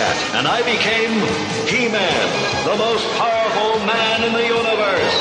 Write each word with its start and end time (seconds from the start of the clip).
Cat, 0.00 0.16
and 0.40 0.48
I 0.48 0.62
became 0.64 1.12
He-Man, 1.68 2.28
the 2.64 2.72
most 2.72 3.04
powerful 3.20 3.84
man 3.84 4.24
in 4.24 4.32
the 4.32 4.46
universe. 4.48 5.16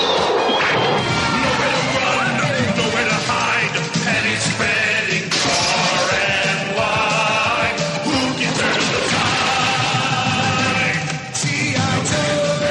Nowhere 1.35 1.73
to 1.75 1.83
run, 1.99 2.31
nowhere 2.79 3.07
to 3.11 3.19
hide. 3.27 3.75
Panic 4.07 4.39
spreading 4.39 5.27
far 5.35 6.15
and 6.15 6.79
wide. 6.79 7.75
Who 8.07 8.19
can 8.39 8.53
turn 8.55 8.79
the 8.95 9.03
tide? 9.11 10.95
G.I. 11.35 11.95
Joe. 12.07 12.63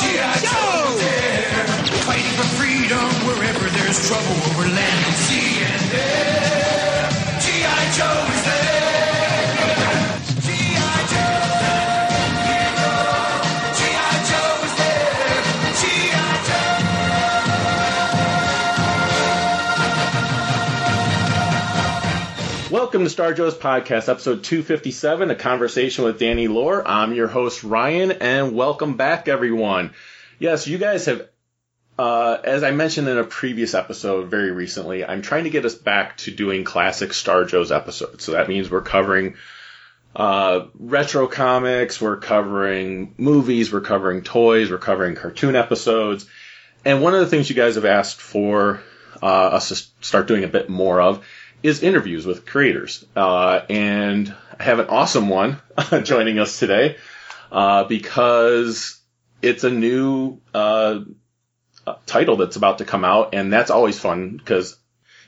G.I. 0.00 0.32
Joe. 0.48 0.96
Fighting 2.08 2.34
for 2.40 2.48
freedom 2.56 3.04
wherever 3.28 3.68
there's 3.68 4.00
trouble 4.08 4.38
over 4.48 4.64
land 4.64 4.89
Welcome 23.00 23.08
to 23.08 23.12
Star 23.14 23.32
Joe's 23.32 23.54
podcast, 23.54 24.10
episode 24.10 24.44
257, 24.44 25.30
a 25.30 25.34
conversation 25.34 26.04
with 26.04 26.18
Danny 26.18 26.48
Lore. 26.48 26.86
I'm 26.86 27.14
your 27.14 27.28
host, 27.28 27.64
Ryan, 27.64 28.12
and 28.12 28.54
welcome 28.54 28.98
back, 28.98 29.26
everyone. 29.26 29.94
Yes, 30.38 30.68
you 30.68 30.76
guys 30.76 31.06
have, 31.06 31.26
uh, 31.98 32.36
as 32.44 32.62
I 32.62 32.72
mentioned 32.72 33.08
in 33.08 33.16
a 33.16 33.24
previous 33.24 33.72
episode 33.72 34.28
very 34.28 34.50
recently, 34.50 35.02
I'm 35.02 35.22
trying 35.22 35.44
to 35.44 35.50
get 35.50 35.64
us 35.64 35.74
back 35.74 36.18
to 36.18 36.30
doing 36.30 36.62
classic 36.62 37.14
Star 37.14 37.46
Joe's 37.46 37.72
episodes. 37.72 38.22
So 38.22 38.32
that 38.32 38.50
means 38.50 38.70
we're 38.70 38.82
covering 38.82 39.36
uh, 40.14 40.66
retro 40.78 41.26
comics, 41.26 42.02
we're 42.02 42.18
covering 42.18 43.14
movies, 43.16 43.72
we're 43.72 43.80
covering 43.80 44.20
toys, 44.20 44.70
we're 44.70 44.76
covering 44.76 45.14
cartoon 45.14 45.56
episodes. 45.56 46.26
And 46.84 47.00
one 47.00 47.14
of 47.14 47.20
the 47.20 47.28
things 47.28 47.48
you 47.48 47.56
guys 47.56 47.76
have 47.76 47.86
asked 47.86 48.20
for 48.20 48.82
uh, 49.22 49.26
us 49.26 49.68
to 49.68 50.04
start 50.04 50.28
doing 50.28 50.44
a 50.44 50.48
bit 50.48 50.68
more 50.68 51.00
of 51.00 51.24
is 51.62 51.82
interviews 51.82 52.26
with 52.26 52.46
creators. 52.46 53.04
Uh, 53.14 53.60
and 53.68 54.34
I 54.58 54.62
have 54.62 54.78
an 54.78 54.86
awesome 54.88 55.28
one 55.28 55.60
joining 56.02 56.38
us 56.38 56.58
today 56.58 56.96
uh, 57.52 57.84
because 57.84 59.00
it's 59.42 59.64
a 59.64 59.70
new 59.70 60.38
uh, 60.54 61.00
uh, 61.86 61.94
title 62.06 62.36
that's 62.36 62.56
about 62.56 62.78
to 62.78 62.84
come 62.84 63.04
out, 63.04 63.34
and 63.34 63.52
that's 63.52 63.70
always 63.70 63.98
fun 63.98 64.36
because 64.36 64.76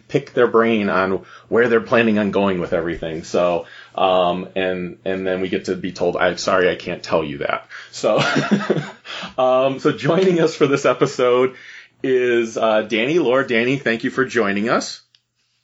pick 0.08 0.34
their 0.34 0.46
brain 0.46 0.90
on 0.90 1.24
where 1.48 1.68
they're 1.68 1.80
planning 1.80 2.18
on 2.18 2.30
going 2.30 2.60
with 2.60 2.74
everything. 2.74 3.24
So, 3.24 3.66
um, 3.94 4.48
and 4.54 4.98
and 5.04 5.26
then 5.26 5.40
we 5.40 5.48
get 5.48 5.66
to 5.66 5.76
be 5.76 5.92
told, 5.92 6.16
"I'm 6.16 6.36
sorry, 6.36 6.70
I 6.70 6.76
can't 6.76 7.02
tell 7.02 7.24
you 7.24 7.38
that." 7.38 7.66
So, 7.90 8.18
um, 9.38 9.78
so 9.78 9.92
joining 9.92 10.40
us 10.40 10.54
for 10.54 10.66
this 10.66 10.84
episode 10.84 11.56
is 12.02 12.58
uh, 12.58 12.82
Danny 12.82 13.18
Lore. 13.18 13.44
Danny, 13.44 13.78
thank 13.78 14.04
you 14.04 14.10
for 14.10 14.24
joining 14.24 14.68
us. 14.68 15.00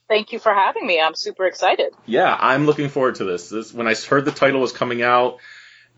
Thank 0.09 0.33
you 0.33 0.39
for 0.39 0.53
having 0.53 0.87
me. 0.87 1.01
I'm 1.01 1.15
super 1.15 1.47
excited. 1.47 1.93
Yeah, 2.07 2.35
I'm 2.39 2.65
looking 2.65 2.89
forward 2.89 3.17
to 3.17 3.25
this. 3.25 3.51
This 3.51 3.75
when 3.75 3.87
I 3.87 3.95
heard 3.95 4.25
the 4.25 4.33
title 4.33 4.61
was 4.61 4.73
coming 4.73 5.03
out 5.03 5.39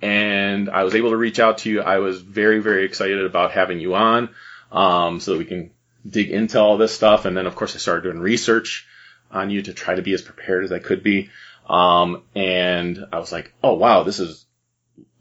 and 0.03 0.69
I 0.69 0.83
was 0.83 0.95
able 0.97 1.11
to 1.11 1.17
reach 1.17 1.39
out 1.39 1.59
to 1.59 1.71
you, 1.71 1.81
I 1.81 1.99
was 1.99 2.21
very, 2.21 2.59
very 2.59 2.85
excited 2.85 3.25
about 3.25 3.53
having 3.53 3.79
you 3.79 3.95
on, 3.95 4.31
um, 4.73 5.21
so 5.21 5.33
that 5.33 5.39
we 5.39 5.45
can 5.45 5.71
dig 6.09 6.31
into 6.31 6.59
all 6.59 6.77
this 6.77 6.93
stuff. 6.93 7.25
And 7.25 7.37
then 7.37 7.47
of 7.47 7.55
course 7.55 7.77
I 7.77 7.79
started 7.79 8.03
doing 8.03 8.19
research 8.19 8.87
on 9.31 9.51
you 9.51 9.63
to 9.63 9.73
try 9.73 9.95
to 9.95 10.03
be 10.03 10.13
as 10.13 10.23
prepared 10.23 10.65
as 10.65 10.73
I 10.73 10.81
could 10.81 11.05
be. 11.05 11.31
Um, 11.69 12.25
and 12.35 13.07
I 13.13 13.21
was 13.21 13.31
like, 13.31 13.53
oh 13.63 13.75
wow, 13.75 14.03
this 14.03 14.19
is 14.19 14.45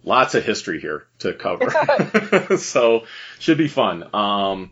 lots 0.04 0.34
of 0.34 0.44
history 0.44 0.82
here 0.82 1.06
to 1.20 1.34
cover. 1.34 2.58
so 2.58 3.04
should 3.38 3.60
be 3.60 3.68
fun. 3.68 4.16
Um, 4.16 4.72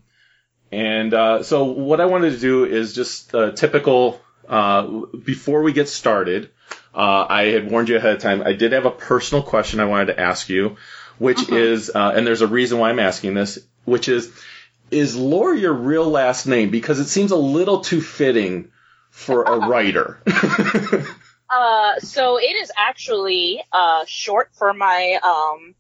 and 0.72 1.14
uh, 1.14 1.44
so 1.44 1.66
what 1.66 2.02
I 2.02 2.06
wanted 2.06 2.32
to 2.32 2.40
do 2.40 2.66
is 2.66 2.94
just 2.94 3.34
uh, 3.34 3.52
typical. 3.52 4.22
Uh, 4.48 5.06
before 5.26 5.62
we 5.62 5.74
get 5.74 5.90
started, 5.90 6.50
uh, 6.94 7.26
I 7.30 7.48
had 7.48 7.70
warned 7.70 7.90
you 7.90 7.98
ahead 7.98 8.16
of 8.16 8.22
time. 8.22 8.42
I 8.44 8.54
did 8.54 8.72
have 8.72 8.86
a 8.86 8.92
personal 8.92 9.44
question 9.44 9.80
I 9.80 9.86
wanted 9.86 10.08
to 10.08 10.20
ask 10.20 10.48
you, 10.48 10.78
which 11.18 11.50
is, 11.50 11.92
uh, 11.94 12.14
and 12.16 12.26
there's 12.26 12.42
a 12.42 12.48
reason 12.48 12.80
why 12.80 12.90
I'm 12.90 13.00
asking 13.00 13.34
this, 13.34 13.60
which 13.84 14.08
is, 14.08 14.32
is 14.90 15.18
Lore 15.18 15.54
your 15.54 15.74
real 15.74 16.10
last 16.10 16.48
name? 16.48 16.70
Because 16.70 17.00
it 17.00 17.08
seems 17.08 17.32
a 17.32 17.38
little 17.38 17.82
too 17.82 18.02
fitting 18.02 18.72
for 19.12 19.44
a 19.44 19.58
writer. 19.68 20.22
Uh, 21.50 21.98
so 22.00 22.38
it 22.38 22.56
is 22.62 22.72
actually 22.76 23.64
uh, 23.72 24.04
short 24.06 24.50
for 24.54 24.74
my 24.74 25.18
um, 25.24 25.76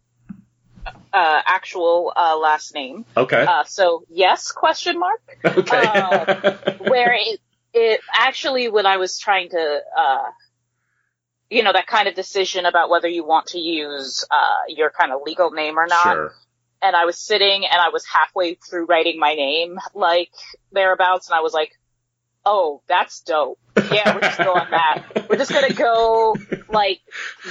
uh, 1.13 1.41
actual 1.45 2.13
uh, 2.15 2.37
last 2.37 2.73
name. 2.73 3.05
okay. 3.15 3.45
Uh, 3.47 3.63
so 3.63 4.03
yes, 4.09 4.51
question 4.51 4.99
mark. 4.99 5.21
okay. 5.45 5.81
uh, 5.85 6.73
Where 6.79 7.13
it 7.13 7.39
it 7.73 8.01
actually 8.13 8.69
when 8.69 8.85
I 8.85 8.97
was 8.97 9.19
trying 9.19 9.49
to 9.49 9.81
uh, 9.97 10.23
you 11.49 11.63
know 11.63 11.73
that 11.73 11.87
kind 11.87 12.07
of 12.07 12.15
decision 12.15 12.65
about 12.65 12.89
whether 12.89 13.07
you 13.07 13.25
want 13.25 13.47
to 13.47 13.59
use 13.59 14.25
uh, 14.29 14.63
your 14.67 14.89
kind 14.89 15.11
of 15.11 15.21
legal 15.25 15.51
name 15.51 15.77
or 15.77 15.87
not. 15.87 16.13
sure. 16.13 16.33
and 16.81 16.95
I 16.95 17.05
was 17.05 17.17
sitting 17.17 17.65
and 17.65 17.81
I 17.81 17.89
was 17.89 18.05
halfway 18.05 18.55
through 18.55 18.85
writing 18.85 19.19
my 19.19 19.33
name, 19.33 19.79
like 19.93 20.31
thereabouts, 20.71 21.29
and 21.29 21.35
I 21.37 21.41
was 21.41 21.53
like, 21.53 21.71
oh, 22.45 22.81
that's 22.87 23.21
dope. 23.21 23.59
Yeah, 23.91 24.15
we're 24.15 24.21
just 24.21 24.37
going 24.37 24.69
that. 24.71 25.27
We're 25.29 25.37
just 25.37 25.51
gonna 25.51 25.73
go, 25.73 26.35
like, 26.69 26.99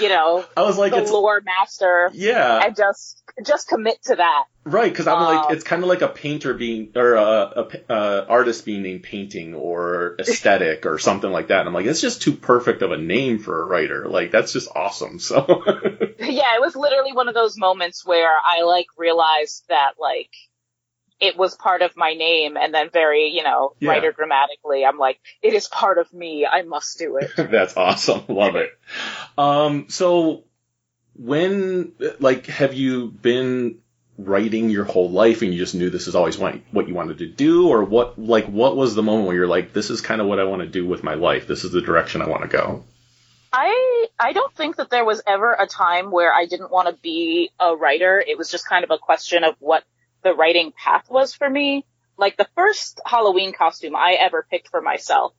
you 0.00 0.08
know, 0.08 0.44
I 0.56 0.62
was 0.62 0.78
like, 0.78 0.92
the 0.92 0.98
it's 0.98 1.10
lore 1.10 1.40
master 1.44 2.10
yeah. 2.12 2.64
and 2.64 2.76
just, 2.76 3.22
just 3.44 3.68
commit 3.68 4.02
to 4.04 4.16
that. 4.16 4.44
Right, 4.64 4.90
because 4.90 5.06
I'm 5.06 5.22
like, 5.22 5.46
Um, 5.46 5.54
it's 5.54 5.62
kind 5.62 5.82
of 5.82 5.88
like 5.88 6.02
a 6.02 6.08
painter 6.08 6.54
being, 6.54 6.90
or 6.96 7.14
a 7.14 7.68
uh, 7.88 8.26
artist 8.28 8.64
being 8.64 8.82
named 8.82 9.04
painting 9.04 9.54
or 9.54 10.16
aesthetic 10.18 10.86
or 10.86 10.98
something 10.98 11.30
like 11.30 11.48
that. 11.48 11.60
And 11.60 11.68
I'm 11.68 11.74
like, 11.74 11.86
it's 11.86 12.00
just 12.00 12.22
too 12.22 12.32
perfect 12.32 12.82
of 12.82 12.90
a 12.90 12.96
name 12.96 13.38
for 13.38 13.62
a 13.62 13.64
writer. 13.64 14.08
Like, 14.08 14.32
that's 14.32 14.52
just 14.52 14.68
awesome. 14.74 15.18
So, 15.20 15.36
yeah, 16.18 16.56
it 16.56 16.60
was 16.60 16.74
literally 16.74 17.12
one 17.12 17.28
of 17.28 17.34
those 17.34 17.56
moments 17.56 18.04
where 18.04 18.34
I 18.44 18.62
like 18.62 18.86
realized 18.96 19.64
that 19.68 19.92
like 20.00 20.30
it 21.20 21.36
was 21.36 21.54
part 21.56 21.82
of 21.82 21.96
my 21.96 22.12
name 22.14 22.56
and 22.56 22.74
then 22.74 22.90
very, 22.92 23.28
you 23.28 23.42
know, 23.42 23.72
Yeah. 23.80 23.90
writer 23.90 24.12
grammatically, 24.12 24.84
I'm 24.84 24.98
like, 24.98 25.18
it 25.42 25.54
is 25.54 25.66
part 25.68 25.98
of 25.98 26.12
me. 26.12 26.46
I 26.46 26.62
must 26.62 26.98
do 26.98 27.16
it. 27.16 27.30
that's 27.36 27.76
awesome. 27.76 28.22
Love 28.28 28.56
it. 28.56 28.70
Um, 29.38 29.86
so 29.88 30.44
when, 31.14 31.92
like, 32.20 32.46
have 32.46 32.74
you 32.74 33.08
been 33.08 33.78
writing 34.18 34.70
your 34.70 34.84
whole 34.84 35.10
life 35.10 35.42
and 35.42 35.52
you 35.52 35.58
just 35.58 35.74
knew 35.74 35.90
this 35.90 36.08
is 36.08 36.14
always 36.14 36.38
what, 36.38 36.58
what 36.70 36.88
you 36.88 36.94
wanted 36.94 37.18
to 37.18 37.26
do? 37.26 37.68
Or 37.68 37.84
what, 37.84 38.18
like, 38.18 38.46
what 38.46 38.76
was 38.76 38.94
the 38.94 39.02
moment 39.02 39.26
where 39.26 39.36
you're 39.36 39.46
like, 39.46 39.72
this 39.72 39.90
is 39.90 40.00
kind 40.00 40.20
of 40.20 40.26
what 40.26 40.38
I 40.38 40.44
want 40.44 40.62
to 40.62 40.68
do 40.68 40.86
with 40.86 41.02
my 41.02 41.14
life? 41.14 41.46
This 41.46 41.64
is 41.64 41.72
the 41.72 41.80
direction 41.80 42.20
I 42.22 42.28
want 42.28 42.42
to 42.42 42.48
go? 42.48 42.84
I 43.52 44.06
I 44.18 44.32
don't 44.34 44.52
think 44.54 44.76
that 44.76 44.90
there 44.90 45.04
was 45.04 45.22
ever 45.26 45.52
a 45.54 45.66
time 45.66 46.10
where 46.10 46.32
I 46.32 46.44
didn't 46.46 46.70
want 46.70 46.88
to 46.88 46.94
be 47.00 47.50
a 47.58 47.74
writer. 47.74 48.22
It 48.26 48.36
was 48.36 48.50
just 48.50 48.68
kind 48.68 48.84
of 48.84 48.90
a 48.90 48.98
question 48.98 49.44
of 49.44 49.54
what 49.60 49.82
the 50.26 50.34
writing 50.34 50.72
path 50.72 51.08
was 51.08 51.32
for 51.32 51.48
me. 51.48 51.86
like 52.18 52.36
the 52.36 52.48
first 52.56 53.00
Halloween 53.04 53.52
costume 53.52 53.94
I 53.94 54.16
ever 54.18 54.44
picked 54.50 54.68
for 54.68 54.80
myself 54.80 55.34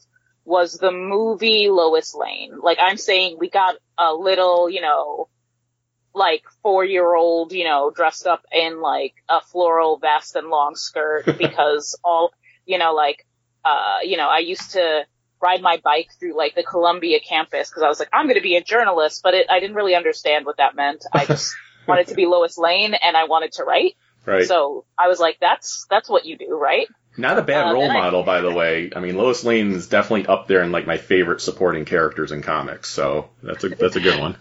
was 0.46 0.76
the 0.76 0.92
movie 0.92 1.70
Lois 1.70 2.16
Lane. 2.16 2.60
Like 2.62 2.78
I'm 2.80 2.96
saying, 2.96 3.38
we 3.38 3.50
got 3.50 3.76
a 3.98 4.14
little, 4.14 4.70
you 4.70 4.80
know, 4.80 5.28
like 6.14 6.44
four 6.64 6.86
year 6.86 7.16
old, 7.16 7.52
you 7.52 7.66
know, 7.66 7.92
dressed 7.94 8.28
up 8.28 8.46
in 8.52 8.80
like 8.80 9.16
a 9.28 9.42
floral 9.42 9.98
vest 9.98 10.38
and 10.38 10.48
long 10.48 10.76
skirt 10.76 11.26
because 11.38 12.00
all, 12.02 12.32
you 12.66 12.78
know, 12.78 12.94
like, 12.94 13.26
uh, 13.66 13.98
you 14.04 14.16
know, 14.16 14.30
I 14.30 14.40
used 14.40 14.72
to 14.72 15.06
ride 15.42 15.62
my 15.62 15.82
bike 15.84 16.10
through 16.18 16.38
like 16.38 16.56
the 16.56 16.64
Columbia 16.64 17.20
campus 17.20 17.70
because 17.70 17.84
I 17.84 17.90
was 17.90 18.00
like, 18.00 18.10
I'm 18.14 18.28
going 18.28 18.36
to 18.38 18.42
be 18.42 18.56
a 18.56 18.64
journalist, 18.64 19.22
but 19.22 19.34
it, 19.34 19.48
I 19.50 19.60
didn't 19.60 19.76
really 19.76 19.96
understand 19.96 20.46
what 20.46 20.58
that 20.58 20.76
meant. 20.76 21.04
I 21.12 21.26
just 21.34 21.54
wanted 21.88 22.08
to 22.08 22.16
be 22.16 22.26
Lois 22.26 22.58
Lane 22.58 22.94
and 22.94 23.18
I 23.18 23.26
wanted 23.26 23.52
to 23.54 23.64
write. 23.66 23.96
Right. 24.28 24.46
So 24.46 24.86
I 25.00 25.08
was 25.08 25.20
like, 25.20 25.38
that's, 25.40 25.88
that's 25.90 26.10
what 26.10 26.26
you 26.26 26.38
do, 26.38 26.50
right? 26.56 26.88
Not 27.18 27.40
a 27.40 27.42
bad 27.42 27.68
Uh, 27.68 27.74
role 27.74 27.82
then 27.88 27.96
I- 27.96 28.02
model, 28.02 28.22
by 28.24 28.42
the 28.42 28.52
way. 28.52 28.92
I 28.96 29.00
mean, 29.00 29.16
Lois 29.18 29.44
Lane 29.44 29.72
is 29.72 29.88
definitely 29.88 30.28
up 30.28 30.48
there 30.48 30.62
in 30.62 30.72
like 30.72 30.86
my 30.86 30.98
favorite 30.98 31.42
supporting 31.42 31.86
characters 31.86 32.32
in 32.32 32.42
comics. 32.44 32.90
So 32.90 33.30
that's 33.42 33.64
a 33.64 33.70
that's 33.70 33.96
a 33.96 34.00
good 34.02 34.20
one. 34.20 34.38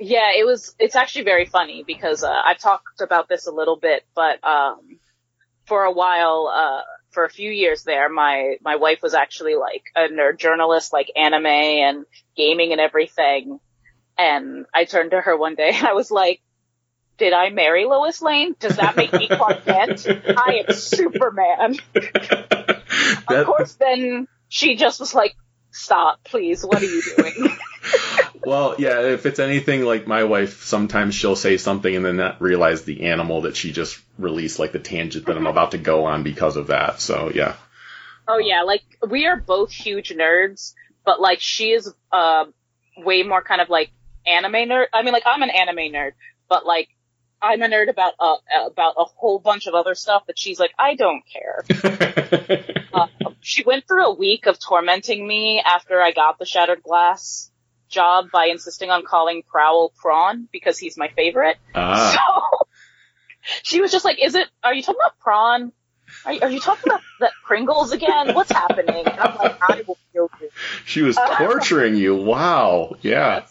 Yeah, 0.00 0.32
it 0.36 0.44
was, 0.44 0.74
it's 0.78 0.94
actually 0.94 1.24
very 1.24 1.46
funny 1.46 1.84
because, 1.86 2.22
uh, 2.22 2.30
I've 2.30 2.58
talked 2.58 3.00
about 3.00 3.28
this 3.28 3.46
a 3.46 3.50
little 3.50 3.76
bit, 3.76 4.04
but, 4.14 4.42
um, 4.44 4.98
for 5.66 5.82
a 5.84 5.92
while, 5.92 6.52
uh, 6.54 6.82
for 7.10 7.24
a 7.24 7.30
few 7.30 7.50
years 7.50 7.82
there, 7.82 8.08
my, 8.08 8.56
my 8.62 8.76
wife 8.76 9.00
was 9.02 9.14
actually 9.14 9.54
like 9.56 9.82
a 9.96 10.02
nerd 10.08 10.38
journalist, 10.38 10.92
like 10.92 11.10
anime 11.16 11.46
and 11.46 12.04
gaming 12.36 12.72
and 12.72 12.80
everything. 12.80 13.58
And 14.16 14.66
I 14.74 14.84
turned 14.84 15.10
to 15.12 15.20
her 15.20 15.36
one 15.36 15.54
day 15.56 15.70
and 15.74 15.86
I 15.86 15.94
was 15.94 16.10
like, 16.10 16.40
did 17.18 17.32
I 17.32 17.50
marry 17.50 17.84
Lois 17.84 18.22
Lane? 18.22 18.54
Does 18.58 18.76
that 18.76 18.96
make 18.96 19.12
me 19.12 19.28
Clark 19.30 19.64
Kent? 19.64 20.06
I 20.08 20.64
am 20.66 20.74
Superman. 20.74 21.76
Of 23.28 23.46
course, 23.46 23.74
then 23.74 24.26
she 24.48 24.76
just 24.76 25.00
was 25.00 25.14
like, 25.14 25.36
stop, 25.70 26.24
please, 26.24 26.64
what 26.64 26.82
are 26.82 26.86
you 26.86 27.02
doing? 27.16 27.56
well, 28.44 28.74
yeah, 28.78 29.00
if 29.00 29.26
it's 29.26 29.38
anything 29.38 29.82
like 29.82 30.06
my 30.06 30.24
wife, 30.24 30.64
sometimes 30.64 31.14
she'll 31.14 31.36
say 31.36 31.56
something 31.58 31.94
and 31.94 32.04
then 32.04 32.16
not 32.16 32.40
realize 32.40 32.82
the 32.82 33.06
animal 33.06 33.42
that 33.42 33.56
she 33.56 33.72
just 33.72 34.00
released, 34.18 34.58
like 34.58 34.72
the 34.72 34.78
tangent 34.78 35.26
that 35.26 35.36
I'm 35.36 35.46
about 35.46 35.72
to 35.72 35.78
go 35.78 36.06
on 36.06 36.22
because 36.22 36.56
of 36.56 36.68
that. 36.68 37.00
So 37.00 37.30
yeah. 37.34 37.54
Oh 38.26 38.38
yeah, 38.38 38.62
like 38.62 38.82
we 39.08 39.26
are 39.26 39.36
both 39.36 39.70
huge 39.70 40.10
nerds, 40.10 40.74
but 41.04 41.20
like 41.20 41.40
she 41.40 41.70
is 41.70 41.92
uh 42.10 42.46
way 42.96 43.22
more 43.22 43.42
kind 43.42 43.60
of 43.60 43.68
like 43.68 43.90
anime 44.26 44.68
nerd. 44.68 44.86
I 44.92 45.02
mean, 45.02 45.12
like 45.12 45.24
I'm 45.26 45.42
an 45.42 45.50
anime 45.50 45.92
nerd, 45.92 46.12
but 46.48 46.66
like 46.66 46.88
I'm 47.40 47.62
a 47.62 47.68
nerd 47.68 47.88
about 47.88 48.14
uh, 48.18 48.36
about 48.66 48.94
a 48.98 49.04
whole 49.04 49.38
bunch 49.38 49.66
of 49.66 49.74
other 49.74 49.94
stuff 49.94 50.26
that 50.26 50.38
she's 50.38 50.58
like 50.58 50.72
I 50.78 50.94
don't 50.94 51.22
care. 51.32 51.64
Uh, 52.92 53.06
she 53.40 53.64
went 53.64 53.86
through 53.86 54.06
a 54.06 54.14
week 54.14 54.46
of 54.46 54.58
tormenting 54.58 55.26
me 55.26 55.62
after 55.64 56.00
I 56.00 56.12
got 56.12 56.38
the 56.38 56.44
Shattered 56.46 56.82
Glass 56.82 57.50
job 57.88 58.30
by 58.32 58.46
insisting 58.46 58.90
on 58.90 59.04
calling 59.04 59.42
Prowl 59.48 59.92
Prawn 60.00 60.48
because 60.52 60.78
he's 60.78 60.96
my 60.98 61.08
favorite. 61.08 61.56
ah, 61.74 62.12
So 62.60 62.66
she 63.62 63.80
was 63.80 63.92
just 63.92 64.04
like, 64.04 64.18
"Is 64.22 64.34
it? 64.34 64.48
Are 64.64 64.74
you 64.74 64.82
talking 64.82 65.00
about 65.00 65.18
prawn? 65.20 65.72
Are 66.24 66.32
you, 66.32 66.40
are 66.40 66.50
you 66.50 66.60
talking 66.60 66.84
about 66.86 67.02
that 67.20 67.32
Pringles 67.46 67.92
again? 67.92 68.34
What's 68.34 68.50
happening?" 68.50 69.06
And 69.10 69.20
I'm 69.20 69.36
like, 69.36 69.56
"I 69.62 69.82
will 69.86 69.98
kill 70.12 70.30
you." 70.40 70.50
she 70.84 71.02
was 71.02 71.16
torturing 71.38 71.94
you. 71.96 72.16
Wow. 72.16 72.96
Yeah. 73.00 73.44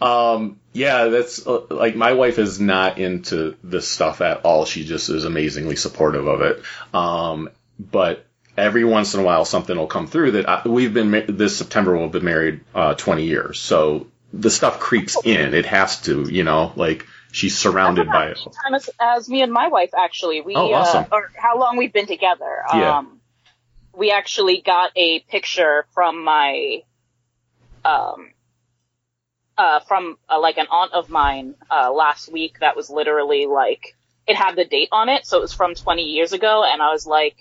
Um, 0.00 0.60
yeah, 0.72 1.06
that's 1.06 1.46
uh, 1.46 1.62
like 1.70 1.94
my 1.96 2.12
wife 2.12 2.38
is 2.38 2.60
not 2.60 2.98
into 2.98 3.56
this 3.62 3.88
stuff 3.88 4.20
at 4.20 4.44
all. 4.44 4.64
She 4.64 4.84
just 4.84 5.08
is 5.10 5.24
amazingly 5.24 5.76
supportive 5.76 6.26
of 6.26 6.40
it. 6.42 6.62
Um, 6.94 7.50
but 7.78 8.26
every 8.56 8.84
once 8.84 9.14
in 9.14 9.20
a 9.20 9.22
while 9.22 9.44
something 9.44 9.76
will 9.76 9.86
come 9.86 10.06
through 10.06 10.32
that 10.32 10.48
I, 10.48 10.68
we've 10.68 10.92
been 10.92 11.10
ma- 11.10 11.20
this 11.28 11.56
September 11.56 11.96
we'll 11.96 12.08
be 12.08 12.20
married 12.20 12.60
uh, 12.74 12.94
20 12.94 13.24
years. 13.24 13.60
So 13.60 14.06
the 14.32 14.50
stuff 14.50 14.80
creeps 14.80 15.16
in. 15.24 15.54
It 15.54 15.66
has 15.66 16.02
to, 16.02 16.28
you 16.30 16.44
know, 16.44 16.72
like 16.76 17.06
she's 17.32 17.56
surrounded 17.58 18.06
by 18.08 18.28
it. 18.28 18.38
Time 18.64 18.74
as, 18.74 18.88
as 19.00 19.28
me 19.28 19.42
and 19.42 19.52
my 19.52 19.68
wife 19.68 19.90
actually. 19.96 20.40
We 20.40 20.54
Oh, 20.56 20.72
awesome. 20.72 21.06
uh, 21.10 21.16
or 21.16 21.32
how 21.36 21.58
long 21.58 21.76
we've 21.76 21.92
been 21.92 22.06
together. 22.06 22.62
Yeah. 22.74 22.98
Um, 22.98 23.20
we 23.94 24.12
actually 24.12 24.60
got 24.64 24.92
a 24.96 25.20
picture 25.20 25.84
from 25.94 26.22
my 26.24 26.82
um 27.84 28.30
uh 29.62 29.80
from 29.88 30.16
uh, 30.28 30.40
like 30.40 30.58
an 30.58 30.66
aunt 30.70 30.92
of 30.92 31.04
mine 31.08 31.54
uh 31.70 31.90
last 32.02 32.24
week 32.32 32.54
that 32.60 32.74
was 32.76 32.86
literally 32.90 33.44
like 33.46 33.82
it 34.26 34.36
had 34.36 34.54
the 34.56 34.64
date 34.76 34.88
on 34.92 35.08
it 35.08 35.26
so 35.26 35.38
it 35.38 35.42
was 35.48 35.52
from 35.60 35.74
20 35.74 36.02
years 36.16 36.32
ago 36.32 36.64
and 36.70 36.80
I 36.82 36.90
was 36.92 37.06
like 37.06 37.36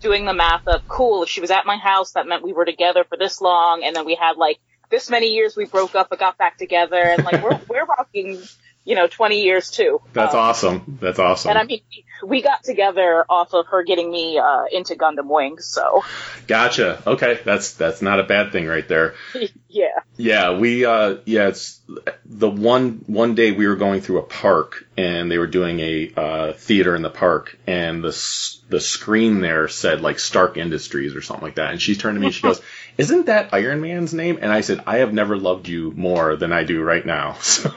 doing 0.00 0.24
the 0.24 0.34
math 0.34 0.66
of 0.66 0.86
cool 0.88 1.22
if 1.22 1.28
she 1.28 1.40
was 1.40 1.50
at 1.58 1.64
my 1.64 1.76
house 1.76 2.12
that 2.12 2.26
meant 2.26 2.42
we 2.42 2.52
were 2.52 2.64
together 2.74 3.04
for 3.08 3.16
this 3.16 3.40
long 3.40 3.82
and 3.84 3.94
then 3.96 4.04
we 4.04 4.16
had 4.16 4.36
like 4.36 4.58
this 4.90 5.08
many 5.08 5.28
years 5.28 5.56
we 5.56 5.64
broke 5.64 5.94
up 5.94 6.08
but 6.10 6.18
got 6.18 6.36
back 6.36 6.58
together 6.58 7.00
and 7.12 7.22
like 7.24 7.40
we're 7.42 7.58
we're 7.68 7.84
rocking 7.86 8.42
you 8.84 8.96
know 8.96 9.06
20 9.06 9.42
years 9.42 9.70
too 9.70 10.00
That's 10.12 10.34
Um, 10.34 10.40
awesome. 10.40 10.98
That's 11.00 11.20
awesome. 11.20 11.50
and 11.50 11.58
I 11.58 11.64
mean, 11.64 11.82
we 12.26 12.42
got 12.42 12.64
together 12.64 13.24
off 13.30 13.54
of 13.54 13.66
her 13.68 13.84
getting 13.84 14.10
me 14.10 14.38
uh, 14.38 14.64
into 14.72 14.94
Gundam 14.96 15.28
Wings, 15.28 15.66
so 15.66 16.02
Gotcha. 16.48 17.00
Okay, 17.06 17.38
that's 17.44 17.74
that's 17.74 18.02
not 18.02 18.18
a 18.18 18.24
bad 18.24 18.50
thing 18.52 18.66
right 18.66 18.86
there. 18.88 19.14
yeah. 19.72 20.00
Yeah, 20.18 20.58
we 20.58 20.84
uh 20.84 21.16
yeah, 21.24 21.48
it's 21.48 21.80
the 22.24 22.50
one 22.50 23.02
one 23.06 23.34
day 23.34 23.50
we 23.52 23.66
were 23.66 23.76
going 23.76 24.02
through 24.02 24.18
a 24.18 24.22
park 24.22 24.86
and 24.96 25.30
they 25.30 25.38
were 25.38 25.46
doing 25.46 25.80
a 25.80 26.12
uh 26.16 26.52
theater 26.52 26.94
in 26.94 27.02
the 27.02 27.10
park 27.10 27.58
and 27.66 28.04
the 28.04 28.08
s- 28.08 28.60
the 28.68 28.80
screen 28.80 29.40
there 29.40 29.68
said 29.68 30.00
like 30.02 30.18
Stark 30.18 30.56
Industries 30.56 31.16
or 31.16 31.22
something 31.22 31.44
like 31.44 31.56
that 31.56 31.72
and 31.72 31.80
she 31.80 31.96
turned 31.96 32.16
to 32.16 32.20
me 32.20 32.26
and 32.26 32.34
she 32.34 32.42
goes, 32.42 32.60
"Isn't 32.98 33.26
that 33.26 33.52
Iron 33.54 33.80
Man's 33.80 34.12
name?" 34.14 34.38
And 34.42 34.52
I 34.52 34.60
said, 34.60 34.82
"I 34.86 34.98
have 34.98 35.12
never 35.12 35.36
loved 35.36 35.66
you 35.68 35.92
more 35.92 36.36
than 36.36 36.52
I 36.52 36.64
do 36.64 36.82
right 36.82 37.04
now." 37.04 37.36
So 37.42 37.70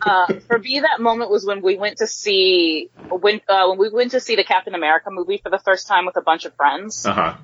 Uh, 0.00 0.26
for 0.46 0.58
me, 0.58 0.80
that 0.80 1.00
moment 1.00 1.30
was 1.30 1.44
when 1.44 1.62
we 1.62 1.76
went 1.76 1.98
to 1.98 2.06
see 2.06 2.90
when 3.10 3.40
uh, 3.48 3.66
when 3.68 3.78
we 3.78 3.88
went 3.88 4.12
to 4.12 4.20
see 4.20 4.36
the 4.36 4.44
Captain 4.44 4.74
America 4.74 5.10
movie 5.10 5.38
for 5.42 5.50
the 5.50 5.58
first 5.58 5.88
time 5.88 6.06
with 6.06 6.16
a 6.16 6.20
bunch 6.22 6.44
of 6.44 6.54
friends, 6.54 7.04
uh-huh. 7.04 7.36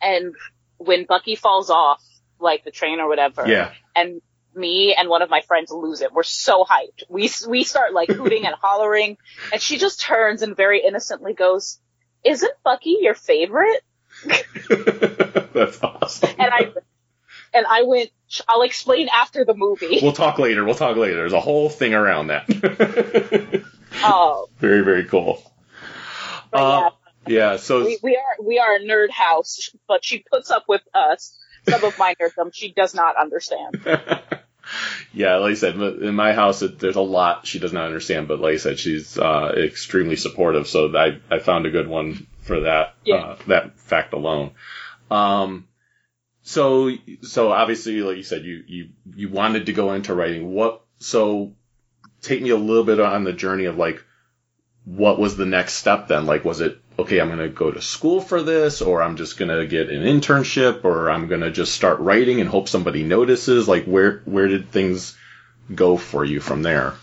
and 0.00 0.34
when 0.78 1.04
Bucky 1.06 1.34
falls 1.36 1.70
off 1.70 2.02
like 2.38 2.64
the 2.64 2.70
train 2.70 3.00
or 3.00 3.08
whatever, 3.08 3.46
Yeah. 3.46 3.72
and 3.94 4.20
me 4.54 4.94
and 4.96 5.08
one 5.08 5.20
of 5.22 5.28
my 5.30 5.40
friends 5.42 5.70
lose 5.70 6.00
it. 6.00 6.12
We're 6.12 6.22
so 6.22 6.64
hyped. 6.64 7.02
We 7.08 7.30
we 7.48 7.64
start 7.64 7.92
like 7.92 8.08
hooting 8.20 8.46
and 8.46 8.54
hollering, 8.60 9.18
and 9.52 9.60
she 9.60 9.76
just 9.78 10.00
turns 10.00 10.42
and 10.42 10.56
very 10.56 10.82
innocently 10.86 11.34
goes, 11.34 11.78
"Isn't 12.24 12.52
Bucky 12.64 12.98
your 13.00 13.14
favorite?" 13.14 13.82
That's 14.24 15.82
awesome. 15.82 16.30
And 16.38 16.52
I 16.52 16.72
and 17.54 17.66
I 17.66 17.82
went. 17.82 18.10
I'll 18.48 18.62
explain 18.62 19.08
after 19.12 19.44
the 19.44 19.54
movie. 19.54 20.00
We'll 20.02 20.12
talk 20.12 20.38
later. 20.38 20.64
We'll 20.64 20.74
talk 20.74 20.96
later. 20.96 21.16
There's 21.16 21.32
a 21.32 21.40
whole 21.40 21.68
thing 21.68 21.94
around 21.94 22.28
that. 22.28 23.62
Oh, 24.02 24.48
very 24.58 24.82
very 24.84 25.04
cool. 25.06 25.42
but 26.50 26.58
Uh, 26.60 26.80
yeah, 26.82 26.88
so 27.26 27.78
yeah, 27.80 27.84
we, 27.84 27.98
we 28.02 28.16
are 28.16 28.44
we 28.44 28.58
are 28.58 28.74
a 28.74 28.80
nerd 28.80 29.10
house, 29.10 29.70
but 29.88 30.04
she 30.04 30.24
puts 30.30 30.50
up 30.50 30.64
with 30.68 30.82
us. 30.94 31.36
Some 31.68 31.84
of 31.84 31.98
my 31.98 32.14
nerddom 32.20 32.50
she 32.52 32.72
does 32.72 32.94
not 32.94 33.16
understand. 33.16 33.80
yeah, 35.12 35.36
like 35.36 35.52
I 35.52 35.54
said, 35.54 35.74
in 35.76 36.14
my 36.14 36.32
house, 36.32 36.62
it, 36.62 36.78
there's 36.78 36.96
a 36.96 37.00
lot 37.00 37.46
she 37.46 37.58
does 37.58 37.72
not 37.72 37.86
understand, 37.86 38.28
but 38.28 38.40
like 38.40 38.54
I 38.54 38.58
said, 38.58 38.78
she's 38.78 39.18
uh, 39.18 39.52
extremely 39.56 40.16
supportive. 40.16 40.66
So 40.68 40.96
I, 40.96 41.18
I 41.30 41.38
found 41.38 41.66
a 41.66 41.70
good 41.70 41.88
one 41.88 42.26
for 42.40 42.60
that, 42.60 42.94
Yeah. 43.04 43.16
uh, 43.16 43.38
that 43.48 43.78
fact 43.78 44.12
alone. 44.12 44.52
Um, 45.10 45.68
so, 46.42 46.90
so 47.22 47.50
obviously, 47.52 48.00
like 48.02 48.16
you 48.16 48.22
said, 48.22 48.44
you, 48.44 48.62
you, 48.66 48.88
you 49.14 49.28
wanted 49.28 49.66
to 49.66 49.72
go 49.72 49.92
into 49.92 50.14
writing. 50.14 50.52
What, 50.52 50.82
so 50.98 51.54
take 52.22 52.42
me 52.42 52.50
a 52.50 52.56
little 52.56 52.84
bit 52.84 53.00
on 53.00 53.24
the 53.24 53.32
journey 53.32 53.64
of 53.64 53.76
like, 53.76 54.04
what 54.84 55.18
was 55.18 55.36
the 55.36 55.46
next 55.46 55.74
step 55.74 56.06
then? 56.08 56.26
Like, 56.26 56.44
was 56.44 56.60
it, 56.60 56.80
okay, 56.98 57.20
I'm 57.20 57.28
going 57.28 57.40
to 57.40 57.48
go 57.48 57.70
to 57.70 57.82
school 57.82 58.20
for 58.20 58.42
this, 58.42 58.82
or 58.82 59.02
I'm 59.02 59.16
just 59.16 59.38
going 59.38 59.50
to 59.50 59.66
get 59.66 59.90
an 59.90 60.02
internship, 60.02 60.84
or 60.84 61.10
I'm 61.10 61.28
going 61.28 61.42
to 61.42 61.50
just 61.50 61.74
start 61.74 62.00
writing 62.00 62.40
and 62.40 62.48
hope 62.48 62.68
somebody 62.68 63.02
notices? 63.02 63.68
Like, 63.68 63.84
where, 63.84 64.22
where 64.24 64.48
did 64.48 64.70
things 64.70 65.16
go 65.74 65.96
for 65.96 66.24
you 66.24 66.40
from 66.40 66.62
there? 66.62 66.94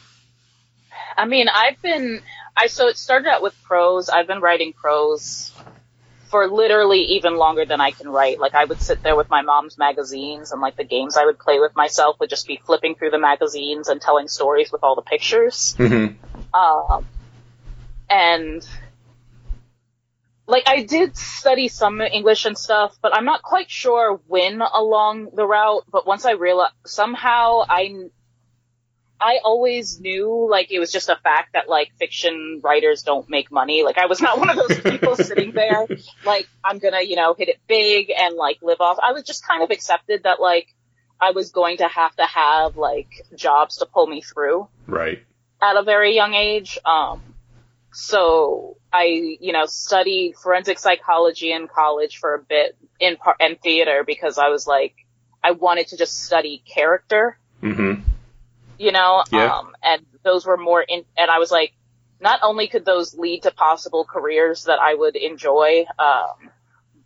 I 1.15 1.25
mean, 1.25 1.47
I've 1.47 1.81
been 1.81 2.21
I 2.55 2.67
so 2.67 2.87
it 2.87 2.97
started 2.97 3.27
out 3.29 3.41
with 3.41 3.55
prose. 3.63 4.09
I've 4.09 4.27
been 4.27 4.41
writing 4.41 4.73
prose 4.73 5.51
for 6.29 6.47
literally 6.47 7.01
even 7.15 7.37
longer 7.37 7.65
than 7.65 7.81
I 7.81 7.91
can 7.91 8.09
write. 8.09 8.39
Like 8.39 8.55
I 8.55 8.65
would 8.65 8.81
sit 8.81 9.03
there 9.03 9.15
with 9.15 9.29
my 9.29 9.41
mom's 9.41 9.77
magazines 9.77 10.51
and 10.51 10.61
like 10.61 10.75
the 10.75 10.83
games 10.83 11.17
I 11.17 11.25
would 11.25 11.39
play 11.39 11.59
with 11.59 11.75
myself 11.75 12.19
would 12.19 12.29
just 12.29 12.47
be 12.47 12.59
flipping 12.65 12.95
through 12.95 13.11
the 13.11 13.19
magazines 13.19 13.87
and 13.87 14.01
telling 14.01 14.27
stories 14.27 14.71
with 14.71 14.83
all 14.83 14.95
the 14.95 15.01
pictures. 15.01 15.75
Mm-hmm. 15.77 16.55
Um, 16.55 17.05
and 18.09 18.67
like 20.47 20.63
I 20.67 20.83
did 20.83 21.15
study 21.17 21.67
some 21.67 22.01
English 22.01 22.45
and 22.45 22.57
stuff, 22.57 22.97
but 23.01 23.15
I'm 23.15 23.25
not 23.25 23.41
quite 23.41 23.69
sure 23.71 24.19
when 24.27 24.61
along 24.61 25.29
the 25.35 25.45
route. 25.45 25.83
But 25.91 26.05
once 26.05 26.25
I 26.25 26.31
realized 26.31 26.73
somehow 26.85 27.61
I, 27.67 27.93
I 29.21 29.39
always 29.43 30.01
knew 30.01 30.47
like 30.49 30.69
it 30.71 30.79
was 30.79 30.91
just 30.91 31.07
a 31.07 31.15
fact 31.15 31.53
that 31.53 31.69
like 31.69 31.91
fiction 31.97 32.59
writers 32.63 33.03
don't 33.03 33.29
make 33.29 33.51
money. 33.51 33.83
Like 33.83 33.97
I 33.97 34.07
was 34.07 34.21
not 34.21 34.37
one 34.43 34.49
of 34.49 34.57
those 34.57 34.79
people 34.81 35.15
sitting 35.15 35.51
there 35.53 35.87
like 36.25 36.47
I'm 36.63 36.79
gonna 36.79 37.01
you 37.01 37.15
know 37.15 37.33
hit 37.33 37.47
it 37.47 37.59
big 37.67 38.11
and 38.11 38.35
like 38.35 38.57
live 38.61 38.81
off. 38.81 38.97
I 39.01 39.13
was 39.13 39.23
just 39.23 39.47
kind 39.47 39.63
of 39.63 39.71
accepted 39.71 40.23
that 40.23 40.41
like 40.41 40.67
I 41.21 41.31
was 41.31 41.51
going 41.51 41.77
to 41.77 41.87
have 41.87 42.13
to 42.17 42.25
have 42.25 42.75
like 42.75 43.09
jobs 43.35 43.77
to 43.77 43.85
pull 43.85 44.07
me 44.07 44.21
through 44.21 44.67
Right. 44.87 45.23
at 45.61 45.77
a 45.77 45.83
very 45.83 46.15
young 46.15 46.33
age. 46.33 46.77
Um, 46.83 47.21
so 47.93 48.75
I, 48.93 49.37
you 49.41 49.51
know, 49.53 49.65
studied 49.65 50.35
forensic 50.35 50.77
psychology 50.77 51.51
in 51.51 51.67
college 51.67 52.17
for 52.19 52.35
a 52.35 52.39
bit 52.39 52.77
in 52.99 53.17
part 53.17 53.37
and 53.39 53.59
theater 53.59 54.03
because 54.05 54.37
I 54.37 54.49
was 54.49 54.67
like, 54.67 54.93
I 55.43 55.51
wanted 55.51 55.87
to 55.87 55.97
just 55.97 56.23
study 56.23 56.63
character, 56.65 57.37
Mm-hmm. 57.61 58.01
you 58.77 58.91
know, 58.91 59.23
Yeah. 59.31 59.55
um, 59.55 59.75
and 59.81 60.05
those 60.23 60.45
were 60.45 60.57
more 60.57 60.81
in, 60.81 61.05
and 61.17 61.31
I 61.31 61.39
was 61.39 61.49
like, 61.51 61.73
not 62.21 62.39
only 62.43 62.67
could 62.67 62.85
those 62.85 63.15
lead 63.15 63.43
to 63.43 63.51
possible 63.51 64.05
careers 64.05 64.65
that 64.65 64.79
I 64.79 64.93
would 64.93 65.15
enjoy, 65.15 65.85
um, 65.97 66.51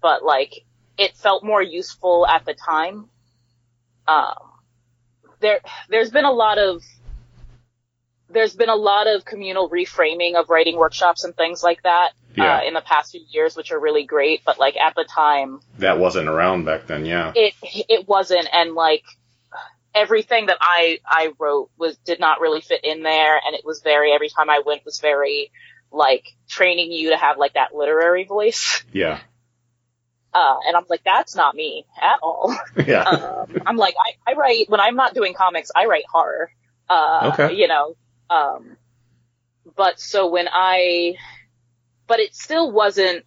but 0.02 0.24
like 0.24 0.66
it 0.98 1.16
felt 1.16 1.44
more 1.44 1.62
useful 1.62 2.28
at 2.28 2.46
the 2.46 2.54
time. 2.54 3.10
Um, 4.08 4.36
there, 5.40 5.62
there's 5.90 6.12
been 6.12 6.26
a 6.26 6.32
lot 6.32 6.58
of, 6.58 6.84
there's 8.30 8.56
been 8.56 8.70
a 8.70 8.76
lot 8.76 9.08
of 9.08 9.24
communal 9.26 9.70
reframing 9.70 10.36
of 10.36 10.50
writing 10.50 10.76
workshops 10.78 11.24
and 11.24 11.36
things 11.36 11.64
like 11.64 11.82
that, 11.84 12.12
Yeah. 12.36 12.58
uh, 12.58 12.62
in 12.64 12.74
the 12.74 12.82
past 12.82 13.12
few 13.12 13.22
years, 13.30 13.56
which 13.56 13.72
are 13.72 13.80
really 13.80 14.06
great. 14.06 14.42
But 14.46 14.60
like 14.60 14.76
at 14.78 14.96
the 14.96 15.06
time, 15.06 15.62
That 15.80 15.98
wasn't 16.00 16.28
around 16.28 16.66
back 16.66 16.88
then. 16.88 17.06
Yeah. 17.06 17.32
it, 17.36 17.54
it 17.64 18.08
wasn't. 18.08 18.48
And 18.52 18.74
like 18.74 19.04
everything 19.96 20.48
that 20.48 20.58
I, 20.62 21.00
I 21.06 21.32
wrote 21.40 21.70
was, 21.78 21.98
did 22.06 22.20
not 22.20 22.42
really 22.42 22.62
fit 22.62 22.84
in 22.84 23.02
there. 23.04 23.38
And 23.46 23.56
it 23.56 23.64
was 23.66 23.82
very, 23.82 24.12
every 24.14 24.30
time 24.30 24.50
I 24.50 24.62
went 24.66 24.84
was 24.86 25.00
very 25.00 25.52
like 25.92 26.26
training 26.50 26.92
you 26.92 27.12
to 27.12 27.18
have 27.18 27.38
like 27.38 27.54
that 27.54 27.74
literary 27.74 28.26
voice. 28.26 28.84
Yeah. 28.92 29.20
Uh, 30.34 30.58
and 30.68 30.76
I'm 30.76 30.84
like, 30.90 31.02
that's 31.04 31.36
not 31.36 31.56
me 31.56 31.86
at 32.00 32.20
all. 32.22 32.56
Yeah. 32.86 33.04
um, 33.04 33.56
I'm 33.66 33.78
like, 33.78 33.96
I, 33.98 34.32
I 34.32 34.36
write, 34.36 34.70
when 34.70 34.80
I'm 34.82 34.96
not 34.96 35.14
doing 35.16 35.34
comics, 35.34 35.72
I 35.76 35.86
write 35.86 36.04
horror. 36.12 36.52
Uh, 36.90 37.32
Okay. 37.34 37.56
you 37.56 37.68
know, 37.68 37.96
um, 38.30 38.78
but 39.76 40.00
so 40.00 40.28
when 40.30 40.48
I, 40.52 41.16
but 42.08 42.20
it 42.20 42.36
still 42.36 42.72
wasn't 42.72 43.26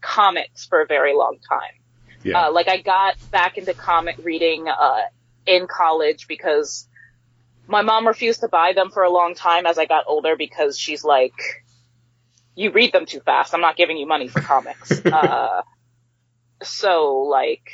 comics 0.00 0.66
for 0.66 0.80
a 0.80 0.86
very 0.86 1.14
long 1.14 1.38
time. 1.48 1.74
Yeah. 2.22 2.46
Uh, 2.46 2.52
like 2.52 2.68
I 2.68 2.80
got 2.80 3.16
back 3.30 3.58
into 3.58 3.74
comic 3.74 4.16
reading, 4.22 4.68
uh, 4.68 5.02
in 5.46 5.66
college 5.66 6.28
because 6.28 6.86
my 7.66 7.82
mom 7.82 8.06
refused 8.06 8.40
to 8.40 8.48
buy 8.48 8.72
them 8.74 8.90
for 8.90 9.02
a 9.02 9.10
long 9.10 9.34
time 9.34 9.66
as 9.66 9.78
I 9.78 9.86
got 9.86 10.04
older 10.06 10.36
because 10.36 10.78
she's 10.78 11.04
like, 11.04 11.64
you 12.54 12.70
read 12.70 12.92
them 12.92 13.06
too 13.06 13.20
fast. 13.20 13.54
I'm 13.54 13.60
not 13.60 13.76
giving 13.76 13.96
you 13.96 14.06
money 14.06 14.28
for 14.28 14.40
comics. 14.40 15.04
uh, 15.06 15.62
so 16.62 17.26
like, 17.28 17.70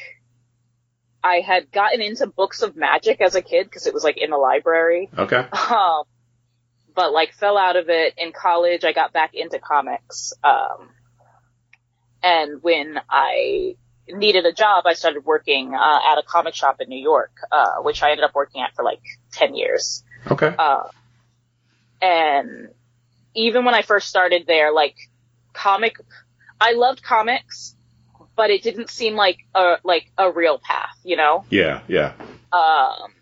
I 1.22 1.40
had 1.40 1.72
gotten 1.72 2.00
into 2.00 2.26
books 2.26 2.62
of 2.62 2.76
magic 2.76 3.20
as 3.20 3.34
a 3.34 3.42
kid 3.42 3.64
because 3.64 3.86
it 3.86 3.94
was 3.94 4.04
like 4.04 4.16
in 4.16 4.30
the 4.30 4.36
library. 4.36 5.10
okay. 5.16 5.36
Um, 5.36 6.04
but 6.98 7.12
like 7.12 7.32
fell 7.32 7.56
out 7.56 7.76
of 7.76 7.88
it 7.90 8.14
in 8.18 8.32
college. 8.32 8.84
I 8.84 8.92
got 8.92 9.12
back 9.12 9.30
into 9.32 9.60
comics. 9.60 10.32
Um, 10.42 10.88
and 12.24 12.60
when 12.60 12.98
I 13.08 13.76
needed 14.08 14.44
a 14.46 14.52
job, 14.52 14.82
I 14.84 14.94
started 14.94 15.24
working 15.24 15.76
uh, 15.76 16.00
at 16.10 16.18
a 16.18 16.24
comic 16.26 16.56
shop 16.56 16.80
in 16.80 16.88
New 16.88 17.00
York, 17.00 17.30
uh, 17.52 17.82
which 17.82 18.02
I 18.02 18.10
ended 18.10 18.24
up 18.24 18.34
working 18.34 18.62
at 18.62 18.74
for 18.74 18.84
like 18.84 19.00
ten 19.30 19.54
years. 19.54 20.02
Okay. 20.28 20.52
Uh, 20.58 20.88
and 22.02 22.70
even 23.32 23.64
when 23.64 23.76
I 23.76 23.82
first 23.82 24.08
started 24.08 24.48
there, 24.48 24.72
like 24.72 24.96
comic, 25.52 25.98
I 26.60 26.72
loved 26.72 27.00
comics, 27.04 27.76
but 28.34 28.50
it 28.50 28.64
didn't 28.64 28.90
seem 28.90 29.14
like 29.14 29.38
a 29.54 29.76
like 29.84 30.10
a 30.18 30.32
real 30.32 30.58
path, 30.58 30.98
you 31.04 31.16
know 31.16 31.44
Yeah. 31.48 31.82
Yeah. 31.86 32.14
um, 32.50 33.12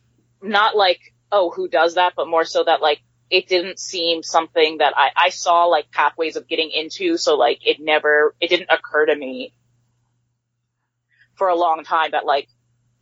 not 0.41 0.75
like, 0.75 1.01
oh, 1.31 1.51
who 1.51 1.69
does 1.69 1.97
that, 1.97 2.15
but 2.17 2.27
more 2.27 2.47
so 2.47 2.65
that 2.65 2.81
like, 2.81 3.03
it 3.31 3.49
didn't 3.49 3.79
seem 3.79 4.23
something 4.23 4.79
that 4.79 4.95
I, 4.97 5.11
I 5.17 5.29
saw 5.31 5.65
like 5.65 5.91
pathways 5.91 6.37
of 6.37 6.47
getting 6.49 6.71
into. 6.71 7.17
So 7.17 7.37
like, 7.37 7.61
it 7.67 7.79
never, 7.81 8.35
it 8.41 8.49
didn't 8.51 8.71
occur 8.71 9.07
to 9.07 9.17
me 9.17 9.53
for 11.35 11.49
a 11.49 11.55
long 11.57 11.85
time 11.85 12.13
that 12.13 12.25
like, 12.25 12.49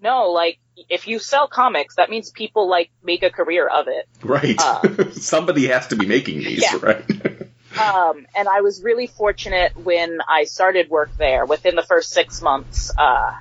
no, 0.00 0.30
like, 0.30 0.58
if 0.90 1.06
you 1.06 1.18
sell 1.18 1.46
comics, 1.46 1.96
that 1.96 2.10
means 2.10 2.30
people 2.30 2.68
like 2.68 2.90
make 3.02 3.22
a 3.22 3.30
career 3.30 3.66
of 3.66 3.86
it. 3.88 4.08
Right. 4.22 4.56
Uh, 4.58 5.10
Somebody 5.12 5.68
has 5.68 5.86
to 5.88 5.96
be 5.96 6.06
making 6.06 6.38
these, 6.38 6.62
Yeah. 6.62 6.78
right? 6.82 7.04
Um, 7.76 8.24
and 8.36 8.46
I 8.46 8.60
was 8.60 8.84
really 8.84 9.08
fortunate 9.08 9.76
when 9.76 10.20
I 10.28 10.44
started 10.44 10.88
work 10.88 11.10
there. 11.18 11.44
Within 11.44 11.74
the 11.74 11.82
first 11.82 12.10
six 12.10 12.40
months, 12.40 12.92
uh, 12.96 13.32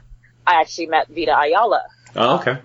I 0.48 0.60
actually 0.62 0.88
met 0.88 1.08
Vita 1.08 1.38
Ayala, 1.38 1.84
oh, 2.16 2.38
okay. 2.40 2.58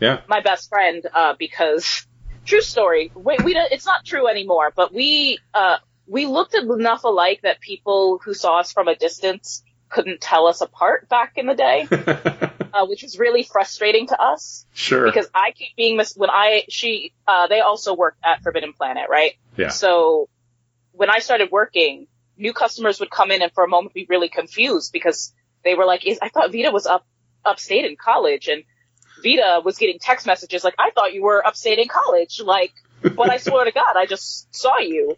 Yeah. 0.00 0.22
my 0.28 0.40
best 0.40 0.70
friend, 0.70 1.06
uh, 1.12 1.34
because 1.38 2.06
true 2.50 2.60
story. 2.60 3.10
We, 3.14 3.38
we 3.44 3.56
it's 3.56 3.86
not 3.86 4.04
true 4.04 4.28
anymore, 4.28 4.72
but 4.74 4.92
we, 4.92 5.38
uh, 5.54 5.78
we 6.06 6.26
looked 6.26 6.54
enough 6.54 7.04
alike 7.04 7.40
that 7.42 7.60
people 7.60 8.20
who 8.22 8.34
saw 8.34 8.58
us 8.58 8.72
from 8.72 8.88
a 8.88 8.96
distance 8.96 9.62
couldn't 9.88 10.20
tell 10.20 10.46
us 10.46 10.60
apart 10.60 11.08
back 11.08 11.32
in 11.36 11.46
the 11.46 11.54
day, 11.54 11.86
uh, 12.72 12.86
which 12.86 13.02
was 13.02 13.18
really 13.18 13.42
frustrating 13.42 14.06
to 14.08 14.20
us 14.20 14.66
sure. 14.72 15.04
because 15.04 15.28
I 15.34 15.52
keep 15.52 15.76
being 15.76 15.96
mis- 15.96 16.16
when 16.16 16.30
I, 16.30 16.64
she, 16.68 17.12
uh, 17.26 17.46
they 17.46 17.60
also 17.60 17.94
worked 17.94 18.18
at 18.24 18.42
Forbidden 18.42 18.72
Planet, 18.72 19.08
right? 19.08 19.32
Yeah. 19.56 19.68
So 19.68 20.28
when 20.92 21.10
I 21.10 21.20
started 21.20 21.50
working, 21.50 22.06
new 22.36 22.52
customers 22.52 23.00
would 23.00 23.10
come 23.10 23.30
in 23.30 23.42
and 23.42 23.52
for 23.52 23.64
a 23.64 23.68
moment 23.68 23.94
be 23.94 24.06
really 24.08 24.28
confused 24.28 24.92
because 24.92 25.32
they 25.64 25.74
were 25.74 25.84
like, 25.84 26.06
is, 26.06 26.18
I 26.22 26.28
thought 26.28 26.52
Vita 26.52 26.70
was 26.72 26.86
up, 26.86 27.06
upstate 27.44 27.84
in 27.84 27.96
college 27.96 28.48
and 28.48 28.64
Vita 29.22 29.60
was 29.64 29.78
getting 29.78 29.98
text 29.98 30.26
messages 30.26 30.64
like, 30.64 30.74
I 30.78 30.90
thought 30.90 31.12
you 31.12 31.22
were 31.22 31.46
upstate 31.46 31.78
in 31.78 31.88
college. 31.88 32.40
Like, 32.44 32.72
but 33.02 33.30
I 33.30 33.38
swear 33.38 33.64
to 33.64 33.72
God, 33.72 33.96
I 33.96 34.06
just 34.06 34.54
saw 34.54 34.78
you. 34.78 35.16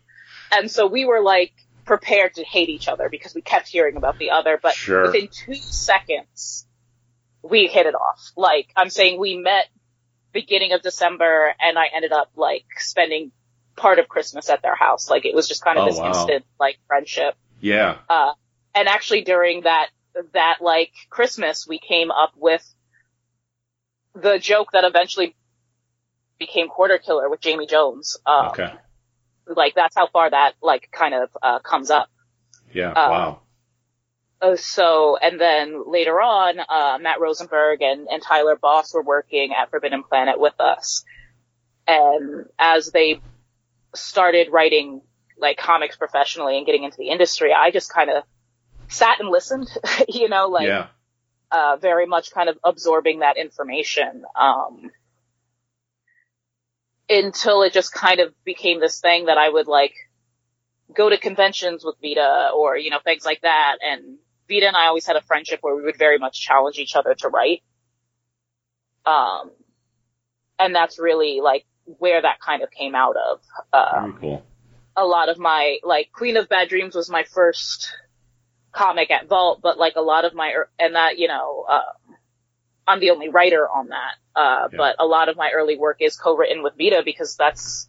And 0.54 0.70
so 0.70 0.86
we 0.86 1.04
were 1.04 1.20
like 1.22 1.52
prepared 1.84 2.34
to 2.34 2.44
hate 2.44 2.68
each 2.68 2.88
other 2.88 3.08
because 3.08 3.34
we 3.34 3.40
kept 3.42 3.68
hearing 3.68 3.96
about 3.96 4.18
the 4.18 4.30
other, 4.30 4.58
but 4.62 4.74
Sure. 4.74 5.02
within 5.06 5.28
two 5.28 5.54
seconds, 5.54 6.66
we 7.42 7.66
hit 7.66 7.86
it 7.86 7.94
off. 7.94 8.20
Like, 8.36 8.68
I'm 8.76 8.90
saying 8.90 9.18
we 9.18 9.36
met 9.36 9.66
beginning 10.32 10.72
of 10.72 10.82
December 10.82 11.52
and 11.60 11.78
I 11.78 11.86
ended 11.94 12.12
up 12.12 12.30
like 12.36 12.64
spending 12.78 13.32
part 13.76 13.98
of 13.98 14.08
Christmas 14.08 14.48
at 14.48 14.62
their 14.62 14.74
house. 14.76 15.10
Like 15.10 15.24
it 15.26 15.34
was 15.34 15.48
just 15.48 15.62
kind 15.64 15.78
of 15.78 15.84
Oh, 15.84 15.90
this 15.90 15.98
wow. 15.98 16.08
instant 16.08 16.44
like 16.60 16.78
friendship. 16.86 17.34
yeah. 17.60 17.98
Uh, 18.08 18.32
and 18.74 18.88
actually 18.88 19.22
during 19.22 19.62
that, 19.62 19.88
that 20.34 20.58
like 20.60 20.92
Christmas, 21.10 21.66
we 21.66 21.78
came 21.78 22.10
up 22.10 22.32
with 22.36 22.62
the 24.14 24.38
joke 24.38 24.68
that 24.72 24.84
eventually 24.84 25.34
became 26.38 26.68
Quarter 26.68 26.98
Killer 26.98 27.28
with 27.30 27.40
Jamie 27.40 27.66
Jones. 27.66 28.18
Um, 28.26 28.48
Okay. 28.48 28.72
Like 29.46 29.74
that's 29.74 29.96
how 29.96 30.06
far 30.06 30.30
that 30.30 30.54
like 30.62 30.88
kind 30.92 31.14
of, 31.14 31.28
uh, 31.42 31.58
comes 31.58 31.90
up. 31.90 32.08
Yeah. 32.72 32.90
uh, 32.90 33.10
wow. 33.10 33.40
Uh, 34.40 34.56
so, 34.56 35.16
and 35.16 35.40
then 35.40 35.84
later 35.90 36.20
on, 36.20 36.58
uh, 36.58 36.98
Matt 37.00 37.20
Rosenberg 37.20 37.80
and, 37.82 38.08
and 38.10 38.22
Tyler 38.22 38.56
Boss 38.56 38.92
were 38.92 39.02
working 39.02 39.52
at 39.56 39.70
Forbidden 39.70 40.02
Planet 40.02 40.38
with 40.40 40.58
us. 40.60 41.04
And 41.86 42.46
as 42.58 42.90
they 42.90 43.20
started 43.94 44.48
writing 44.50 45.02
like 45.38 45.58
comics 45.58 45.96
professionally 45.96 46.56
and 46.56 46.66
getting 46.66 46.84
into 46.84 46.96
the 46.98 47.08
industry, 47.08 47.52
I 47.52 47.70
just 47.70 47.92
kind 47.92 48.10
of 48.10 48.24
sat 48.88 49.20
and 49.20 49.28
listened, 49.28 49.68
you 50.08 50.28
know, 50.28 50.48
like, 50.48 50.66
yeah. 50.66 50.88
Uh, 51.52 51.76
very 51.76 52.06
much 52.06 52.32
kind 52.32 52.48
of 52.48 52.58
absorbing 52.64 53.20
that 53.20 53.36
information. 53.36 54.24
Um, 54.38 54.90
until 57.08 57.62
it 57.62 57.72
just 57.74 57.92
kind 57.92 58.20
of 58.20 58.32
became 58.42 58.80
this 58.80 59.00
thing 59.00 59.26
that 59.26 59.36
I 59.36 59.48
would 59.48 59.66
like 59.66 59.92
go 60.94 61.10
to 61.10 61.18
conventions 61.18 61.84
with 61.84 61.96
Vita 62.02 62.50
or, 62.56 62.76
you 62.76 62.90
know, 62.90 63.00
things 63.04 63.24
like 63.24 63.42
that. 63.42 63.76
And 63.82 64.18
Vita 64.48 64.66
and 64.66 64.76
I 64.76 64.86
always 64.86 65.06
had 65.06 65.16
a 65.16 65.20
friendship 65.20 65.58
where 65.60 65.76
we 65.76 65.82
would 65.82 65.98
very 65.98 66.18
much 66.18 66.40
challenge 66.40 66.78
each 66.78 66.96
other 66.96 67.14
to 67.14 67.28
write. 67.28 67.62
Um, 69.04 69.50
and 70.58 70.74
that's 70.74 70.98
really 70.98 71.40
like 71.42 71.66
where 71.84 72.22
that 72.22 72.40
kind 72.40 72.62
of 72.62 72.70
came 72.70 72.94
out 72.94 73.16
of. 73.16 73.40
Uh, 73.72 74.00
Very 74.00 74.12
cool. 74.20 74.46
a 74.96 75.04
lot 75.04 75.28
of 75.28 75.38
my 75.38 75.78
like 75.82 76.10
Queen 76.12 76.36
of 76.36 76.48
Bad 76.48 76.68
Dreams 76.68 76.94
was 76.94 77.10
my 77.10 77.24
first 77.24 77.92
comic 78.72 79.10
at 79.10 79.28
Vault, 79.28 79.60
but 79.62 79.78
like 79.78 79.94
a 79.96 80.00
lot 80.00 80.24
of 80.24 80.34
my 80.34 80.54
and 80.78 80.94
that 80.94 81.18
you 81.18 81.28
know 81.28 81.64
uh, 81.68 81.80
I'm 82.86 83.00
the 83.00 83.10
only 83.10 83.28
writer 83.28 83.68
on 83.68 83.88
that. 83.88 84.14
Uh, 84.34 84.68
Yeah. 84.72 84.76
But 84.78 84.96
a 84.98 85.06
lot 85.06 85.28
of 85.28 85.36
my 85.36 85.50
early 85.54 85.76
work 85.76 85.98
is 86.00 86.16
co-written 86.16 86.62
with 86.62 86.74
Vita 86.76 87.02
because 87.04 87.36
that's 87.36 87.88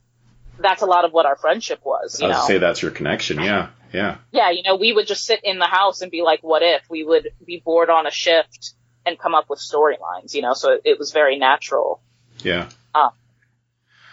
that's 0.59 0.81
a 0.81 0.85
lot 0.85 1.03
of 1.05 1.11
what 1.11 1.25
our 1.25 1.35
friendship 1.35 1.79
was. 1.83 2.19
I 2.21 2.25
You 2.25 2.29
was 2.29 2.37
know, 2.37 2.47
say 2.47 2.57
that's 2.59 2.81
your 2.81 2.91
connection. 2.91 3.41
Yeah. 3.41 3.69
Yeah. 3.91 4.17
yeah, 4.31 4.49
you 4.49 4.63
know, 4.63 4.75
we 4.75 4.91
would 4.91 5.05
just 5.05 5.23
sit 5.23 5.41
in 5.43 5.59
the 5.59 5.67
house 5.67 6.01
and 6.01 6.09
be 6.09 6.23
like, 6.23 6.41
"What 6.41 6.63
if?" 6.63 6.81
We 6.89 7.03
would 7.03 7.29
be 7.45 7.61
bored 7.63 7.91
on 7.91 8.07
a 8.07 8.11
shift 8.11 8.73
and 9.05 9.19
come 9.19 9.35
up 9.35 9.51
with 9.51 9.59
storylines. 9.59 10.33
You 10.33 10.41
know, 10.41 10.53
so 10.55 10.71
it, 10.73 10.81
it 10.83 10.99
was 10.99 11.11
very 11.11 11.37
natural. 11.37 12.01
Yeah. 12.39 12.69
Uh, 12.95 13.11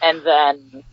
and 0.03 0.23
then 0.23 0.85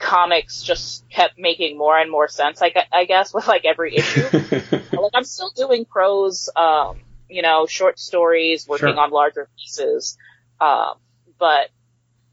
comics 0.00 0.62
just 0.62 1.08
kept 1.10 1.38
making 1.38 1.78
more 1.78 1.96
and 1.96 2.10
more 2.10 2.26
sense. 2.26 2.60
I, 2.62 2.72
I 2.92 3.04
guess 3.04 3.32
with 3.34 3.46
like 3.46 3.64
every 3.64 3.96
issue. 3.96 4.26
like 4.32 5.12
I'm 5.14 5.24
still 5.24 5.50
doing 5.54 5.84
prose, 5.84 6.48
um, 6.56 6.98
you 7.28 7.42
know, 7.42 7.66
short 7.66 8.00
stories, 8.00 8.66
working 8.66 8.88
Sure. 8.88 8.98
on 9.00 9.10
larger 9.10 9.48
pieces. 9.58 10.18
Um, 10.60 10.94
but 11.38 11.68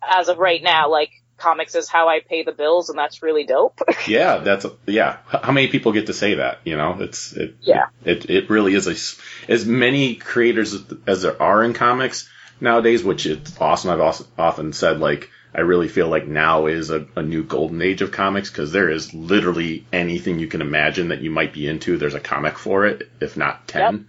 as 0.01 0.27
of 0.29 0.37
right 0.39 0.61
now, 0.63 0.89
like 0.89 1.11
comics 1.37 1.75
is 1.75 1.87
how 1.87 2.07
I 2.09 2.19
pay 2.19 2.43
the 2.43 2.51
bills, 2.51 2.89
and 2.89 2.97
that's 2.97 3.21
really 3.21 3.45
dope. 3.45 3.79
yeah, 4.07 4.37
that's 4.37 4.65
yeah. 4.87 5.17
How 5.27 5.51
many 5.51 5.67
people 5.67 5.91
get 5.91 6.07
to 6.07 6.13
say 6.13 6.35
that? 6.35 6.59
You 6.65 6.77
know, 6.77 6.97
it's 7.01 7.33
it. 7.33 7.57
Yeah. 7.61 7.87
It 8.03 8.29
it 8.29 8.49
really 8.49 8.73
is 8.73 8.87
a 8.87 9.51
as 9.51 9.65
many 9.65 10.15
creators 10.15 10.73
as- 11.05 11.21
there 11.21 11.39
are 11.41 11.63
in 11.63 11.73
comics 11.73 12.27
nowadays, 12.59 13.03
which 13.03 13.25
is 13.25 13.39
awesome. 13.59 13.91
I've 13.91 13.99
also 14.01 14.25
often 14.37 14.73
said 14.73 14.99
like 14.99 15.29
I 15.57 15.61
really 15.61 15.87
feel 15.87 16.07
like 16.07 16.27
now 16.27 16.67
is 16.67 16.91
a, 16.91 17.07
a 17.15 17.23
new 17.23 17.43
golden 17.43 17.81
age 17.81 18.03
of 18.03 18.11
comics 18.11 18.51
because 18.51 18.71
there 18.71 18.91
is 18.91 19.11
literally 19.15 19.87
anything 19.91 20.37
you 20.37 20.45
can 20.45 20.61
imagine 20.61 21.07
that 21.07 21.21
you 21.21 21.31
might 21.31 21.51
be 21.51 21.67
into. 21.67 21.97
There's 21.97 22.13
a 22.13 22.19
comic 22.19 22.59
for 22.59 22.85
it, 22.85 23.09
if 23.19 23.35
not 23.35 23.67
ten. 23.67 24.07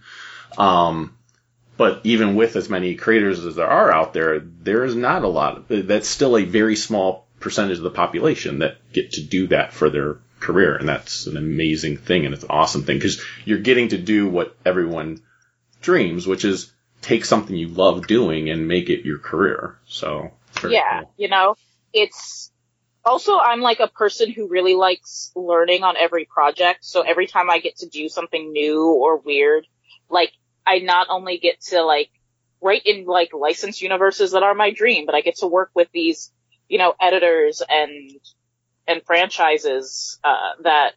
Um, 0.59 1.17
but 1.75 2.01
even 2.03 2.35
with 2.35 2.55
as 2.55 2.69
many 2.69 2.93
creators 2.93 3.43
as 3.43 3.55
there 3.55 3.67
are 3.67 3.91
out 3.91 4.13
there, 4.13 4.39
there 4.39 4.83
is 4.83 4.95
not 4.95 5.23
a 5.23 5.27
lot. 5.27 5.65
That's 5.69 6.07
still 6.07 6.37
a 6.37 6.43
very 6.43 6.75
small 6.75 7.25
percentage 7.39 7.77
of 7.77 7.83
the 7.83 7.89
population 7.89 8.59
that 8.59 8.77
get 8.93 9.13
to 9.13 9.21
do 9.21 9.47
that 9.47 9.73
for 9.73 9.89
their 9.89 10.17
career, 10.39 10.75
and 10.75 10.87
that's 10.87 11.25
an 11.25 11.35
amazing 11.35 11.97
thing 11.97 12.25
and 12.25 12.33
it's 12.33 12.43
an 12.43 12.51
awesome 12.51 12.83
thing 12.83 12.97
because 12.97 13.21
you're 13.43 13.59
getting 13.59 13.89
to 13.89 13.97
do 13.97 14.29
what 14.29 14.55
everyone 14.65 15.21
dreams, 15.81 16.27
which 16.27 16.45
is 16.45 16.71
take 17.01 17.25
something 17.25 17.55
you 17.55 17.69
love 17.69 18.05
doing 18.05 18.49
and 18.49 18.67
make 18.67 18.89
it 18.89 19.05
your 19.05 19.17
career. 19.17 19.77
So 19.87 20.31
very 20.61 20.73
yeah, 20.73 21.01
cool. 21.01 21.13
you 21.17 21.27
know, 21.27 21.55
it's 21.93 22.51
also 23.03 23.37
I'm 23.37 23.61
like 23.61 23.79
a 23.79 23.87
person 23.87 24.31
who 24.31 24.47
really 24.47 24.75
likes 24.75 25.31
learning 25.35 25.83
on 25.83 25.95
every 25.97 26.25
project. 26.25 26.85
So 26.85 27.01
every 27.01 27.27
time 27.27 27.49
I 27.49 27.59
get 27.59 27.77
to 27.77 27.87
do 27.87 28.09
something 28.09 28.51
new 28.51 28.85
or 28.85 29.17
weird, 29.17 29.65
like 30.09 30.31
I 30.65 30.79
not 30.79 31.07
only 31.09 31.37
get 31.37 31.61
to 31.69 31.81
like 31.81 32.09
write 32.61 32.83
in 32.85 33.05
like 33.05 33.33
licensed 33.33 33.81
universes 33.81 34.31
that 34.31 34.43
are 34.43 34.53
my 34.53 34.71
dream, 34.71 35.05
but 35.05 35.15
I 35.15 35.21
get 35.21 35.37
to 35.37 35.47
work 35.47 35.71
with 35.73 35.87
these, 35.93 36.31
you 36.67 36.77
know, 36.77 36.93
editors 36.99 37.61
and 37.67 38.11
and 38.87 39.01
franchises 39.05 40.19
uh, 40.23 40.61
that 40.63 40.93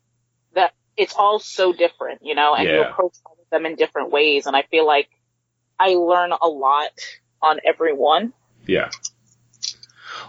that 0.54 0.72
it's 0.96 1.14
all 1.14 1.38
so 1.38 1.72
different, 1.72 2.20
you 2.22 2.34
know, 2.34 2.54
and 2.54 2.68
you 2.68 2.82
approach 2.82 3.14
all 3.24 3.36
of 3.40 3.50
them 3.50 3.66
in 3.66 3.76
different 3.76 4.10
ways, 4.10 4.46
and 4.46 4.56
I 4.56 4.62
feel 4.62 4.86
like 4.86 5.08
I 5.78 5.94
learn 5.94 6.32
a 6.32 6.48
lot 6.48 6.90
on 7.40 7.60
every 7.64 7.92
one. 7.92 8.32
Yeah. 8.66 8.90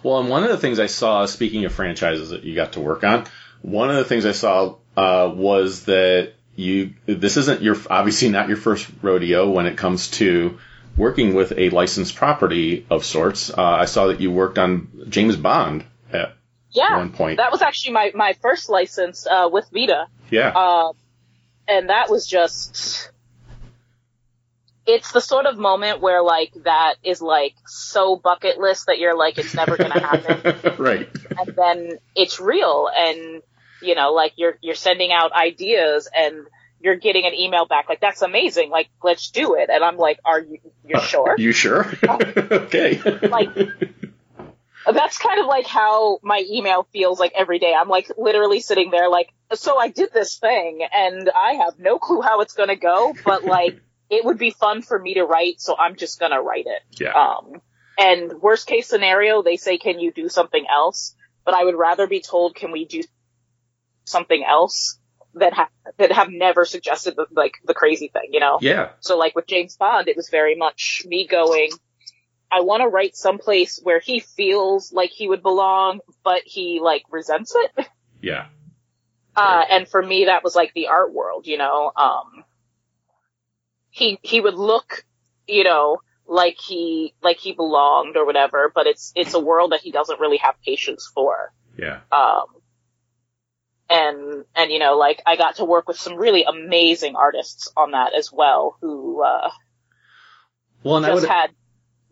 Well, 0.02 0.20
and 0.20 0.30
one 0.30 0.44
of 0.44 0.50
the 0.50 0.58
things 0.58 0.80
I 0.80 0.88
saw, 0.88 1.26
speaking 1.26 1.66
of 1.66 1.74
franchises 1.74 2.30
that 2.30 2.44
you 2.44 2.56
got 2.56 2.74
to 2.74 2.80
work 2.80 3.04
on, 3.04 3.26
one 3.62 3.90
of 3.90 3.96
the 3.98 4.04
things 4.06 4.26
I 4.26 4.32
saw 4.32 4.76
uh, 4.98 5.32
was 5.34 5.86
that 5.86 6.34
you 6.56 6.94
this 7.06 7.38
isn't 7.38 7.62
your 7.62 7.76
obviously 7.90 8.30
not 8.30 8.48
your 8.48 8.58
first 8.58 8.88
rodeo 9.02 9.50
when 9.50 9.66
it 9.66 9.78
comes 9.78 10.10
to 10.12 10.60
working 10.96 11.34
with 11.34 11.54
a 11.58 11.70
licensed 11.70 12.16
property 12.16 12.86
of 12.90 13.04
sorts. 13.04 13.50
Uh, 13.50 13.62
I 13.62 13.86
saw 13.86 14.08
that 14.08 14.22
you 14.22 14.32
worked 14.32 14.60
on 14.60 15.06
James 15.10 15.36
Bond 15.36 15.86
at 16.12 16.36
Yeah, 16.72 16.98
one 16.98 17.12
point. 17.12 17.38
that 17.38 17.52
was 17.52 17.62
actually 17.62 17.94
my 17.94 18.12
my 18.14 18.34
first 18.42 18.70
license 18.70 19.26
uh, 19.26 19.50
with 19.52 19.68
Vita, 19.74 20.08
yeah. 20.30 20.50
uh, 20.50 20.94
and 21.68 21.90
that 21.90 22.10
was 22.10 22.28
just. 22.28 23.10
It's 24.86 25.12
the 25.12 25.22
sort 25.22 25.46
of 25.46 25.58
moment 25.58 26.02
where 26.02 26.22
like 26.22 26.54
that 26.64 26.96
is 27.04 27.22
like 27.22 27.56
so 27.66 28.16
bucket 28.16 28.60
list 28.60 28.88
that 28.88 29.00
you're 29.00 29.18
like 29.18 29.38
it's 29.38 29.54
never 29.54 29.78
gonna 29.78 30.00
happen, 30.00 30.76
right. 30.78 31.10
and 31.38 31.56
then 31.56 32.00
it's 32.16 32.40
real, 32.40 32.90
and 32.96 33.42
you 33.82 33.96
know 33.96 34.14
like 34.14 34.34
you're 34.36 34.58
you're 34.62 34.76
sending 34.76 35.12
out 35.12 35.32
ideas 35.32 36.10
and 36.14 36.46
you're 36.82 36.98
getting 36.98 37.26
an 37.26 37.34
email 37.34 37.66
back 37.66 37.88
like 37.88 38.02
that's 38.02 38.22
amazing, 38.22 38.70
like 38.70 38.90
let's 39.02 39.32
do 39.32 39.56
it, 39.56 39.70
and 39.70 39.84
I'm 39.84 39.98
like, 39.98 40.20
are 40.26 40.42
you 40.42 40.60
you're 40.86 41.00
uh, 41.00 41.02
sure? 41.02 41.36
You 41.38 41.54
sure? 41.54 41.88
okay. 42.04 43.00
Like- 43.28 43.56
that's 44.92 45.18
kind 45.18 45.40
of 45.40 45.46
like 45.46 45.66
how 45.66 46.20
my 46.24 46.44
email 46.50 46.88
feels 46.92 47.20
like 47.20 47.32
every 47.36 47.60
day. 47.60 47.74
I'm 47.74 47.88
like 47.88 48.12
literally 48.18 48.60
sitting 48.60 48.92
there 48.92 49.10
like, 49.10 49.32
so 49.54 49.78
I 49.78 49.90
did 49.90 50.12
this 50.14 50.38
thing 50.38 50.86
and 50.94 51.30
I 51.34 51.54
have 51.54 51.80
no 51.80 52.00
clue 52.00 52.22
how 52.22 52.42
it's 52.42 52.54
gonna 52.54 52.76
go, 52.76 53.14
but 53.24 53.46
like 53.46 53.80
it 54.10 54.26
would 54.26 54.38
be 54.38 54.52
fun 54.52 54.82
for 54.82 55.00
me 55.00 55.16
to 55.16 55.24
write, 55.24 55.60
so 55.60 55.76
I'm 55.78 55.96
just 55.96 56.20
gonna 56.20 56.42
write 56.42 56.66
it. 56.68 56.82
yeah. 57.00 57.14
Um, 57.14 57.62
and 57.98 58.42
worst 58.42 58.68
case 58.68 58.88
scenario, 58.88 59.44
they 59.44 59.58
say, 59.58 59.78
can 59.78 60.00
you 60.00 60.12
do 60.12 60.30
something 60.30 60.66
else? 60.72 61.16
But 61.46 61.54
I 61.54 61.64
would 61.64 61.76
rather 61.76 62.08
be 62.08 62.22
told, 62.22 62.56
can 62.56 62.72
we 62.72 62.86
do 62.86 63.04
something 64.06 64.44
else 64.44 64.98
that 65.36 65.54
have, 65.54 65.70
that 65.98 66.12
have 66.12 66.30
never 66.30 66.66
suggested 66.66 67.16
the, 67.16 67.28
like 67.32 67.54
the 67.66 67.74
crazy 67.74 68.10
thing, 68.12 68.30
you 68.32 68.40
know? 68.40 68.58
yeah. 68.62 68.90
So 69.00 69.18
like 69.18 69.36
with 69.36 69.48
James 69.48 69.76
Bond, 69.78 70.08
it 70.08 70.16
was 70.16 70.30
very 70.30 70.56
much 70.56 71.04
me 71.06 71.28
going, 71.28 71.70
I 72.52 72.62
want 72.62 72.82
to 72.82 72.88
write 72.88 73.16
someplace 73.16 73.80
where 73.82 74.00
he 74.00 74.20
feels 74.20 74.92
like 74.92 75.10
he 75.12 75.28
would 75.28 75.42
belong, 75.42 76.00
but 76.24 76.42
he 76.46 76.80
like 76.82 77.04
resents 77.12 77.56
it. 77.56 77.88
Yeah. 78.22 78.46
Uh, 79.36 79.64
and 79.70 79.88
for 79.88 80.02
me, 80.02 80.26
that 80.26 80.44
was 80.44 80.56
like 80.56 80.74
the 80.74 80.88
art 80.88 81.12
world, 81.12 81.46
you 81.48 81.58
know, 81.58 81.92
um, 81.96 82.46
he, 83.94 84.20
he 84.24 84.42
would 84.42 84.56
look, 84.56 85.06
you 85.48 85.64
know, 85.64 86.00
like 86.28 86.58
he, 86.60 87.14
like 87.22 87.38
he 87.38 87.54
belonged 87.54 88.18
or 88.18 88.26
whatever, 88.26 88.72
but 88.74 88.88
it's, 88.88 89.14
it's 89.16 89.34
a 89.34 89.40
world 89.40 89.72
that 89.72 89.82
he 89.82 89.92
doesn't 89.92 90.20
really 90.20 90.38
have 90.38 90.56
patience 90.66 91.10
for. 91.14 91.54
Yeah. 91.78 92.00
Um, 92.12 92.46
and, 93.90 94.46
and 94.56 94.72
you 94.72 94.80
know, 94.80 94.98
like 94.98 95.22
I 95.26 95.36
got 95.36 95.58
to 95.58 95.66
work 95.66 95.88
with 95.88 95.98
some 95.98 96.16
really 96.16 96.44
amazing 96.44 97.16
artists 97.16 97.72
on 97.78 97.92
that 97.92 98.14
as 98.14 98.32
well 98.34 98.78
who, 98.82 99.22
uh, 99.24 99.52
Well, 100.84 100.98
and 100.98 101.06
I 101.06 101.10
just 101.10 101.22
would 101.22 101.30
had 101.30 101.52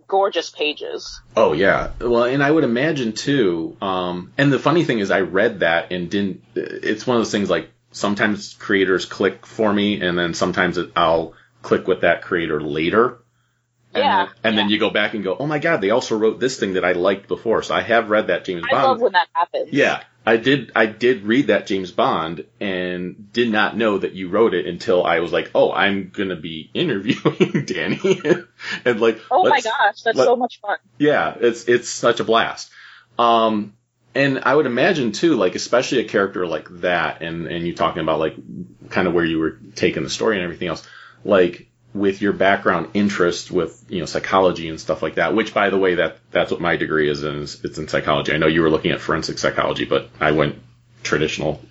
gorgeous 0.08 0.50
pages. 0.50 1.22
Oh 1.36 1.54
yeah. 1.54 1.92
Well, 2.00 2.26
and 2.26 2.44
I 2.44 2.52
would 2.52 2.66
imagine 2.66 3.14
too. 3.14 3.78
Um, 3.82 4.34
and 4.38 4.52
the 4.52 4.60
funny 4.60 4.84
thing 4.84 5.00
is, 5.00 5.10
I 5.10 5.22
read 5.22 5.62
that 5.62 5.92
and 5.92 6.12
didn't. 6.12 6.44
It's 6.54 7.08
one 7.08 7.18
of 7.18 7.22
those 7.22 7.32
things 7.32 7.50
like 7.50 7.72
sometimes 7.92 8.54
creators 8.54 9.06
click 9.06 9.46
for 9.46 9.72
me, 9.72 10.02
and 10.02 10.20
then 10.20 10.34
sometimes 10.34 10.78
it, 10.78 10.92
I'll 10.96 11.34
click 11.62 11.88
with 11.88 12.02
that 12.02 12.22
creator 12.22 12.62
later. 12.62 13.20
And 13.94 14.04
Yeah, 14.04 14.26
Then, 14.26 14.34
and 14.44 14.58
then 14.58 14.70
you 14.70 14.80
go 14.80 14.90
back 14.90 15.14
and 15.14 15.24
go, 15.24 15.36
oh 15.38 15.46
my 15.46 15.60
god, 15.60 15.82
they 15.82 15.90
also 15.90 16.18
wrote 16.18 16.40
this 16.40 16.58
thing 16.60 16.74
that 16.74 16.86
I 16.86 16.94
liked 16.94 17.28
before. 17.28 17.62
So 17.62 17.76
I 17.76 17.82
have 17.82 18.10
read 18.10 18.28
that 18.28 18.46
James 18.46 18.64
I 18.66 18.72
Bond. 18.72 18.84
I 18.86 18.88
love 18.88 19.02
when 19.02 19.12
that 19.14 19.28
happens. 19.34 19.70
Yeah, 19.74 20.02
I 20.26 20.38
did. 20.38 20.72
I 20.76 20.86
did 20.86 21.24
read 21.24 21.48
that 21.48 21.68
James 21.68 21.92
Bond 21.92 22.46
and 22.62 23.34
did 23.34 23.52
not 23.52 23.76
know 23.76 23.98
that 23.98 24.14
you 24.14 24.30
wrote 24.30 24.54
it 24.54 24.66
until 24.66 25.04
I 25.04 25.20
was 25.20 25.34
like, 25.34 25.52
"Oh, 25.56 25.72
I'm 25.74 26.10
gonna 26.10 26.36
be 26.38 26.70
interviewing 26.76 27.66
Danny," 27.66 28.22
and 28.86 29.02
like, 29.02 29.20
Oh 29.30 29.44
my 29.50 29.60
gosh, 29.60 30.02
that's 30.04 30.18
let- 30.18 30.26
so 30.26 30.36
much 30.38 30.62
fun. 30.62 30.78
yeah, 30.98 31.36
it's 31.40 31.66
it's 31.68 31.90
such 31.90 32.20
a 32.20 32.24
blast. 32.24 32.72
Um, 33.20 33.74
and 34.16 34.40
I 34.44 34.56
would 34.56 34.68
imagine 34.68 35.12
too, 35.12 35.36
like 35.36 35.56
especially 35.56 36.00
a 36.00 36.08
character 36.08 36.46
like 36.48 36.70
that, 36.82 37.22
and 37.22 37.48
and 37.48 37.66
you 37.68 37.74
talking 37.76 38.02
about 38.04 38.20
like 38.20 38.36
kind 38.90 39.08
of 39.08 39.14
where 39.14 39.26
you 39.26 39.40
were 39.40 39.60
taking 39.76 40.04
the 40.04 40.10
story 40.10 40.36
and 40.38 40.44
everything 40.44 40.68
else, 40.70 40.88
like 41.24 41.68
with 41.94 42.22
your 42.22 42.32
background 42.32 42.90
interest 42.94 43.52
with 43.52 43.84
you 43.90 44.00
know 44.00 44.06
psychology 44.06 44.70
and 44.70 44.80
stuff 44.80 45.02
like 45.02 45.16
that. 45.16 45.36
Which, 45.36 45.54
by 45.54 45.70
the 45.70 45.78
way, 45.78 45.96
that 45.96 46.18
that's 46.32 46.52
what 46.52 46.62
my 46.62 46.78
degree 46.78 47.10
is 47.10 47.24
in. 47.24 47.44
Is 47.44 47.64
it's 47.64 47.78
in 47.78 47.88
psychology. 47.88 48.34
I 48.34 48.38
know 48.38 48.48
you 48.48 48.62
were 48.62 48.70
looking 48.70 48.92
at 48.92 49.02
forensic 49.02 49.38
psychology, 49.38 49.86
but 49.86 50.10
I 50.20 50.32
went 50.32 50.56
traditional, 51.04 51.62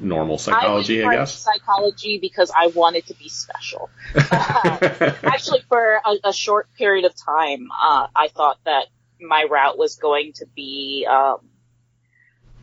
normal 0.00 0.38
psychology, 0.38 1.02
I, 1.02 1.08
I, 1.08 1.16
guess. 1.16 1.34
psychology 1.34 2.18
because 2.18 2.52
I 2.56 2.68
wanted 2.68 3.06
to 3.06 3.14
be 3.14 3.28
special. 3.28 3.90
Actually, 4.14 5.62
for 5.68 6.00
a, 6.04 6.28
a 6.28 6.32
short 6.32 6.68
period 6.74 7.04
of 7.04 7.14
time, 7.16 7.68
uh, 7.72 8.06
I 8.14 8.28
thought 8.28 8.58
that 8.64 8.86
my 9.20 9.46
route 9.50 9.78
was 9.78 9.96
going 9.96 10.34
to 10.34 10.46
be 10.54 11.06
um, 11.10 11.48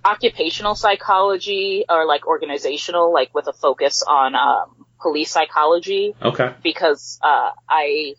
occupational 0.06 0.76
psychology 0.76 1.86
or 1.90 2.06
like 2.06 2.28
organizational, 2.28 3.14
like 3.14 3.34
with 3.34 3.48
a 3.48 3.54
focus 3.54 4.04
on 4.08 4.36
um, 4.36 4.81
police 5.02 5.32
psychology. 5.32 6.14
okay. 6.22 6.54
because 6.64 7.20
uh, 7.24 7.52
I 7.68 8.16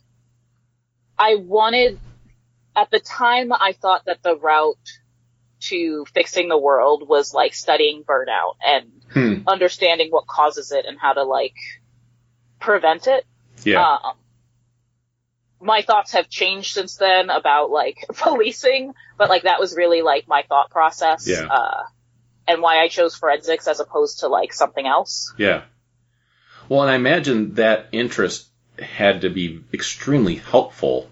I 1.19 1.37
wanted 1.37 1.99
at 2.75 2.91
the 2.91 3.01
time 3.01 3.53
I 3.53 3.73
thought 3.81 4.07
that 4.07 4.23
the 4.23 4.37
route 4.37 4.77
to 5.61 6.05
fixing 6.13 6.49
the 6.49 6.59
world 6.59 7.07
was 7.09 7.33
like 7.33 7.55
studying 7.55 8.03
burnout 8.05 8.55
and 8.65 8.91
Hmm. 9.13 9.47
understanding 9.47 10.09
what 10.11 10.27
causes 10.27 10.73
it 10.73 10.87
and 10.87 10.99
how 10.99 11.13
to 11.13 11.23
like 11.23 11.55
prevent 12.59 13.07
it. 13.07 13.27
Yeah. 13.63 13.85
Um, 13.87 14.15
my 15.61 15.83
thoughts 15.83 16.13
have 16.13 16.29
changed 16.31 16.73
since 16.73 16.97
then 16.97 17.29
about 17.29 17.71
like 17.71 17.99
policing, 18.17 18.95
but 19.19 19.29
like 19.29 19.43
that 19.43 19.61
was 19.61 19.77
really 19.77 20.01
like 20.03 20.27
my 20.27 20.43
thought 20.49 20.71
process. 20.71 21.29
Yeah. 21.29 21.47
Uh, 21.47 21.83
and 22.49 22.63
why 22.63 22.79
I 22.83 22.89
chose 22.89 23.15
forensics 23.15 23.69
as 23.69 23.81
opposed 23.81 24.21
to 24.21 24.29
like 24.29 24.53
something 24.55 24.87
else. 24.87 25.33
Yeah. 25.39 25.65
Well, 26.73 26.81
and 26.81 26.91
I 26.91 26.95
imagine 26.95 27.57
that 27.57 27.89
interest 27.93 28.49
had 28.79 29.21
to 29.21 29.29
be 29.29 29.63
extremely 29.75 30.37
helpful 30.37 31.11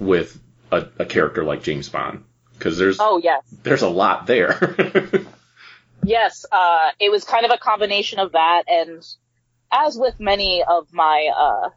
with 0.00 0.36
a, 0.72 0.88
a 0.98 1.04
character 1.04 1.44
like 1.44 1.62
James 1.62 1.88
Bond. 1.88 2.24
Because 2.52 2.76
there's 2.76 2.96
Oh 2.98 3.18
yes. 3.18 3.44
there's 3.62 3.82
a 3.82 3.88
lot 3.88 4.26
there. 4.26 4.58
Yes, 6.02 6.46
uh, 6.50 6.90
it 7.00 7.10
was 7.10 7.22
kind 7.22 7.44
of 7.44 7.52
a 7.52 7.58
combination 7.58 8.18
of 8.18 8.32
that, 8.32 8.64
and 8.68 9.04
as 9.72 9.96
with 9.96 10.20
many 10.20 10.62
of 10.62 10.92
my, 10.92 11.30
uh, 11.36 11.70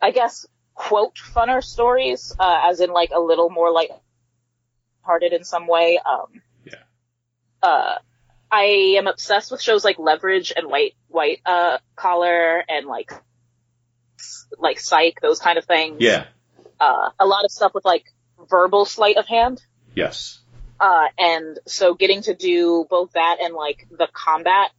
I 0.00 0.10
guess, 0.10 0.46
quote 0.74 1.14
funner 1.16 1.62
stories, 1.64 2.34
uh, 2.38 2.62
as 2.64 2.80
in 2.80 2.90
like 2.92 3.10
a 3.12 3.18
little 3.20 3.50
more 3.50 3.72
light 3.72 3.90
hearted 5.02 5.32
in 5.32 5.44
some 5.44 5.66
way. 5.68 5.98
Um, 6.04 6.42
Yeah. 6.64 7.98
I 8.52 8.96
am 8.98 9.06
obsessed 9.06 9.50
with 9.52 9.62
shows 9.62 9.84
like 9.84 9.98
Leverage 9.98 10.52
and 10.56 10.66
White 10.68 10.94
White 11.08 11.40
uh, 11.46 11.78
Collar 11.96 12.62
and 12.68 12.86
like 12.86 13.12
like 14.58 14.80
Psych, 14.80 15.20
those 15.20 15.38
kind 15.38 15.58
of 15.58 15.64
things. 15.64 15.98
yeah. 16.00 16.26
Uh, 16.78 17.10
a 17.18 17.26
lot 17.26 17.44
of 17.44 17.50
stuff 17.50 17.72
with 17.74 17.84
like 17.84 18.04
verbal 18.48 18.84
sleight 18.84 19.16
of 19.18 19.26
hand. 19.26 19.62
Yes. 19.94 20.40
Uh, 20.80 21.06
and 21.18 21.58
so 21.66 21.94
getting 21.94 22.22
to 22.22 22.34
do 22.34 22.86
both 22.88 23.12
that 23.12 23.36
and 23.42 23.54
like 23.54 23.86
the 23.90 24.08
combat 24.12 24.70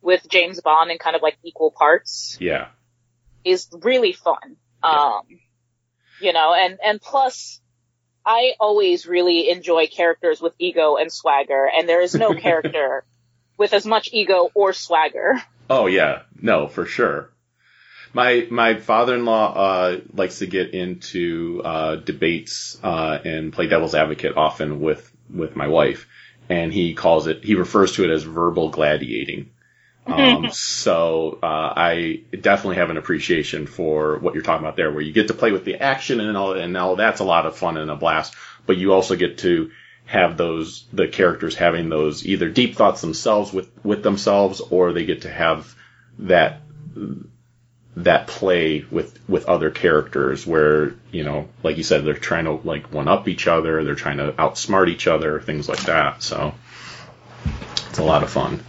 with 0.00 0.26
James 0.28 0.60
Bond 0.62 0.90
in 0.90 0.96
kind 0.98 1.14
of 1.14 1.20
like 1.22 1.36
equal 1.44 1.70
parts 1.70 2.38
Yeah. 2.40 2.68
is 3.44 3.68
really 3.82 4.14
fun. 4.14 4.56
Um, 4.82 5.20
you 6.22 6.32
know, 6.32 6.54
and, 6.54 6.78
and 6.82 7.00
plus 7.02 7.60
I 8.24 8.54
always 8.60 9.06
really 9.06 9.50
enjoy 9.50 9.86
characters 9.86 10.40
with 10.40 10.54
ego 10.58 10.96
and 10.96 11.12
swagger 11.12 11.68
and 11.76 11.88
there 11.88 12.00
is 12.00 12.14
no 12.14 12.34
character 12.46 13.04
with 13.56 13.72
as 13.72 13.86
much 13.86 14.10
ego 14.12 14.50
or 14.54 14.72
swagger. 14.72 15.42
Oh 15.68 15.86
yeah, 15.86 16.22
no, 16.40 16.66
for 16.66 16.86
sure. 16.86 17.30
My 18.12 18.46
my 18.50 18.74
father-in-law 18.74 19.54
uh, 19.54 20.00
likes 20.12 20.40
to 20.40 20.46
get 20.46 20.74
into 20.74 21.62
uh, 21.64 21.96
debates 21.96 22.78
uh, 22.82 23.18
and 23.24 23.52
play 23.52 23.68
devil's 23.68 23.94
advocate 23.94 24.36
often 24.36 24.80
with 24.80 25.08
with 25.32 25.54
my 25.54 25.68
wife, 25.68 26.08
and 26.48 26.72
he 26.72 26.94
calls 26.94 27.28
it 27.28 27.44
he 27.44 27.54
refers 27.54 27.92
to 27.92 28.04
it 28.04 28.10
as 28.10 28.24
verbal 28.24 28.70
gladiating. 28.70 29.50
Um, 30.12 30.50
so 30.52 31.38
uh, 31.42 31.72
I 31.76 32.22
definitely 32.32 32.76
have 32.76 32.90
an 32.90 32.96
appreciation 32.96 33.66
for 33.66 34.18
what 34.18 34.34
you're 34.34 34.42
talking 34.42 34.64
about 34.64 34.76
there, 34.76 34.90
where 34.90 35.02
you 35.02 35.12
get 35.12 35.28
to 35.28 35.34
play 35.34 35.52
with 35.52 35.64
the 35.64 35.76
action 35.76 36.20
and 36.20 36.36
all, 36.36 36.52
and 36.52 36.76
all 36.76 36.96
that's 36.96 37.20
a 37.20 37.24
lot 37.24 37.46
of 37.46 37.56
fun 37.56 37.76
and 37.76 37.90
a 37.90 37.96
blast. 37.96 38.34
But 38.66 38.76
you 38.76 38.92
also 38.92 39.16
get 39.16 39.38
to 39.38 39.70
have 40.06 40.36
those 40.36 40.84
the 40.92 41.06
characters 41.06 41.54
having 41.54 41.88
those 41.88 42.26
either 42.26 42.48
deep 42.48 42.76
thoughts 42.76 43.00
themselves 43.00 43.52
with 43.52 43.70
with 43.84 44.02
themselves, 44.02 44.60
or 44.60 44.92
they 44.92 45.04
get 45.04 45.22
to 45.22 45.30
have 45.30 45.74
that 46.18 46.60
that 47.96 48.26
play 48.26 48.84
with 48.90 49.18
with 49.28 49.46
other 49.46 49.70
characters 49.70 50.46
where 50.46 50.94
you 51.10 51.24
know 51.24 51.48
like 51.62 51.76
you 51.76 51.82
said 51.82 52.04
they're 52.04 52.14
trying 52.14 52.44
to 52.44 52.52
like 52.52 52.92
one 52.92 53.08
up 53.08 53.26
each 53.26 53.46
other 53.48 53.82
they're 53.84 53.94
trying 53.94 54.18
to 54.18 54.32
outsmart 54.32 54.88
each 54.88 55.06
other 55.06 55.40
things 55.40 55.68
like 55.68 55.82
that 55.82 56.22
so 56.22 56.54
it's 57.88 57.98
a 57.98 58.04
lot 58.04 58.22
of 58.22 58.30
fun 58.30 58.62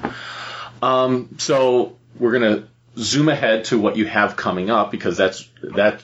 um 0.82 1.36
so 1.38 1.98
we're 2.18 2.32
gonna 2.32 2.68
zoom 2.98 3.30
ahead 3.30 3.66
to 3.66 3.80
what 3.80 3.96
you 3.98 4.06
have 4.06 4.36
coming 4.36 4.70
up 4.70 4.92
because 4.92 5.18
that's 5.18 5.48
that 5.64 6.04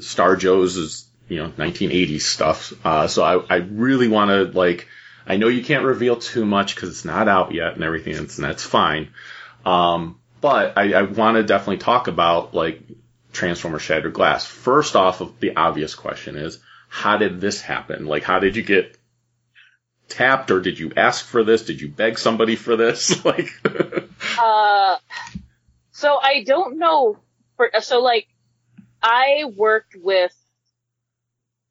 star 0.00 0.36
joe's 0.36 0.76
is 0.76 1.08
you 1.28 1.42
know 1.42 1.50
1980s 1.50 2.22
stuff 2.22 2.72
uh 2.84 3.06
so 3.06 3.22
i 3.22 3.54
i 3.54 3.56
really 3.56 4.08
want 4.08 4.30
to 4.30 4.58
like 4.58 4.88
i 5.26 5.36
know 5.36 5.48
you 5.48 5.64
can't 5.64 5.84
reveal 5.84 6.16
too 6.16 6.44
much 6.44 6.74
because 6.74 6.90
it's 6.90 7.04
not 7.04 7.28
out 7.28 7.52
yet 7.52 7.74
and 7.74 7.84
everything 7.84 8.16
and 8.16 8.28
that's 8.28 8.64
fine 8.64 9.08
um 9.64 10.18
but 10.40 10.76
I, 10.76 10.92
I 10.92 11.02
want 11.02 11.36
to 11.36 11.42
definitely 11.42 11.78
talk 11.78 12.08
about 12.08 12.54
like 12.54 12.80
Transformer 13.32 13.78
Shattered 13.78 14.12
Glass. 14.12 14.46
First 14.46 14.96
off, 14.96 15.20
of 15.20 15.38
the 15.40 15.56
obvious 15.56 15.94
question 15.94 16.36
is, 16.36 16.58
how 16.88 17.18
did 17.18 17.40
this 17.40 17.60
happen? 17.60 18.06
Like, 18.06 18.22
how 18.22 18.38
did 18.38 18.56
you 18.56 18.62
get 18.62 18.96
tapped, 20.08 20.50
or 20.50 20.60
did 20.60 20.78
you 20.78 20.92
ask 20.96 21.24
for 21.24 21.44
this? 21.44 21.64
Did 21.64 21.80
you 21.80 21.88
beg 21.88 22.18
somebody 22.18 22.56
for 22.56 22.76
this? 22.76 23.24
like, 23.24 23.48
Uh, 24.38 24.96
so 25.92 26.18
I 26.20 26.42
don't 26.44 26.78
know. 26.78 27.18
For, 27.56 27.70
so 27.80 28.00
like, 28.00 28.26
I 29.02 29.44
worked 29.56 29.96
with. 30.00 30.32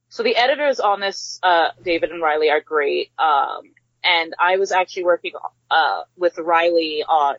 So 0.10 0.24
the 0.24 0.36
editors 0.36 0.80
on 0.80 1.00
this, 1.02 1.40
uh, 1.44 1.70
David 1.84 2.12
and 2.12 2.22
Riley 2.22 2.50
are 2.50 2.62
great. 2.62 3.12
Um, 3.20 3.64
and 4.04 4.34
I 4.40 4.58
was 4.58 4.72
actually 4.72 5.04
working 5.06 5.34
uh 5.72 6.02
with 6.16 6.38
Riley 6.38 7.04
on 7.08 7.36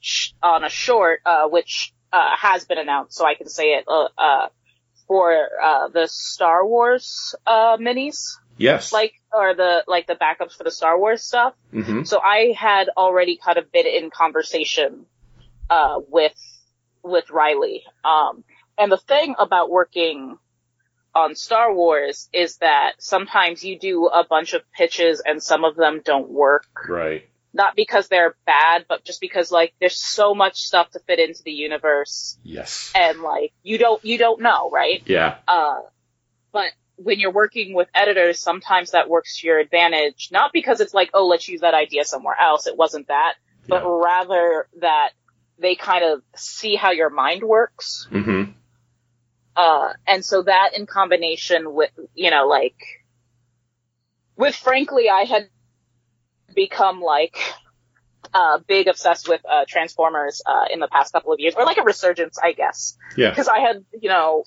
sh- 0.00 0.32
on 0.42 0.64
a 0.64 0.68
short, 0.68 1.20
uh, 1.24 1.48
which 1.48 1.94
uh 2.12 2.36
has 2.36 2.64
been 2.64 2.78
announced, 2.78 3.16
so 3.16 3.24
I 3.24 3.34
can 3.34 3.48
say 3.48 3.74
it. 3.74 3.84
Uh, 3.88 4.08
uh 4.18 4.48
for 5.06 5.48
uh 5.62 5.88
the 5.88 6.08
Star 6.08 6.66
Wars 6.66 7.34
uh 7.46 7.76
minis, 7.76 8.36
yes, 8.62 8.92
like 8.92 9.12
or 9.32 9.54
the 9.54 9.84
like 9.86 10.06
the 10.06 10.14
backups 10.14 10.56
for 10.56 10.64
the 10.64 10.70
Star 10.70 10.98
Wars 10.98 11.22
stuff. 11.22 11.54
hmm 11.70 12.02
So 12.04 12.20
I 12.20 12.54
had 12.56 12.88
already 12.96 13.36
kind 13.36 13.58
of 13.58 13.70
been 13.72 13.86
in 13.86 14.10
conversation 14.10 15.06
uh, 15.70 16.00
with 16.08 16.34
with 17.02 17.30
Riley. 17.30 17.82
Um, 18.04 18.44
and 18.78 18.90
the 18.90 18.96
thing 18.96 19.34
about 19.38 19.70
working 19.70 20.38
on 21.14 21.34
Star 21.34 21.74
Wars 21.74 22.28
is 22.32 22.56
that 22.58 22.92
sometimes 22.98 23.62
you 23.64 23.78
do 23.78 24.06
a 24.06 24.24
bunch 24.24 24.54
of 24.54 24.62
pitches 24.72 25.20
and 25.24 25.42
some 25.42 25.64
of 25.64 25.76
them 25.76 26.00
don't 26.04 26.30
work. 26.30 26.66
right, 26.88 27.28
Not 27.52 27.76
because 27.76 28.08
they're 28.08 28.34
bad, 28.46 28.86
but 28.88 29.04
just 29.04 29.20
because 29.20 29.52
like 29.52 29.74
there's 29.78 29.96
so 30.02 30.34
much 30.34 30.56
stuff 30.62 30.90
to 30.92 31.00
fit 31.00 31.18
into 31.18 31.42
the 31.42 31.52
universe 31.52 32.38
yes, 32.42 32.90
and 32.94 33.20
like 33.20 33.52
you 33.62 33.76
don't 33.78 34.02
you 34.04 34.16
don't 34.16 34.40
know, 34.40 34.70
right? 34.70 35.02
yeah, 35.06 35.36
Uh, 35.46 35.80
but 36.52 36.70
when 37.02 37.18
you're 37.20 37.32
working 37.32 37.74
with 37.74 37.88
editors, 37.94 38.38
sometimes 38.40 38.92
that 38.92 39.08
works 39.08 39.40
to 39.40 39.46
your 39.46 39.58
advantage. 39.58 40.28
Not 40.32 40.52
because 40.52 40.80
it's 40.80 40.94
like, 40.94 41.10
oh, 41.14 41.26
let's 41.26 41.48
use 41.48 41.60
that 41.60 41.74
idea 41.74 42.04
somewhere 42.04 42.36
else. 42.40 42.66
It 42.66 42.76
wasn't 42.76 43.08
that, 43.08 43.34
but 43.68 43.82
Yeah. 43.84 44.00
rather 44.04 44.68
that 44.80 45.10
they 45.58 45.74
kind 45.74 46.04
of 46.04 46.22
see 46.36 46.76
how 46.76 46.90
your 46.92 47.10
mind 47.10 47.42
works. 47.42 48.06
hmm 48.10 48.44
Uh, 49.54 49.92
and 50.06 50.24
so 50.24 50.42
that 50.42 50.70
in 50.74 50.86
combination 50.86 51.74
with, 51.74 51.90
you 52.14 52.30
know, 52.30 52.46
like, 52.48 52.76
with 54.36 54.54
frankly, 54.56 55.10
I 55.10 55.24
had 55.24 55.50
become 56.54 57.00
like, 57.02 57.36
uh, 58.32 58.58
big 58.66 58.88
obsessed 58.88 59.28
with, 59.28 59.42
uh, 59.46 59.64
Transformers, 59.68 60.40
uh, 60.46 60.64
in 60.72 60.80
the 60.80 60.88
past 60.88 61.12
couple 61.12 61.32
of 61.32 61.38
years, 61.38 61.54
or 61.54 61.66
like 61.66 61.76
a 61.76 61.82
resurgence, 61.82 62.38
I 62.42 62.52
guess 62.52 62.96
yeah, 63.16 63.28
because 63.30 63.46
I 63.48 63.58
had, 63.58 63.84
you 64.00 64.08
know, 64.08 64.44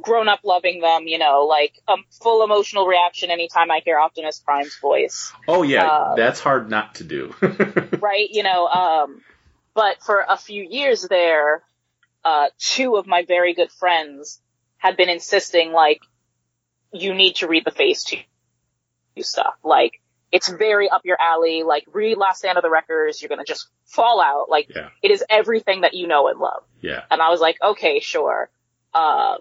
grown 0.00 0.28
up 0.28 0.40
loving 0.44 0.80
them, 0.80 1.06
you 1.06 1.18
know, 1.18 1.46
like 1.48 1.72
a 1.88 1.96
full 2.22 2.42
emotional 2.42 2.86
reaction 2.86 3.30
anytime 3.30 3.70
I 3.70 3.80
hear 3.84 3.98
Optimus 3.98 4.40
Prime's 4.40 4.76
voice, 4.78 5.32
oh 5.48 5.62
yeah, 5.62 5.86
uh, 5.86 6.14
that's 6.16 6.40
hard 6.40 6.68
not 6.70 6.96
to 6.96 7.04
do. 7.04 7.34
right? 8.00 8.28
You 8.30 8.42
know, 8.42 8.66
um, 8.66 9.20
but 9.74 10.02
for 10.02 10.24
a 10.28 10.36
few 10.36 10.62
years 10.68 11.02
there, 11.08 11.62
uh, 12.24 12.46
two 12.58 12.96
of 12.96 13.06
my 13.06 13.24
very 13.26 13.54
good 13.54 13.70
friends 13.70 14.40
had 14.78 14.96
been 14.96 15.08
insisting 15.08 15.72
like, 15.72 16.00
you 16.92 17.14
need 17.14 17.36
to 17.36 17.48
read 17.48 17.64
the 17.64 17.70
Phase 17.70 18.04
2 18.04 18.18
stuff. 19.22 19.54
Like, 19.62 20.00
it's 20.32 20.48
very 20.48 20.88
up 20.90 21.02
your 21.04 21.16
alley. 21.20 21.62
Like, 21.62 21.84
read 21.92 22.18
Last 22.18 22.38
Stand 22.38 22.58
of 22.58 22.62
the 22.62 22.70
Wreckers. 22.70 23.22
You're 23.22 23.28
gonna 23.28 23.44
just 23.44 23.68
fall 23.86 24.20
out. 24.20 24.48
Like, 24.50 24.68
Yeah. 24.74 24.88
it 25.02 25.10
is 25.10 25.22
everything 25.30 25.82
that 25.82 25.94
you 25.94 26.06
know 26.06 26.28
and 26.28 26.38
love. 26.40 26.64
yeah, 26.80 27.02
And 27.10 27.22
I 27.22 27.30
was 27.30 27.40
like, 27.40 27.56
okay, 27.62 28.00
sure. 28.00 28.50
Um, 28.92 29.38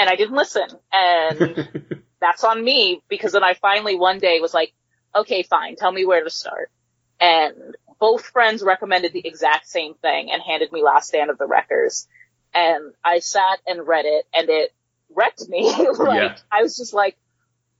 and 0.00 0.08
I 0.08 0.16
didn't 0.16 0.34
listen. 0.34 0.66
And 0.92 2.02
that's 2.20 2.42
on 2.42 2.62
me 2.64 3.02
because 3.08 3.32
then 3.32 3.44
I 3.44 3.54
finally 3.54 3.96
one 3.96 4.18
day 4.18 4.40
was 4.40 4.54
like, 4.54 4.72
okay, 5.14 5.42
fine, 5.42 5.76
tell 5.76 5.92
me 5.92 6.06
where 6.06 6.24
to 6.24 6.30
start. 6.30 6.70
And 7.20 7.76
both 7.98 8.24
friends 8.24 8.62
recommended 8.62 9.12
the 9.12 9.26
exact 9.26 9.68
same 9.68 9.94
thing 9.94 10.30
and 10.32 10.42
handed 10.42 10.72
me 10.72 10.82
Last 10.82 11.08
Stand 11.08 11.30
of 11.30 11.36
the 11.36 11.46
Wreckers. 11.46 12.08
And 12.54 12.94
I 13.04 13.18
sat 13.18 13.60
and 13.66 13.86
read 13.86 14.06
it 14.06 14.26
and 14.32 14.48
it 14.48 14.72
wrecked 15.14 15.46
me. 15.48 15.70
like, 15.98 16.20
Yeah. 16.20 16.36
I 16.50 16.62
was 16.62 16.76
just 16.76 16.94
like, 16.94 17.16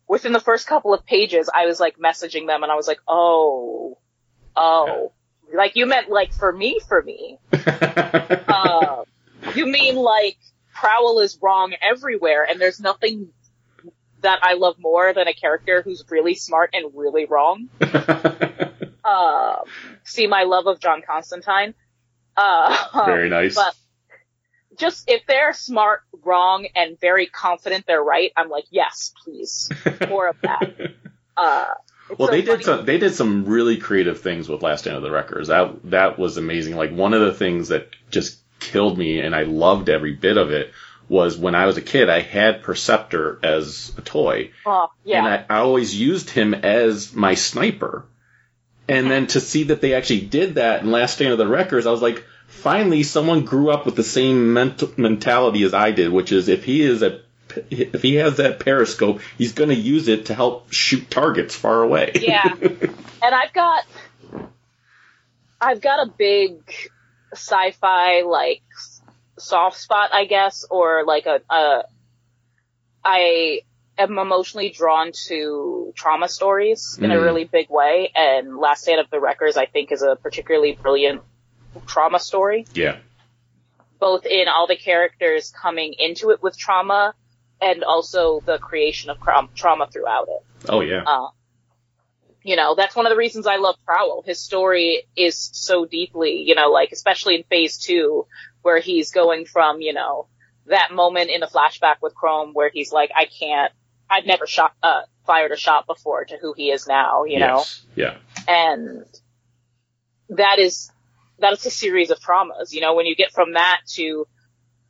within 0.06 0.32
the 0.32 0.40
first 0.40 0.66
couple 0.66 0.92
of 0.92 1.06
pages, 1.06 1.48
I 1.52 1.66
was 1.66 1.80
like 1.80 1.98
messaging 1.98 2.46
them 2.46 2.62
and 2.62 2.70
I 2.70 2.74
was 2.74 2.86
like, 2.86 3.00
oh, 3.08 3.96
oh, 4.56 5.12
like 5.54 5.74
you 5.74 5.86
meant 5.86 6.10
like 6.10 6.34
for 6.34 6.52
me, 6.52 6.80
for 6.86 7.02
me. 7.02 7.38
Uh, 8.52 9.04
you 9.54 9.66
mean 9.66 9.96
like 9.96 10.36
Prowl 10.80 11.20
is 11.20 11.38
wrong 11.42 11.74
everywhere, 11.82 12.46
and 12.48 12.60
there's 12.60 12.80
nothing 12.80 13.28
that 14.22 14.38
I 14.42 14.54
love 14.54 14.76
more 14.78 15.12
than 15.12 15.28
a 15.28 15.34
character 15.34 15.82
who's 15.82 16.04
really 16.10 16.34
smart 16.34 16.70
and 16.72 16.92
really 16.94 17.26
wrong. 17.26 17.68
Uh, 19.04 19.56
see 20.04 20.26
my 20.26 20.44
love 20.44 20.66
of 20.66 20.80
John 20.80 21.02
Constantine. 21.06 21.74
Uh, 22.36 23.04
Very 23.06 23.28
nice. 23.38 23.54
But 23.54 23.74
just 24.78 25.10
if 25.10 25.22
they're 25.26 25.52
smart, 25.52 26.02
wrong, 26.24 26.66
and 26.74 26.98
very 26.98 27.26
confident 27.26 27.84
they're 27.86 28.02
right, 28.02 28.32
I'm 28.36 28.48
like, 28.48 28.64
yes, 28.70 29.12
please, 29.24 29.70
more 30.08 30.28
of 30.28 30.36
that. 30.42 30.94
Uh, 31.36 31.72
Well, 32.18 32.28
so 32.28 32.32
they 32.32 32.42
did 32.42 32.64
some. 32.64 32.84
They 32.84 32.98
did 32.98 33.14
some 33.14 33.46
really 33.46 33.78
creative 33.78 34.20
things 34.20 34.46
with 34.46 34.62
Last 34.62 34.80
Stand 34.80 34.96
of 34.96 35.02
the 35.02 35.10
Wreckers. 35.10 35.48
That 35.48 35.90
that 35.90 36.18
was 36.18 36.36
amazing. 36.36 36.76
Like 36.76 36.90
one 36.92 37.14
of 37.14 37.22
the 37.22 37.32
things 37.32 37.68
that 37.68 37.88
just 38.10 38.39
killed 38.60 38.96
me, 38.98 39.20
and 39.20 39.34
I 39.34 39.42
loved 39.44 39.88
every 39.88 40.12
bit 40.12 40.36
of 40.36 40.50
it, 40.50 40.72
was 41.08 41.36
when 41.36 41.54
I 41.56 41.66
was 41.66 41.76
a 41.76 41.82
kid, 41.82 42.08
I 42.08 42.20
had 42.20 42.62
Perceptor 42.62 43.40
as 43.42 43.92
a 43.98 44.00
toy, 44.00 44.50
Oh, 44.64 44.90
yeah. 45.04 45.18
and 45.18 45.26
I, 45.48 45.56
I 45.56 45.58
always 45.60 45.98
used 45.98 46.30
him 46.30 46.54
as 46.54 47.12
my 47.14 47.34
sniper. 47.34 48.04
And 48.88 49.10
then 49.10 49.26
to 49.28 49.40
see 49.40 49.64
that 49.64 49.80
they 49.80 49.94
actually 49.94 50.22
did 50.22 50.54
that 50.56 50.82
in 50.82 50.90
Last 50.90 51.14
Stand 51.14 51.32
of 51.32 51.38
the 51.38 51.46
Wreckers, 51.46 51.86
I 51.86 51.90
was 51.90 52.02
like, 52.02 52.24
finally, 52.48 53.02
someone 53.02 53.44
grew 53.44 53.70
up 53.70 53.86
with 53.86 53.96
the 53.96 54.02
same 54.04 54.52
mental 54.52 54.90
mentality 54.96 55.62
as 55.64 55.74
I 55.74 55.90
did, 55.92 56.12
which 56.12 56.32
is 56.32 56.48
if 56.48 56.64
he 56.64 56.82
is 56.82 57.02
a 57.02 57.20
if 57.70 58.02
he 58.02 58.14
has 58.16 58.36
that 58.36 58.60
periscope, 58.60 59.20
he's 59.36 59.52
going 59.52 59.70
to 59.70 59.74
use 59.76 60.06
it 60.06 60.26
to 60.26 60.34
help 60.34 60.72
shoot 60.72 61.10
targets 61.10 61.54
far 61.56 61.82
away. 61.82 62.12
Yeah. 62.14 62.44
and 62.60 63.34
I've 63.34 63.52
got 63.52 63.84
I've 65.60 65.80
got 65.80 66.06
a 66.06 66.10
big 66.10 66.60
sci-fi 67.32 68.22
like 68.22 68.62
soft 69.38 69.78
spot, 69.78 70.10
I 70.12 70.24
guess, 70.26 70.64
or 70.70 71.04
like 71.06 71.26
a, 71.26 71.40
a 71.50 71.84
I 73.04 73.60
am 73.98 74.18
emotionally 74.18 74.70
drawn 74.70 75.12
to 75.26 75.92
trauma 75.96 76.28
stories 76.28 76.98
in 77.00 77.10
a 77.10 77.14
Mm. 77.16 77.22
really 77.22 77.44
big 77.44 77.70
way, 77.70 78.10
and 78.14 78.56
Last 78.58 78.82
Stand 78.82 79.00
of 79.00 79.10
the 79.10 79.20
Wreckers 79.20 79.56
I 79.56 79.66
think 79.66 79.92
is 79.92 80.02
a 80.02 80.16
particularly 80.16 80.72
brilliant 80.72 81.22
trauma 81.86 82.18
story, 82.18 82.66
yeah. 82.74 82.96
both 83.98 84.26
in 84.26 84.48
all 84.48 84.66
the 84.66 84.76
characters 84.76 85.50
coming 85.50 85.94
into 85.98 86.30
it 86.30 86.42
with 86.42 86.58
trauma 86.58 87.14
and 87.60 87.84
also 87.84 88.40
the 88.40 88.58
creation 88.58 89.10
of 89.10 89.18
trauma 89.54 89.86
throughout 89.92 90.28
it. 90.28 90.68
Oh 90.68 90.80
yeah. 90.80 91.04
Uh, 91.06 91.28
you 92.42 92.56
know, 92.56 92.74
that's 92.74 92.96
one 92.96 93.06
of 93.06 93.10
the 93.10 93.16
reasons 93.16 93.46
I 93.46 93.56
love 93.56 93.76
Prowl. 93.84 94.22
His 94.24 94.40
story 94.40 95.04
is 95.16 95.50
so 95.52 95.84
deeply, 95.84 96.42
you 96.42 96.54
know, 96.54 96.70
like, 96.70 96.90
especially 96.92 97.36
in 97.36 97.42
phase 97.44 97.78
two, 97.78 98.26
where 98.62 98.80
he's 98.80 99.10
going 99.10 99.44
from, 99.44 99.80
you 99.80 99.92
know, 99.92 100.26
that 100.66 100.92
moment 100.92 101.30
in 101.30 101.40
the 101.40 101.46
flashback 101.46 101.96
with 102.00 102.14
Chrome 102.14 102.52
where 102.52 102.70
he's 102.72 102.92
like, 102.92 103.10
I 103.14 103.26
can't, 103.26 103.72
I've 104.08 104.26
never 104.26 104.46
shot, 104.46 104.72
uh, 104.82 105.02
fired 105.26 105.52
a 105.52 105.56
shot 105.56 105.86
before 105.86 106.24
to 106.24 106.36
who 106.40 106.54
he 106.54 106.70
is 106.70 106.86
now, 106.86 107.24
you 107.24 107.38
know? 107.38 107.58
yes. 107.58 107.82
Yeah. 107.94 108.16
And 108.48 109.04
that 110.30 110.58
is, 110.58 110.90
that 111.40 111.52
is 111.52 111.66
a 111.66 111.70
series 111.70 112.10
of 112.10 112.20
traumas, 112.20 112.72
you 112.72 112.80
know, 112.80 112.94
when 112.94 113.06
you 113.06 113.16
get 113.16 113.32
from 113.32 113.54
that 113.54 113.80
to 113.94 114.26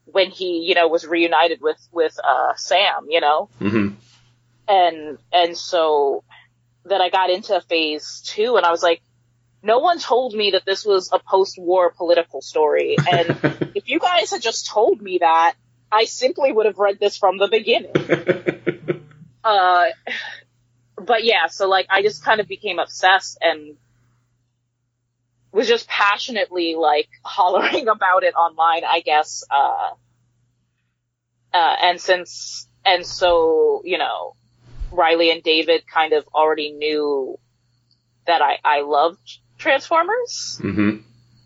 when 0.05 0.31
he, 0.31 0.65
you 0.67 0.75
know, 0.75 0.89
was 0.89 1.07
reunited 1.07 1.61
with, 1.61 1.79
with, 1.93 2.17
uh, 2.23 2.55
Sam, 2.57 3.07
you 3.09 3.21
know? 3.21 3.49
hmm 3.59 3.89
and 4.71 5.19
and 5.33 5.57
so 5.57 6.23
then 6.85 7.01
I 7.01 7.11
got 7.11 7.31
into 7.31 7.61
phase 7.63 8.23
two, 8.25 8.57
and 8.57 8.67
I 8.67 8.71
was 8.71 8.83
like, 8.83 9.03
no 9.63 9.79
one 9.79 9.99
told 9.99 10.35
me 10.35 10.53
that 10.53 10.65
this 10.65 10.85
was 10.85 11.11
a 11.13 11.19
post-war 11.19 11.93
political 11.97 12.41
story, 12.41 12.97
and 13.11 13.39
if 13.75 13.89
you 13.89 13.99
guys 13.99 14.31
had 14.31 14.43
just 14.43 14.67
told 14.67 15.01
me 15.01 15.19
that, 15.19 15.55
I 15.93 16.05
simply 16.05 16.53
would 16.53 16.67
have 16.67 16.79
read 16.79 16.99
this 17.01 17.17
from 17.17 17.39
the 17.39 17.49
beginning. 17.49 17.93
Uh, 19.43 19.87
but 20.97 21.25
yeah, 21.25 21.47
so 21.47 21.69
like 21.69 21.87
I 21.89 22.03
just 22.03 22.25
kind 22.25 22.41
of 22.41 22.49
became 22.49 22.79
obsessed 22.79 23.39
and 23.41 23.77
was 25.53 25.67
just 25.67 25.89
passionately 25.89 26.75
like 26.77 27.09
hollering 27.25 27.89
about 27.89 28.23
it 28.23 28.35
online, 28.35 28.83
I 28.85 29.01
guess. 29.01 29.45
Uh, 29.51 29.91
uh, 31.53 31.77
and 31.83 32.01
since, 32.01 32.69
and 32.85 33.05
so, 33.05 33.83
you 33.85 33.99
know, 33.99 34.35
Riley 34.91 35.31
and 35.31 35.43
David 35.43 35.83
kind 35.87 36.13
of 36.13 36.27
already 36.35 36.73
knew 36.73 37.39
that 38.27 38.43
I, 38.43 38.59
I 38.65 38.81
loved 38.83 39.39
Transformers. 39.59 40.59
hmm 40.61 40.99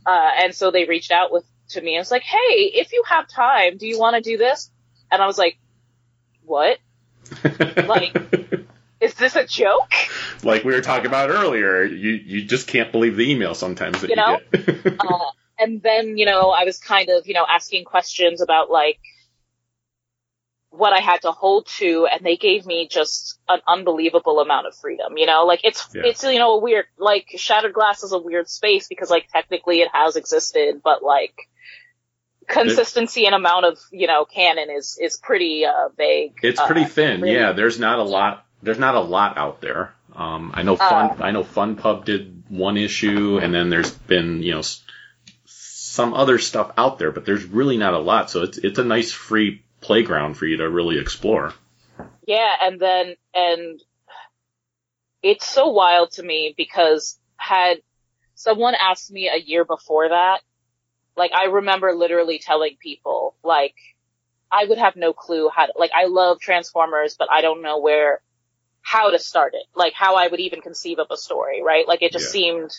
Uh, 0.07 0.31
and 0.39 0.55
so 0.55 0.71
they 0.71 0.85
reached 0.85 1.11
out 1.11 1.33
with, 1.33 1.45
to 1.71 1.81
me 1.81 1.95
and 1.97 2.01
was 2.03 2.11
like, 2.11 2.23
Hey, 2.23 2.71
if 2.75 2.93
you 2.93 3.03
have 3.09 3.29
time, 3.29 3.77
do 3.79 3.87
you 3.87 3.99
want 3.99 4.17
to 4.17 4.23
do 4.23 4.37
this? 4.37 4.71
And 5.11 5.23
I 5.23 5.27
was 5.27 5.39
like, 5.39 5.59
what? 6.45 6.79
Like- 7.89 8.17
Is 9.01 9.15
this 9.15 9.37
a 9.37 9.47
joke? 9.47 9.93
like 10.43 10.65
we 10.65 10.73
were 10.73 10.81
talking 10.81 11.07
about 11.07 11.29
earlier, 11.31 11.85
you 11.85 12.13
you 12.13 12.45
just 12.45 12.67
can't 12.69 12.91
believe 12.91 13.17
the 13.17 13.31
email 13.31 13.55
sometimes 13.55 14.01
that 14.01 14.09
You 14.11 14.17
you, 14.17 14.23
know? 14.23 14.39
get. 14.53 14.97
Uh, 15.01 15.31
and 15.59 15.83
then, 15.83 16.17
you 16.19 16.25
know, 16.27 16.51
I 16.51 16.65
was 16.65 16.79
kind 16.79 17.09
of, 17.11 17.27
you 17.27 17.35
know, 17.35 17.45
asking 17.49 17.85
questions 17.85 18.41
about 18.41 18.71
like 18.71 18.99
what 20.77 20.93
I 20.93 21.01
had 21.01 21.23
to 21.23 21.31
hold 21.31 21.67
to 21.79 22.07
and 22.11 22.25
they 22.27 22.37
gave 22.37 22.67
me 22.67 22.89
just 22.91 23.39
an 23.49 23.61
unbelievable 23.69 24.41
amount 24.41 24.67
of 24.67 24.75
freedom, 24.77 25.17
you 25.17 25.27
know, 25.27 25.45
like 25.47 25.61
it's, 25.65 25.89
Yeah. 25.95 26.03
it's, 26.07 26.25
you 26.25 26.39
know, 26.39 26.55
a 26.55 26.61
weird, 26.61 26.87
like 26.99 27.27
Shattered 27.37 27.73
Glass 27.75 28.03
is 28.03 28.13
a 28.13 28.19
weird 28.19 28.49
space 28.49 28.89
because 28.89 29.09
like 29.11 29.29
technically 29.31 29.81
it 29.83 29.89
has 29.93 30.17
existed, 30.17 30.81
but 30.83 31.03
like 31.03 31.35
consistency 32.49 33.27
and 33.27 33.35
amount 33.35 33.65
of, 33.67 33.79
you 33.91 34.07
know, 34.07 34.25
canon 34.25 34.69
is, 34.71 34.99
is 35.01 35.17
pretty, 35.17 35.65
uh, 35.65 35.89
vague. 35.97 36.35
It's 36.43 36.61
Uh, 36.61 36.67
pretty 36.67 36.85
thin. 36.85 37.21
really. 37.21 37.37
Yeah, 37.37 37.53
there's 37.53 37.79
not 37.79 37.99
a 37.99 38.03
lot. 38.05 38.45
There's 38.63 38.79
not 38.79 38.95
a 38.95 39.01
lot 39.01 39.37
out 39.39 39.61
there. 39.61 39.95
Um, 40.17 40.53
I 40.55 40.63
know 40.63 40.77
Fun. 40.77 41.21
I 41.23 41.33
know 41.33 41.43
Fun 41.43 41.77
Pub 41.77 42.05
did 42.05 42.45
one 42.49 42.77
issue, 42.77 43.39
and 43.43 43.53
then 43.53 43.69
there's 43.69 43.91
been 43.91 44.43
you 44.43 44.53
know 44.55 44.63
some 45.47 46.15
other 46.15 46.39
stuff 46.39 46.71
out 46.79 46.99
there, 46.99 47.11
but 47.11 47.25
there's 47.25 47.45
really 47.45 47.77
not 47.77 47.95
a 47.95 47.99
lot. 47.99 48.31
So 48.31 48.43
it's 48.43 48.59
it's 48.59 48.79
a 48.79 48.85
nice 48.85 49.11
free 49.13 49.64
playground 49.85 50.35
for 50.35 50.47
you 50.47 50.57
to 50.57 50.69
really 50.69 50.99
explore. 50.99 51.53
Yeah, 52.27 52.53
and 52.63 52.81
then 52.81 53.15
and 53.35 53.81
it's 55.23 55.47
so 55.47 55.69
wild 55.69 56.13
to 56.13 56.23
me 56.23 56.55
because 56.57 57.19
had 57.37 57.79
someone 58.35 58.75
asked 58.75 59.11
me 59.11 59.29
a 59.29 59.39
year 59.39 59.65
before 59.65 60.09
that, 60.09 60.41
like 61.17 61.33
I 61.33 61.45
remember 61.45 61.93
literally 61.93 62.39
telling 62.39 62.77
people 62.81 63.37
like 63.45 63.75
I 64.51 64.65
would 64.65 64.79
have 64.79 64.97
no 64.97 65.13
clue 65.13 65.51
how 65.55 65.67
to 65.67 65.73
like 65.77 65.93
I 65.95 66.07
love 66.07 66.41
Transformers, 66.41 67.17
but 67.19 67.29
I 67.31 67.43
don't 67.43 67.63
know 67.63 67.79
where 67.81 68.21
how 68.83 69.11
to 69.11 69.19
start 69.19 69.55
it, 69.55 69.67
like 69.75 69.95
how 69.95 70.17
I 70.17 70.29
would 70.29 70.41
even 70.41 70.61
conceive 70.61 70.99
of 70.99 71.09
a 71.11 71.17
story, 71.17 71.63
right? 71.63 71.87
Like 71.87 72.03
it 72.03 72.13
just 72.13 72.27
Yeah. 72.27 72.33
seemed 72.33 72.71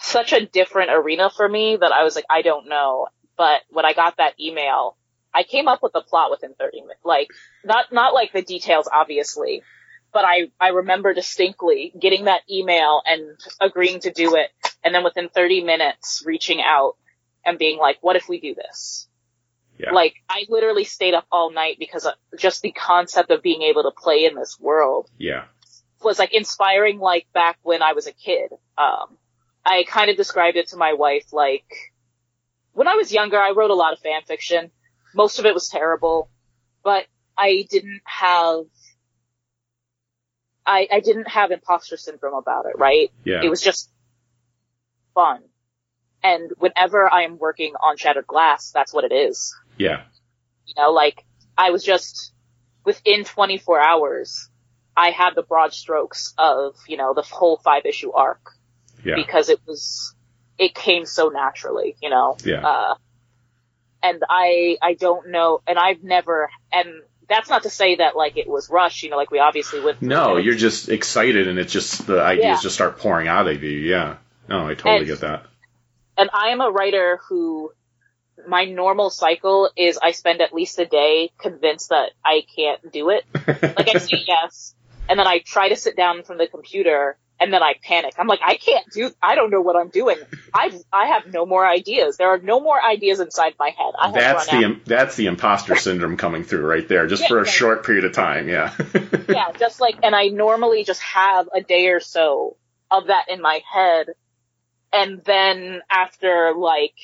such 0.00 0.32
a 0.32 0.44
different 0.46 0.90
arena 0.92 1.30
for 1.30 1.48
me 1.48 1.76
that 1.76 1.92
I 1.92 2.04
was 2.04 2.16
like 2.16 2.26
I 2.30 2.42
don't 2.42 2.68
know. 2.68 3.08
But 3.36 3.62
when 3.70 3.84
I 3.84 3.94
got 3.94 4.18
that 4.18 4.38
email, 4.38 4.96
I 5.34 5.42
came 5.42 5.66
up 5.68 5.82
with 5.82 5.92
the 5.92 6.00
plot 6.00 6.30
within 6.30 6.54
30 6.54 6.82
minutes. 6.82 7.00
Like, 7.04 7.28
not, 7.64 7.92
not 7.92 8.14
like 8.14 8.32
the 8.32 8.42
details, 8.42 8.88
obviously, 8.92 9.62
but 10.12 10.24
I, 10.24 10.50
I 10.60 10.68
remember 10.68 11.12
distinctly 11.12 11.92
getting 11.98 12.26
that 12.26 12.42
email 12.48 13.02
and 13.04 13.38
agreeing 13.60 14.00
to 14.00 14.12
do 14.12 14.36
it. 14.36 14.50
And 14.84 14.94
then 14.94 15.02
within 15.02 15.28
30 15.28 15.64
minutes 15.64 16.22
reaching 16.24 16.60
out 16.62 16.94
and 17.44 17.58
being 17.58 17.78
like, 17.78 17.98
what 18.00 18.16
if 18.16 18.28
we 18.28 18.40
do 18.40 18.54
this? 18.54 19.08
Yeah. 19.78 19.90
Like, 19.90 20.14
I 20.28 20.44
literally 20.48 20.84
stayed 20.84 21.14
up 21.14 21.26
all 21.32 21.50
night 21.50 21.78
because 21.80 22.06
of 22.06 22.14
just 22.38 22.62
the 22.62 22.70
concept 22.70 23.30
of 23.32 23.42
being 23.42 23.62
able 23.62 23.82
to 23.82 23.90
play 23.90 24.24
in 24.24 24.36
this 24.36 24.56
world 24.60 25.10
Yeah. 25.18 25.46
was 26.02 26.18
like 26.20 26.32
inspiring 26.32 27.00
like 27.00 27.26
back 27.34 27.58
when 27.62 27.82
I 27.82 27.92
was 27.92 28.06
a 28.06 28.12
kid. 28.12 28.52
Um, 28.78 29.18
I 29.66 29.82
kind 29.88 30.10
of 30.10 30.16
described 30.16 30.56
it 30.56 30.68
to 30.68 30.76
my 30.76 30.92
wife 30.92 31.32
like 31.32 31.64
when 32.72 32.88
I 32.88 32.94
was 32.94 33.12
younger, 33.12 33.38
I 33.38 33.50
wrote 33.50 33.70
a 33.70 33.74
lot 33.74 33.92
of 33.92 34.00
fan 34.00 34.22
fiction. 34.26 34.70
Most 35.14 35.38
of 35.38 35.46
it 35.46 35.54
was 35.54 35.68
terrible, 35.68 36.28
but 36.82 37.06
I 37.36 37.66
didn't 37.70 38.02
have 38.04 38.64
I, 40.66 40.88
I 40.90 41.00
didn't 41.00 41.28
have 41.28 41.50
imposter 41.50 41.96
syndrome 41.96 42.34
about 42.34 42.64
it, 42.66 42.78
right? 42.78 43.10
Yeah. 43.24 43.42
It 43.42 43.50
was 43.50 43.60
just 43.60 43.90
fun. 45.14 45.42
And 46.22 46.50
whenever 46.56 47.10
I 47.12 47.24
am 47.24 47.38
working 47.38 47.74
on 47.78 47.98
Shattered 47.98 48.26
Glass, 48.26 48.70
that's 48.72 48.92
what 48.94 49.04
it 49.04 49.12
is. 49.12 49.54
yeah. 49.76 50.04
You 50.66 50.72
know, 50.78 50.92
like 50.92 51.22
I 51.58 51.70
was 51.70 51.84
just 51.84 52.32
within 52.86 53.24
24 53.24 53.78
hours, 53.78 54.48
I 54.96 55.10
had 55.10 55.34
the 55.34 55.42
broad 55.42 55.74
strokes 55.74 56.32
of, 56.38 56.74
you 56.88 56.96
know, 56.96 57.12
the 57.12 57.20
whole 57.20 57.58
five 57.62 57.84
issue 57.84 58.12
arc 58.12 58.40
Yeah. 59.04 59.16
because 59.16 59.50
it 59.50 59.60
was, 59.66 60.14
it 60.56 60.74
came 60.74 61.04
so 61.04 61.28
naturally, 61.28 61.96
you 62.00 62.08
know? 62.08 62.38
Yeah. 62.42 62.66
Uh, 62.66 62.94
and 64.04 64.22
I, 64.28 64.76
I 64.82 64.94
don't 64.94 65.30
know, 65.30 65.60
and 65.66 65.78
I've 65.78 66.04
never, 66.04 66.50
and 66.72 66.88
that's 67.28 67.48
not 67.48 67.62
to 67.64 67.70
say 67.70 67.96
that 67.96 68.14
like 68.16 68.36
it 68.36 68.46
was 68.48 68.68
rushed, 68.70 69.02
you 69.02 69.10
know, 69.10 69.16
like 69.16 69.30
we 69.30 69.38
obviously 69.40 69.80
went 69.80 70.02
No, 70.02 70.36
you're 70.36 70.54
just 70.56 70.88
excited, 70.90 71.48
and 71.48 71.58
it's 71.58 71.72
just 71.72 72.06
the 72.06 72.22
ideas 72.22 72.44
Yeah. 72.44 72.60
just 72.60 72.74
start 72.74 72.98
pouring 72.98 73.26
out 73.28 73.48
of 73.48 73.62
you. 73.62 73.70
Yeah. 73.70 74.16
No, 74.48 74.68
I 74.68 74.74
totally 74.74 74.98
And- 74.98 75.06
get 75.06 75.20
that. 75.20 75.46
and 76.18 76.28
I 76.32 76.50
am 76.50 76.60
a 76.60 76.70
writer 76.70 77.18
who 77.28 77.72
my 78.46 78.66
normal 78.66 79.08
cycle 79.10 79.70
is 79.76 79.98
I 80.02 80.10
spend 80.10 80.42
at 80.42 80.52
least 80.52 80.78
a 80.78 80.84
day 80.84 81.30
convinced 81.38 81.88
that 81.88 82.10
I 82.24 82.42
can't 82.54 82.92
do 82.92 83.08
it. 83.10 83.24
Like 83.34 83.88
I 83.94 83.98
say 83.98 84.18
yes, 84.26 84.74
and 85.08 85.18
then 85.18 85.26
I 85.26 85.38
try 85.38 85.70
to 85.70 85.76
sit 85.76 85.96
down 85.96 86.24
from 86.24 86.36
the 86.38 86.46
computer, 86.46 87.16
and 87.40 87.52
then 87.52 87.62
I 87.62 87.74
panic. 87.82 88.14
I'm 88.18 88.26
like, 88.28 88.40
I 88.44 88.56
can't 88.56 88.86
do. 88.92 89.10
I 89.22 89.34
don't 89.34 89.50
know 89.50 89.60
what 89.60 89.76
I'm 89.76 89.88
doing. 89.88 90.16
I 90.52 90.70
I 90.92 91.06
have 91.06 91.26
no 91.32 91.44
more 91.46 91.66
ideas. 91.66 92.16
There 92.16 92.28
are 92.28 92.38
no 92.38 92.60
more 92.60 92.82
ideas 92.82 93.20
inside 93.20 93.54
my 93.58 93.70
head. 93.70 93.92
I 93.98 94.06
have 94.06 94.14
That's 94.14 94.46
the 94.46 94.64
out. 94.64 94.84
that's 94.84 95.16
the 95.16 95.26
imposter 95.26 95.76
syndrome 95.76 96.16
coming 96.16 96.44
through 96.44 96.64
right 96.66 96.86
there, 96.88 97.06
just 97.06 97.22
Yeah, 97.22 97.28
for 97.28 97.40
a 97.40 97.44
yeah. 97.46 97.50
short 97.50 97.84
period 97.84 98.04
of 98.04 98.12
time. 98.12 98.48
Yeah. 98.48 98.72
yeah, 99.28 99.52
just 99.58 99.80
like, 99.80 99.96
and 100.02 100.14
I 100.14 100.28
normally 100.28 100.84
just 100.84 101.00
have 101.02 101.48
a 101.54 101.60
day 101.60 101.88
or 101.88 102.00
so 102.00 102.56
of 102.90 103.08
that 103.08 103.26
in 103.28 103.40
my 103.42 103.60
head. 103.72 104.06
And 104.92 105.22
then 105.24 105.80
after 105.90 106.52
like, 106.56 106.94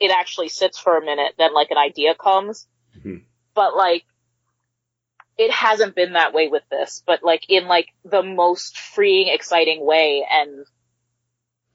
it 0.00 0.10
actually 0.10 0.48
sits 0.48 0.76
for 0.78 0.96
a 0.98 1.04
minute, 1.04 1.34
then 1.38 1.54
like 1.54 1.70
an 1.70 1.78
idea 1.78 2.14
comes 2.14 2.66
Mhm. 3.04 3.22
but 3.54 3.76
like, 3.76 4.04
it 5.38 5.52
hasn't 5.52 5.94
been 5.94 6.14
that 6.14 6.34
way 6.34 6.48
with 6.48 6.64
this, 6.68 7.02
but 7.06 7.22
like 7.22 7.44
in 7.48 7.68
like 7.68 7.88
the 8.04 8.22
most 8.22 8.76
freeing, 8.76 9.28
exciting 9.28 9.86
way. 9.86 10.26
And 10.28 10.66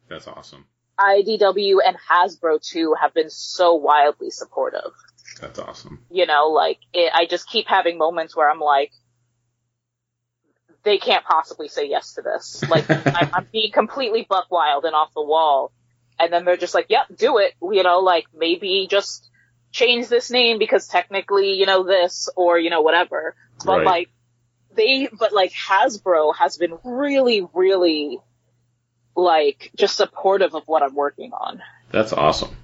That's 0.10 0.28
awesome. 0.28 0.65
IDW 0.99 1.78
and 1.86 1.97
Hasbro 2.12 2.62
too 2.62 2.93
have 2.99 3.13
been 3.13 3.30
so 3.30 3.73
wildly 3.76 4.30
supportive. 4.30 4.91
That's 5.39 5.58
awesome. 5.58 6.06
You 6.12 6.26
know, 6.26 6.49
like 6.49 6.80
it, 6.93 7.12
I 7.15 7.26
just 7.26 7.47
keep 7.47 7.67
having 7.67 7.97
moments 7.97 8.36
where 8.36 8.52
I'm 8.52 8.60
like, 8.60 8.91
they 10.84 10.97
can't 10.97 11.23
possibly 11.23 11.69
say 11.69 11.88
yes 11.88 12.13
to 12.15 12.21
this. 12.21 12.63
Like 12.69 12.86
I'm, 12.89 13.30
I'm 13.34 13.47
being 13.52 13.71
completely 13.71 14.28
buck 14.30 14.52
wild 14.52 14.84
and 14.84 14.93
off 14.93 15.13
the 15.15 15.23
wall, 15.23 15.71
and 16.19 16.32
then 16.32 16.43
they're 16.43 16.58
just 16.58 16.73
like, 16.73 16.88
"Yep, 16.89 17.17
do 17.17 17.38
it." 17.38 17.54
You 17.62 17.84
know, 17.84 17.99
like 17.99 18.26
maybe 18.36 18.88
just 18.91 19.30
change 19.73 20.07
this 20.07 20.31
name 20.31 20.59
because 20.59 20.88
technically, 20.88 21.53
you 21.53 21.65
know, 21.65 21.83
this 21.83 22.29
or 22.38 22.57
you 22.57 22.69
know 22.69 22.81
whatever. 22.81 23.36
But 23.65 23.79
Right. 23.79 23.86
like 23.86 24.09
they, 24.75 25.09
but 25.12 25.33
like 25.33 25.51
Hasbro 25.51 26.33
has 26.36 26.57
been 26.57 26.77
really, 26.83 27.45
really 27.53 28.19
like 29.15 29.71
just 29.75 29.97
supportive 29.97 30.55
of 30.55 30.63
what 30.67 30.81
I'm 30.81 30.95
working 30.95 31.33
on. 31.33 31.62
That's 31.91 32.13
awesome. 32.13 32.55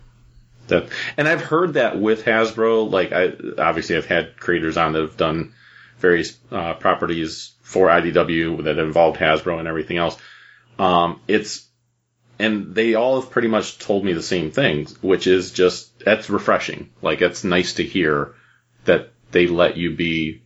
That 0.67 0.89
and 1.17 1.27
I've 1.27 1.41
heard 1.41 1.73
that 1.73 1.99
with 1.99 2.23
Hasbro. 2.23 2.89
Like 2.89 3.11
I 3.11 3.33
obviously 3.61 3.97
I've 3.97 4.05
had 4.05 4.37
creators 4.37 4.77
on 4.77 4.93
that 4.93 5.01
have 5.01 5.17
done 5.17 5.53
various 5.97 6.37
uh, 6.51 6.75
properties 6.75 7.51
for 7.61 7.87
IDW 7.87 8.63
that 8.63 8.79
involved 8.79 9.19
Hasbro 9.19 9.59
and 9.59 9.67
everything 9.67 9.97
else. 9.97 10.17
Um, 10.77 11.19
it's 11.27 11.67
and 12.39 12.73
they 12.73 12.95
all 12.95 13.19
have 13.19 13.31
pretty 13.31 13.49
much 13.49 13.77
told 13.77 14.05
me 14.05 14.13
the 14.13 14.23
same 14.23 14.49
thing, 14.49 14.87
which 15.01 15.27
is 15.27 15.51
just 15.51 15.99
that's 15.99 16.29
refreshing. 16.29 16.89
Like 17.01 17.21
it's 17.21 17.43
nice 17.43 17.73
to 17.73 17.83
hear 17.83 18.35
that 18.85 19.11
they 19.31 19.47
let 19.47 19.75
you 19.75 19.95
be 19.95 20.41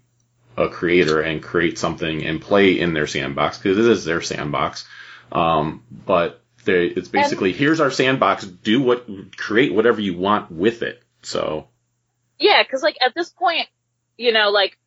a 0.58 0.70
creator 0.70 1.22
and 1.22 1.42
create 1.42 1.78
something 1.78 2.26
and 2.26 2.42
play 2.42 2.80
in 2.80 2.94
their 2.94 3.08
sandbox 3.08 3.58
because 3.58 3.78
it 3.78 3.86
is 3.86 4.06
their 4.06 4.22
sandbox. 4.22 4.86
Um, 5.32 5.84
but 5.92 6.42
they, 6.66 6.88
it's 6.88 7.10
basically 7.10 7.54
here's 7.54 7.80
our 7.80 7.92
sandbox. 7.92 8.44
Do 8.46 8.82
what, 8.82 9.08
create 9.38 9.74
whatever 9.74 10.02
you 10.02 10.18
want 10.18 10.52
with 10.52 10.82
it. 10.82 11.02
So 11.22 11.68
Yeah, 12.40 12.64
because 12.64 12.82
like 12.82 12.98
at 13.02 13.14
this 13.16 13.30
point, 13.30 13.68
you 14.18 14.32
know, 14.32 14.50
like 14.50 14.78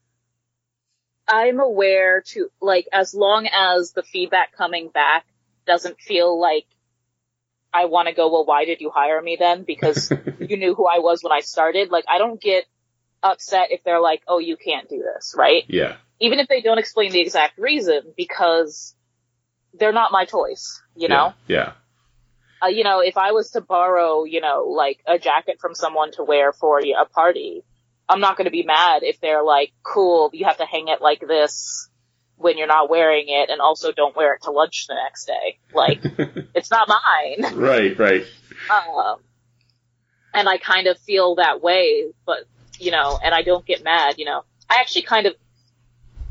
I'm 1.29 1.61
aware 1.61 2.23
to 2.23 2.51
like 2.61 2.89
as 2.93 3.15
long 3.15 3.49
as 3.53 3.93
the 3.93 4.03
feedback 4.03 4.53
coming 4.57 4.89
back 4.89 5.25
doesn't 5.67 6.01
feel 6.01 6.41
like 6.41 6.67
I 7.77 7.87
want 7.87 8.09
to 8.09 8.15
go, 8.15 8.31
well, 8.31 8.45
why 8.45 8.65
did 8.65 8.81
you 8.81 8.91
hire 8.91 9.21
me 9.21 9.37
then? 9.39 9.65
Because 9.65 10.11
you 10.41 10.57
knew 10.57 10.75
who 10.75 10.87
I 10.87 10.99
was 10.99 11.23
when 11.23 11.33
I 11.33 11.41
started. 11.41 11.91
Like 11.91 12.05
I 12.09 12.19
don't 12.19 12.41
get 12.41 12.65
upset 13.23 13.69
if 13.71 13.83
they're 13.85 14.01
like, 14.01 14.23
oh, 14.27 14.39
you 14.39 14.57
can't 14.57 14.89
do 14.89 15.03
this, 15.03 15.35
right? 15.37 15.65
yeah, 15.69 15.97
Even 16.21 16.39
if 16.39 16.49
they 16.49 16.61
don't 16.61 16.79
explain 16.79 17.13
the 17.13 17.21
exact 17.21 17.59
reason, 17.59 18.01
because 18.17 18.95
they're 19.75 19.93
not 19.93 20.13
my 20.13 20.25
choice, 20.25 20.81
you 20.95 21.09
know? 21.09 21.35
yeah, 21.47 21.73
uh, 22.63 22.69
you 22.69 22.85
know, 22.85 23.01
if 23.01 23.17
I 23.17 23.33
was 23.33 23.51
to 23.51 23.61
borrow, 23.61 24.25
you 24.25 24.41
know, 24.41 24.65
like 24.65 25.01
a 25.07 25.19
jacket 25.19 25.59
from 25.61 25.75
someone 25.75 26.13
to 26.13 26.25
wear 26.25 26.53
for 26.53 26.79
a 26.79 27.05
party, 27.07 27.63
I'm 28.09 28.21
not 28.21 28.37
going 28.37 28.47
to 28.47 28.51
be 28.51 28.63
mad 28.63 29.03
if 29.03 29.21
they're 29.21 29.43
like, 29.43 29.73
cool, 29.83 30.31
you 30.33 30.47
have 30.47 30.59
to 30.59 30.65
hang 30.65 30.89
it 30.89 31.03
like 31.03 31.21
this 31.21 31.91
when 32.39 32.59
you're 32.59 32.67
not 32.67 32.91
wearing 32.91 33.25
it 33.29 33.49
and 33.51 33.61
also 33.61 33.93
don't 33.93 34.15
wear 34.17 34.35
it 34.35 34.43
to 34.43 34.51
lunch 34.51 34.87
the 34.89 34.95
next 34.95 35.25
day. 35.27 35.59
Like, 35.73 36.01
it's 36.55 36.71
not 36.71 36.89
mine. 36.89 37.55
right, 37.57 37.99
right. 37.99 38.25
Um, 38.71 39.17
and 40.35 40.49
I 40.49 40.59
kind 40.59 40.87
of 40.87 40.99
feel 40.99 41.37
that 41.37 41.63
way, 41.63 42.05
but, 42.27 42.41
you 42.79 42.91
know, 42.91 43.19
and 43.23 43.35
I 43.35 43.43
don't 43.43 43.65
get 43.65 43.83
mad, 43.83 44.17
you 44.19 44.27
know. 44.27 44.45
I 44.69 44.77
actually 44.81 45.03
kind 45.03 45.27
of, 45.27 45.35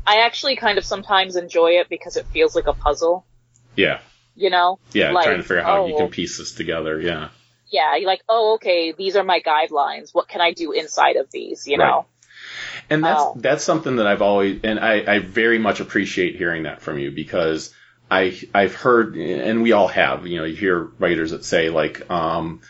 I 0.06 0.20
actually 0.20 0.56
kind 0.56 0.78
of 0.78 0.84
sometimes 0.84 1.34
enjoy 1.36 1.80
it 1.80 1.88
because 1.88 2.16
it 2.16 2.26
feels 2.26 2.54
like 2.54 2.68
a 2.68 2.72
puzzle, 2.72 3.26
Yeah, 3.74 4.00
you 4.36 4.50
know? 4.50 4.78
yeah. 4.92 5.10
Like, 5.10 5.24
trying 5.24 5.38
to 5.38 5.42
figure 5.42 5.60
out 5.60 5.64
how 5.66 5.86
you 5.86 5.94
oh, 5.94 5.98
can 5.98 6.10
piece 6.10 6.38
this 6.38 6.52
together. 6.52 7.00
Yeah. 7.00 7.30
yeah, 7.68 7.96
you're 7.96 8.06
like, 8.06 8.22
oh, 8.28 8.54
okay, 8.54 8.92
these 8.96 9.16
are 9.16 9.24
my 9.24 9.40
guidelines. 9.40 10.10
What 10.12 10.28
can 10.28 10.40
I 10.40 10.52
do 10.52 10.70
inside 10.70 11.16
of 11.16 11.30
these? 11.32 11.66
You 11.66 11.78
Right. 11.78 11.88
know? 11.88 12.06
And 12.88 13.04
that's 13.04 13.20
Oh. 13.20 13.34
that's 13.36 13.64
something 13.64 13.96
that 13.96 14.06
I've 14.06 14.22
always 14.22 14.60
and 14.62 14.78
I, 14.78 15.14
I 15.14 15.18
very 15.18 15.58
much 15.58 15.80
appreciate 15.80 16.36
hearing 16.36 16.64
that 16.64 16.82
from 16.82 16.98
you 16.98 17.10
because 17.10 17.72
I 18.10 18.38
I've 18.54 18.74
heard 18.74 19.16
and 19.16 19.62
we 19.62 19.72
all 19.72 19.88
have 19.88 20.26
you 20.26 20.38
know 20.38 20.44
you 20.44 20.54
hear 20.54 20.88
writers 20.98 21.32
that 21.32 21.44
say 21.44 21.70
like 21.70 22.08
um 22.10 22.60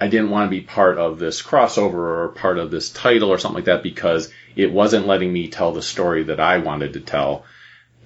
I 0.00 0.08
didn't 0.08 0.30
want 0.30 0.46
to 0.46 0.50
be 0.50 0.62
part 0.62 0.98
of 0.98 1.18
this 1.18 1.42
crossover 1.42 1.94
or 2.24 2.28
part 2.28 2.58
of 2.58 2.70
this 2.70 2.90
title 2.90 3.30
or 3.30 3.38
something 3.38 3.56
like 3.56 3.66
that 3.66 3.82
because 3.82 4.32
it 4.56 4.72
wasn't 4.72 5.06
letting 5.06 5.32
me 5.32 5.48
tell 5.48 5.72
the 5.72 5.82
story 5.82 6.24
that 6.24 6.40
I 6.40 6.58
wanted 6.58 6.94
to 6.94 7.00
tell 7.00 7.44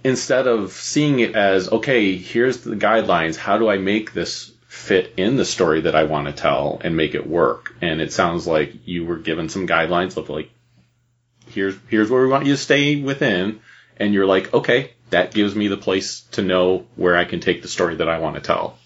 instead 0.05 0.47
of 0.47 0.73
seeing 0.73 1.21
it 1.21 1.35
as 1.37 1.69
okay 1.71 2.17
here's 2.17 2.59
the 2.63 2.77
guidelines 2.77 3.37
how 3.37 3.57
do 3.59 3.69
I 3.69 3.79
make 3.79 4.13
this 4.13 4.53
fit 4.67 5.15
in 5.17 5.37
the 5.37 5.45
story 5.45 5.83
that 5.83 5.95
I 5.95 6.05
want 6.05 6.27
to 6.27 6.33
tell 6.33 6.81
and 6.83 6.97
make 6.97 7.15
it 7.15 7.27
work 7.27 7.75
and 7.81 8.01
it 8.01 8.13
sounds 8.13 8.47
like 8.47 8.73
you 8.85 9.07
were 9.07 9.17
given 9.17 9.49
some 9.49 9.67
guidelines 9.67 10.17
of 10.17 10.29
like 10.29 10.51
here's 11.57 11.77
here's 11.89 12.09
where 12.09 12.23
we 12.23 12.29
want 12.29 12.47
you 12.47 12.53
to 12.53 12.59
stay 12.59 13.03
within 13.03 13.61
and 13.97 14.15
you're 14.15 14.27
like 14.27 14.55
okay 14.55 14.93
that 15.11 15.33
gives 15.33 15.55
me 15.55 15.69
the 15.69 15.77
place 15.77 16.21
to 16.33 16.43
know 16.43 16.87
where 16.97 17.17
I 17.17 17.25
can 17.25 17.41
take 17.41 17.63
the 17.63 17.69
story 17.69 17.97
that 17.97 18.09
I 18.09 18.19
want 18.19 18.37
to 18.37 18.41
tell 18.41 18.79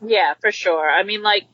Yeah, 0.00 0.34
for 0.40 0.52
sure. 0.52 0.88
I 0.88 1.02
mean, 1.02 1.22
like, 1.22 1.44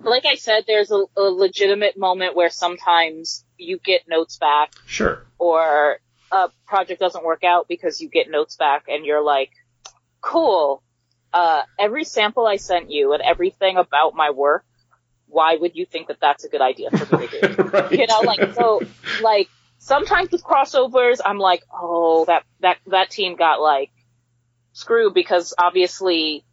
like 0.00 0.24
I 0.26 0.34
said, 0.34 0.64
there's 0.66 0.90
a, 0.90 1.04
a 1.16 1.22
legitimate 1.22 1.96
moment 1.96 2.36
where 2.36 2.50
sometimes 2.50 3.44
you 3.56 3.78
get 3.78 4.02
notes 4.08 4.36
back 4.36 4.72
sure 4.86 5.24
or 5.38 5.98
a 6.30 6.48
project 6.66 7.00
doesn't 7.00 7.24
work 7.24 7.44
out 7.44 7.68
because 7.68 8.00
you 8.00 8.08
get 8.08 8.30
notes 8.30 8.56
back 8.56 8.84
and 8.88 9.04
you're 9.04 9.22
like, 9.22 9.50
cool. 10.20 10.82
Uh, 11.32 11.62
every 11.78 12.04
sample 12.04 12.46
I 12.46 12.56
sent 12.56 12.90
you 12.90 13.14
and 13.14 13.22
everything 13.22 13.76
about 13.78 14.14
my 14.14 14.30
work, 14.30 14.64
why 15.28 15.56
would 15.56 15.76
you 15.76 15.86
think 15.86 16.08
that 16.08 16.20
that's 16.20 16.44
a 16.44 16.48
good 16.48 16.60
idea 16.60 16.90
for 16.90 17.16
me 17.16 17.26
to 17.26 17.40
do? 17.40 17.62
right. 17.72 17.92
you 17.92 18.06
know, 18.06 18.20
like 18.20 18.54
so, 18.54 18.82
like 19.22 19.48
sometimes 19.82 20.30
with 20.30 20.44
crossovers, 20.44 21.20
I'm 21.24 21.38
like, 21.38 21.62
oh, 21.72 22.24
that 22.26 22.44
that 22.60 22.78
that 22.86 23.10
team 23.10 23.36
got 23.36 23.60
like 23.60 23.90
screwed 24.72 25.12
because 25.12 25.52
obviously 25.58 26.44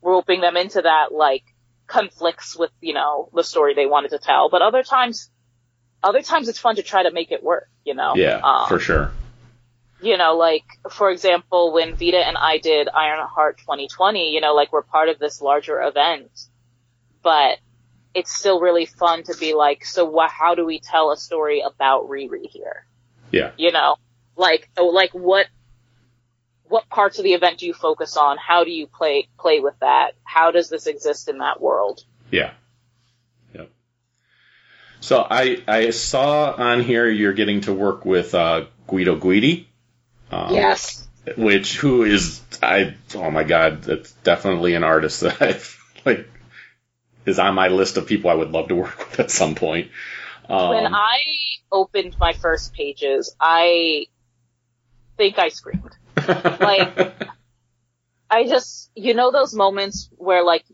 roping 0.00 0.40
them 0.40 0.56
into 0.56 0.80
that 0.82 1.12
like 1.12 1.42
conflicts 1.86 2.56
with 2.56 2.70
you 2.80 2.94
know 2.94 3.28
the 3.34 3.42
story 3.42 3.74
they 3.74 3.86
wanted 3.86 4.10
to 4.10 4.18
tell. 4.18 4.48
But 4.48 4.62
other 4.62 4.82
times, 4.82 5.30
other 6.02 6.22
times 6.22 6.48
it's 6.48 6.58
fun 6.58 6.76
to 6.76 6.82
try 6.82 7.02
to 7.02 7.10
make 7.10 7.32
it 7.32 7.42
work. 7.42 7.68
You 7.84 7.94
know, 7.94 8.14
yeah 8.16 8.40
Um, 8.42 8.68
for 8.68 8.78
sure 8.78 9.12
you 10.00 10.16
know, 10.16 10.36
like, 10.36 10.62
for 10.90 11.10
example, 11.10 11.72
when 11.72 11.96
Vita 11.96 12.18
and 12.18 12.36
I 12.36 12.58
did 12.58 12.88
Ironheart 12.88 13.58
2020, 13.58 14.30
you 14.32 14.40
know, 14.40 14.54
like, 14.54 14.72
we're 14.72 14.82
part 14.82 15.08
of 15.08 15.18
this 15.18 15.40
larger 15.40 15.82
event, 15.82 16.30
but 17.20 17.58
it's 18.18 18.34
still 18.34 18.60
really 18.60 18.86
fun 18.86 19.22
to 19.24 19.36
be 19.36 19.54
like, 19.54 19.84
so 19.84 20.04
wha 20.04 20.28
how 20.28 20.54
do 20.54 20.66
we 20.66 20.80
tell 20.80 21.10
a 21.12 21.16
story 21.16 21.62
about 21.62 22.08
Riri 22.08 22.48
here? 22.50 22.84
yeah 23.30 23.52
You 23.56 23.72
know, 23.72 23.96
like, 24.36 24.68
oh, 24.76 24.86
like, 24.86 25.12
what, 25.12 25.46
what 26.64 26.88
parts 26.88 27.18
of 27.18 27.24
the 27.24 27.34
event 27.34 27.58
do 27.58 27.66
you 27.66 27.74
focus 27.74 28.16
on? 28.16 28.36
How 28.36 28.64
do 28.64 28.70
you 28.70 28.86
play, 28.86 29.28
play 29.38 29.60
with 29.60 29.78
that? 29.80 30.12
How 30.24 30.50
does 30.50 30.68
this 30.68 30.86
exist 30.86 31.28
in 31.28 31.38
that 31.38 31.60
world? 31.60 32.04
Yeah. 32.30 32.52
Yep. 33.54 33.70
So 35.00 35.26
I 35.28 35.62
I 35.66 35.90
saw 35.90 36.52
on 36.52 36.82
here 36.82 37.08
you're 37.08 37.32
getting 37.32 37.62
to 37.62 37.72
work 37.72 38.04
with 38.04 38.34
uh, 38.34 38.66
Guido 38.86 39.16
Guidi. 39.18 39.66
Um, 40.30 40.52
yes. 40.52 41.08
Which 41.36 41.78
who 41.78 42.02
is 42.02 42.42
I 42.62 42.94
oh 43.14 43.30
my 43.30 43.44
god 43.44 43.82
that's 43.82 44.12
definitely 44.24 44.74
an 44.74 44.84
artist 44.84 45.20
that 45.20 45.40
I've 45.48 45.78
like 46.04 46.28
is 47.26 47.38
on 47.38 47.54
my 47.54 47.68
list 47.68 47.96
of 47.96 48.06
people 48.06 48.30
I 48.30 48.34
would 48.34 48.50
love 48.50 48.68
to 48.68 48.74
work 48.82 48.98
with 48.98 49.20
at 49.20 49.30
some 49.30 49.54
point. 49.54 49.90
Um, 50.48 50.70
When 50.70 50.94
I 50.94 51.18
opened 51.70 52.16
my 52.18 52.32
first 52.32 52.72
pages, 52.72 53.34
I 53.40 54.06
think 55.16 55.38
I 55.38 55.48
screamed. 55.48 55.96
like- 56.60 57.14
I 58.30 58.44
just, 58.46 58.90
you 58.94 59.14
know, 59.14 59.30
those 59.32 59.54
moments 59.54 60.10
where 60.16 60.44
like, 60.44 60.64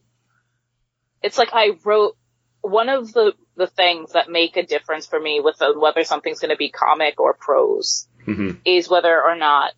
it's 1.22 1.38
like 1.38 1.50
I 1.52 1.70
wrote 1.84 2.16
one 2.62 2.88
of 2.88 3.12
the, 3.12 3.34
the 3.56 3.68
things 3.68 4.12
that 4.14 4.28
make 4.28 4.56
a 4.56 4.64
difference 4.66 5.06
for 5.06 5.20
me 5.20 5.40
with 5.40 5.62
uh, 5.62 5.72
whether 5.76 6.02
something's 6.02 6.40
going 6.40 6.50
to 6.50 6.56
be 6.56 6.70
comic 6.70 7.20
or 7.20 7.32
prose 7.34 8.08
Mhm. 8.26 8.58
is 8.64 8.88
whether 8.88 9.22
or 9.22 9.36
not 9.36 9.72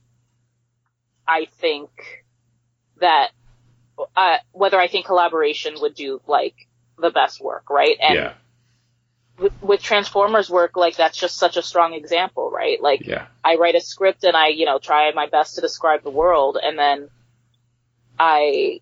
I 1.29 1.47
think 1.61 1.91
that, 3.01 3.31
uh, 4.17 4.37
whether 4.53 4.79
I 4.79 4.89
think 4.89 5.07
collaboration 5.07 5.75
would 5.81 5.95
do 5.95 6.21
like 6.27 6.55
the 6.99 7.11
best 7.11 7.41
work, 7.41 7.71
right? 7.71 7.97
And 8.01 8.15
yeah, 8.15 8.33
with, 9.39 9.53
with 9.63 9.83
Transformers 9.83 10.49
work, 10.49 10.77
like 10.77 10.97
that's 10.97 11.19
just 11.19 11.37
such 11.37 11.57
a 11.57 11.63
strong 11.63 11.95
example, 11.95 12.51
right? 12.51 12.81
Like, 12.81 13.07
yeah, 13.07 13.27
I 13.45 13.57
write 13.57 13.75
a 13.75 13.81
script 13.81 14.25
and 14.25 14.37
I, 14.37 14.49
you 14.49 14.65
know, 14.65 14.79
try 14.79 15.11
my 15.13 15.27
best 15.27 15.57
to 15.57 15.61
describe 15.61 16.03
the 16.03 16.11
world 16.11 16.59
and 16.63 16.79
then 16.79 17.09
I 18.19 18.81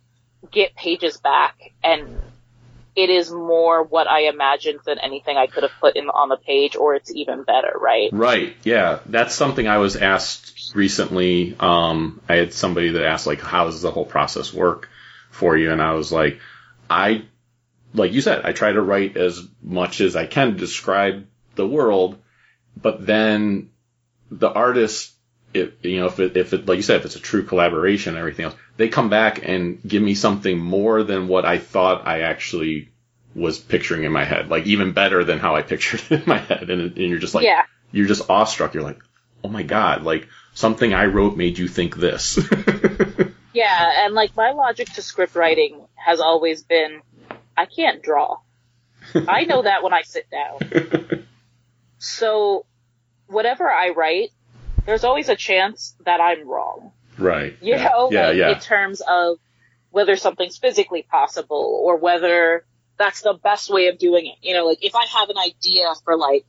get 0.51 0.75
pages 0.75 1.17
back 1.17 1.57
and 1.83 2.21
it 2.97 3.11
is 3.11 3.31
more 3.31 3.83
what 3.83 4.09
I 4.09 4.29
imagined 4.29 4.81
than 4.87 4.99
anything 5.01 5.37
I 5.37 5.49
could 5.49 5.65
have 5.65 5.73
put 5.81 5.97
in 5.97 6.09
on 6.09 6.29
the 6.29 6.37
page, 6.37 6.77
or 6.77 6.95
it's 6.95 7.13
even 7.13 7.43
better, 7.43 7.73
right? 7.77 8.09
Right. 8.13 8.55
Yeah. 8.63 9.01
That's 9.07 9.35
something 9.35 9.67
I 9.67 9.79
was 9.79 9.97
asked 9.97 10.73
recently. 10.77 11.57
Um, 11.59 12.21
I 12.29 12.37
had 12.37 12.53
somebody 12.53 12.91
that 12.91 13.05
asked 13.05 13.27
like, 13.27 13.41
how 13.41 13.65
does 13.65 13.83
the 13.83 13.91
whole 13.91 14.05
process 14.05 14.55
work 14.55 14.91
for 15.35 15.57
you? 15.57 15.73
And 15.73 15.83
I 15.83 15.93
was 15.93 16.13
like, 16.13 16.41
I, 16.89 17.25
like 17.93 18.13
you 18.13 18.21
said, 18.21 18.45
I 18.45 18.53
try 18.53 18.73
to 18.73 18.81
write 18.83 19.17
as 19.17 19.47
much 19.63 20.01
as 20.01 20.17
I 20.17 20.27
can 20.27 20.53
to 20.53 20.59
describe 20.59 21.27
the 21.55 21.67
world, 21.67 22.19
but 22.81 23.05
then 23.07 23.71
the 24.31 24.51
artist, 24.51 25.13
if, 25.53 25.85
you 25.85 26.01
know, 26.01 26.07
if 26.07 26.19
it, 26.21 26.37
if 26.37 26.53
it, 26.53 26.67
like 26.67 26.77
you 26.77 26.83
said, 26.83 26.97
if 27.01 27.05
it's 27.05 27.17
a 27.17 27.21
true 27.21 27.45
collaboration 27.45 28.11
and 28.15 28.19
everything 28.19 28.47
else, 28.47 28.55
they 28.77 28.89
come 28.89 29.09
back 29.11 29.47
and 29.47 29.81
give 29.87 30.03
me 30.03 30.15
something 30.15 30.59
more 30.59 31.03
than 31.05 31.29
what 31.29 31.45
I 31.45 31.59
thought 31.59 32.07
I 32.07 32.23
actually 32.23 32.91
was 33.35 33.59
picturing 33.59 34.05
in 34.05 34.13
my 34.13 34.25
head. 34.25 34.49
Like 34.49 34.67
even 34.67 34.93
better 34.93 35.23
than 35.25 35.39
how 35.39 35.55
I 35.57 35.63
pictured 35.63 36.03
it 36.11 36.23
in 36.23 36.25
my 36.27 36.39
head. 36.39 36.71
And, 36.71 36.81
and 36.81 36.97
you're 36.97 37.19
just 37.19 37.35
like, 37.35 37.45
Yeah. 37.45 37.63
you're 37.93 38.09
just 38.09 38.29
awestruck. 38.31 38.75
You're 38.75 38.83
like, 38.83 39.01
oh 39.45 39.49
my 39.49 39.63
God, 39.63 40.03
like 40.03 40.29
something 40.55 40.93
I 40.95 41.07
wrote 41.07 41.37
made 41.37 41.59
you 41.59 41.69
think 41.69 41.97
this. 41.97 42.39
Yeah, 43.55 44.05
and 44.05 44.15
like 44.15 44.37
my 44.37 44.51
logic 44.51 44.93
to 44.95 45.03
script 45.03 45.35
writing 45.35 45.87
has 45.95 46.21
always 46.21 46.63
been, 46.63 47.01
I 47.57 47.67
can't 47.67 48.03
draw. 48.03 48.39
I 49.15 49.45
know 49.45 49.63
that 49.63 49.83
when 49.83 49.95
I 49.95 50.03
sit 50.03 50.27
down. 50.31 51.25
So, 52.05 52.67
whatever 53.29 53.71
I 53.71 53.89
write, 53.91 54.29
there's 54.85 55.05
always 55.05 55.31
a 55.31 55.37
chance 55.37 55.95
that 56.05 56.21
I'm 56.21 56.47
wrong. 56.47 56.93
right. 57.17 57.57
You 57.63 57.77
yeah. 57.77 57.85
know, 57.85 58.11
yeah, 58.13 58.27
like 58.27 58.37
yeah. 58.37 58.53
in 58.53 58.61
terms 58.61 59.01
of 59.01 59.39
whether 59.91 60.15
something's 60.17 60.59
physically 60.59 61.03
possible 61.03 61.81
or 61.83 61.97
whether 61.97 62.67
that's 62.99 63.23
the 63.23 63.33
best 63.33 63.71
way 63.71 63.89
of 63.89 63.97
doing 63.99 64.27
it. 64.27 64.37
You 64.43 64.53
know, 64.53 64.67
like 64.67 64.85
if 64.85 64.95
I 64.95 65.07
have 65.19 65.31
an 65.31 65.39
idea 65.39 65.95
for 66.05 66.19
like 66.19 66.45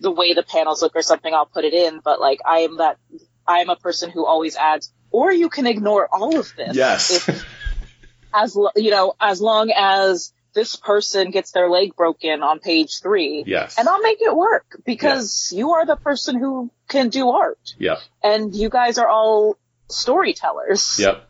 the 0.00 0.10
way 0.10 0.34
the 0.34 0.42
panels 0.42 0.82
look 0.82 0.94
or 0.94 1.00
something, 1.02 1.32
I'll 1.32 1.46
put 1.46 1.64
it 1.64 1.72
in. 1.72 2.00
But 2.04 2.20
like 2.20 2.40
I 2.44 2.58
am 2.58 2.76
that 2.76 2.98
I 3.46 3.60
am 3.60 3.70
a 3.70 3.76
person 3.76 4.10
who 4.10 4.26
always 4.26 4.56
adds, 4.56 4.92
or 5.16 5.32
you 5.32 5.48
can 5.48 5.66
ignore 5.66 6.06
all 6.12 6.38
of 6.38 6.52
this. 6.56 6.76
Yes. 6.76 7.26
If, 7.28 7.46
as 8.34 8.54
you 8.76 8.90
know, 8.90 9.14
as 9.18 9.40
long 9.40 9.72
as 9.74 10.30
this 10.52 10.76
person 10.76 11.30
gets 11.30 11.52
their 11.52 11.70
leg 11.70 11.96
broken 11.96 12.42
on 12.42 12.58
page 12.58 13.00
three, 13.00 13.42
yes. 13.46 13.78
and 13.78 13.88
I'll 13.88 14.02
make 14.02 14.18
it 14.20 14.36
work 14.36 14.78
because 14.84 15.52
you 15.56 15.72
are 15.72 15.86
the 15.86 15.96
person 15.96 16.38
who 16.38 16.70
can 16.86 17.08
do 17.08 17.30
art, 17.30 17.74
Yep. 17.78 17.98
and 18.22 18.54
you 18.54 18.68
guys 18.68 18.98
are 18.98 19.08
all 19.08 19.56
storytellers. 19.88 20.98
Yep. 20.98 21.26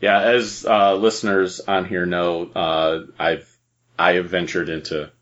Yeah, 0.00 0.20
as 0.20 0.66
uh, 0.66 0.94
listeners 0.96 1.60
on 1.60 1.84
here 1.84 2.06
know, 2.06 2.50
uh, 2.56 3.04
I've 3.20 3.48
I 3.96 4.14
have 4.14 4.28
ventured 4.28 4.68
into 4.68 5.12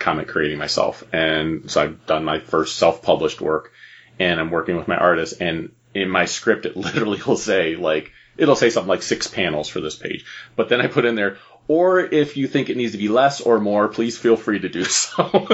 comic 0.00 0.26
creating 0.26 0.58
myself, 0.58 1.04
and 1.12 1.70
so 1.70 1.82
I've 1.82 2.06
done 2.06 2.24
my 2.24 2.40
first 2.40 2.76
self-published 2.78 3.40
work, 3.40 3.70
and 4.18 4.40
I'm 4.40 4.50
working 4.50 4.76
with 4.76 4.88
my 4.88 4.96
artist, 4.96 5.40
and 5.40 5.70
in 5.94 6.08
my 6.08 6.24
script 6.24 6.66
it 6.66 6.76
literally 6.76 7.20
will 7.26 7.36
say 7.36 7.76
like 7.76 8.12
it'll 8.36 8.56
say 8.56 8.70
something 8.70 8.88
like 8.88 9.02
six 9.02 9.26
panels 9.26 9.68
for 9.68 9.80
this 9.80 9.96
page, 9.96 10.24
but 10.56 10.68
then 10.68 10.80
I 10.80 10.86
put 10.86 11.04
in 11.04 11.14
there, 11.14 11.36
or 11.68 12.00
if 12.00 12.36
you 12.36 12.48
think 12.48 12.70
it 12.70 12.76
needs 12.76 12.92
to 12.92 12.98
be 12.98 13.08
less 13.08 13.40
or 13.40 13.60
more, 13.60 13.88
please 13.88 14.18
feel 14.18 14.36
free 14.36 14.58
to 14.60 14.68
do 14.68 14.84
so. 14.84 15.46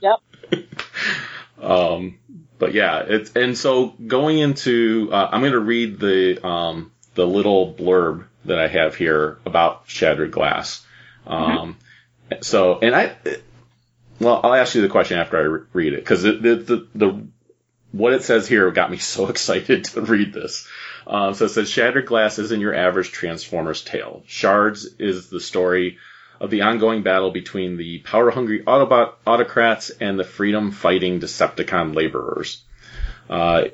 Yep. 0.00 0.62
Um, 1.60 2.18
but 2.58 2.74
yeah, 2.74 3.00
it's 3.00 3.32
and 3.34 3.56
so 3.56 3.94
going 4.06 4.38
into, 4.38 5.08
uh, 5.12 5.28
I'm 5.32 5.40
going 5.40 5.52
to 5.52 5.58
read 5.58 5.98
the 5.98 6.46
um, 6.46 6.92
the 7.14 7.26
little 7.26 7.72
blurb 7.72 8.26
that 8.44 8.58
I 8.58 8.68
have 8.68 8.94
here 8.94 9.38
about 9.44 9.84
Shattered 9.86 10.30
Glass. 10.30 10.84
Um, 11.26 11.76
so 12.40 12.78
and 12.80 12.94
I, 12.94 13.16
well, 14.20 14.40
I'll 14.42 14.54
ask 14.54 14.74
you 14.74 14.82
the 14.82 14.88
question 14.88 15.18
after 15.18 15.36
I 15.36 15.40
re- 15.40 15.66
read 15.72 15.92
it 15.94 16.00
because 16.00 16.22
the, 16.22 16.32
the 16.32 16.56
the 16.56 16.88
the 16.94 17.26
what 17.92 18.12
it 18.12 18.22
says 18.22 18.48
here 18.48 18.70
got 18.70 18.90
me 18.90 18.96
so 18.98 19.28
excited 19.28 19.84
to 19.84 20.00
read 20.02 20.32
this. 20.32 20.66
Um, 21.06 21.34
so 21.34 21.46
it 21.46 21.50
says 21.50 21.70
Shattered 21.70 22.06
Glass 22.06 22.38
isn't 22.38 22.60
your 22.60 22.74
average 22.74 23.10
Transformers 23.12 23.82
tale. 23.82 24.22
Shards 24.26 24.86
is 24.98 25.30
the 25.30 25.40
story 25.40 25.98
of 26.40 26.50
the 26.50 26.62
ongoing 26.62 27.02
battle 27.02 27.30
between 27.30 27.76
the 27.76 27.98
power-hungry 27.98 28.62
Autobot 28.64 29.14
autocrats 29.26 29.90
and 29.90 30.18
the 30.18 30.24
freedom-fighting 30.24 31.20
Decepticon 31.20 31.94
laborers. 31.94 32.62
Uh, 33.28 33.64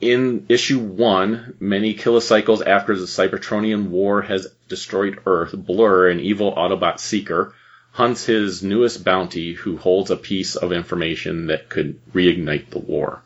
in 0.00 0.46
issue 0.48 0.80
one, 0.80 1.54
many 1.60 1.94
kilocycles 1.94 2.66
after 2.66 2.96
the 2.96 3.06
Cybertronian 3.06 3.90
War 3.90 4.20
has 4.22 4.48
destroyed 4.68 5.20
Earth, 5.26 5.52
Blurr, 5.52 6.10
an 6.10 6.18
evil 6.18 6.52
Autobot 6.52 6.98
seeker, 6.98 7.54
hunts 7.92 8.24
his 8.24 8.62
newest 8.62 9.04
bounty 9.04 9.52
who 9.52 9.76
holds 9.76 10.10
a 10.10 10.16
piece 10.16 10.56
of 10.56 10.72
information 10.72 11.46
that 11.48 11.68
could 11.68 12.00
reignite 12.12 12.70
the 12.70 12.78
war. 12.78 13.22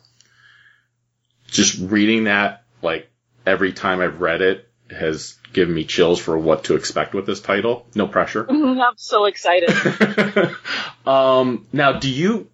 Just 1.47 1.79
reading 1.79 2.25
that, 2.25 2.65
like, 2.83 3.09
every 3.47 3.73
time 3.73 4.01
I've 4.01 4.21
read 4.21 4.43
it 4.43 4.69
has 4.91 5.37
given 5.53 5.73
me 5.73 5.85
chills 5.85 6.19
for 6.19 6.37
what 6.37 6.65
to 6.65 6.75
expect 6.75 7.15
with 7.15 7.27
this 7.27 7.41
title. 7.41 7.87
No 7.95 8.09
pressure. 8.09 8.45
I'm 8.51 8.97
so 8.97 9.25
excited. 9.25 9.71
um, 11.07 11.67
now, 11.73 11.93
do 11.93 12.11
you, 12.11 12.49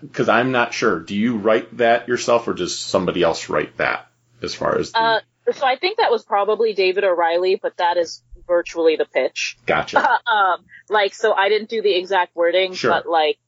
because 0.00 0.28
I'm 0.28 0.50
not 0.50 0.74
sure, 0.74 0.98
do 0.98 1.14
you 1.14 1.38
write 1.38 1.76
that 1.76 2.08
yourself 2.08 2.48
or 2.48 2.54
does 2.54 2.76
somebody 2.76 3.22
else 3.22 3.48
write 3.48 3.76
that 3.76 4.08
as 4.42 4.54
far 4.54 4.76
as 4.78 4.90
the, 4.90 5.00
Uh, 5.00 5.20
so 5.52 5.64
I 5.64 5.76
think 5.76 5.98
that 5.98 6.10
was 6.10 6.24
probably 6.24 6.74
David 6.74 7.04
O'Reilly, 7.04 7.54
but 7.54 7.76
that 7.76 7.96
is 7.96 8.20
virtually 8.46 8.96
the 8.96 9.04
pitch. 9.06 9.58
gotcha? 9.66 9.98
um, 10.26 10.64
like, 10.88 11.14
so 11.14 11.32
I 11.32 11.48
didn't 11.48 11.68
do 11.70 11.82
the 11.82 11.94
exact 11.94 12.34
wording, 12.36 12.74
Sure. 12.74 12.90
but 12.90 13.06
like, 13.06 13.38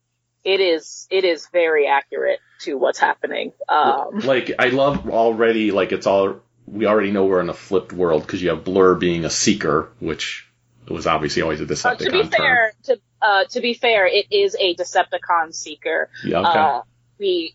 it 0.44 0.60
is, 0.60 1.06
it 1.10 1.24
is 1.24 1.48
very 1.52 1.86
accurate 1.86 2.40
to 2.60 2.76
what's 2.78 2.98
happening. 2.98 3.52
Um, 3.68 4.20
like, 4.20 4.52
I 4.58 4.68
love 4.68 5.08
already, 5.10 5.70
like, 5.72 5.92
it's 5.92 6.06
all, 6.06 6.40
we 6.66 6.86
already 6.86 7.10
know 7.10 7.26
we're 7.26 7.40
in 7.40 7.48
a 7.48 7.54
flipped 7.54 7.92
world 7.92 8.22
because 8.22 8.42
you 8.42 8.50
have 8.50 8.64
Blurr 8.64 8.98
being 8.98 9.24
a 9.24 9.30
seeker, 9.30 9.90
which 10.00 10.46
was 10.88 11.06
obviously 11.06 11.42
always 11.42 11.60
a 11.60 11.64
uh, 11.64 11.66
Decepticon 11.66 11.98
to 11.98 12.10
be 12.10 12.20
term. 12.22 12.30
fair, 12.30 12.72
to, 12.84 13.00
uh, 13.20 13.44
to 13.44 13.60
be 13.60 13.74
fair, 13.74 14.06
it 14.06 14.26
is 14.30 14.56
a 14.58 14.74
Decepticon 14.74 15.54
seeker. 15.54 16.08
Yeah, 16.24 16.38
okay. 16.40 16.58
Uh, 16.58 16.80
we, 17.18 17.54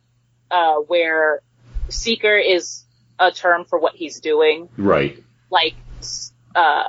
uh, 0.52 0.76
where 0.76 1.42
seeker 1.90 2.38
is 2.38 2.84
a 3.20 3.32
term 3.32 3.66
for 3.66 3.80
what 3.80 3.96
he's 3.96 4.20
doing. 4.20 4.70
right. 4.78 5.22
Like, 5.50 5.76
uh, 6.56 6.84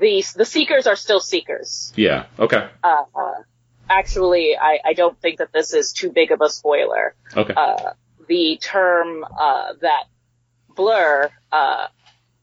the, 0.00 0.24
the 0.36 0.44
seekers 0.44 0.86
are 0.86 0.96
still 0.96 1.20
seekers. 1.20 1.92
Yeah, 1.96 2.26
okay. 2.38 2.68
Uh, 2.82 3.04
uh, 3.14 3.42
actually, 3.88 4.56
I, 4.60 4.78
I 4.84 4.92
don't 4.94 5.20
think 5.20 5.38
that 5.38 5.52
this 5.52 5.72
is 5.72 5.92
too 5.92 6.10
big 6.10 6.30
of 6.32 6.40
a 6.40 6.48
spoiler. 6.48 7.14
Okay. 7.36 7.54
Uh, 7.54 7.92
the 8.28 8.58
term, 8.60 9.24
uh, 9.24 9.74
that 9.80 10.04
Blurr, 10.74 11.30
uh, 11.52 11.86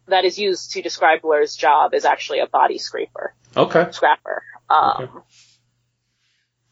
that 0.08 0.26
is 0.26 0.38
used 0.38 0.72
to 0.74 0.82
describe 0.82 1.22
Blurr's 1.22 1.56
job 1.56 1.94
is 1.94 2.06
actually 2.06 2.40
a 2.40 2.48
body 2.48 2.78
scraper, 2.78 3.34
okay. 3.56 3.88
scrapper. 3.92 4.44
Um, 4.70 4.94
Okay. 5.04 5.20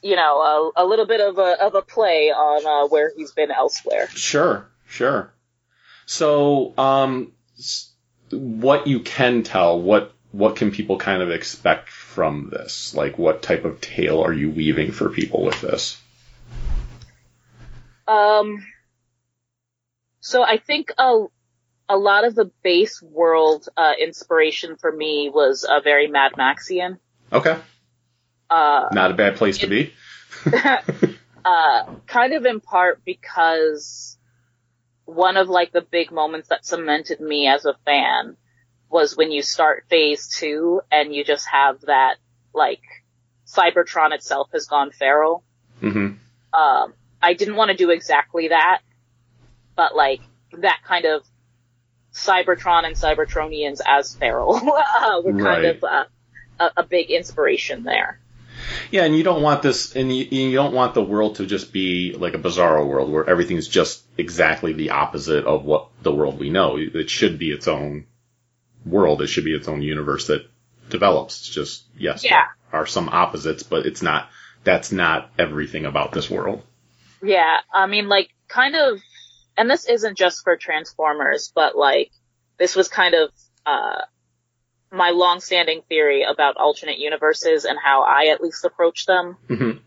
you 0.01 0.15
know, 0.15 0.71
a, 0.77 0.83
a 0.83 0.85
little 0.85 1.05
bit 1.05 1.19
of 1.19 1.37
a, 1.37 1.61
of 1.61 1.75
a 1.75 1.81
play 1.81 2.31
on, 2.31 2.65
uh, 2.65 2.87
where 2.87 3.11
he's 3.15 3.31
been 3.31 3.51
elsewhere. 3.51 4.07
Sure, 4.09 4.69
sure. 4.87 5.33
So, 6.05 6.73
um, 6.77 7.33
what 8.31 8.87
you 8.87 9.01
can 9.01 9.43
tell, 9.43 9.81
what 9.81 10.13
what 10.31 10.55
can 10.55 10.71
people 10.71 10.97
kind 10.97 11.21
of 11.21 11.31
expect 11.31 11.89
from 11.89 12.49
this? 12.51 12.93
Like, 12.93 13.17
what 13.17 13.41
type 13.41 13.65
of 13.65 13.81
tale 13.81 14.21
are 14.21 14.33
you 14.33 14.51
weaving 14.51 14.91
for 14.91 15.09
people 15.09 15.43
with 15.43 15.59
this? 15.61 15.99
Um, 18.07 18.65
so 20.19 20.43
I 20.43 20.57
think 20.57 20.91
a, 20.97 21.25
a 21.87 21.97
lot 21.97 22.25
of 22.25 22.35
the 22.35 22.51
base 22.63 23.01
world, 23.01 23.67
uh, 23.75 23.93
inspiration 23.99 24.75
for 24.77 24.91
me 24.91 25.31
was, 25.33 25.63
uh, 25.63 25.79
very 25.79 26.07
Mad 26.07 26.33
Maxian. 26.33 26.99
Okay, 27.31 27.57
Uh, 28.49 28.89
not 28.91 29.11
a 29.11 29.13
bad 29.13 29.35
place 29.35 29.59
to 29.59 29.67
be. 29.67 29.93
uh, 31.45 31.83
kind 32.07 32.33
of 32.33 32.45
in 32.45 32.59
part 32.59 33.03
because 33.05 34.17
one 35.05 35.37
of 35.37 35.49
like 35.49 35.71
the 35.71 35.81
big 35.81 36.11
moments 36.11 36.49
that 36.49 36.65
cemented 36.65 37.19
me 37.19 37.47
as 37.47 37.65
a 37.65 37.75
fan 37.85 38.37
was 38.89 39.15
when 39.15 39.31
you 39.31 39.41
start 39.41 39.85
phase 39.89 40.27
two 40.27 40.81
and 40.91 41.13
you 41.13 41.23
just 41.23 41.47
have 41.47 41.81
that 41.81 42.15
like 42.53 42.81
Cybertron 43.47 44.13
itself 44.13 44.49
has 44.53 44.65
gone 44.67 44.91
feral. 44.91 45.43
hmm 45.79 46.13
Um, 46.53 46.93
I 47.21 47.33
didn't 47.33 47.55
want 47.55 47.71
to 47.71 47.77
do 47.77 47.89
exactly 47.91 48.47
that, 48.49 48.79
but 49.75 49.95
like 49.95 50.21
that 50.53 50.79
kind 50.87 51.05
of 51.05 51.23
Cybertron 52.13 52.85
and 52.85 52.95
Cybertronians 52.95 53.81
as 53.85 54.15
feral 54.15 54.55
uh, 54.55 55.21
were 55.23 55.31
kind 55.33 55.43
Right. 55.43 55.65
of 55.65 55.83
uh, 55.83 56.03
a, 56.59 56.69
a 56.77 56.83
big 56.83 57.09
inspiration 57.11 57.83
there. 57.83 58.19
Yeah, 58.91 59.05
and 59.05 59.15
you 59.15 59.23
don't 59.23 59.41
want 59.41 59.61
this, 59.61 59.95
and 59.95 60.13
you, 60.13 60.25
you 60.25 60.53
don't 60.55 60.73
want 60.73 60.93
the 60.93 61.03
world 61.03 61.35
to 61.35 61.45
just 61.45 61.71
be 61.71 62.13
like 62.17 62.33
a 62.33 62.39
bizarro 62.39 62.85
world 62.85 63.09
where 63.11 63.29
everything's 63.29 63.67
just 63.67 64.03
exactly 64.17 64.73
the 64.73 64.89
opposite 64.89 65.45
of 65.45 65.63
what 65.63 65.87
the 66.01 66.11
world 66.11 66.39
we 66.39 66.49
know. 66.49 66.77
It 66.77 67.09
should 67.09 67.39
be 67.39 67.51
its 67.51 67.67
own 67.69 68.05
world. 68.85 69.21
It 69.21 69.27
should 69.27 69.45
be 69.45 69.55
its 69.55 69.67
own 69.67 69.81
universe 69.81 70.27
that 70.27 70.45
develops. 70.89 71.39
It's 71.39 71.49
just 71.49 71.83
yes, 71.97 72.23
Yeah. 72.23 72.45
there 72.71 72.81
are 72.81 72.85
some 72.85 73.09
opposites, 73.09 73.63
but 73.63 73.85
it's 73.85 74.01
not. 74.01 74.29
That's 74.63 74.91
not 74.91 75.29
everything 75.37 75.85
about 75.85 76.11
this 76.11 76.29
world. 76.29 76.63
Yeah, 77.23 77.57
I 77.73 77.85
mean, 77.87 78.07
like, 78.09 78.29
kind 78.47 78.75
of, 78.75 78.99
and 79.57 79.69
this 79.69 79.85
isn't 79.85 80.17
just 80.17 80.43
for 80.43 80.57
Transformers, 80.57 81.51
but 81.55 81.75
like, 81.77 82.11
this 82.57 82.75
was 82.75 82.87
kind 82.89 83.13
of, 83.15 83.31
uh, 83.65 84.01
my 84.91 85.11
long-standing 85.11 85.81
theory 85.87 86.23
about 86.23 86.57
alternate 86.57 86.97
universes 86.97 87.63
and 87.65 87.77
how 87.81 88.03
I 88.03 88.27
at 88.33 88.41
least 88.41 88.65
approach 88.65 89.05
them 89.05 89.37
Mhm. 89.47 89.81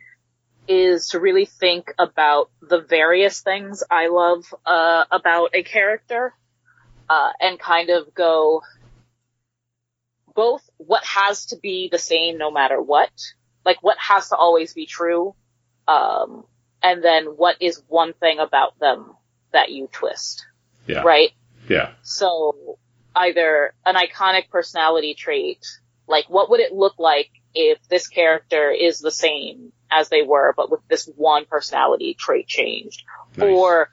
is 0.68 1.09
to 1.09 1.20
really 1.20 1.45
think 1.45 1.93
about 1.99 2.51
the 2.61 2.80
various 2.80 3.40
things 3.40 3.82
I 3.90 4.07
love, 4.09 4.45
uh, 4.64 5.05
about 5.11 5.51
a 5.55 5.62
character, 5.64 6.34
uh, 7.11 7.32
and 7.40 7.59
kind 7.59 7.90
of 7.90 8.14
go, 8.14 8.62
both 10.35 10.68
what 10.78 11.05
has 11.05 11.47
to 11.47 11.57
be 11.57 11.89
the 11.91 11.99
same 11.99 12.39
no 12.39 12.51
matter 12.51 12.80
what, 12.80 13.11
like 13.64 13.83
what 13.83 13.99
has 13.99 14.28
to 14.30 14.37
always 14.37 14.74
be 14.74 14.87
true, 14.87 15.35
um, 15.89 16.45
and 16.83 17.03
then 17.03 17.24
what 17.26 17.57
is 17.61 17.83
one 17.89 18.12
thing 18.12 18.39
about 18.39 18.78
them 18.78 19.12
that 19.53 19.70
you 19.70 19.89
twist, 19.93 20.47
Yeah. 20.87 21.03
right? 21.03 21.30
Yeah. 21.68 21.93
So 22.03 22.78
either 23.14 23.74
an 23.85 23.95
iconic 23.95 24.49
personality 24.51 25.14
trait, 25.14 25.64
like 26.09 26.24
what 26.28 26.51
would 26.51 26.61
it 26.61 26.72
look 26.72 26.95
like 26.99 27.30
if 27.55 27.78
this 27.89 28.09
character 28.09 28.70
is 28.70 28.99
the 28.99 29.11
same 29.11 29.72
as 29.91 30.09
they 30.09 30.22
were, 30.22 30.55
but 30.57 30.70
with 30.70 30.80
this 30.89 31.07
one 31.16 31.45
personality 31.45 32.14
trait 32.18 32.49
changed, 32.49 33.03
Nice. 33.37 33.53
or 33.55 33.91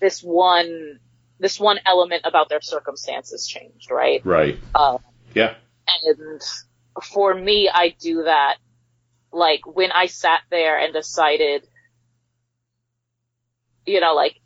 this 0.00 0.20
one, 0.22 0.98
this 1.38 1.60
one 1.60 1.78
element 1.84 2.22
about 2.24 2.48
their 2.48 2.62
circumstances 2.62 3.46
changed, 3.46 3.90
right? 3.90 4.24
Right. 4.24 4.58
Um, 4.74 4.98
Yeah. 5.34 5.54
And 5.86 6.40
for 7.02 7.34
me, 7.34 7.70
I 7.72 7.94
do 7.98 8.24
that, 8.24 8.56
like, 9.32 9.60
when 9.66 9.92
I 9.92 10.06
sat 10.06 10.40
there 10.50 10.78
and 10.78 10.92
decided, 10.92 11.66
you 13.86 14.00
know, 14.00 14.14
like, 14.14 14.38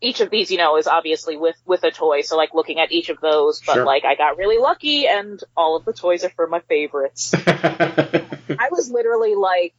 each 0.00 0.20
of 0.20 0.30
these, 0.30 0.50
you 0.50 0.58
know, 0.58 0.76
is 0.76 0.86
obviously 0.86 1.36
with, 1.36 1.56
with 1.66 1.82
a 1.82 1.90
toy, 1.90 2.20
so 2.20 2.36
like 2.36 2.54
looking 2.54 2.78
at 2.78 2.92
each 2.92 3.08
of 3.08 3.20
those, 3.20 3.60
but 3.66 3.74
Sure. 3.74 3.84
like 3.84 4.04
I 4.04 4.14
got 4.14 4.36
really 4.36 4.58
lucky 4.58 5.08
and 5.08 5.42
all 5.56 5.74
of 5.74 5.84
the 5.84 5.92
toys 5.92 6.22
are 6.24 6.30
for 6.30 6.46
my 6.46 6.60
favorites. 6.60 7.34
I 7.46 8.68
was 8.70 8.90
literally 8.92 9.34
like, 9.34 9.74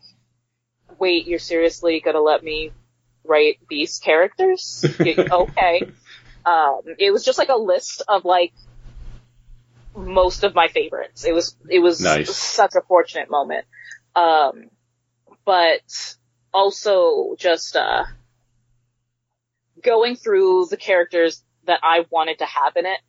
wait, 0.99 1.25
you're 1.25 1.39
seriously 1.39 2.01
gonna 2.01 2.19
let 2.19 2.43
me 2.43 2.73
write 3.23 3.59
these 3.69 3.99
characters? 3.99 4.85
Okay. 4.99 5.91
Um, 6.45 6.81
it 6.97 7.11
was 7.11 7.25
just 7.25 7.37
like 7.37 7.49
a 7.49 7.57
list 7.57 8.01
of 8.07 8.23
like 8.23 8.53
most 9.95 10.43
of 10.43 10.55
my 10.55 10.67
favorites. 10.67 11.25
It 11.25 11.33
was, 11.33 11.55
it 11.69 11.79
was 11.79 12.01
Nice. 12.01 12.35
such 12.35 12.75
a 12.75 12.81
fortunate 12.81 13.29
moment. 13.29 13.65
Um, 14.15 14.69
but 15.45 16.15
also 16.53 17.35
just, 17.37 17.75
uh, 17.75 18.03
going 19.83 20.15
through 20.15 20.67
the 20.69 20.77
characters 20.77 21.43
that 21.65 21.79
I 21.83 22.05
wanted 22.09 22.39
to 22.39 22.45
have 22.45 22.75
in 22.75 22.85
it 22.85 22.99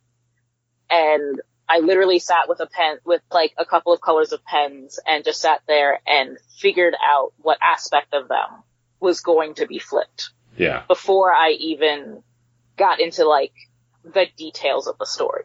and 0.89 1.41
I 1.71 1.79
literally 1.79 2.19
sat 2.19 2.49
with 2.49 2.59
a 2.59 2.67
pen, 2.67 2.99
with 3.05 3.23
like 3.31 3.55
a 3.57 3.65
couple 3.65 3.93
of 3.93 4.01
colors 4.01 4.33
of 4.33 4.45
pens 4.45 4.99
and 5.07 5.25
just 5.25 5.41
sat 5.41 5.63
there 5.69 6.01
and 6.05 6.37
figured 6.59 6.95
out 7.01 7.33
what 7.39 7.59
aspect 7.63 8.13
of 8.13 8.27
them 8.27 8.65
was 8.99 9.21
going 9.21 9.55
to 9.55 9.67
be 9.67 9.79
flipped 9.79 10.31
yeah. 10.57 10.83
before 10.89 11.33
I 11.33 11.51
even 11.51 12.25
got 12.77 12.99
into 12.99 13.25
like 13.25 13.53
the 14.03 14.27
details 14.37 14.89
of 14.89 14.99
the 14.99 15.07
story. 15.07 15.45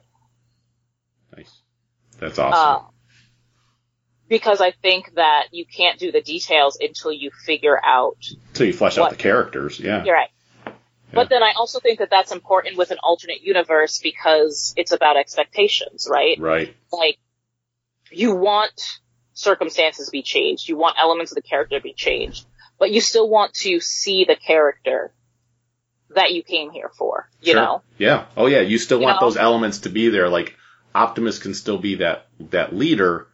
That's 2.20 2.40
awesome. 2.40 2.86
Uh, 2.86 2.90
because 4.28 4.60
I 4.62 4.72
think 4.72 5.14
that 5.16 5.50
you 5.52 5.66
can't 5.66 6.00
do 6.00 6.12
the 6.12 6.22
details 6.22 6.78
until 6.82 7.12
you 7.12 7.30
figure 7.46 7.80
out 7.84 8.18
Until 8.50 8.68
you 8.68 8.74
flesh 8.74 8.98
out 8.98 9.12
the 9.12 9.16
characters. 9.16 9.80
Yeah. 9.80 10.04
You're 10.04 10.16
right. 10.16 10.30
But 11.14 11.30
then 11.30 11.44
I 11.44 11.54
also 11.56 11.80
think 11.80 12.00
that 12.00 12.10
that's 12.10 12.32
important 12.32 12.76
with 12.78 12.92
an 12.92 12.98
alternate 13.02 13.42
universe 13.42 14.00
because 14.04 14.74
it's 14.76 14.92
about 14.92 15.16
expectations, 15.16 16.08
right? 16.12 16.38
Right. 16.40 16.76
Like, 16.92 17.18
you 18.12 18.36
want 18.36 19.00
circumstances 19.34 20.08
to 20.08 20.12
be 20.12 20.24
changed, 20.24 20.68
you 20.68 20.76
want 20.78 20.98
elements 21.00 21.32
of 21.32 21.36
the 21.36 21.42
character 21.42 21.78
to 21.78 21.84
be 21.84 21.94
changed, 21.94 22.46
but 22.80 22.92
you 22.92 23.00
still 23.02 23.30
want 23.30 23.54
to 23.54 23.80
see 23.80 24.26
the 24.26 24.36
character 24.36 25.14
that 26.16 26.32
you 26.34 26.44
came 26.44 26.72
here 26.72 26.90
for, 26.98 27.30
you 27.42 27.54
Sure. 27.54 27.62
know? 27.62 27.82
Yeah. 27.98 28.26
Oh 28.36 28.48
yeah. 28.48 28.62
You 28.62 28.78
still 28.78 29.00
You 29.00 29.06
want 29.06 29.22
know? 29.22 29.28
those 29.28 29.38
elements 29.38 29.80
to 29.80 29.90
be 29.90 30.10
there. 30.10 30.30
Like 30.30 30.56
Optimus 30.96 31.40
can 31.40 31.54
still 31.54 31.78
be 31.78 31.96
that 31.96 32.28
that 32.40 32.74
leader, 32.74 33.28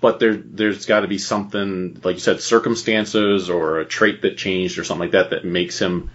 but 0.00 0.20
there 0.20 0.36
there's 0.36 0.86
got 0.86 1.00
to 1.00 1.08
be 1.08 1.18
something 1.18 2.00
like 2.04 2.16
you 2.16 2.20
said, 2.20 2.40
circumstances 2.40 3.48
or 3.48 3.80
a 3.80 3.86
trait 3.86 4.22
that 4.22 4.36
changed 4.36 4.78
or 4.78 4.84
something 4.84 5.06
like 5.06 5.12
that 5.12 5.30
that 5.30 5.44
makes 5.44 5.78
him 5.78 6.10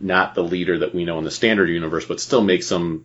not 0.00 0.34
the 0.34 0.42
leader 0.42 0.78
that 0.78 0.94
we 0.94 1.04
know 1.04 1.18
in 1.18 1.24
the 1.24 1.30
standard 1.30 1.68
universe, 1.68 2.06
but 2.06 2.20
still 2.20 2.42
makes 2.42 2.70
him 2.70 3.04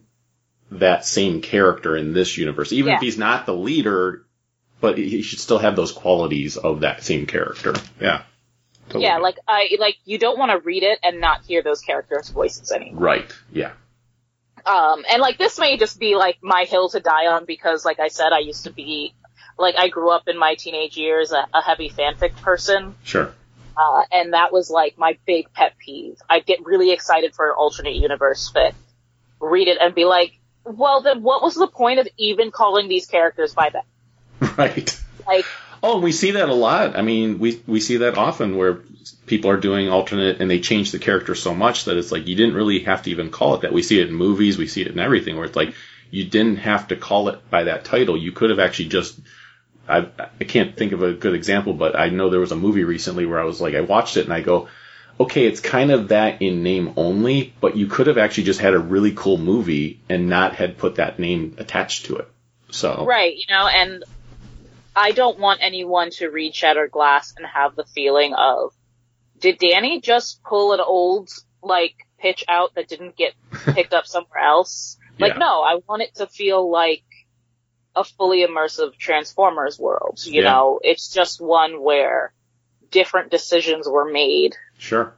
that 0.72 1.06
same 1.06 1.42
character 1.42 1.96
in 1.96 2.14
this 2.14 2.38
universe. 2.38 2.72
Even 2.74 2.94
if 2.94 3.02
he's 3.02 3.18
not 3.18 3.46
the 3.46 3.54
leader, 3.54 4.26
but 4.82 4.98
he 4.98 5.22
should 5.22 5.40
still 5.40 5.60
have 5.60 5.76
those 5.76 5.92
qualities 5.92 6.58
of 6.58 6.82
that 6.82 7.04
same 7.04 7.26
character. 7.26 7.74
Yeah. 8.00 8.24
Totally. 8.88 9.04
Yeah, 9.04 9.18
like 9.18 9.38
I, 9.48 9.76
like, 9.80 9.98
you 10.06 10.18
don't 10.18 10.40
want 10.40 10.52
to 10.52 10.60
read 10.60 10.84
it 10.84 11.00
and 11.04 11.20
not 11.20 11.44
hear 11.46 11.62
those 11.62 11.82
characters' 11.82 12.30
voices 12.30 12.72
anymore. 12.72 13.02
Right. 13.02 13.36
Yeah. 13.52 13.74
Um, 14.68 15.06
and 15.10 15.22
like 15.22 15.38
this 15.38 15.58
may 15.58 15.78
just 15.78 16.00
be 16.00 16.16
like 16.16 16.40
my 16.42 16.66
hill 16.66 16.90
to 16.90 17.00
die 17.00 17.28
on 17.28 17.46
because 17.46 17.86
like 17.86 18.00
I 18.00 18.10
said, 18.10 18.34
I 18.34 18.40
used 18.40 18.66
to 18.66 18.72
be, 18.72 19.14
like 19.58 19.76
I 19.78 19.88
grew 19.88 20.12
up 20.12 20.28
in 20.28 20.38
my 20.38 20.56
teenage 20.56 20.98
years 20.98 21.32
a, 21.32 21.48
a 21.54 21.62
heavy 21.62 21.90
fanfic 21.90 22.36
person. 22.42 22.96
Sure. 23.04 23.34
Uh, 23.78 24.02
and 24.12 24.34
that 24.34 24.52
was 24.52 24.70
like 24.70 24.98
my 24.98 25.18
big 25.26 25.54
pet 25.54 25.74
peeve. 25.78 26.18
I'd 26.30 26.46
get 26.46 26.66
really 26.66 26.92
excited 26.92 27.34
for 27.34 27.48
an 27.48 27.56
alternate 27.58 27.96
universe 27.96 28.52
fic, 28.54 28.74
read 29.40 29.68
it 29.68 29.78
and 29.80 29.96
be 29.96 30.06
like, 30.06 30.38
well 30.66 31.02
then 31.02 31.24
what 31.24 31.42
was 31.42 31.56
the 31.56 31.68
point 31.68 32.00
of 32.00 32.08
even 32.18 32.52
calling 32.52 32.90
these 32.90 33.06
characters 33.06 33.54
by 33.54 33.70
that? 33.70 33.86
Right. 34.58 35.00
Like, 35.28 35.46
Oh, 35.90 36.00
we 36.00 36.12
see 36.12 36.32
that 36.32 36.50
a 36.50 36.54
lot. 36.54 36.98
I 36.98 37.02
mean, 37.02 37.40
we 37.40 37.62
we 37.66 37.80
see 37.80 37.98
that 37.98 38.18
often 38.18 38.58
where 38.58 38.82
people 39.26 39.50
are 39.52 39.58
doing 39.58 39.88
alternate 39.88 40.42
and 40.42 40.52
they 40.52 40.60
change 40.60 40.92
the 40.92 41.00
character 41.00 41.34
so 41.34 41.56
much 41.56 41.86
that 41.86 41.96
it's 41.96 42.12
like 42.12 42.28
you 42.28 42.36
didn't 42.36 42.56
really 42.56 42.80
have 42.80 43.04
to 43.04 43.12
even 43.12 43.30
call 43.30 43.56
it 43.56 43.62
that. 43.62 43.72
We 43.72 43.82
see 43.82 44.02
it 44.02 44.10
in 44.10 44.14
movies, 44.14 44.58
we 44.58 44.68
see 44.68 44.82
it 44.82 44.88
in 44.88 45.00
everything 45.00 45.38
where 45.38 45.46
it's 45.46 45.56
like 45.56 45.74
you 46.12 46.26
didn't 46.26 46.58
have 46.58 46.90
to 46.90 46.98
call 46.98 47.30
it 47.30 47.50
by 47.50 47.64
that 47.64 47.86
title. 47.86 48.18
You 48.18 48.34
could 48.34 48.50
have 48.50 48.60
actually 48.60 48.90
just 48.90 49.18
I 49.88 50.10
I 50.42 50.44
can't 50.44 50.76
think 50.76 50.92
of 50.92 51.04
a 51.04 51.14
good 51.14 51.36
example, 51.36 51.74
but 51.74 51.98
I 51.98 52.10
know 52.10 52.30
there 52.30 52.42
was 52.42 52.52
a 52.52 52.58
movie 52.58 52.84
recently 52.84 53.26
where 53.26 53.40
I 53.40 53.46
was 53.46 53.62
like 53.62 53.74
I 53.74 53.80
watched 53.80 54.18
it 54.18 54.26
and 54.26 54.34
I 54.34 54.42
go, 54.42 54.68
okay, 55.22 55.48
it's 55.48 55.62
kind 55.62 55.92
of 55.92 56.10
that 56.10 56.42
in 56.42 56.64
name 56.64 56.96
only, 56.98 57.54
but 57.62 57.78
you 57.78 57.88
could 57.88 58.08
have 58.08 58.18
actually 58.18 58.44
just 58.44 58.60
had 58.60 58.74
a 58.74 58.80
really 58.80 59.14
cool 59.14 59.38
movie 59.38 60.02
and 60.10 60.28
not 60.28 60.54
had 60.54 60.78
put 60.78 60.96
that 60.96 61.18
name 61.18 61.56
attached 61.60 62.08
to 62.08 62.18
it. 62.18 62.28
So 62.72 63.06
right, 63.06 63.38
you 63.38 63.46
know, 63.50 63.68
and 63.68 64.04
I 64.98 65.12
don't 65.12 65.38
want 65.40 65.60
anyone 65.62 66.10
to 66.12 66.28
read 66.30 66.56
Shattered 66.56 66.92
Glass 66.92 67.34
and 67.38 67.46
have 67.46 67.76
the 67.76 67.86
feeling 67.86 68.34
of, 68.34 68.74
did 69.40 69.60
Danny 69.60 70.02
just 70.02 70.42
pull 70.44 70.74
an 70.74 70.80
old, 70.80 71.30
like, 71.62 71.94
pitch 72.20 72.44
out 72.48 72.74
that 72.76 72.88
didn't 72.88 73.16
get 73.16 73.34
picked 73.76 73.94
up 73.94 74.08
somewhere 74.08 74.40
else? 74.44 74.98
Like, 75.20 75.34
Yeah. 75.34 75.40
no, 75.40 75.62
I 75.62 75.80
want 75.88 76.02
it 76.02 76.16
to 76.16 76.26
feel 76.28 76.70
like 76.72 77.04
a 77.96 78.04
fully 78.04 78.46
immersive 78.46 78.98
Transformers 78.98 79.78
world, 79.80 80.20
you 80.26 80.42
Yeah. 80.42 80.50
know? 80.52 80.80
It's 80.84 81.10
just 81.14 81.40
one 81.40 81.82
where 81.82 82.34
different 82.90 83.30
decisions 83.30 83.88
were 83.88 84.10
made. 84.12 84.56
Sure. 84.80 85.14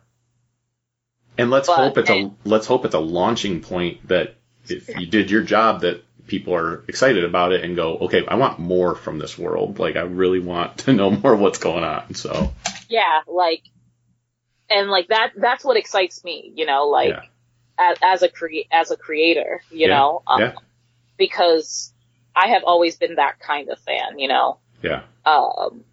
And 1.38 1.50
let's 1.50 1.68
But- 1.68 1.78
hope 1.78 1.98
it's 1.98 2.10
a 2.10 2.14
and- 2.14 2.36
let's 2.44 2.68
hope 2.68 2.84
it's 2.84 2.96
a 2.96 3.00
launching 3.00 3.62
point 3.62 4.08
that 4.10 4.36
if 4.68 4.90
you 5.00 5.06
did 5.08 5.32
your 5.32 5.42
job 5.42 5.82
that 5.82 6.04
people 6.30 6.56
are 6.56 6.84
excited 6.88 7.26
about 7.26 7.52
it 7.52 7.64
and 7.64 7.76
go, 7.76 7.98
okay, 7.98 8.26
I 8.28 8.36
want 8.36 8.60
more 8.60 8.96
from 8.96 9.20
this 9.20 9.38
world. 9.38 9.80
Like 9.80 9.96
I 9.98 10.02
really 10.02 10.40
want 10.40 10.78
to 10.80 10.94
know 10.94 11.12
more 11.24 11.34
of 11.34 11.40
what's 11.40 11.60
going 11.60 11.84
on. 11.84 12.16
So 12.16 12.54
Yeah, 12.88 13.22
like, 13.28 13.64
and 14.70 14.90
like 14.90 15.08
that, 15.10 15.32
that's 15.36 15.66
what 15.66 15.78
excites 15.78 16.24
me, 16.24 16.52
you 16.56 16.66
know, 16.66 16.88
like, 16.88 17.10
yeah, 17.10 17.22
as, 17.78 17.98
as 18.02 18.22
a 18.24 18.30
crea- 18.30 18.68
as 18.72 18.92
a 18.92 18.98
creator, 18.98 19.62
you 19.72 19.88
Yeah, 19.88 19.96
know, 19.96 20.24
um, 20.28 20.40
yeah. 20.42 20.54
because 21.18 21.94
I 22.36 22.50
have 22.50 22.64
always 22.64 22.96
been 22.98 23.16
that 23.16 23.40
kind 23.40 23.70
of 23.70 23.80
fan, 23.80 24.20
you 24.20 24.28
know. 24.28 24.60
yeah, 24.82 25.02
Um, 25.26 25.84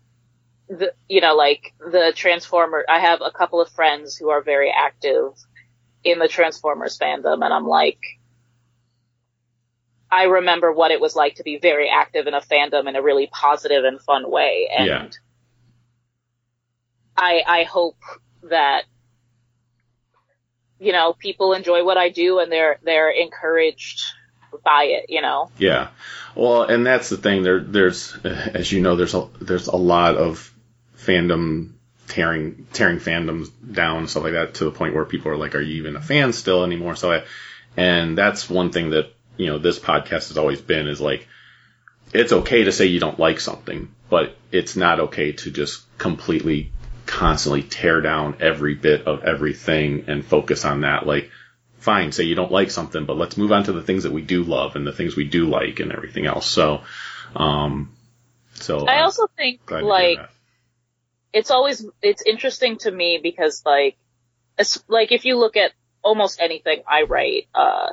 the 0.68 0.93
you 1.09 1.20
know 1.20 1.34
like 1.37 1.74
the 1.78 2.12
Transformer. 2.14 2.84
I 2.89 2.99
have 3.01 3.20
a 3.22 3.30
couple 3.30 3.61
of 3.61 3.68
friends 3.70 4.16
who 4.16 4.30
are 4.30 4.43
very 4.43 4.70
active 4.70 5.32
in 6.05 6.18
the 6.18 6.28
Transformers 6.28 6.99
fandom, 6.99 7.45
and 7.45 7.55
I'm 7.55 7.66
like, 7.66 8.01
I 10.11 10.24
remember 10.24 10.72
what 10.72 10.90
it 10.90 11.00
was 11.00 11.16
like 11.16 11.36
to 11.36 11.42
be 11.42 11.59
very 11.59 11.88
active 11.88 12.26
in 12.26 12.34
a 12.34 12.40
fandom 12.40 12.88
in 12.88 12.96
a 12.96 13.02
really 13.02 13.26
positive 13.26 13.84
and 13.84 14.00
fun 14.00 14.30
way, 14.30 14.68
and 14.76 14.86
Yeah. 14.86 15.09
I 17.16 17.42
I 17.46 17.62
hope 17.64 17.96
that 18.44 18.84
you 20.78 20.92
know 20.92 21.12
people 21.12 21.52
enjoy 21.54 21.84
what 21.84 21.96
I 21.96 22.11
do 22.11 22.38
and 22.38 22.52
they're 22.52 22.78
they're 22.82 23.11
encouraged 23.11 24.02
by 24.64 24.84
it, 24.84 25.07
you 25.09 25.22
know. 25.22 25.50
Yeah. 25.59 25.88
Well, 26.34 26.62
and 26.62 26.86
that's 26.86 27.09
the 27.09 27.16
thing. 27.16 27.42
There, 27.42 27.61
there's, 27.61 28.16
as 28.24 28.70
you 28.70 28.80
know, 28.80 28.96
there's 28.96 29.14
a 29.14 29.28
there's 29.40 29.66
a 29.68 29.76
lot 29.76 30.16
of 30.16 30.52
fandom 30.98 31.72
tearing 32.09 32.66
tearing 32.72 32.98
fandoms 32.98 33.50
down 33.72 33.98
and 33.98 34.11
stuff 34.11 34.24
like 34.24 34.32
that 34.34 34.54
to 34.54 34.64
the 34.64 34.70
point 34.70 34.94
where 34.94 35.04
people 35.04 35.32
are 35.32 35.36
like, 35.36 35.54
"Are 35.54 35.61
you 35.61 35.76
even 35.76 35.96
a 35.96 36.02
fan 36.02 36.32
still 36.32 36.64
anymore?" 36.64 36.96
So, 36.96 37.12
I, 37.12 37.24
and 37.76 38.16
that's 38.16 38.48
one 38.48 38.70
thing 38.70 38.90
that 38.90 39.12
you 39.37 39.47
know 39.47 39.59
this 39.59 39.78
podcast 39.78 40.28
has 40.28 40.39
always 40.39 40.61
been 40.61 40.87
is 40.89 41.01
like, 41.01 41.26
it's 42.12 42.32
okay 42.32 42.64
to 42.64 42.72
say 42.72 42.87
you 42.87 43.01
don't 43.01 43.18
like 43.18 43.41
something, 43.41 43.95
but 44.09 44.37
it's 44.53 44.76
not 44.76 45.01
okay 45.01 45.32
to 45.32 45.51
just 45.51 45.82
completely 45.99 46.72
constantly 47.07 47.62
tear 47.62 48.01
down 48.01 48.37
every 48.41 48.74
bit 48.74 49.07
of 49.07 49.24
everything 49.24 50.05
and 50.09 50.24
focus 50.24 50.64
on 50.64 50.82
that. 50.82 51.07
Like, 51.07 51.30
fine, 51.78 52.12
say 52.12 52.24
you 52.24 52.34
don't 52.34 52.53
like 52.53 52.70
something, 52.70 53.05
but 53.05 53.16
let's 53.16 53.37
move 53.37 53.53
on 53.53 53.64
to 53.64 53.72
the 53.72 53.82
things 53.82 54.03
that 54.03 54.12
we 54.12 54.22
do 54.22 54.43
love 54.43 54.76
and 54.76 54.87
the 54.87 54.93
things 54.93 55.16
we 55.16 55.24
do 55.24 55.49
like 55.49 55.80
and 55.80 55.93
everything 55.93 56.26
else. 56.26 56.47
So, 56.47 56.82
um, 57.34 57.93
so 58.55 58.87
I 58.87 59.03
also 59.03 59.26
think 59.37 59.64
glad 59.66 59.80
to 59.80 59.84
hear 59.84 59.93
like 59.93 60.30
it's 61.32 61.51
always 61.51 61.87
it's 62.01 62.22
interesting 62.22 62.78
to 62.78 62.91
me 62.91 63.20
because 63.22 63.62
like 63.66 63.97
it's 64.59 64.82
like 64.89 65.12
if 65.12 65.24
you 65.24 65.37
look 65.37 65.57
at 65.57 65.72
almost 66.03 66.41
anything 66.41 66.82
I 66.89 67.03
write, 67.03 67.49
uh, 67.55 67.93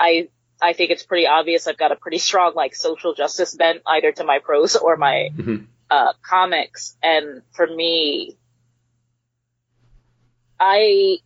I 0.00 0.28
I 0.60 0.72
think 0.72 0.90
it's 0.90 1.04
pretty 1.04 1.26
obvious 1.26 1.66
I've 1.66 1.78
got 1.78 1.92
a 1.92 1.96
pretty 1.96 2.18
strong 2.18 2.54
like 2.54 2.74
social 2.74 3.14
justice 3.14 3.54
bent 3.54 3.82
either 3.86 4.12
to 4.12 4.24
my 4.24 4.38
prose 4.40 4.76
or 4.76 4.96
my 4.96 5.30
Mhm. 5.36 5.66
uh, 5.90 6.12
comics, 6.22 6.96
and 7.02 7.42
for 7.52 7.66
me, 7.66 8.36
I 10.60 11.18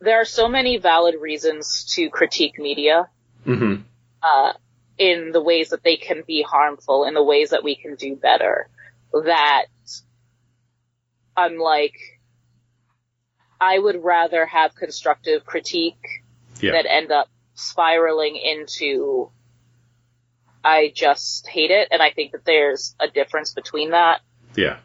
there 0.00 0.20
are 0.20 0.24
so 0.24 0.48
many 0.48 0.76
valid 0.76 1.16
reasons 1.20 1.84
to 1.94 2.08
critique 2.08 2.56
media 2.58 3.08
Mhm. 3.44 3.82
uh, 4.22 4.52
in 4.96 5.32
the 5.32 5.40
ways 5.40 5.70
that 5.70 5.82
they 5.82 5.96
can 5.96 6.22
be 6.26 6.42
harmful, 6.42 7.04
in 7.04 7.14
the 7.14 7.22
ways 7.22 7.50
that 7.50 7.64
we 7.64 7.74
can 7.74 7.96
do 7.96 8.14
better. 8.14 8.68
That 9.12 9.66
I'm 11.36 11.56
like, 11.58 11.96
I 13.60 13.78
would 13.78 14.04
rather 14.04 14.46
have 14.46 14.74
constructive 14.76 15.44
critique 15.44 16.22
Yeah. 16.60 16.72
that 16.72 16.86
end 16.86 17.10
up 17.10 17.28
spiraling 17.58 18.36
into 18.36 19.30
I 20.64 20.92
just 20.94 21.46
hate 21.46 21.70
it, 21.70 21.88
and 21.90 22.02
I 22.02 22.10
think 22.10 22.32
that 22.32 22.44
there's 22.44 22.94
a 23.00 23.08
difference 23.08 23.54
between 23.54 23.90
that. 23.90 24.20
Yeah. 24.56 24.78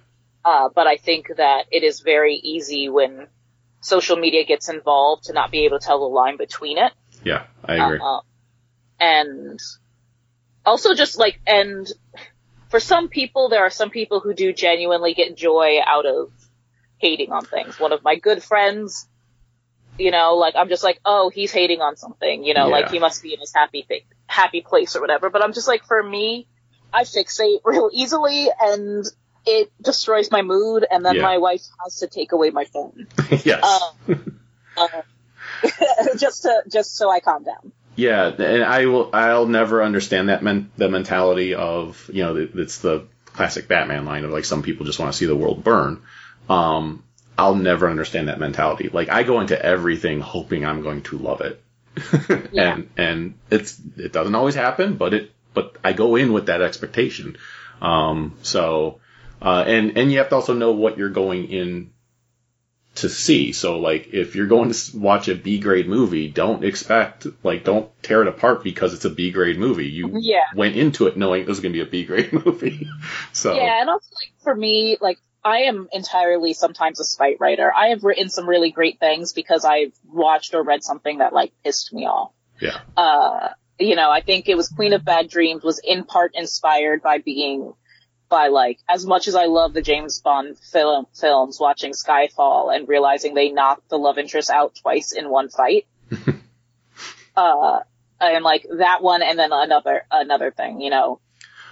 Uh, 0.46 0.70
but 0.74 0.88
I 0.88 0.98
think 0.98 1.28
that 1.38 1.66
it 1.72 1.84
is 1.84 2.02
very 2.02 2.36
easy 2.36 2.90
when 2.90 3.28
social 3.82 4.18
media 4.18 4.46
gets 4.46 4.70
involved 4.70 5.26
to 5.26 5.34
not 5.34 5.52
be 5.52 5.66
able 5.66 5.80
to 5.80 5.86
tell 5.86 6.00
the 6.00 6.14
line 6.14 6.38
between 6.38 6.78
it. 6.78 6.92
Yeah. 7.24 7.46
I 7.66 7.76
agree. 7.76 8.00
Uh, 8.02 8.20
and 9.00 9.60
also 10.66 10.94
just 10.94 11.18
like, 11.18 11.40
and 11.48 11.92
for 12.70 12.80
some 12.80 13.10
people, 13.10 13.50
there 13.50 13.62
are 13.62 13.70
some 13.70 13.90
people 13.90 14.20
who 14.20 14.34
do 14.34 14.54
genuinely 14.54 15.14
get 15.14 15.36
joy 15.36 15.78
out 15.86 16.06
of 16.06 16.32
hating 16.98 17.32
on 17.32 17.46
things. 17.46 17.80
One 17.80 17.94
of 17.94 18.04
my 18.04 18.16
good 18.16 18.44
friends, 18.44 19.08
you 19.98 20.12
know, 20.12 20.36
like 20.36 20.56
I'm 20.56 20.70
just 20.70 20.84
like, 20.84 21.00
oh, 21.06 21.30
he's 21.30 21.52
hating 21.52 21.82
on 21.82 21.96
something, 21.98 22.44
you 22.44 22.54
know, 22.54 22.68
Yeah. 22.68 22.72
like 22.76 22.90
he 22.90 23.00
must 23.00 23.22
be 23.24 23.34
in 23.34 23.40
his 23.40 23.54
happy 23.54 23.84
thing, 23.88 24.02
happy 24.28 24.62
place 24.62 24.96
or 24.96 25.02
whatever. 25.02 25.30
But 25.30 25.44
I'm 25.44 25.54
just 25.54 25.68
like, 25.68 25.84
for 25.86 26.02
me, 26.02 26.48
I 26.92 27.04
fixate 27.04 27.60
real 27.66 27.90
easily 27.94 28.48
and 28.62 29.06
it 29.46 29.72
destroys 29.82 30.32
my 30.32 30.42
mood 30.42 30.86
and 30.90 31.06
then 31.06 31.16
Yeah. 31.16 31.22
my 31.22 31.38
wife 31.38 31.62
has 31.84 31.98
to 31.98 32.08
take 32.08 32.32
away 32.32 32.50
my 32.50 32.66
phone. 32.66 33.08
yes. 33.44 33.64
Um, 34.08 34.40
uh, 34.78 34.88
just 36.18 36.44
to, 36.44 36.64
just 36.72 36.96
so 36.96 37.10
I 37.10 37.20
calm 37.20 37.44
down. 37.44 37.72
Yeah, 37.96 38.28
and 38.30 38.64
I 38.64 38.88
will. 38.88 39.12
I'll 39.14 39.46
never 39.46 39.84
understand 39.84 40.30
that 40.30 40.42
men, 40.42 40.72
the 40.78 40.90
mentality 40.90 41.54
of 41.54 42.10
you 42.12 42.24
know 42.24 42.48
it's 42.56 42.80
the 42.80 43.06
classic 43.28 43.68
Batman 43.68 44.04
line 44.06 44.24
of 44.26 44.32
like 44.32 44.46
some 44.46 44.64
people 44.64 44.88
just 44.88 44.98
want 44.98 45.12
to 45.12 45.18
see 45.18 45.28
the 45.28 45.36
world 45.36 45.64
burn. 45.64 46.02
Um, 46.50 47.03
I'll 47.38 47.56
never 47.56 47.90
understand 47.90 48.28
that 48.28 48.40
mentality. 48.40 48.90
Like 48.92 49.10
I 49.10 49.24
go 49.24 49.40
into 49.40 49.60
everything 49.64 50.22
hoping 50.22 50.66
I'm 50.66 50.82
going 50.82 51.02
to 51.04 51.18
love 51.18 51.42
it, 51.42 51.62
Yeah. 52.52 52.76
and 52.76 52.90
and 52.98 53.34
it's 53.50 53.80
it 53.98 54.12
doesn't 54.14 54.36
always 54.36 54.56
happen, 54.56 54.96
but 54.98 55.14
it 55.14 55.32
but 55.54 55.76
I 55.84 55.94
go 55.94 56.16
in 56.16 56.34
with 56.34 56.48
that 56.48 56.62
expectation. 56.62 57.38
Um, 57.82 58.38
so 58.44 59.00
uh, 59.42 59.64
and 59.68 59.98
and 59.98 60.12
you 60.12 60.20
have 60.20 60.30
to 60.30 60.36
also 60.36 60.54
know 60.54 60.72
what 60.72 60.98
you're 60.98 61.10
going 61.10 61.50
in 61.50 61.92
to 62.96 63.10
see. 63.10 63.52
So 63.54 63.80
like 63.80 64.14
if 64.14 64.36
you're 64.36 64.48
going 64.48 64.72
to 64.72 64.98
watch 64.98 65.28
a 65.28 65.36
B 65.36 65.60
grade 65.60 65.88
movie, 65.88 66.30
don't 66.30 66.64
expect 66.64 67.26
like 67.44 67.64
don't 67.64 67.90
tear 68.04 68.22
it 68.22 68.28
apart 68.28 68.64
because 68.64 68.94
it's 68.94 69.06
a 69.06 69.10
B 69.10 69.32
grade 69.32 69.58
movie. 69.58 69.88
You 69.90 70.18
Yeah. 70.20 70.44
went 70.56 70.76
into 70.76 71.08
it 71.08 71.18
knowing 71.18 71.42
it 71.42 71.48
was 71.48 71.60
going 71.60 71.74
to 71.74 71.78
be 71.78 71.88
a 71.88 71.90
B 71.90 72.06
grade 72.06 72.32
movie. 72.46 72.88
so 73.32 73.56
Yeah, 73.56 73.82
and 73.82 73.90
also 73.90 74.08
like 74.16 74.32
for 74.44 74.54
me, 74.56 74.98
like 75.02 75.18
I 75.44 75.64
am 75.64 75.90
entirely 75.92 76.54
sometimes 76.54 77.00
a 77.00 77.04
spite 77.04 77.38
writer. 77.40 77.72
I 77.76 77.88
have 77.90 78.04
written 78.04 78.30
some 78.30 78.48
really 78.48 78.72
great 78.72 79.00
things 79.00 79.34
because 79.34 79.66
I've 79.66 79.94
watched 80.06 80.54
or 80.54 80.64
read 80.64 80.84
something 80.84 81.18
that 81.18 81.34
like 81.34 81.52
pissed 81.64 81.94
me 81.94 82.06
off. 82.06 82.32
yeah, 82.60 82.80
Uh, 82.96 83.50
you 83.80 83.96
know, 83.96 84.10
I 84.10 84.22
think 84.22 84.48
it 84.48 84.56
was 84.56 84.70
Queen 84.70 84.94
of 84.94 85.04
Bad 85.04 85.30
Dreams 85.30 85.64
was 85.64 85.80
in 85.84 86.06
part 86.06 86.32
inspired 86.36 87.02
by 87.02 87.18
being 87.18 87.74
by 88.30 88.48
like 88.48 88.80
as 88.90 89.06
much 89.06 89.28
as 89.28 89.36
I 89.36 89.46
love 89.46 89.74
the 89.74 89.82
James 89.82 90.22
Bond 90.22 90.58
film 90.58 91.08
films, 91.14 91.60
watching 91.60 91.92
Skyfall 91.92 92.76
and 92.76 92.88
realizing 92.88 93.34
they 93.34 93.52
knocked 93.52 93.90
the 93.90 93.98
love 93.98 94.18
interest 94.18 94.50
out 94.50 94.76
twice 94.76 95.12
in 95.12 95.30
one 95.30 95.50
fight. 95.50 95.86
uh, 97.36 97.80
and 98.22 98.44
like 98.44 98.66
that 98.78 99.04
one, 99.04 99.22
and 99.22 99.38
then 99.38 99.52
another 99.52 100.06
another 100.10 100.52
thing, 100.52 100.80
you 100.82 100.90
know. 100.90 101.20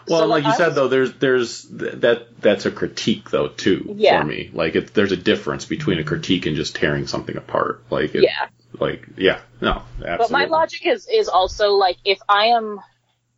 Well, 0.08 0.22
So, 0.22 0.26
like 0.28 0.44
you 0.44 0.50
I 0.50 0.56
said 0.56 0.68
was- 0.68 0.76
though, 0.76 0.88
there's 0.88 1.14
there's 1.14 1.66
th- 1.66 1.94
that 2.02 2.42
that's 2.42 2.66
a 2.66 2.72
critique 2.72 3.30
though 3.30 3.48
too 3.50 3.94
Yeah. 3.98 4.22
for 4.22 4.28
me. 4.28 4.50
Like 4.54 4.76
it, 4.76 4.94
there's 4.94 5.12
a 5.12 5.18
difference 5.18 5.66
between 5.66 6.00
a 6.00 6.04
critique 6.04 6.46
and 6.46 6.56
just 6.56 6.76
tearing 6.76 7.08
something 7.08 7.36
apart. 7.38 7.84
Like 7.90 8.16
it, 8.16 8.24
Yeah. 8.24 8.48
like 8.80 9.06
yeah, 9.18 9.40
no, 9.62 9.84
absolutely. 10.00 10.18
But 10.18 10.32
my 10.32 10.46
logic 10.46 10.86
is 10.86 11.08
is 11.08 11.28
also 11.30 11.72
like 11.72 11.98
if 12.06 12.20
I 12.28 12.48
am 12.48 12.80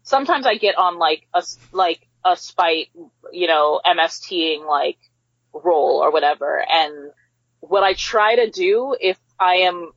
sometimes 0.03 0.45
I 0.45 0.55
get 0.55 0.77
on 0.77 0.97
like 0.99 1.27
a 1.33 1.43
like 1.71 2.07
a 2.25 2.37
spite, 2.37 2.87
you 3.31 3.47
know, 3.47 3.81
MSTing 3.85 4.65
like 4.67 4.97
role 5.53 5.99
or 6.03 6.11
whatever, 6.11 6.63
and 6.69 7.11
what 7.59 7.83
I 7.83 7.93
try 7.93 8.35
to 8.37 8.49
do 8.49 8.95
if 8.99 9.17
I 9.39 9.55
am 9.67 9.91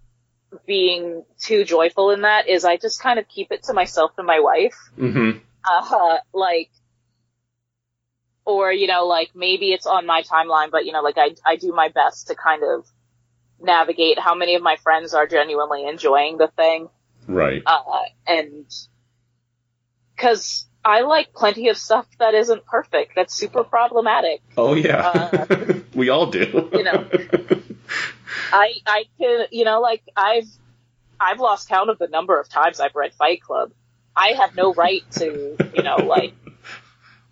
being 0.66 1.24
too 1.40 1.64
joyful 1.64 2.10
in 2.12 2.22
that 2.22 2.48
is 2.48 2.64
I 2.64 2.76
just 2.76 3.00
kind 3.00 3.18
of 3.18 3.28
keep 3.28 3.50
it 3.52 3.64
to 3.64 3.74
myself 3.74 4.12
and 4.18 4.26
my 4.26 4.40
wife. 4.40 4.74
hmm 4.96 5.30
Uh, 5.66 6.18
like, 6.32 6.70
or, 8.44 8.72
you 8.72 8.86
know, 8.86 9.06
like 9.06 9.30
maybe 9.34 9.72
it's 9.72 9.86
on 9.86 10.06
my 10.06 10.22
timeline, 10.22 10.70
but 10.70 10.86
you 10.86 10.92
know, 10.92 11.02
like 11.02 11.18
I, 11.18 11.34
I 11.44 11.56
do 11.56 11.72
my 11.72 11.88
best 11.88 12.28
to 12.28 12.34
kind 12.34 12.62
of 12.62 12.86
navigate 13.60 14.18
how 14.18 14.34
many 14.34 14.54
of 14.54 14.62
my 14.62 14.76
friends 14.76 15.14
are 15.14 15.26
genuinely 15.26 15.86
enjoying 15.88 16.36
the 16.38 16.48
thing 16.48 16.88
Right. 17.26 17.62
uh, 17.66 18.02
and 18.26 18.66
because 20.14 20.66
I 20.84 21.00
like 21.00 21.32
plenty 21.32 21.68
of 21.70 21.76
stuff 21.76 22.06
that 22.18 22.34
isn't 22.34 22.64
perfect, 22.66 23.12
that's 23.16 23.34
super 23.34 23.64
problematic. 23.64 24.42
oh 24.56 24.74
yeah, 24.74 24.98
uh, 25.08 25.46
we 25.94 26.08
all 26.10 26.26
do. 26.30 26.68
you 26.72 26.84
know. 26.84 27.08
I 28.52 28.74
I 28.86 29.04
can 29.18 29.46
you 29.50 29.64
know 29.64 29.80
like 29.80 30.02
I've 30.16 30.46
I've 31.18 31.40
lost 31.40 31.68
count 31.68 31.90
of 31.90 31.98
the 31.98 32.06
number 32.06 32.38
of 32.38 32.48
times 32.48 32.78
I've 32.78 32.94
read 32.94 33.12
Fight 33.14 33.42
Club. 33.42 33.72
I 34.16 34.28
have 34.38 34.54
no 34.56 34.72
right 34.74 35.02
to 35.12 35.56
you 35.74 35.82
know 35.82 35.96
like 35.96 36.34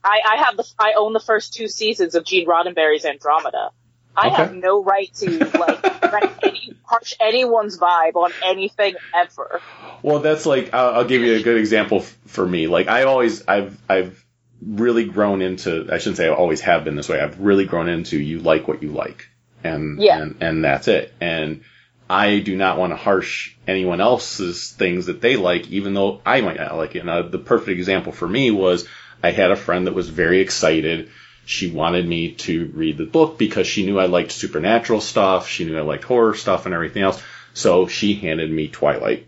I 0.02 0.20
I 0.26 0.36
have 0.44 0.56
the 0.56 0.70
I 0.78 0.94
own 0.96 1.12
the 1.12 1.20
first 1.20 1.54
two 1.54 1.68
seasons 1.68 2.14
of 2.14 2.24
Gene 2.24 2.46
Roddenberry's 2.46 3.04
Andromeda. 3.04 3.70
I 4.16 4.28
Okay. 4.28 4.36
have 4.36 4.54
no 4.54 4.82
right 4.84 5.12
to 5.14 5.38
like 5.58 5.82
write 6.12 6.30
any, 6.44 6.72
harsh 6.84 7.14
anyone's 7.20 7.78
vibe 7.78 8.14
on 8.14 8.30
anything 8.44 8.94
ever. 9.12 9.60
Well, 10.02 10.20
that's 10.20 10.46
like 10.46 10.72
I'll, 10.72 10.94
I'll 10.96 11.04
give 11.04 11.22
you 11.22 11.34
a 11.34 11.42
good 11.42 11.56
example 11.56 11.98
f- 11.98 12.16
for 12.26 12.46
me. 12.46 12.68
Like 12.68 12.86
I 12.86 13.04
always, 13.04 13.48
I've, 13.48 13.76
I've 13.88 14.24
really 14.64 15.06
grown 15.06 15.42
into. 15.42 15.88
I 15.90 15.98
shouldn't 15.98 16.18
say 16.18 16.28
I 16.28 16.32
always 16.34 16.60
have 16.60 16.84
been 16.84 16.94
this 16.94 17.08
way. 17.08 17.20
I've 17.20 17.40
really 17.40 17.64
grown 17.64 17.88
into 17.88 18.16
you 18.20 18.38
like 18.38 18.68
what 18.68 18.82
you 18.84 18.92
like, 18.92 19.26
and 19.64 20.00
Yeah. 20.00 20.22
and, 20.22 20.36
and 20.40 20.64
that's 20.64 20.86
it. 20.86 21.12
And 21.20 21.62
I 22.08 22.40
do 22.40 22.56
not 22.56 22.78
want 22.78 22.92
to 22.92 22.96
harsh 22.96 23.54
anyone 23.66 24.00
else's 24.00 24.70
things 24.70 25.06
that 25.06 25.20
they 25.20 25.36
like, 25.36 25.70
even 25.70 25.94
though 25.94 26.20
I 26.24 26.40
might 26.42 26.58
not 26.58 26.76
like 26.76 26.94
it. 26.94 27.06
And 27.06 27.32
the 27.32 27.38
perfect 27.38 27.78
example 27.78 28.12
for 28.12 28.28
me 28.28 28.50
was 28.50 28.86
I 29.22 29.30
had 29.30 29.50
a 29.50 29.56
friend 29.56 29.86
that 29.86 29.94
was 29.94 30.08
very 30.08 30.40
excited. 30.40 31.10
She 31.46 31.70
wanted 31.70 32.06
me 32.06 32.32
to 32.32 32.70
read 32.74 32.98
the 32.98 33.06
book 33.06 33.38
because 33.38 33.66
she 33.66 33.86
knew 33.86 33.98
I 33.98 34.06
liked 34.06 34.32
supernatural 34.32 35.00
stuff. 35.00 35.48
She 35.48 35.64
knew 35.64 35.78
I 35.78 35.82
liked 35.82 36.04
horror 36.04 36.34
stuff 36.34 36.66
and 36.66 36.74
everything 36.74 37.02
else. 37.02 37.22
So 37.54 37.86
she 37.86 38.14
handed 38.14 38.50
me 38.50 38.68
Twilight 38.68 39.26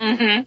Mm-hmm. 0.00 0.42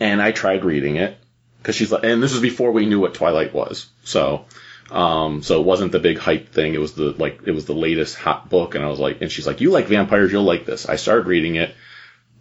and 0.00 0.22
I 0.22 0.32
tried 0.32 0.64
reading 0.64 0.96
it 0.96 1.16
because 1.58 1.76
she's 1.76 1.92
like, 1.92 2.02
and 2.04 2.22
this 2.22 2.32
was 2.32 2.40
before 2.40 2.72
we 2.72 2.86
knew 2.86 2.98
what 2.98 3.14
Twilight 3.14 3.52
was. 3.54 3.86
So, 4.04 4.46
um, 4.90 5.42
so 5.42 5.60
it 5.60 5.66
wasn't 5.66 5.92
the 5.92 5.98
big 5.98 6.18
hype 6.18 6.52
thing. 6.52 6.74
It 6.74 6.80
was 6.80 6.94
the 6.94 7.12
like, 7.12 7.40
it 7.46 7.52
was 7.52 7.66
the 7.66 7.74
latest 7.74 8.16
hot 8.16 8.48
book, 8.48 8.74
and 8.74 8.84
I 8.84 8.88
was 8.88 8.98
like, 8.98 9.20
and 9.20 9.30
she's 9.30 9.46
like, 9.46 9.60
you 9.60 9.70
like 9.70 9.86
vampires, 9.86 10.32
you'll 10.32 10.44
like 10.44 10.66
this. 10.66 10.88
I 10.88 10.96
started 10.96 11.26
reading 11.26 11.56
it, 11.56 11.74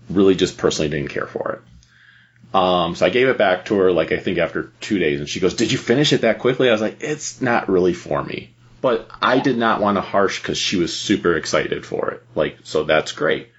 really 0.09 0.35
just 0.35 0.57
personally 0.57 0.89
didn't 0.89 1.11
care 1.11 1.27
for 1.27 1.53
it. 1.53 2.55
Um, 2.55 2.95
so 2.95 3.05
I 3.05 3.09
gave 3.09 3.27
it 3.27 3.37
back 3.37 3.65
to 3.65 3.75
her, 3.77 3.91
like 3.91 4.11
I 4.11 4.17
think 4.17 4.39
after 4.39 4.71
two 4.81 4.97
days, 4.97 5.19
and 5.19 5.29
she 5.29 5.39
goes, 5.39 5.53
"Did 5.53 5.71
you 5.71 5.77
finish 5.77 6.13
it 6.13 6.21
that 6.21 6.39
quickly?" 6.39 6.69
I 6.69 6.71
was 6.71 6.81
like, 6.81 6.97
"It's 7.01 7.41
not 7.41 7.69
really 7.69 7.93
for 7.93 8.23
me." 8.23 8.55
But 8.81 9.09
I 9.21 9.39
did 9.39 9.57
not 9.57 9.81
want 9.81 9.97
to 9.97 10.01
harsh 10.01 10.41
because 10.41 10.57
she 10.57 10.77
was 10.77 10.95
super 10.95 11.35
excited 11.35 11.85
for 11.85 12.11
it. 12.11 12.23
Like, 12.33 12.59
so 12.63 12.85
that's 12.85 13.11
great. 13.11 13.49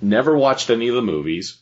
Never 0.00 0.36
watched 0.36 0.70
any 0.70 0.88
of 0.88 0.94
the 0.94 1.02
movies, 1.02 1.58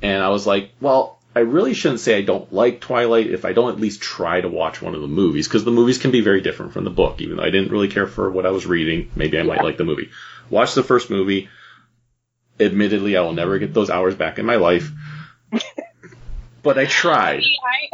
and 0.00 0.22
I 0.22 0.28
was 0.28 0.46
like, 0.46 0.70
well, 0.80 1.17
I 1.38 1.42
really 1.42 1.72
shouldn't 1.72 2.00
say 2.00 2.18
I 2.18 2.22
don't 2.22 2.52
like 2.52 2.80
Twilight 2.80 3.28
if 3.28 3.44
I 3.44 3.52
don't 3.52 3.70
at 3.70 3.78
least 3.78 4.02
try 4.02 4.40
to 4.40 4.48
watch 4.48 4.82
one 4.82 4.96
of 4.96 5.00
the 5.00 5.06
movies 5.06 5.46
because 5.46 5.64
the 5.64 5.70
movies 5.70 5.98
can 5.98 6.10
be 6.10 6.20
very 6.20 6.40
different 6.40 6.72
from 6.72 6.82
the 6.82 6.90
book. 6.90 7.20
Even 7.20 7.36
though 7.36 7.44
I 7.44 7.50
didn't 7.50 7.70
really 7.70 7.86
care 7.86 8.08
for 8.08 8.28
what 8.28 8.44
I 8.44 8.50
was 8.50 8.66
reading, 8.66 9.12
maybe 9.14 9.38
I 9.38 9.44
might 9.44 9.62
like 9.62 9.76
the 9.76 9.84
movie. 9.84 10.10
Watch 10.50 10.74
the 10.74 10.82
first 10.82 11.10
movie. 11.10 11.48
Admittedly, 12.58 13.16
I 13.16 13.20
will 13.20 13.34
never 13.34 13.56
get 13.60 13.72
those 13.72 13.88
hours 13.88 14.16
back 14.16 14.40
in 14.40 14.46
my 14.46 14.56
life. 14.56 14.90
but 16.64 16.76
I 16.76 16.86
tried. 16.86 17.44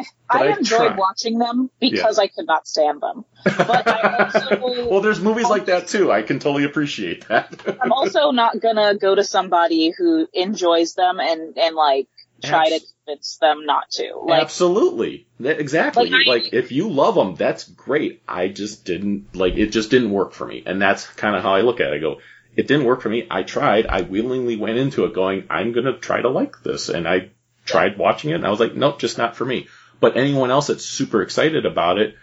I, 0.00 0.04
I 0.30 0.44
I 0.44 0.56
enjoyed 0.56 0.78
tried. 0.78 0.96
watching 0.96 1.38
them 1.38 1.68
because 1.78 2.18
I 2.18 2.28
could 2.28 2.46
not 2.46 2.66
stand 2.66 3.02
them. 3.02 3.26
But 3.44 3.86
I 3.86 4.24
also, 4.24 4.88
Well, 4.90 5.02
there's 5.02 5.20
movies 5.20 5.50
like 5.50 5.66
that 5.66 5.88
too. 5.88 6.10
I 6.10 6.22
can 6.22 6.38
totally 6.38 6.64
appreciate 6.64 7.28
that. 7.28 7.78
I'm 7.78 7.92
also 7.92 8.30
not 8.30 8.58
gonna 8.58 8.94
go 8.94 9.14
to 9.14 9.22
somebody 9.22 9.90
who 9.90 10.26
enjoys 10.32 10.94
them 10.94 11.20
and 11.20 11.58
and 11.58 11.76
like 11.76 12.08
try 12.42 12.70
to 12.70 12.80
convince 13.04 13.36
them 13.36 13.64
not 13.66 13.90
to. 13.92 14.22
Like, 14.24 14.42
Absolutely. 14.42 15.26
Exactly. 15.42 16.10
Like, 16.10 16.26
Like, 16.26 16.52
if 16.52 16.72
you 16.72 16.90
love 16.90 17.14
them, 17.14 17.34
that's 17.34 17.64
great. 17.64 18.22
I 18.28 18.48
just 18.48 18.84
didn't 18.84 19.34
like 19.34 19.56
it. 19.56 19.68
Just 19.68 19.90
didn't 19.90 20.10
work 20.10 20.32
for 20.32 20.46
me, 20.46 20.62
and 20.66 20.80
that's 20.80 21.06
kind 21.06 21.36
of 21.36 21.42
how 21.42 21.54
I 21.54 21.62
look 21.62 21.80
at 21.80 21.92
it. 21.92 21.96
I 21.96 21.98
go, 21.98 22.20
it 22.56 22.68
didn't 22.68 22.86
work 22.86 23.02
for 23.02 23.08
me. 23.08 23.26
I 23.30 23.42
tried. 23.42 23.86
I 23.86 24.02
willingly 24.02 24.56
went 24.56 24.78
into 24.78 25.04
it, 25.04 25.14
going, 25.14 25.44
I'm 25.50 25.72
gonna 25.72 25.96
try 25.98 26.20
to 26.20 26.28
like 26.28 26.62
this, 26.62 26.88
and 26.88 27.08
I 27.08 27.30
tried 27.64 27.98
watching 27.98 28.30
it, 28.30 28.34
and 28.34 28.46
I 28.46 28.50
was 28.50 28.60
like, 28.60 28.74
nope, 28.74 28.98
just 28.98 29.18
not 29.18 29.36
for 29.36 29.44
me. 29.44 29.68
But 30.00 30.16
anyone 30.16 30.50
else 30.50 30.68
that's 30.68 30.84
super 30.84 31.22
excited 31.22 31.66
about 31.66 31.98
it, 31.98 32.14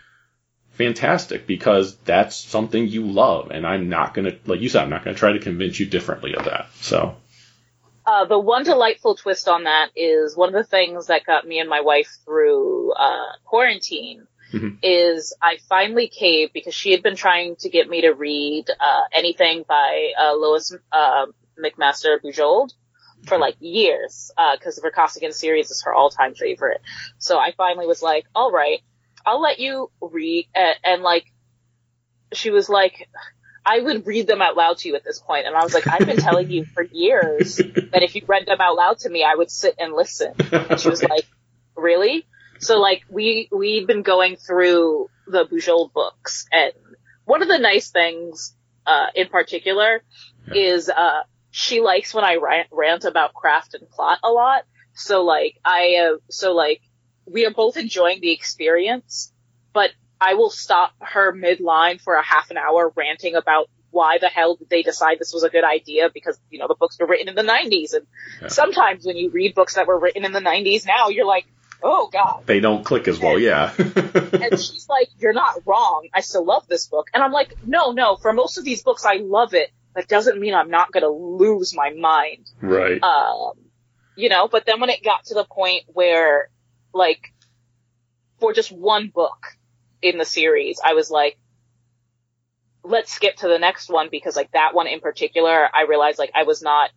fantastic, 0.73 1.47
because 1.47 1.95
that's 1.97 2.35
something 2.35 2.87
you 2.87 3.07
love, 3.07 3.51
and 3.51 3.65
I'm 3.65 3.89
not 3.89 4.13
gonna, 4.13 4.33
like 4.45 4.61
you 4.61 4.69
said, 4.69 4.83
I'm 4.83 4.89
not 4.89 5.03
gonna 5.03 5.17
try 5.17 5.33
to 5.33 5.39
convince 5.39 5.79
you 5.79 5.85
differently 5.85 6.35
of 6.35 6.45
that. 6.45 6.69
So, 6.79 7.17
Uh, 8.11 8.25
the 8.25 8.37
one 8.37 8.63
delightful 8.63 9.15
twist 9.15 9.47
on 9.47 9.63
that 9.63 9.89
is 9.95 10.35
one 10.35 10.49
of 10.49 10.53
the 10.53 10.65
things 10.65 11.07
that 11.07 11.25
got 11.25 11.47
me 11.47 11.59
and 11.59 11.69
my 11.69 11.79
wife 11.79 12.09
through 12.25 12.91
uh, 12.91 13.31
quarantine 13.45 14.27
Mhm. 14.51 14.79
is 14.81 15.33
I 15.41 15.59
finally 15.69 16.09
caved 16.09 16.51
because 16.51 16.75
she 16.75 16.91
had 16.91 17.01
been 17.03 17.15
trying 17.15 17.55
to 17.57 17.69
get 17.69 17.87
me 17.87 18.01
to 18.01 18.09
read 18.09 18.65
uh, 18.69 19.03
anything 19.13 19.63
by 19.65 20.11
uh, 20.19 20.33
Lois 20.35 20.75
uh, 20.91 21.27
McMaster 21.63 22.19
Bujold 22.21 22.73
for 23.27 23.37
like 23.37 23.55
years 23.61 24.29
because 24.55 24.75
the 24.75 24.81
Vorkosigan 24.81 25.33
series 25.33 25.71
is 25.71 25.83
her 25.83 25.93
all-time 25.93 26.33
favorite. 26.33 26.81
So 27.17 27.37
I 27.39 27.53
finally 27.55 27.87
was 27.87 28.01
like, 28.01 28.25
all 28.35 28.51
right, 28.51 28.81
I'll 29.25 29.41
let 29.41 29.59
you 29.59 29.89
read. 30.01 30.49
And, 30.53 30.75
and 30.83 31.01
like, 31.01 31.31
she 32.33 32.49
was 32.49 32.67
like, 32.67 33.07
I 33.65 33.79
would 33.79 34.07
read 34.07 34.27
them 34.27 34.41
out 34.41 34.57
loud 34.57 34.79
to 34.79 34.89
you 34.89 34.95
at 34.95 35.03
this 35.03 35.19
point. 35.19 35.45
And 35.45 35.55
I 35.55 35.63
was 35.63 35.73
like, 35.73 35.87
I've 35.87 36.05
been 36.05 36.17
telling 36.17 36.49
you 36.49 36.65
for 36.65 36.83
years 36.83 37.57
that 37.57 38.01
if 38.01 38.15
you 38.15 38.23
read 38.27 38.47
them 38.47 38.59
out 38.59 38.75
loud 38.75 38.99
to 38.99 39.09
me, 39.09 39.23
I 39.23 39.35
would 39.35 39.51
sit 39.51 39.75
and 39.79 39.93
listen. 39.93 40.33
And 40.51 40.79
she 40.79 40.89
was 40.89 41.03
like, 41.03 41.25
really? 41.75 42.25
So 42.59 42.79
like 42.79 43.03
we, 43.09 43.49
we've 43.51 43.85
been 43.85 44.01
going 44.01 44.35
through 44.35 45.09
the 45.27 45.45
Bujold 45.45 45.93
books 45.93 46.47
and 46.51 46.73
one 47.25 47.41
of 47.41 47.47
the 47.47 47.59
nice 47.59 47.91
things, 47.91 48.55
uh, 48.85 49.07
in 49.15 49.27
particular 49.27 50.03
is, 50.53 50.89
uh, 50.89 51.21
she 51.51 51.81
likes 51.81 52.13
when 52.13 52.23
I 52.23 52.35
rant, 52.35 52.67
rant 52.71 53.05
about 53.05 53.33
craft 53.33 53.75
and 53.75 53.87
plot 53.89 54.19
a 54.23 54.29
lot. 54.29 54.63
So 54.93 55.23
like 55.23 55.59
I, 55.63 55.97
uh, 55.97 56.17
so 56.29 56.53
like 56.53 56.81
we 57.25 57.45
are 57.45 57.51
both 57.51 57.77
enjoying 57.77 58.21
the 58.21 58.31
experience, 58.31 59.31
but 59.71 59.91
I 60.21 60.35
will 60.35 60.51
stop 60.51 60.93
her 60.99 61.31
mid-line 61.33 61.97
for 61.97 62.13
a 62.13 62.23
half 62.23 62.51
an 62.51 62.57
hour 62.57 62.93
ranting 62.95 63.35
about 63.35 63.67
why 63.89 64.19
the 64.19 64.27
hell 64.29 64.55
did 64.55 64.69
they 64.69 64.83
decide 64.83 65.17
this 65.19 65.33
was 65.33 65.43
a 65.43 65.49
good 65.49 65.63
idea 65.65 66.09
because, 66.13 66.39
you 66.49 66.59
know, 66.59 66.67
the 66.67 66.75
books 66.75 66.97
were 66.99 67.07
written 67.07 67.27
in 67.27 67.35
the 67.35 67.41
90s 67.43 67.93
and 67.93 68.05
Yeah. 68.41 68.47
sometimes 68.47 69.05
when 69.05 69.17
you 69.17 69.29
read 69.31 69.55
books 69.55 69.75
that 69.75 69.87
were 69.87 69.99
written 69.99 70.23
in 70.23 70.31
the 70.31 70.39
90s 70.39 70.85
now, 70.85 71.09
you're 71.09 71.25
like, 71.25 71.45
oh 71.83 72.07
god. 72.13 72.43
they 72.45 72.59
don't 72.59 72.85
click 72.85 73.07
as 73.07 73.19
well, 73.19 73.39
yeah. 73.39 73.73
And 73.77 74.51
she's 74.59 74.87
like, 74.87 75.09
you're 75.19 75.33
not 75.33 75.55
wrong. 75.65 76.07
I 76.13 76.21
still 76.21 76.45
love 76.45 76.67
this 76.67 76.87
book. 76.87 77.07
And 77.13 77.21
I'm 77.23 77.31
like, 77.31 77.55
no, 77.65 77.91
no, 77.91 78.15
for 78.15 78.31
most 78.31 78.57
of 78.59 78.63
these 78.63 78.83
books 78.83 79.03
I 79.05 79.15
love 79.15 79.53
it. 79.55 79.71
That 79.95 80.07
doesn't 80.07 80.39
mean 80.39 80.53
I'm 80.53 80.69
not 80.69 80.91
gonna 80.93 81.09
lose 81.09 81.75
my 81.75 81.89
mind. 81.89 82.47
right. 82.61 83.01
Um, 83.03 83.53
you 84.15 84.29
know, 84.29 84.47
but 84.47 84.65
then 84.65 84.79
when 84.79 84.89
it 84.89 85.03
got 85.03 85.25
to 85.25 85.33
the 85.33 85.43
point 85.45 85.83
where, 85.87 86.49
like, 86.93 87.33
for 88.39 88.53
just 88.53 88.71
one 88.71 89.07
book 89.09 89.57
in 90.01 90.17
the 90.17 90.25
series, 90.25 90.79
I 90.83 90.93
was 90.93 91.09
like, 91.11 91.37
let's 92.83 93.11
skip 93.11 93.35
to 93.37 93.47
the 93.47 93.59
next 93.59 93.89
one 93.89 94.09
because, 94.11 94.35
like, 94.35 94.51
that 94.51 94.73
one 94.73 94.87
in 94.87 94.99
particular, 94.99 95.67
I 95.73 95.83
realized, 95.83 96.17
like, 96.19 96.31
I 96.33 96.43
was 96.43 96.61
not 96.61 96.89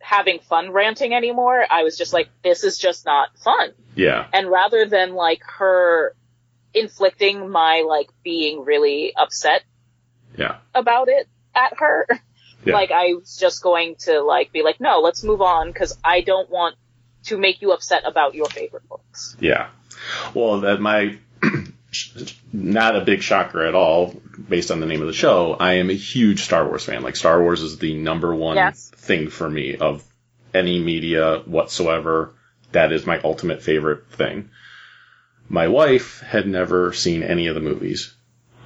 having 0.00 0.38
fun 0.38 0.70
ranting 0.70 1.14
anymore. 1.14 1.64
I 1.68 1.82
was 1.82 1.96
just 1.96 2.12
like, 2.12 2.28
this 2.42 2.62
is 2.64 2.78
just 2.78 3.04
not 3.04 3.28
fun. 3.42 3.72
yeah. 3.94 4.26
And 4.32 4.48
rather 4.50 4.86
than, 4.86 5.14
like, 5.14 5.40
her 5.58 6.14
inflicting 6.72 7.50
my, 7.50 7.84
like, 7.86 8.10
being 8.22 8.64
really 8.64 9.12
upset 9.16 9.62
Yeah. 10.36 10.58
about 10.74 11.08
it 11.08 11.28
at 11.54 11.78
her. 11.78 12.06
Yeah. 12.64 12.72
Like 12.74 12.90
I 12.90 13.12
was 13.14 13.36
just 13.36 13.62
going 13.62 13.96
to 14.06 14.22
like 14.22 14.50
be 14.50 14.62
like, 14.62 14.80
no, 14.80 15.00
let's 15.00 15.22
move 15.22 15.42
on 15.42 15.68
because 15.68 15.98
I 16.02 16.22
don't 16.22 16.48
want 16.48 16.76
to 17.24 17.36
make 17.36 17.60
you 17.60 17.72
upset 17.72 18.04
about 18.06 18.34
your 18.34 18.46
favorite 18.46 18.88
books. 18.88 19.36
Yeah. 19.38 19.68
Well, 20.32 20.60
that 20.60 20.80
my 20.80 21.18
not 22.52 22.96
a 22.96 23.00
big 23.04 23.22
shocker 23.22 23.64
at 23.64 23.74
all, 23.74 24.14
based 24.48 24.70
on 24.70 24.80
the 24.80 24.86
name 24.86 25.00
of 25.00 25.06
the 25.06 25.12
show. 25.12 25.54
I 25.54 25.74
am 25.74 25.90
a 25.90 25.94
huge 25.94 26.42
Star 26.42 26.66
Wars 26.66 26.84
fan. 26.84 27.02
Like 27.02 27.16
Star 27.16 27.40
Wars 27.42 27.62
is 27.62 27.78
the 27.78 27.94
number 27.94 28.34
one 28.34 28.56
Yes. 28.56 28.90
thing 28.96 29.28
for 29.30 29.48
me 29.48 29.76
of 29.76 30.02
any 30.52 30.78
media 30.80 31.38
whatsoever. 31.44 32.34
That 32.72 32.92
is 32.92 33.06
my 33.06 33.20
ultimate 33.22 33.62
favorite 33.62 34.06
thing. 34.12 34.50
My 35.48 35.68
wife 35.68 36.20
had 36.20 36.46
never 36.46 36.92
seen 36.92 37.22
any 37.22 37.48
of 37.48 37.54
the 37.54 37.60
movies. 37.60 38.14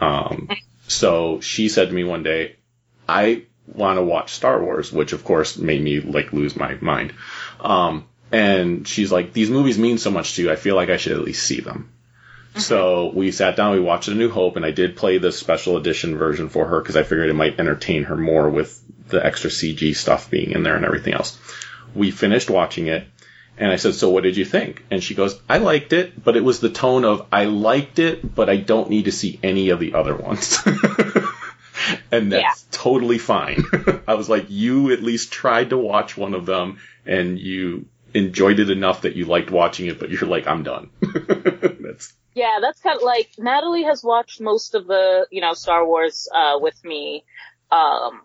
Um, 0.01 0.49
so 0.87 1.41
she 1.41 1.68
said 1.68 1.89
to 1.89 1.95
me 1.95 2.05
one 2.05 2.22
day, 2.22 2.57
I 3.09 3.43
want 3.66 3.99
to 3.99 4.03
watch 4.03 4.33
Star 4.33 4.62
Wars, 4.62 4.93
which 4.93 5.12
of 5.12 5.24
course 5.24 5.59
made 5.59 5.83
me 5.83 6.01
like 6.01 6.33
lose 6.33 6.57
my 6.57 6.74
mind. 6.81 7.12
Um, 7.61 8.07
and 8.31 8.87
she's 8.87 9.11
like, 9.11 9.33
these 9.33 9.51
movies 9.51 9.79
mean 9.79 9.99
so 9.99 10.11
much 10.11 10.37
to 10.37 10.43
you. 10.43 10.53
I 10.53 10.57
feel 10.57 10.76
like 10.76 10.89
I 10.89 10.97
should 10.99 11.12
at 11.12 11.20
least 11.24 11.47
see 11.47 11.61
them. 11.61 11.93
So 12.59 13.12
we 13.14 13.30
sat 13.30 13.57
down, 13.57 13.72
we 13.72 13.80
watched 13.80 14.09
A 14.09 14.14
New 14.14 14.30
Hope, 14.30 14.57
and 14.57 14.64
I 14.64 14.70
did 14.72 14.96
play 14.96 15.18
the 15.18 15.30
special 15.30 15.76
edition 15.76 16.16
version 16.18 16.49
for 16.49 16.66
her 16.66 16.80
because 16.80 16.96
I 16.96 17.03
figured 17.05 17.30
it 17.30 17.34
might 17.34 17.61
entertain 17.61 18.05
her 18.05 18.16
more 18.16 18.49
with 18.51 18.82
the 19.09 19.24
extra 19.24 19.49
CG 19.51 19.94
stuff 19.94 20.28
being 20.30 20.51
in 20.53 20.62
there 20.64 20.74
and 20.76 20.84
everything 20.84 21.14
else. 21.14 21.38
We 21.94 22.11
finished 22.11 22.51
watching 22.51 22.88
it, 22.88 23.07
and 23.59 23.70
I 23.70 23.76
said, 23.76 23.94
So 23.94 24.11
what 24.11 24.24
did 24.24 24.36
you 24.36 24.44
think? 24.44 24.84
And 24.90 25.03
she 25.05 25.14
goes, 25.14 25.40
I 25.49 25.59
liked 25.59 25.92
it, 25.92 26.22
but 26.24 26.36
it 26.36 26.42
was 26.44 26.59
the 26.61 26.68
tone 26.70 27.05
of, 27.05 27.26
I 27.30 27.44
liked 27.44 27.99
it, 28.01 28.34
but 28.34 28.49
I 28.51 28.57
don't 28.57 28.90
need 28.90 29.05
to 29.05 29.12
see 29.12 29.38
any 29.42 29.68
of 29.70 29.78
the 29.78 29.94
other 29.94 30.16
ones. 30.16 30.59
and 32.11 32.32
that's 32.32 32.64
Yeah. 32.64 32.68
totally 32.72 33.18
fine. 33.18 33.64
I 34.09 34.14
was 34.14 34.28
like, 34.28 34.46
You 34.49 34.92
at 34.92 35.03
least 35.03 35.32
tried 35.32 35.70
to 35.70 35.78
watch 35.78 36.16
one 36.16 36.34
of 36.34 36.44
them, 36.46 36.78
and 37.07 37.38
you 37.38 37.86
enjoyed 38.14 38.59
it 38.59 38.70
enough 38.70 39.03
that 39.03 39.14
you 39.16 39.26
liked 39.26 39.51
watching 39.51 39.86
it, 39.86 40.01
but 40.01 40.11
you're 40.11 40.26
like, 40.28 40.46
I'm 40.46 40.62
done. 40.62 40.90
that's 41.80 42.12
Yeah, 42.39 42.59
that's 42.61 42.80
kind 42.80 42.97
of 42.97 43.03
like 43.03 43.30
Natalie 43.36 43.82
has 43.82 44.05
watched 44.05 44.41
most 44.41 44.76
of 44.76 44.86
the 44.86 45.26
you 45.32 45.41
know 45.41 45.55
Star 45.55 45.84
Wars 45.84 46.28
uh, 46.32 46.59
with 46.61 46.78
me, 46.84 47.24
um, 47.72 48.20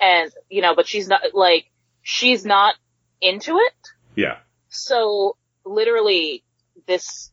and 0.00 0.30
you 0.48 0.62
know, 0.62 0.76
but 0.76 0.86
she's 0.86 1.08
not 1.08 1.22
like 1.34 1.64
she's 2.02 2.44
not 2.44 2.76
into 3.20 3.58
it. 3.58 3.88
yeah. 4.14 4.36
So 4.68 5.36
literally, 5.64 6.44
this 6.86 7.32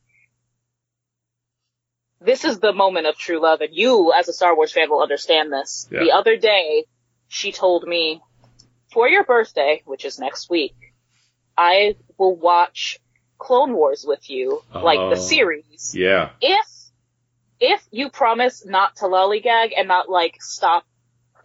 this 2.20 2.45
is 2.45 2.60
the 2.60 2.74
moment 2.74 3.06
of 3.06 3.16
true 3.16 3.39
love, 3.39 3.62
and 3.62 3.76
you, 3.76 4.12
as 4.12 4.28
a 4.30 4.34
Star 4.34 4.56
Wars 4.56 4.72
fan, 4.72 4.89
will 4.89 5.04
understand 5.04 5.54
this. 5.54 5.88
Yeah. 5.91 5.99
The 5.99 6.12
other 6.14 6.36
day, 6.36 6.86
she 7.28 7.51
told 7.51 7.88
me, 7.88 8.22
for 8.91 9.08
your 9.08 9.24
birthday, 9.24 9.84
which 9.86 10.04
is 10.04 10.18
next 10.18 10.49
week, 10.49 10.76
I 11.56 11.95
will 12.18 12.36
watch 12.36 12.99
Clone 13.44 13.74
Wars 13.74 14.06
with 14.08 14.30
you, 14.30 14.62
like 14.74 15.00
Oh. 15.00 15.10
the 15.10 15.18
series, 15.18 15.94
Yeah. 15.96 16.30
if 16.41 16.66
if 17.60 17.82
you 17.91 18.10
promise 18.10 18.66
not 18.66 18.96
to 18.98 19.06
lollygag 19.06 19.72
and 19.78 19.88
not 19.88 20.10
like 20.10 20.36
stop 20.41 20.84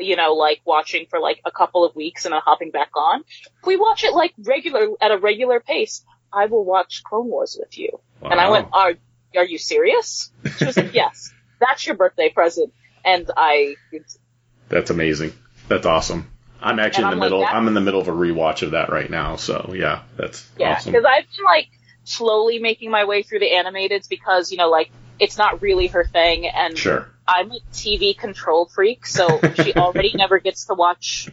you 0.01 0.17
know 0.17 0.35
like 0.35 0.61
watching 0.65 1.07
for 1.11 1.19
like 1.21 1.41
a 1.45 1.51
couple 1.51 1.85
of 1.85 1.95
weeks 1.97 2.25
and 2.25 2.33
then 2.33 2.41
hopping 2.45 2.71
back 2.71 2.91
on 2.97 3.21
if 3.61 3.67
we 3.67 3.77
watch 3.77 4.05
it 4.05 4.13
like 4.15 4.33
regular 4.39 4.89
at 5.01 5.11
a 5.11 5.19
regular 5.19 5.59
pace 5.61 6.05
i 6.33 6.47
will 6.47 6.65
watch 6.65 7.03
clone 7.05 7.27
wars 7.27 7.57
with 7.61 7.77
you 7.79 7.91
and 8.23 8.41
i 8.41 8.49
went 8.49 8.69
are 8.73 8.95
are 9.37 9.45
you 9.45 9.59
serious 9.59 10.31
she 10.57 10.65
was 10.67 10.77
like 10.77 10.95
yes 10.95 11.33
that's 11.61 11.85
your 11.87 11.97
birthday 11.97 12.29
present 12.31 12.73
and 13.05 13.31
i 13.37 13.75
That's 14.69 14.91
amazing. 14.91 15.33
That's 15.69 15.87
awesome. 15.87 16.31
I'm 16.61 16.79
actually 16.81 17.05
And 17.05 17.13
in 17.15 17.19
the 17.19 17.25
I'm 17.25 17.29
middle. 17.31 17.41
that's- 17.41 17.57
I'm 17.57 17.69
in 17.69 17.75
the 17.75 17.81
middle 17.81 18.01
of 18.01 18.09
a 18.09 18.13
rewatch 18.13 18.63
of 18.63 18.71
that 18.73 18.91
right 18.91 19.11
now. 19.11 19.37
So 19.37 19.73
yeah, 19.77 20.03
that's 20.17 20.49
Yeah, 20.59 20.73
awesome. 20.75 20.93
because 20.93 21.05
I've 21.05 21.25
been 21.37 21.45
like 21.45 21.69
slowly 22.09 22.59
making 22.59 22.91
my 22.91 23.05
way 23.05 23.23
through 23.23 23.41
the 23.41 23.51
animateds 23.51 24.09
because 24.09 24.51
you 24.51 24.59
know 24.59 24.69
like 24.71 24.91
it's 25.19 25.37
not 25.37 25.63
really 25.63 25.89
her 25.89 26.05
thing, 26.05 26.47
and 26.47 26.79
Sure. 26.79 27.09
I'm 27.27 27.51
a 27.51 27.59
TV 27.73 28.17
control 28.17 28.67
freak, 28.67 29.07
so 29.07 29.41
she 29.57 29.75
already 29.75 30.13
never 30.15 30.39
gets 30.39 30.67
to 30.67 30.75
watch 30.75 31.29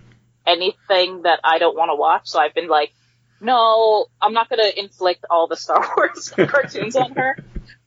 anything 0.45 1.23
that 1.23 1.39
I 1.43 1.59
don't 1.59 1.75
want 1.75 1.89
to 1.89 1.95
watch. 1.95 2.27
So 2.27 2.39
I've 2.39 2.53
been 2.53 2.67
like, 2.67 2.91
no, 3.39 4.07
I'm 4.21 4.33
not 4.33 4.49
going 4.49 4.61
to 4.63 4.79
inflict 4.79 5.25
all 5.29 5.47
the 5.47 5.55
Star 5.55 5.93
Wars 5.97 6.33
cartoons 6.47 6.95
on 6.95 7.11
her. 7.13 7.37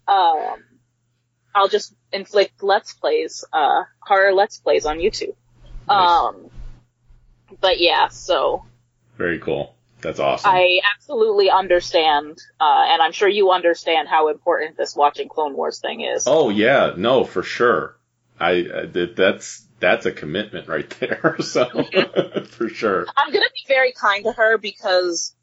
Um, 0.07 0.62
I'll 1.55 1.68
just 1.68 1.95
inflict 2.12 2.62
Let's 2.62 2.95
Plays, 2.95 3.45
uh, 3.53 3.82
horror 4.01 4.32
Let's 4.32 4.59
Plays 4.59 4.86
on 4.86 4.99
YouTube. 4.99 5.34
Um, 5.89 6.51
but 7.61 7.80
yeah, 7.80 8.09
so 8.09 8.64
Very 9.16 9.39
cool. 9.39 9.74
That's 10.01 10.20
awesome. 10.20 10.51
I 10.53 10.80
absolutely 10.94 11.51
understand, 11.51 12.38
uh, 12.61 12.84
and 12.88 13.03
I'm 13.03 13.12
sure 13.12 13.28
you 13.28 13.51
understand 13.51 14.09
how 14.09 14.28
important 14.28 14.76
this 14.76 14.94
watching 14.94 15.28
Clone 15.28 15.55
Wars 15.57 15.80
thing 15.80 16.03
is. 16.03 16.24
Oh 16.26 16.51
yeah, 16.51 16.92
no, 16.96 17.24
for 17.24 17.42
sure. 17.42 17.96
I 18.38 18.61
uh, 18.61 18.86
that, 18.92 19.16
that's 19.16 19.66
that's 19.80 20.07
a 20.07 20.12
commitment 20.12 20.68
right 20.68 20.88
there. 21.01 21.36
So 21.40 21.68
for 22.51 22.68
sure. 22.68 23.07
I'm 23.16 23.32
gonna 23.32 23.46
be 23.53 23.64
very 23.66 23.92
kind 23.92 24.24
to 24.24 24.32
her 24.32 24.59
because 24.59 25.34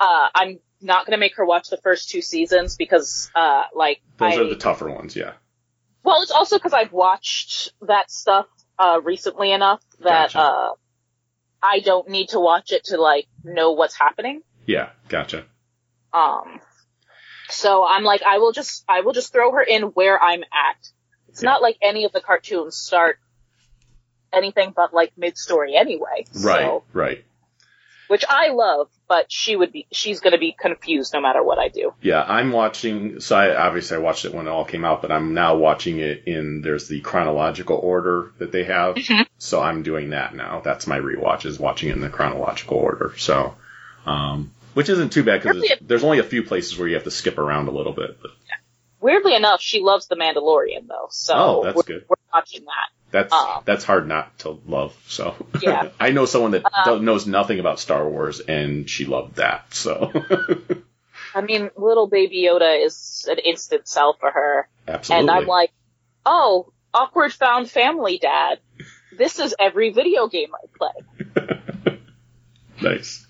uh, 0.00 0.28
I'm 0.34 0.58
not 0.80 1.04
gonna 1.04 1.18
make 1.18 1.36
her 1.36 1.44
watch 1.44 1.68
the 1.68 1.76
first 1.78 2.08
two 2.08 2.22
seasons 2.22 2.76
because, 2.76 3.30
uh, 3.34 3.64
like, 3.74 4.00
Those 4.16 4.34
I, 4.34 4.40
are 4.40 4.48
the 4.48 4.56
tougher 4.56 4.88
ones. 4.88 5.16
Yeah. 5.16 5.32
well, 6.02 6.22
it's 6.22 6.30
also 6.30 6.56
because 6.56 6.72
I've 6.72 6.92
watched 6.92 7.72
that 7.82 8.10
stuff 8.10 8.46
uh, 8.78 9.00
recently 9.02 9.52
enough 9.52 9.82
that 10.00 10.32
Gotcha. 10.32 10.70
I 11.62 11.80
don't 11.80 12.08
need 12.08 12.28
to 12.30 12.40
watch 12.40 12.72
it 12.72 12.84
to 12.84 13.00
like 13.00 13.26
know 13.44 13.72
what's 13.72 13.98
happening. 13.98 14.42
Yeah. 14.66 14.90
Gotcha. 15.08 15.44
Um, 16.12 16.60
so 17.50 17.84
I'm 17.86 18.04
like, 18.04 18.22
I 18.22 18.38
will 18.38 18.52
just, 18.52 18.84
I 18.88 19.00
will 19.00 19.12
just 19.12 19.32
throw 19.32 19.52
her 19.52 19.62
in 19.62 19.82
where 19.82 20.22
I'm 20.22 20.42
at. 20.42 20.76
It's 21.28 21.42
Yeah. 21.42 21.50
not 21.50 21.62
like 21.62 21.76
any 21.82 22.04
of 22.04 22.12
the 22.12 22.20
cartoons 22.20 22.76
start 22.76 23.18
anything 24.32 24.72
but 24.76 24.92
like 24.92 25.12
mid-story 25.16 25.74
anyway. 25.76 26.26
Right. 26.34 26.66
So, 26.66 26.84
Right. 26.92 27.24
Which 28.08 28.24
I 28.28 28.48
love, 28.48 28.88
but 29.08 29.30
she 29.30 29.56
would 29.56 29.72
be, 29.72 29.86
she's 29.92 30.20
gonna 30.20 30.38
be 30.38 30.54
confused 30.58 31.12
no 31.14 31.20
matter 31.20 31.42
what 31.42 31.58
I 31.58 31.68
do. 31.68 31.94
Yeah, 32.02 32.22
I'm 32.22 32.50
watching. 32.52 33.20
So 33.20 33.36
I 33.36 33.54
obviously 33.54 33.96
I 33.96 34.00
watched 34.00 34.24
it 34.24 34.34
when 34.34 34.46
it 34.46 34.50
all 34.50 34.64
came 34.64 34.84
out, 34.84 35.00
but 35.02 35.12
I'm 35.12 35.34
now 35.34 35.56
watching 35.56 35.98
it 36.00 36.24
in. 36.26 36.60
There's 36.62 36.88
the 36.88 37.00
chronological 37.00 37.76
order 37.76 38.32
that 38.38 38.50
they 38.52 38.64
have. 38.64 38.98
So 39.38 39.60
I'm 39.62 39.82
doing 39.82 40.10
that 40.10 40.34
now. 40.34 40.60
That's 40.64 40.86
my 40.86 40.98
rewatch 40.98 41.46
is 41.46 41.58
watching 41.58 41.90
it 41.90 41.92
in 41.92 42.00
the 42.00 42.08
chronological 42.10 42.76
order. 42.76 43.14
So, 43.16 43.54
um, 44.04 44.52
which 44.74 44.88
isn't 44.88 45.12
too 45.12 45.22
bad 45.24 45.42
because 45.42 45.56
Really? 45.62 45.76
there's 45.80 46.04
only 46.04 46.18
a 46.18 46.24
few 46.24 46.42
places 46.42 46.78
where 46.78 46.88
you 46.88 46.94
have 46.94 47.04
to 47.04 47.10
skip 47.10 47.38
around 47.38 47.68
a 47.68 47.72
little 47.72 47.92
bit. 47.92 48.20
But 48.20 48.32
Weirdly 49.00 49.36
enough, 49.36 49.60
she 49.60 49.80
loves 49.80 50.08
The 50.08 50.16
Mandalorian 50.16 50.88
though, 50.88 51.06
so 51.10 51.34
Oh, 51.36 51.64
that's 51.64 51.76
we're, 51.76 51.82
good. 51.84 52.04
we're 52.08 52.16
watching 52.34 52.64
that. 52.64 52.88
That's 53.10 53.32
Um, 53.32 53.62
that's 53.64 53.84
hard 53.84 54.06
not 54.08 54.38
to 54.40 54.58
love. 54.66 54.94
So 55.06 55.34
Yeah. 55.62 55.88
I 56.00 56.10
know 56.10 56.24
someone 56.26 56.50
that 56.52 56.64
don't- 56.84 57.04
knows 57.04 57.26
nothing 57.26 57.58
about 57.60 57.80
Star 57.80 58.08
Wars 58.08 58.40
and 58.40 58.88
she 58.88 59.04
loved 59.06 59.36
that. 59.36 59.74
So 59.74 60.12
I 61.34 61.40
mean, 61.42 61.70
little 61.76 62.06
baby 62.06 62.46
Yoda 62.48 62.84
is 62.84 63.26
an 63.30 63.38
instant 63.38 63.86
sell 63.86 64.14
for 64.18 64.30
her, 64.30 64.68
absolutely. 64.88 65.20
and 65.20 65.30
I'm 65.30 65.46
like, 65.46 65.70
oh, 66.24 66.72
awkward 66.94 67.32
found 67.32 67.70
family 67.70 68.18
dad. 68.18 68.58
This 69.16 69.38
is 69.38 69.54
every 69.58 69.90
video 69.90 70.28
game 70.28 70.50
I 70.54 70.66
play. 70.76 71.98
Nice. 72.80 73.26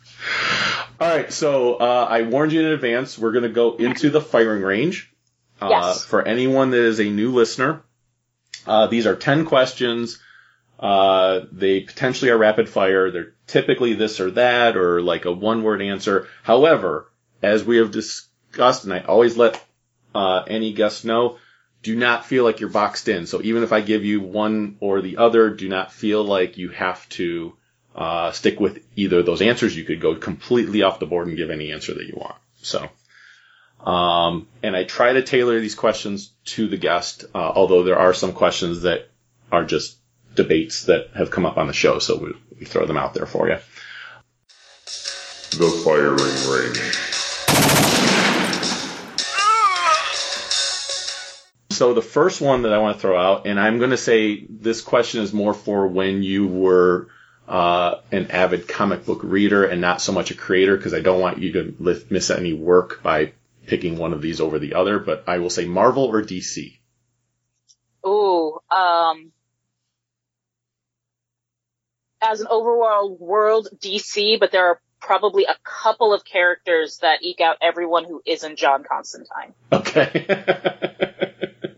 All 1.01 1.09
right, 1.09 1.33
so 1.33 1.77
uh, 1.77 2.07
I 2.09 2.23
warned 2.23 2.53
you 2.53 2.61
in 2.61 2.67
advance. 2.67 3.19
We're 3.19 3.33
going 3.33 3.45
to 3.45 3.49
go 3.49 3.77
into 3.77 4.11
the 4.11 4.21
firing 4.21 4.63
range. 4.63 5.11
Uh, 5.61 5.69
Yes. 5.71 6.05
For 6.05 6.23
anyone 6.23 6.71
that 6.71 6.81
is 6.83 7.01
a 7.01 7.05
new 7.05 7.33
listener, 7.33 7.83
uh, 8.69 8.87
these 8.87 9.07
are 9.07 9.17
10 9.17 9.47
questions. 9.47 10.21
Uh, 10.79 11.41
they 11.51 11.81
potentially 11.81 12.31
are 12.31 12.39
rapid 12.39 12.69
fire. 12.69 13.11
They're 13.11 13.35
typically 13.47 13.95
this 13.95 14.21
or 14.21 14.31
that 14.33 14.77
or 14.77 15.03
like 15.03 15.25
a 15.25 15.33
one 15.33 15.63
word 15.63 15.83
answer. 15.83 16.29
However, 16.43 17.11
as 17.43 17.65
we 17.65 17.79
have 17.79 17.91
discussed, 17.91 18.85
and 18.85 18.93
I 18.93 19.01
always 19.01 19.37
let 19.37 19.63
uh, 20.15 20.45
any 20.47 20.73
guest 20.73 21.05
know, 21.05 21.39
do 21.83 21.97
not 21.97 22.27
feel 22.27 22.45
like 22.45 22.61
you're 22.61 22.71
boxed 22.71 23.09
in. 23.09 23.27
So 23.27 23.41
even 23.43 23.63
if 23.63 23.73
I 23.73 23.81
give 23.81 24.05
you 24.05 24.21
one 24.21 24.77
or 24.81 25.01
the 25.01 25.17
other, 25.17 25.51
do 25.51 25.69
not 25.69 25.93
feel 25.93 26.23
like 26.25 26.59
you 26.59 26.71
have 26.71 27.09
to 27.11 27.55
uh, 27.95 28.33
stick 28.33 28.61
with 28.61 28.85
either 28.97 29.21
of 29.21 29.27
those 29.27 29.43
answers. 29.43 29.77
You 29.77 29.85
could 29.85 30.01
go 30.01 30.15
completely 30.15 30.83
off 30.83 31.01
the 31.01 31.07
board 31.07 31.29
and 31.29 31.37
give 31.37 31.51
any 31.51 31.73
answer 31.73 31.95
that 31.95 32.07
you 32.07 32.15
want. 32.17 32.37
So, 32.63 32.89
um, 33.81 34.49
and 34.63 34.77
I 34.77 34.85
try 34.85 35.13
to 35.13 35.23
tailor 35.23 35.61
these 35.61 35.75
questions 35.75 36.33
to 36.47 36.69
the 36.69 36.77
guest, 36.77 37.25
uh, 37.35 37.39
although 37.39 37.85
there 37.85 37.99
are 37.99 38.15
some 38.15 38.33
questions 38.33 38.83
that 38.83 39.09
are 39.51 39.65
just 39.65 39.99
debates 40.35 40.85
that 40.85 41.11
have 41.15 41.31
come 41.31 41.47
up 41.47 41.57
on 41.57 41.67
the 41.67 41.73
show, 41.73 41.99
so 41.99 42.17
we, 42.17 42.35
we 42.61 42.67
throw 42.67 42.87
them 42.87 42.97
out 42.97 43.15
there 43.15 43.27
for 43.27 43.49
you. 43.49 43.57
The 45.51 45.71
firing 45.85 46.17
range. 46.51 46.95
So 51.71 51.95
the 51.95 52.03
first 52.03 52.41
one 52.41 52.63
that 52.63 52.73
I 52.73 52.79
want 52.79 52.97
to 52.97 53.01
throw 53.01 53.17
out, 53.17 53.47
and 53.47 53.59
I'm 53.59 53.79
going 53.79 53.91
to 53.91 53.97
say 53.97 54.45
this 54.51 54.81
question 54.81 55.23
is 55.23 55.33
more 55.33 55.55
for 55.55 55.87
when 55.87 56.25
you 56.25 56.49
were 56.49 57.09
uh, 57.47 58.01
an 58.11 58.33
avid 58.33 58.67
comic 58.67 59.07
book 59.07 59.21
reader 59.23 59.65
and 59.65 59.81
not 59.81 60.03
so 60.03 60.13
much 60.13 60.33
a 60.33 60.35
creator, 60.35 60.77
because 60.77 60.93
I 60.93 61.01
don't 61.01 61.21
want 61.21 61.39
you 61.39 61.53
to 61.53 61.75
li- 61.79 62.05
miss 62.11 62.31
any 62.31 62.53
work 62.53 63.01
by 63.03 63.33
picking 63.69 63.97
one 63.99 64.13
of 64.13 64.21
these 64.23 64.41
over 64.41 64.59
the 64.59 64.75
other. 64.75 64.99
But 64.99 65.25
I 65.29 65.39
will 65.39 65.51
say 65.51 65.67
Marvel 65.67 66.05
or 66.05 66.23
DC. 66.23 66.79
Ooh, 68.07 68.59
um, 68.71 69.33
as 72.23 72.41
an 72.41 72.47
overall 72.51 73.15
world, 73.17 73.69
DC, 73.79 74.41
but 74.41 74.51
there 74.53 74.67
are 74.67 74.81
probably 75.01 75.45
a 75.45 75.57
couple 75.63 76.13
of 76.13 76.25
characters 76.25 76.99
that 77.03 77.23
eke 77.23 77.41
out 77.41 77.57
everyone 77.61 78.05
who 78.05 78.21
isn't 78.27 78.59
John 78.59 78.85
Constantine. 78.85 79.55
Okay. 79.73 80.27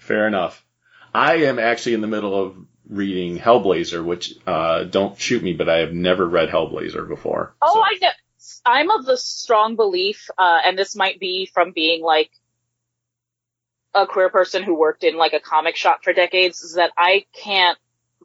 Fair 0.00 0.26
enough. 0.26 0.64
I 1.14 1.36
am 1.44 1.58
actually 1.58 1.94
in 1.94 2.00
the 2.00 2.06
middle 2.06 2.40
of 2.40 2.56
reading 2.88 3.38
Hellblazer, 3.38 4.04
which 4.04 4.34
uh, 4.46 4.84
don't 4.84 5.18
shoot 5.18 5.42
me, 5.42 5.52
but 5.52 5.68
I 5.68 5.78
have 5.78 5.92
never 5.92 6.26
read 6.26 6.48
Hellblazer 6.48 7.08
before. 7.08 7.54
Oh, 7.60 7.74
So- 7.74 7.80
I 7.82 7.98
know. 8.00 8.08
I'm 8.68 8.90
of 8.90 9.06
the 9.06 9.16
strong 9.16 9.76
belief, 9.76 10.28
uh, 10.36 10.58
and 10.62 10.78
this 10.78 10.94
might 10.94 11.18
be 11.18 11.46
from 11.46 11.72
being 11.72 12.02
like 12.02 12.30
a 13.94 14.06
queer 14.06 14.28
person 14.28 14.62
who 14.62 14.74
worked 14.74 15.04
in 15.04 15.16
like 15.16 15.32
a 15.32 15.40
comic 15.40 15.74
shop 15.74 16.00
for 16.04 16.12
decades, 16.12 16.60
is 16.60 16.74
that 16.74 16.90
I 16.94 17.24
can't 17.32 17.78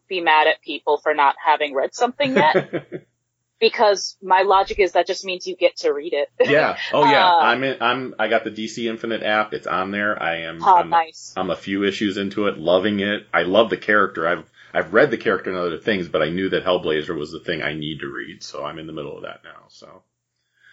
be 0.09 0.19
mad 0.19 0.47
at 0.47 0.61
people 0.61 0.97
for 0.97 1.13
not 1.13 1.35
having 1.43 1.73
read 1.73 1.95
something 1.95 2.35
yet, 2.35 3.07
because 3.61 4.17
my 4.21 4.41
logic 4.41 4.79
is 4.79 4.91
that 4.91 5.07
just 5.07 5.23
means 5.23 5.47
you 5.47 5.55
get 5.55 5.77
to 5.77 5.93
read 5.93 6.11
it. 6.11 6.27
yeah. 6.41 6.77
Oh 6.93 7.09
yeah. 7.09 7.25
Uh, 7.25 7.39
I'm 7.39 7.63
in, 7.63 7.81
I'm 7.81 8.15
I 8.19 8.27
got 8.27 8.43
the 8.43 8.51
DC 8.51 8.89
Infinite 8.89 9.23
app. 9.23 9.53
It's 9.53 9.65
on 9.65 9.91
there. 9.91 10.21
I 10.21 10.41
am. 10.41 10.61
oh, 10.61 10.75
I'm, 10.75 10.89
nice. 10.89 11.33
I'm 11.37 11.51
a 11.51 11.55
few 11.55 11.85
issues 11.85 12.17
into 12.17 12.47
it, 12.47 12.57
loving 12.57 12.99
it. 12.99 13.27
I 13.33 13.43
love 13.43 13.69
the 13.69 13.77
character. 13.77 14.27
I've 14.27 14.51
I've 14.73 14.93
read 14.93 15.09
the 15.09 15.17
character 15.17 15.51
and 15.51 15.57
other 15.57 15.77
things, 15.77 16.09
but 16.09 16.21
I 16.21 16.31
knew 16.31 16.49
that 16.49 16.65
Hellblazer 16.65 17.17
was 17.17 17.31
the 17.31 17.39
thing 17.39 17.61
I 17.61 17.75
need 17.75 18.01
to 18.01 18.07
read, 18.07 18.43
so 18.43 18.65
I'm 18.65 18.77
in 18.77 18.87
the 18.87 18.93
middle 18.93 19.15
of 19.15 19.23
that 19.23 19.41
now. 19.45 19.67
So 19.69 20.03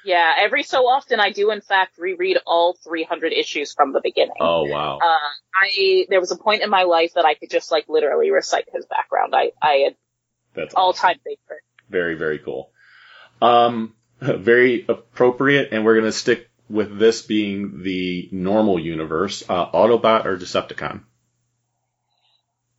Yeah, 0.05 0.33
every 0.39 0.63
so 0.63 0.87
often 0.87 1.21
I 1.21 1.31
do 1.31 1.51
in 1.51 1.61
fact 1.61 1.99
reread 1.99 2.39
all 2.47 2.77
300 2.85 3.33
issues 3.33 3.73
from 3.73 3.93
the 3.93 4.01
beginning. 4.03 4.37
oh 4.41 4.65
wow. 4.65 4.99
Uh, 4.99 5.31
I, 5.55 6.07
there 6.09 6.21
was 6.21 6.31
a 6.31 6.37
point 6.37 6.63
in 6.63 6.71
my 6.71 6.85
life 6.85 7.15
that 7.15 7.25
I 7.25 7.35
could 7.35 7.51
just 7.51 7.71
like 7.71 7.87
literally 7.89 8.31
recite 8.31 8.65
his 8.73 8.87
background. 8.87 9.35
I, 9.35 9.53
I 9.61 9.73
had 9.85 9.97
That's 10.55 10.75
all 10.75 10.91
awesome. 10.91 11.09
time 11.09 11.17
favorite. 11.25 11.63
Very, 11.89 12.15
very 12.15 12.39
cool. 12.39 12.71
Um, 13.43 13.95
very 14.21 14.85
appropriate, 14.89 15.69
and 15.73 15.85
we're 15.85 15.97
gonna 15.97 16.13
stick 16.13 16.49
with 16.69 16.99
this 16.99 17.23
being 17.23 17.83
the 17.83 18.29
normal 18.33 18.79
universe. 18.79 19.43
Uh, 19.49 19.71
Autobot 19.71 20.25
or 20.25 20.37
Decepticon? 20.39 21.03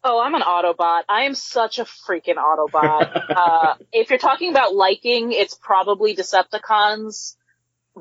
Oh, 0.03 0.19
I'm 0.19 0.33
an 0.33 0.41
Autobot. 0.41 1.03
I 1.09 1.23
am 1.23 1.35
such 1.35 1.77
a 1.79 1.85
freaking 1.85 2.35
Autobot. 2.37 3.07
uh, 3.35 3.75
if 3.93 4.09
you're 4.09 4.19
talking 4.19 4.49
about 4.49 4.73
liking, 4.73 5.31
it's 5.31 5.53
probably 5.53 6.15
Decepticons, 6.15 7.35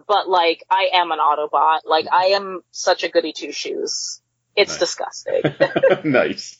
but 0.07 0.29
like, 0.29 0.65
I 0.71 0.91
am 0.95 1.13
an 1.13 1.19
Autobot. 1.19 1.81
Like, 1.85 2.07
I 2.11 2.27
am 2.29 2.63
such 2.71 3.05
a 3.05 3.09
goody 3.09 3.33
two 3.33 3.53
shoes. 3.53 4.23
It's 4.57 4.73
Nice. 4.73 4.79
disgusting. 4.79 5.43
nice. 6.11 6.59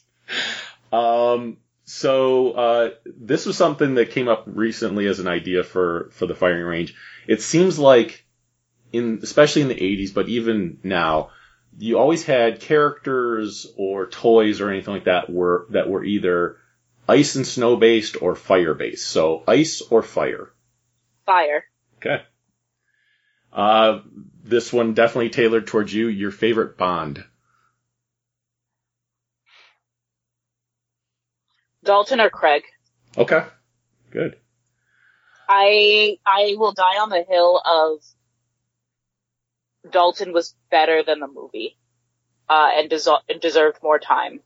Um, 0.93 1.57
so 1.85 2.51
uh, 2.51 2.89
this 3.05 3.45
was 3.45 3.57
something 3.57 3.95
that 3.95 4.11
came 4.11 4.27
up 4.27 4.43
recently 4.45 5.07
as 5.07 5.19
an 5.19 5.27
idea 5.27 5.63
for 5.63 6.09
for 6.11 6.25
the 6.25 6.35
firing 6.35 6.63
range. 6.65 6.95
It 7.27 7.41
seems 7.41 7.77
like 7.79 8.25
in 8.93 9.19
especially 9.23 9.63
in 9.63 9.67
the 9.67 9.75
80s, 9.75 10.13
but 10.13 10.29
even 10.29 10.79
now, 10.83 11.31
you 11.77 11.97
always 11.97 12.23
had 12.25 12.59
characters 12.59 13.67
or 13.77 14.07
toys 14.07 14.61
or 14.61 14.69
anything 14.69 14.93
like 14.93 15.05
that 15.05 15.29
were 15.29 15.67
that 15.69 15.89
were 15.89 16.03
either 16.03 16.57
ice 17.07 17.35
and 17.35 17.45
snow 17.45 17.75
based 17.75 18.21
or 18.21 18.35
fire 18.35 18.73
based. 18.73 19.07
So 19.07 19.43
ice 19.47 19.81
or 19.81 20.01
fire. 20.01 20.51
Fire. 21.25 21.63
Okay. 21.97 22.23
Uh, 23.53 23.99
this 24.43 24.71
one 24.71 24.93
definitely 24.93 25.29
tailored 25.29 25.67
towards 25.67 25.93
you. 25.93 26.07
Your 26.07 26.31
favorite 26.31 26.77
Bond. 26.77 27.23
Dalton 31.83 32.19
or 32.19 32.29
Craig. 32.29 32.63
Okay. 33.17 33.43
Good. 34.11 34.37
I 35.49 36.17
I 36.25 36.55
will 36.57 36.71
die 36.73 36.99
on 36.99 37.09
the 37.09 37.25
hill 37.27 37.61
of 37.65 38.01
Dalton 39.89 40.33
was 40.33 40.55
better 40.69 41.03
than 41.03 41.19
the 41.19 41.27
movie, 41.27 41.77
uh, 42.49 42.69
and, 42.75 42.89
deso- 42.89 43.21
and 43.29 43.41
deserved 43.41 43.79
more 43.81 43.99
time. 43.99 44.41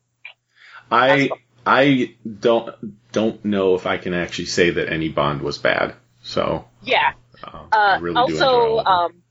I 0.91 1.29
I 1.65 2.15
don't 2.39 3.11
don't 3.11 3.43
know 3.43 3.75
if 3.75 3.85
I 3.87 3.97
can 3.97 4.13
actually 4.13 4.45
say 4.45 4.69
that 4.69 4.91
any 4.91 5.09
Bond 5.09 5.41
was 5.41 5.57
bad. 5.57 5.95
So 6.21 6.65
Yeah. 6.83 7.13
uh, 7.43 7.65
I 7.71 7.95
Uh, 7.95 7.99
really 8.01 8.15
also, 8.17 8.77
um, 8.79 9.23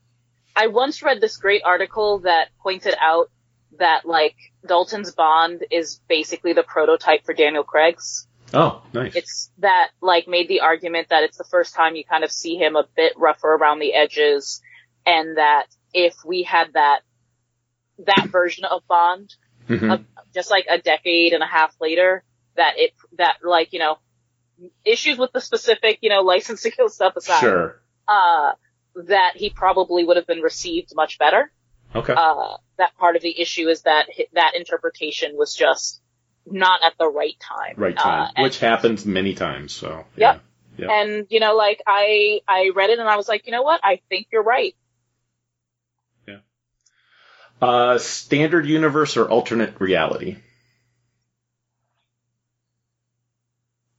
I 0.55 0.67
once 0.67 1.01
read 1.01 1.21
this 1.21 1.37
great 1.37 1.61
article 1.63 2.19
that 2.19 2.49
pointed 2.61 2.95
out 2.99 3.29
that 3.79 4.05
like 4.05 4.35
Dalton's 4.67 5.13
Bond 5.13 5.65
is 5.71 6.01
basically 6.07 6.53
the 6.53 6.63
prototype 6.63 7.25
for 7.25 7.33
Daniel 7.33 7.63
Craig's. 7.63 8.27
oh, 8.53 8.81
nice. 8.93 9.15
It's 9.15 9.51
that 9.59 9.89
like 10.01 10.27
made 10.27 10.47
the 10.47 10.61
argument 10.61 11.09
that 11.09 11.23
it's 11.23 11.37
the 11.37 11.43
first 11.45 11.73
time 11.73 11.95
you 11.95 12.03
kind 12.05 12.23
of 12.23 12.31
see 12.31 12.55
him 12.57 12.75
a 12.75 12.85
bit 12.95 13.13
rougher 13.17 13.47
around 13.53 13.79
the 13.79 13.93
edges, 13.93 14.61
and 15.05 15.37
that 15.37 15.67
if 15.95 16.13
we 16.25 16.43
had 16.43 16.73
that 16.73 16.99
that 17.99 18.27
version 18.29 18.65
of 18.65 18.85
Bond, 18.87 19.33
Mhm. 19.69 19.89
uh, 19.91 19.97
just 20.33 20.51
like 20.51 20.65
a 20.69 20.77
decade 20.77 21.31
and 21.33 21.41
a 21.41 21.47
half 21.47 21.73
later, 21.79 22.23
that 22.55 22.77
it 22.77 22.93
that 23.17 23.37
like 23.43 23.71
you 23.73 23.79
know 23.79 23.97
issues 24.83 25.17
with 25.17 25.31
the 25.31 25.41
specific 25.41 25.99
you 26.01 26.09
know 26.09 26.21
licensing 26.21 26.73
stuff 26.87 27.15
aside, 27.15 27.39
Sure. 27.39 27.81
uh, 28.07 28.51
that 28.95 29.33
he 29.35 29.49
probably 29.49 30.03
would 30.03 30.17
have 30.17 30.27
been 30.27 30.41
received 30.41 30.93
much 30.95 31.17
better. 31.17 31.51
Okay. 31.95 32.13
Uh, 32.15 32.57
that 32.77 32.95
part 32.97 33.15
of 33.15 33.21
the 33.21 33.39
issue 33.39 33.69
is 33.69 33.83
that 33.83 34.07
that 34.33 34.55
interpretation 34.55 35.37
was 35.37 35.55
just 35.55 36.01
not 36.45 36.83
at 36.83 36.93
the 36.99 37.07
right 37.07 37.37
time. 37.39 37.75
right 37.77 37.97
time, 37.97 38.29
Uh, 38.37 38.41
which 38.43 38.59
happens 38.59 39.05
many 39.05 39.33
times. 39.33 39.71
So 39.73 40.05
Yep. 40.17 40.41
yeah. 40.77 40.91
and 40.91 41.27
you 41.29 41.39
know, 41.39 41.55
like 41.55 41.81
I 41.87 42.41
I 42.47 42.71
read 42.75 42.89
it 42.89 42.99
and 42.99 43.07
I 43.07 43.15
was 43.15 43.29
like, 43.29 43.45
you 43.45 43.53
know 43.53 43.63
what? 43.63 43.79
I 43.83 44.01
think 44.09 44.27
you're 44.31 44.43
right. 44.43 44.75
Uh, 47.65 47.97
standard 47.97 48.67
universe 48.67 49.17
or 49.17 49.27
alternate 49.27 49.73
reality. 49.81 50.37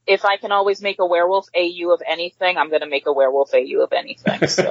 If 0.06 0.24
I 0.24 0.36
can 0.36 0.52
always 0.52 0.80
make 0.80 1.00
a 1.00 1.04
werewolf 1.04 1.48
AU 1.52 1.90
of 1.92 2.00
anything, 2.06 2.58
I'm 2.58 2.70
gonna 2.70 2.86
make 2.86 3.06
a 3.06 3.12
werewolf 3.12 3.52
AU 3.52 3.82
of 3.82 3.92
anything. 3.92 4.46
So 4.46 4.70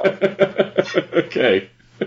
okay. 1.12 1.68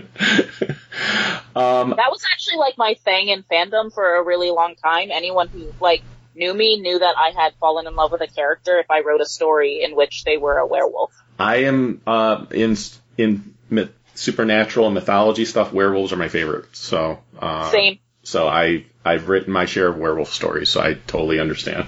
um, 1.54 1.94
that 1.94 2.10
was 2.10 2.24
actually 2.32 2.58
like 2.58 2.76
my 2.76 2.94
thing 3.04 3.28
in 3.28 3.44
fandom 3.44 3.94
for 3.94 4.16
a 4.16 4.24
really 4.24 4.50
long 4.50 4.74
time. 4.74 5.10
Anyone 5.12 5.46
who 5.46 5.72
like 5.80 6.02
knew 6.34 6.52
me 6.52 6.80
knew 6.80 6.98
that 6.98 7.14
I 7.16 7.30
had 7.40 7.54
fallen 7.60 7.86
in 7.86 7.94
love 7.94 8.10
with 8.10 8.20
a 8.20 8.26
character 8.26 8.80
if 8.80 8.90
I 8.90 9.02
wrote 9.02 9.20
a 9.20 9.26
story 9.26 9.80
in 9.84 9.94
which 9.94 10.24
they 10.24 10.38
were 10.38 10.58
a 10.58 10.66
werewolf. 10.66 11.12
I 11.38 11.58
am 11.66 12.00
uh, 12.04 12.46
in 12.50 12.76
in 13.16 13.54
myth, 13.70 13.92
supernatural 14.20 14.84
and 14.86 14.94
mythology 14.94 15.46
stuff. 15.46 15.72
Werewolves 15.72 16.12
are 16.12 16.16
my 16.16 16.28
favorite. 16.28 16.76
So 16.76 17.18
uh, 17.38 17.70
Same. 17.70 17.98
So 18.22 18.46
I 18.46 18.84
I've 19.02 19.28
written 19.30 19.50
my 19.52 19.64
share 19.64 19.88
of 19.88 19.96
werewolf 19.96 20.32
stories, 20.32 20.68
so 20.68 20.80
I 20.80 20.92
totally 20.94 21.40
understand. 21.40 21.86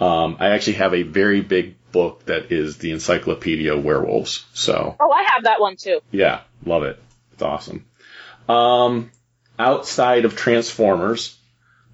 Um, 0.00 0.36
I 0.40 0.50
actually 0.50 0.74
have 0.74 0.94
a 0.94 1.02
very 1.02 1.40
big 1.40 1.76
book 1.92 2.24
that 2.26 2.50
is 2.52 2.78
the 2.78 2.90
Encyclopedia 2.90 3.74
of 3.74 3.84
Werewolves. 3.84 4.44
So 4.54 4.96
Oh, 4.98 5.10
I 5.10 5.22
have 5.24 5.44
that 5.44 5.60
one 5.60 5.76
too. 5.76 6.00
yeah, 6.10 6.40
love 6.64 6.82
it. 6.82 7.00
It's 7.32 7.42
awesome. 7.42 7.84
Um, 8.48 9.10
outside 9.58 10.24
of 10.24 10.34
Transformers, 10.36 11.36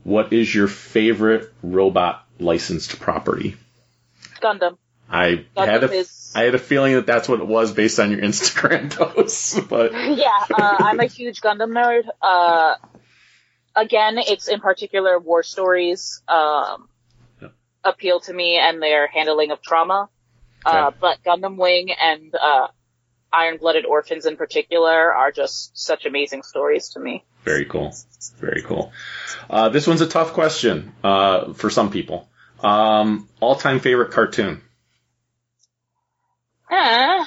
what 0.03 0.33
is 0.33 0.55
your 0.55 0.69
favorite 0.69 1.53
robot 1.63 2.27
licensed 2.39 2.99
property? 3.01 3.57
Gundam. 4.41 4.77
I 5.15 5.45
Gundam 5.57 5.67
had 5.67 5.85
a 5.85 5.93
is 5.93 6.33
I 6.35 6.43
had 6.43 6.55
a 6.55 6.59
feeling 6.59 6.95
that 6.95 7.07
that's 7.07 7.29
what 7.29 7.39
it 7.41 7.47
was 7.47 7.73
based 7.73 8.01
on 8.01 8.11
your 8.11 8.21
Instagram 8.21 8.91
posts, 8.97 9.59
but 9.61 9.93
yeah, 9.93 10.29
uh, 10.53 10.77
I'm 10.81 10.99
a 11.01 11.07
huge 11.07 11.41
Gundam 11.41 11.71
nerd. 11.71 12.03
Uh, 12.21 12.75
again, 13.77 14.19
it's 14.19 14.49
in 14.49 14.61
particular 14.61 15.19
war 15.19 15.43
stories 15.45 16.23
um, 16.27 16.89
Yeah. 17.41 17.49
appeal 17.85 18.19
to 18.21 18.33
me 18.33 18.57
and 18.59 18.83
their 18.83 19.07
handling 19.07 19.53
of 19.53 19.63
trauma. 19.63 20.09
Uh, 20.67 20.91
but 20.99 21.19
Gundam 21.23 21.57
Wing 21.59 21.91
and 21.93 22.35
uh, 22.35 22.69
Iron 23.33 23.59
Blooded 23.59 23.85
Orphans 23.85 24.25
in 24.27 24.37
particular 24.37 25.13
are 25.13 25.31
just 25.31 25.77
such 25.79 26.07
amazing 26.07 26.43
stories 26.43 26.89
to 26.95 27.01
me. 27.01 27.23
very 27.45 27.67
cool, 27.67 27.95
very 28.41 28.63
cool. 28.63 28.91
Uh, 29.51 29.69
this 29.69 29.87
one's 29.87 30.01
a 30.01 30.07
tough 30.09 30.33
question 30.33 30.93
uh, 31.05 31.53
for 31.53 31.69
some 31.71 31.91
people. 31.91 32.29
Um, 32.61 33.29
all-time 33.41 33.79
favorite 33.81 34.11
cartoon. 34.13 34.63
Ah, 36.71 37.27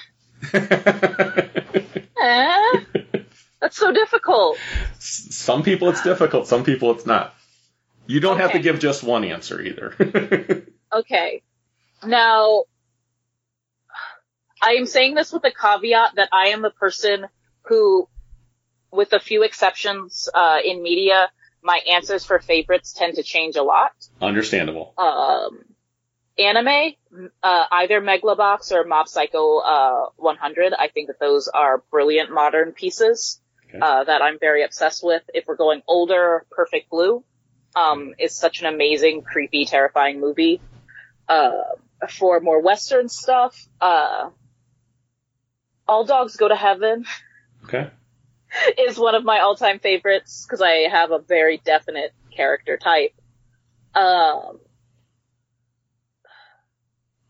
ah, 2.19 2.85
that's 3.61 3.77
so 3.77 3.91
difficult. 3.91 4.57
some 4.99 5.63
people 5.63 5.89
it's 5.89 6.03
difficult, 6.03 6.47
some 6.47 6.63
people 6.63 6.91
it's 6.91 7.05
not. 7.05 7.33
You 8.07 8.19
don't 8.19 8.39
have 8.39 8.53
to 8.53 8.59
give 8.59 8.79
just 8.79 9.03
one 9.03 9.23
answer 9.25 9.61
either. 9.61 10.65
Okay. 10.93 11.43
Now, 12.05 12.63
I 14.63 14.71
am 14.73 14.85
saying 14.85 15.15
this 15.15 15.33
with 15.33 15.43
a 15.43 15.51
caveat 15.51 16.15
that 16.15 16.29
I 16.31 16.47
am 16.47 16.61
the 16.61 16.69
person 16.69 17.25
who, 17.63 18.07
with 18.91 19.11
a 19.13 19.19
few 19.19 19.43
exceptions 19.43 20.29
uh, 20.33 20.59
in 20.63 20.81
media, 20.81 21.29
my 21.61 21.79
answers 21.91 22.23
for 22.23 22.39
favorites 22.39 22.93
tend 22.93 23.15
to 23.15 23.23
change 23.23 23.57
a 23.57 23.63
lot. 23.63 23.91
Understandable. 24.21 24.93
Um, 24.97 25.59
anime, 26.39 26.93
uh, 27.43 27.65
either 27.71 28.01
Megalobox 28.01 28.71
or 28.71 28.83
Mob 28.85 29.07
Psycho 29.07 29.59
uh, 29.59 30.05
100, 30.17 30.73
I 30.77 30.88
think 30.89 31.07
that 31.07 31.19
those 31.19 31.47
are 31.47 31.83
brilliant 31.91 32.31
modern 32.31 32.71
pieces 32.71 33.41
Okay. 33.69 33.79
uh, 33.81 34.05
that 34.05 34.21
I'm 34.21 34.39
very 34.39 34.63
obsessed 34.63 35.03
with. 35.03 35.23
If 35.33 35.45
we're 35.47 35.57
going 35.57 35.81
older, 35.88 36.45
Perfect 36.51 36.89
Blue 36.89 37.23
um, 37.75 38.13
is 38.17 38.33
such 38.33 38.61
an 38.61 38.67
amazing, 38.67 39.23
creepy, 39.23 39.65
terrifying 39.65 40.21
movie. 40.21 40.61
Uh, 41.27 41.51
for 42.09 42.39
more 42.39 42.61
Western 42.61 43.09
stuff, 43.09 43.67
uh, 43.81 44.29
All 45.88 46.05
Dogs 46.05 46.38
Go 46.38 46.47
to 46.47 46.55
Heaven 46.55 47.05
Okay. 47.65 47.89
is 48.79 48.97
one 48.97 49.15
of 49.15 49.25
my 49.25 49.39
all-time 49.39 49.79
favorites 49.79 50.45
because 50.45 50.61
I 50.61 50.88
have 50.89 51.11
a 51.11 51.19
very 51.19 51.57
definite 51.57 52.13
character 52.31 52.77
type. 52.77 53.13
Um, 53.93 54.59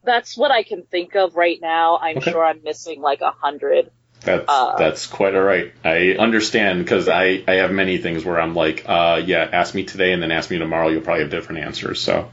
that's 0.07 0.35
what 0.35 0.49
I 0.49 0.63
can 0.63 0.83
think 0.83 1.15
of 1.15 1.35
right 1.35 1.59
now. 1.61 1.97
I'm 2.01 2.17
Okay. 2.17 2.31
sure 2.31 2.43
I'm 2.43 2.63
missing 2.63 3.01
like 3.01 3.21
a 3.21 3.31
hundred. 3.31 3.91
That's 4.23 4.45
Uh, 4.49 4.75
that's 4.77 5.05
quite 5.05 5.35
all 5.35 5.43
right. 5.43 5.71
I 5.83 6.15
understand 6.17 6.79
because 6.83 7.07
I 7.07 7.43
I 7.47 7.55
have 7.55 7.71
many 7.71 7.99
things 7.99 8.25
where 8.25 8.41
I'm 8.41 8.55
like, 8.55 8.83
uh, 8.87 9.21
yeah, 9.23 9.47
ask 9.51 9.75
me 9.75 9.83
today 9.83 10.13
and 10.13 10.23
then 10.23 10.31
ask 10.31 10.49
me 10.49 10.57
tomorrow. 10.57 10.87
You'll 10.87 11.01
probably 11.01 11.21
have 11.23 11.31
different 11.31 11.61
answers. 11.61 12.01
So 12.01 12.31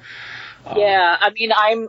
um, 0.65 0.79
Yeah, 0.79 1.17
I 1.21 1.31
mean, 1.31 1.51
I'm. 1.55 1.89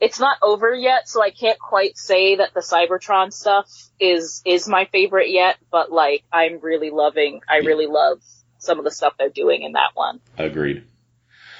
It's 0.00 0.20
not 0.20 0.38
over 0.42 0.72
yet, 0.72 1.08
so 1.08 1.20
I 1.20 1.30
can't 1.30 1.58
quite 1.58 1.98
say 1.98 2.36
that 2.36 2.54
the 2.54 2.60
Cybertron 2.60 3.32
stuff 3.32 3.68
is 3.98 4.40
is 4.46 4.68
my 4.68 4.84
favorite 4.86 5.28
yet. 5.30 5.56
But 5.72 5.90
like, 5.90 6.22
I'm 6.32 6.60
really 6.60 6.90
loving. 6.90 7.40
I 7.48 7.56
really 7.58 7.88
love 7.88 8.22
some 8.58 8.78
of 8.78 8.84
the 8.84 8.92
stuff 8.92 9.14
they're 9.18 9.28
doing 9.28 9.62
in 9.62 9.72
that 9.72 9.90
one. 9.94 10.20
agreed. 10.38 10.84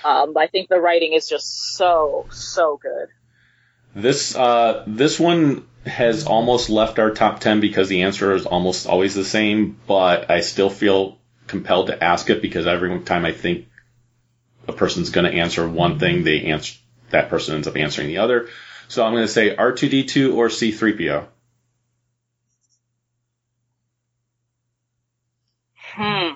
Um, 0.04 0.36
I 0.36 0.46
think 0.46 0.68
the 0.68 0.80
writing 0.80 1.12
is 1.14 1.28
just 1.28 1.74
so 1.76 2.26
so 2.30 2.78
good. 2.80 3.09
This 3.99 4.36
uh 4.36 4.84
this 4.86 5.18
one 5.18 5.66
has 5.84 6.24
almost 6.24 6.70
left 6.70 7.01
our 7.01 7.11
top 7.11 7.40
ten 7.40 7.59
because 7.59 7.88
the 7.88 8.03
answer 8.03 8.32
is 8.32 8.46
almost 8.46 8.86
always 8.86 9.12
the 9.16 9.24
same, 9.24 9.76
but 9.88 10.30
I 10.30 10.40
still 10.40 10.70
feel 10.70 11.18
compelled 11.49 11.88
to 11.88 12.05
ask 12.05 12.30
it 12.30 12.40
because 12.40 12.68
every 12.68 13.01
time 13.01 13.24
I 13.24 13.32
think 13.32 13.66
a 14.68 14.72
person's 14.72 15.11
going 15.11 15.28
to 15.28 15.36
answer 15.36 15.68
one 15.68 15.99
thing, 15.99 16.22
they 16.22 16.42
answer 16.44 16.78
that 17.11 17.28
person 17.28 17.57
ends 17.57 17.66
up 17.66 17.76
answering 17.76 18.07
the 18.07 18.18
other. 18.18 18.49
So 18.86 19.05
I'm 19.05 19.14
going 19.14 19.26
to 19.26 19.32
say 19.32 19.57
R2D2 19.57 20.36
or 20.36 20.46
C3PO. 20.46 21.26
Hmm. 25.74 26.34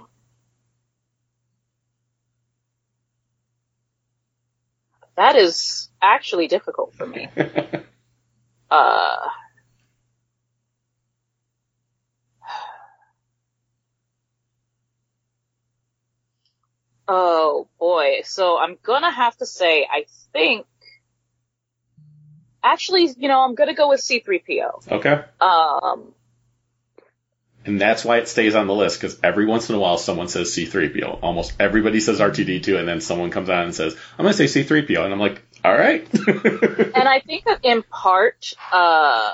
That 5.17 5.37
is 5.37 5.92
actually 6.03 6.49
difficult 6.49 6.95
for 6.95 7.07
me. 7.07 7.29
Uh, 8.71 9.29
Oh 17.09 17.69
boy. 17.79 18.21
So 18.25 18.59
I'm 18.59 18.79
gonna 18.83 19.11
have 19.11 19.37
to 19.39 19.47
say, 19.47 19.87
I 19.91 20.07
think, 20.33 20.67
actually, 22.63 23.11
you 23.19 23.29
know, 23.29 23.41
I'm 23.41 23.55
gonna 23.55 23.75
go 23.75 23.89
with 23.91 24.01
C3PO. 24.01 24.91
Okay. 24.93 25.23
Um, 25.41 26.15
And 27.65 27.81
that's 27.81 28.05
why 28.05 28.19
it 28.19 28.29
stays 28.29 28.55
on 28.55 28.67
the 28.67 28.75
list, 28.75 29.01
because 29.01 29.19
every 29.23 29.47
once 29.47 29.69
in 29.69 29.75
a 29.77 29.79
while 29.79 29.99
someone 29.99 30.29
says 30.29 30.51
C3PO. 30.51 31.19
Almost 31.23 31.53
everybody 31.61 32.01
says 32.01 32.19
R2D2, 32.19 32.79
and 32.79 32.89
then 32.89 33.01
someone 33.01 33.31
comes 33.31 33.49
on 33.51 33.65
and 33.65 33.75
says, 33.75 33.95
I'm 34.19 34.25
going 34.25 34.35
to 34.35 34.49
say 34.49 34.63
C3PO. 34.65 35.05
And 35.05 35.13
I'm 35.13 35.21
like, 35.21 35.43
all 35.65 35.77
right. 35.77 36.07
and 36.29 37.09
I 37.09 37.21
think 37.25 37.45
that 37.45 37.61
in 37.63 37.83
part, 37.83 38.53
uh, 38.73 39.33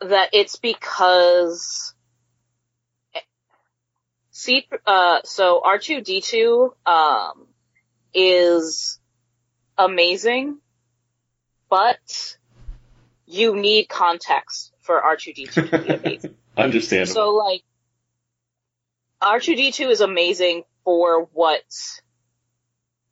that 0.00 0.30
it's 0.32 0.56
because 0.56 1.94
C, 4.30 4.66
uh, 4.86 5.20
so 5.24 5.62
R2D2, 5.64 6.70
um, 6.86 7.46
is 8.14 8.98
amazing, 9.76 10.58
but 11.68 12.36
you 13.26 13.56
need 13.56 13.88
context 13.88 14.72
for 14.80 15.00
R2D2 15.00 15.52
to 15.52 15.78
be 15.78 15.94
amazing. 15.94 16.34
Understandable. 16.56 17.12
So 17.12 17.30
like, 17.30 17.62
R2D2 19.22 19.90
is 19.90 20.00
amazing 20.00 20.64
for 20.84 21.28
what 21.32 21.64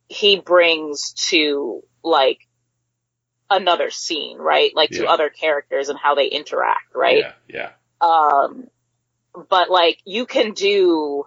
he 0.07 0.39
brings 0.39 1.13
to 1.29 1.83
like 2.03 2.39
another 3.49 3.91
scene, 3.91 4.37
right? 4.37 4.75
Like 4.75 4.89
to 4.91 5.05
other 5.05 5.29
characters 5.29 5.89
and 5.89 5.97
how 5.97 6.15
they 6.15 6.27
interact, 6.27 6.93
right? 6.93 7.19
Yeah, 7.19 7.33
yeah. 7.47 7.69
Um, 8.01 8.67
but 9.49 9.69
like 9.69 9.99
you 10.05 10.25
can 10.25 10.53
do 10.53 11.25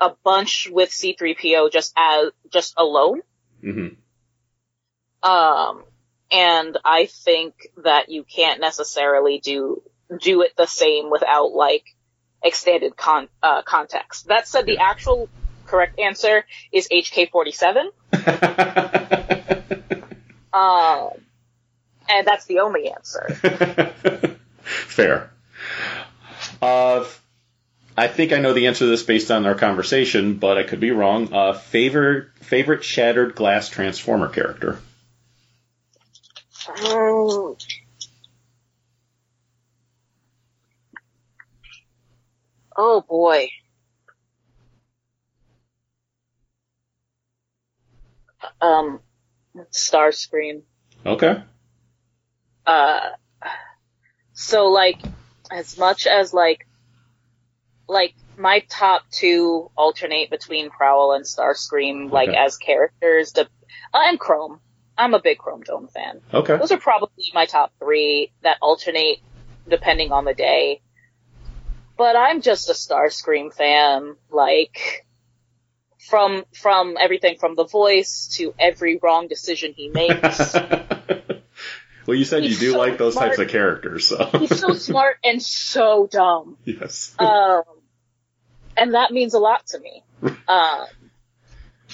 a 0.00 0.10
bunch 0.22 0.68
with 0.70 0.90
C3PO 0.90 1.72
just 1.72 1.92
as, 1.96 2.30
just 2.52 2.74
alone. 2.76 3.20
Mm-hmm. 3.62 5.28
Um, 5.28 5.84
and 6.30 6.76
I 6.84 7.06
think 7.06 7.54
that 7.82 8.10
you 8.10 8.24
can't 8.24 8.60
necessarily 8.60 9.38
do, 9.38 9.82
do 10.20 10.42
it 10.42 10.52
the 10.56 10.66
same 10.66 11.10
without 11.10 11.52
like 11.52 11.84
extended 12.42 12.96
con, 12.96 13.28
uh, 13.42 13.62
context. 13.62 14.28
That 14.28 14.46
said, 14.46 14.66
the 14.66 14.78
actual 14.78 15.28
correct 15.74 15.98
answer 15.98 16.44
is 16.72 16.88
HK47. 16.88 17.90
Um, 20.54 21.10
and 22.08 22.24
that's 22.24 22.44
the 22.44 22.60
only 22.60 22.88
answer. 22.88 23.28
Fair. 24.62 25.32
Uh, 26.62 27.04
I 27.98 28.06
think 28.06 28.32
I 28.32 28.38
know 28.38 28.52
the 28.52 28.68
answer 28.68 28.84
to 28.84 28.86
this 28.86 29.02
based 29.02 29.32
on 29.32 29.46
our 29.46 29.56
conversation, 29.56 30.34
but 30.34 30.56
I 30.56 30.62
could 30.62 30.78
be 30.78 30.92
wrong. 30.92 31.32
Uh, 31.34 31.54
favorite 31.54 32.28
favorite 32.36 32.84
shattered 32.84 33.34
glass 33.34 33.68
transformer 33.68 34.28
character. 34.28 34.78
Um, 36.68 37.56
oh 42.76 43.00
boy. 43.08 43.48
Um, 48.60 49.00
Starscream. 49.72 50.62
Okay. 51.04 51.42
Uh, 52.66 53.00
so 54.32 54.66
like, 54.66 55.00
as 55.50 55.78
much 55.78 56.06
as 56.06 56.32
like, 56.32 56.66
like 57.88 58.14
my 58.38 58.60
top 58.68 59.02
two 59.10 59.70
alternate 59.76 60.30
between 60.30 60.70
Prowl 60.70 61.12
and 61.12 61.24
Starscream, 61.24 62.10
like 62.10 62.30
Okay. 62.30 62.38
as 62.38 62.56
characters, 62.56 63.32
de- 63.32 63.42
uh, 63.42 64.00
and 64.06 64.18
Chrome. 64.18 64.60
I'm 64.96 65.12
a 65.14 65.20
big 65.20 65.38
Chrome 65.38 65.62
Dome 65.62 65.88
fan. 65.88 66.20
Okay. 66.32 66.56
Those 66.56 66.72
are 66.72 66.78
probably 66.78 67.24
my 67.34 67.46
top 67.46 67.72
three 67.80 68.32
that 68.42 68.58
alternate 68.62 69.18
depending 69.68 70.12
on 70.12 70.24
the 70.24 70.34
day. 70.34 70.80
But 71.96 72.16
I'm 72.16 72.40
just 72.40 72.70
a 72.70 72.72
Starscream 72.72 73.52
fan, 73.54 74.16
like, 74.30 75.03
from, 76.08 76.44
from 76.52 76.96
everything 77.00 77.36
from 77.38 77.54
the 77.54 77.64
voice 77.64 78.28
to 78.36 78.54
every 78.58 78.98
wrong 79.02 79.28
decision 79.28 79.72
he 79.76 79.88
makes. 79.88 80.54
well, 82.06 82.16
you 82.16 82.24
said 82.24 82.44
you 82.44 82.56
do 82.56 82.72
so 82.72 82.78
like 82.78 82.98
those 82.98 83.14
types 83.14 83.38
of 83.38 83.48
characters, 83.48 84.08
so 84.08 84.26
He's 84.38 84.58
so 84.58 84.74
smart 84.74 85.16
and 85.24 85.42
so 85.42 86.08
dumb. 86.10 86.56
yes. 86.64 87.14
Um, 87.18 87.62
and 88.76 88.94
that 88.94 89.12
means 89.12 89.34
a 89.34 89.38
lot 89.38 89.66
to 89.68 89.78
me. 89.78 90.02
Um, 90.22 90.86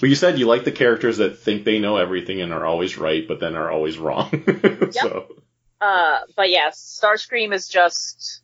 well, 0.01 0.09
you 0.09 0.15
said 0.15 0.39
you 0.39 0.47
like 0.47 0.65
the 0.65 0.73
characters 0.73 1.19
that 1.19 1.39
think 1.39 1.65
they 1.65 1.79
know 1.79 1.97
everything 1.97 2.41
and 2.41 2.53
are 2.53 2.65
always 2.65 2.97
right, 2.97 3.27
but 3.27 3.41
then 3.41 3.55
are 3.55 3.71
always 3.71 3.99
wrong. 3.99 4.31
So 4.93 5.37
uh, 5.81 6.19
but 6.37 6.51
yes, 6.51 7.01
Starscream 7.03 7.55
is 7.55 7.69
just 7.69 8.43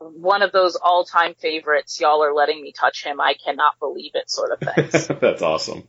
one 0.00 0.42
of 0.42 0.52
those 0.52 0.76
all-time 0.76 1.34
favorites. 1.34 2.00
Y'all 2.00 2.22
are 2.22 2.32
letting 2.32 2.62
me 2.62 2.72
touch 2.72 3.04
him. 3.04 3.20
I 3.20 3.34
cannot 3.34 3.78
believe 3.80 4.12
it 4.14 4.30
sort 4.30 4.52
of 4.52 4.74
things. 4.74 5.08
That's 5.20 5.42
awesome. 5.42 5.84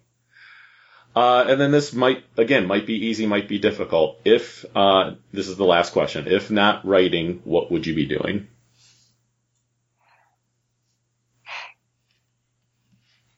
Uh, 1.15 1.45
and 1.47 1.59
then 1.59 1.71
this 1.71 1.93
might, 1.93 2.23
again, 2.37 2.67
might 2.67 2.85
be 2.85 3.07
easy, 3.07 3.25
might 3.25 3.47
be 3.47 3.59
difficult. 3.59 4.19
If, 4.25 4.65
uh, 4.75 5.15
this 5.31 5.47
is 5.47 5.57
the 5.57 5.65
last 5.65 5.93
question. 5.93 6.27
If 6.27 6.51
not 6.51 6.85
writing, 6.85 7.41
what 7.43 7.71
would 7.71 7.85
you 7.85 7.95
be 7.95 8.05
doing? 8.05 8.47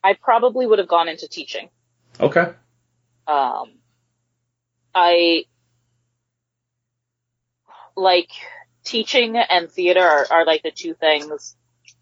I 0.04 0.14
probably 0.14 0.66
would 0.66 0.80
have 0.80 0.88
gone 0.88 1.08
into 1.08 1.28
teaching. 1.28 1.70
Okay. 2.20 2.54
Um, 3.28 3.74
I 4.94 5.46
like 7.96 8.30
teaching 8.84 9.38
and 9.38 9.70
theater 9.70 10.02
are, 10.02 10.28
are 10.32 10.46
like 10.46 10.64
the 10.64 10.72
two 10.72 10.94
things. 10.94 11.56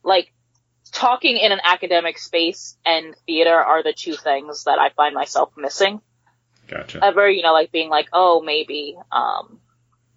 Like 0.03 0.33
talking 0.91 1.37
in 1.37 1.51
an 1.51 1.59
academic 1.63 2.17
space 2.17 2.77
and 2.85 3.15
theater 3.25 3.55
are 3.55 3.83
the 3.83 3.93
two 3.93 4.15
things 4.15 4.63
that 4.63 4.79
I 4.79 4.89
find 4.89 5.13
myself 5.13 5.51
missing. 5.57 6.01
Gotcha. 6.67 7.03
Ever, 7.03 7.29
you 7.29 7.41
know, 7.41 7.53
like 7.53 7.71
being 7.71 7.89
like, 7.89 8.09
oh, 8.13 8.41
maybe. 8.41 8.95
Um, 9.11 9.59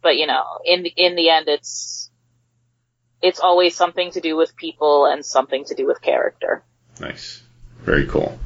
but 0.02 0.16
you 0.16 0.26
know, 0.26 0.44
in 0.64 0.82
the, 0.82 0.92
in 0.96 1.16
the 1.16 1.30
end, 1.30 1.48
it's 1.48 2.10
it's 3.22 3.40
always 3.40 3.76
something 3.76 4.10
to 4.10 4.20
do 4.20 4.36
with 4.36 4.56
people 4.56 5.06
and 5.06 5.24
something 5.24 5.64
to 5.66 5.74
do 5.74 5.86
with 5.86 6.02
character. 6.02 6.64
Nice. 7.00 7.42
Very 7.82 8.06
cool. 8.06 8.38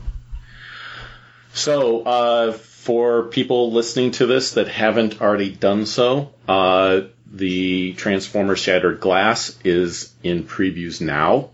So, 1.54 2.02
uh, 2.02 2.52
for 2.52 3.24
people 3.24 3.72
listening 3.72 4.10
to 4.12 4.26
this 4.26 4.52
that 4.52 4.68
haven't 4.68 5.22
already 5.22 5.50
done 5.50 5.86
so, 5.86 6.34
uh, 6.46 7.02
the 7.31 7.93
Transformers 7.95 8.59
Shattered 8.61 9.01
Glass 9.01 9.59
is 9.64 10.12
in 10.22 10.45
previews 10.45 11.01
now. 11.01 11.51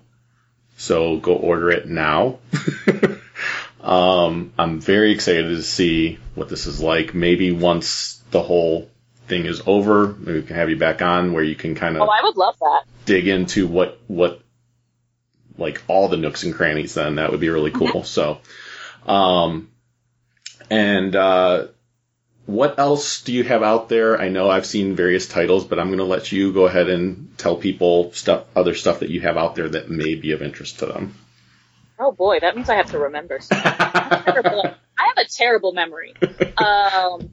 So 0.77 1.17
go 1.19 1.35
order 1.35 1.71
it 1.71 1.89
now. 1.89 2.39
um, 3.81 4.53
I'm 4.59 4.81
very 4.81 5.13
excited 5.13 5.49
to 5.49 5.63
see 5.63 6.19
what 6.35 6.49
this 6.49 6.67
is 6.67 6.81
like. 6.81 7.15
Maybe 7.15 7.53
once 7.53 8.23
the 8.31 8.43
whole 8.43 8.91
thing 9.29 9.47
is 9.47 9.63
over, 9.67 10.09
maybe 10.09 10.41
we 10.41 10.47
can 10.47 10.57
have 10.57 10.71
you 10.71 10.77
back 10.77 11.03
on 11.03 11.33
where 11.33 11.45
you 11.45 11.55
can 11.55 11.75
kind 11.75 11.97
of 11.97 12.03
Oh, 12.03 12.09
I 12.11 12.23
would 12.25 12.37
love 12.37 12.57
that. 12.61 12.83
dig 13.07 13.29
into 13.29 13.67
what 13.67 13.99
what 14.09 14.41
like 15.59 15.83
all 15.87 16.09
the 16.09 16.17
nooks 16.17 16.45
and 16.45 16.55
crannies 16.55 16.95
then 16.95 17.17
that 17.17 17.31
would 17.31 17.41
be 17.41 17.51
really 17.51 17.71
cool 17.71 18.05
so 18.05 18.41
um 19.07 19.69
and 20.71 21.15
uh 21.15 21.67
what 22.53 22.79
else 22.79 23.23
do 23.23 23.33
you 23.33 23.45
have 23.45 23.63
out 23.63 23.89
there 23.89 24.21
i 24.21 24.29
know 24.29 24.51
i've 24.51 24.67
seen 24.67 24.95
various 24.95 25.27
titles 25.27 25.65
but 25.65 25.79
i'm 25.79 25.89
going 25.89 25.99
to 25.99 26.05
let 26.05 26.31
you 26.33 26.53
go 26.53 26.67
ahead 26.67 26.89
and 26.89 27.37
tell 27.39 27.57
people 27.57 28.13
stuff 28.13 28.45
other 28.55 28.75
stuff 28.75 29.01
that 29.01 29.11
you 29.11 29.21
have 29.21 29.37
out 29.37 29.55
there 29.55 29.69
that 29.69 29.91
may 29.91 30.15
be 30.15 30.33
of 30.33 30.43
interest 30.43 30.79
to 30.81 30.87
them 30.87 31.15
Oh 32.05 32.11
boy, 32.11 32.41
that 32.41 32.57
means 32.57 32.69
I 32.69 32.75
have 32.75 32.91
to 32.91 32.99
remember 32.99 33.39
stuff. 33.39 33.63
I 33.65 34.73
have 34.97 35.19
a 35.19 35.29
terrible 35.29 35.73
memory. 35.73 36.15
Um, 36.57 37.31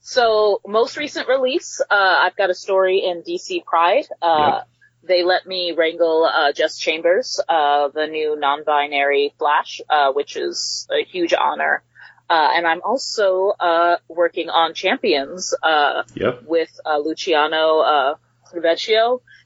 so 0.00 0.62
most 0.66 0.96
recent 0.96 1.28
release, 1.28 1.82
uh, 1.82 2.16
I've 2.20 2.34
got 2.34 2.48
a 2.48 2.54
story 2.54 3.04
in 3.04 3.22
DC 3.22 3.66
Pride. 3.66 4.06
Uh, 4.22 4.62
they 5.02 5.24
let 5.24 5.46
me 5.46 5.74
wrangle, 5.76 6.24
uh, 6.24 6.52
Jess 6.52 6.78
Chambers, 6.78 7.38
uh, 7.50 7.88
the 7.88 8.06
new 8.06 8.34
non-binary 8.38 9.34
Flash, 9.38 9.82
uh, 9.90 10.12
which 10.12 10.38
is 10.38 10.88
a 10.90 11.04
huge 11.04 11.34
honor. 11.34 11.82
Uh, 12.30 12.50
and 12.54 12.66
I'm 12.66 12.82
also, 12.82 13.54
uh, 13.58 13.96
working 14.08 14.50
on 14.50 14.74
Champions, 14.74 15.54
uh, 15.62 16.02
yep 16.14 16.42
with, 16.44 16.68
uh, 16.84 16.98
Luciano, 16.98 17.78
uh, 17.80 18.14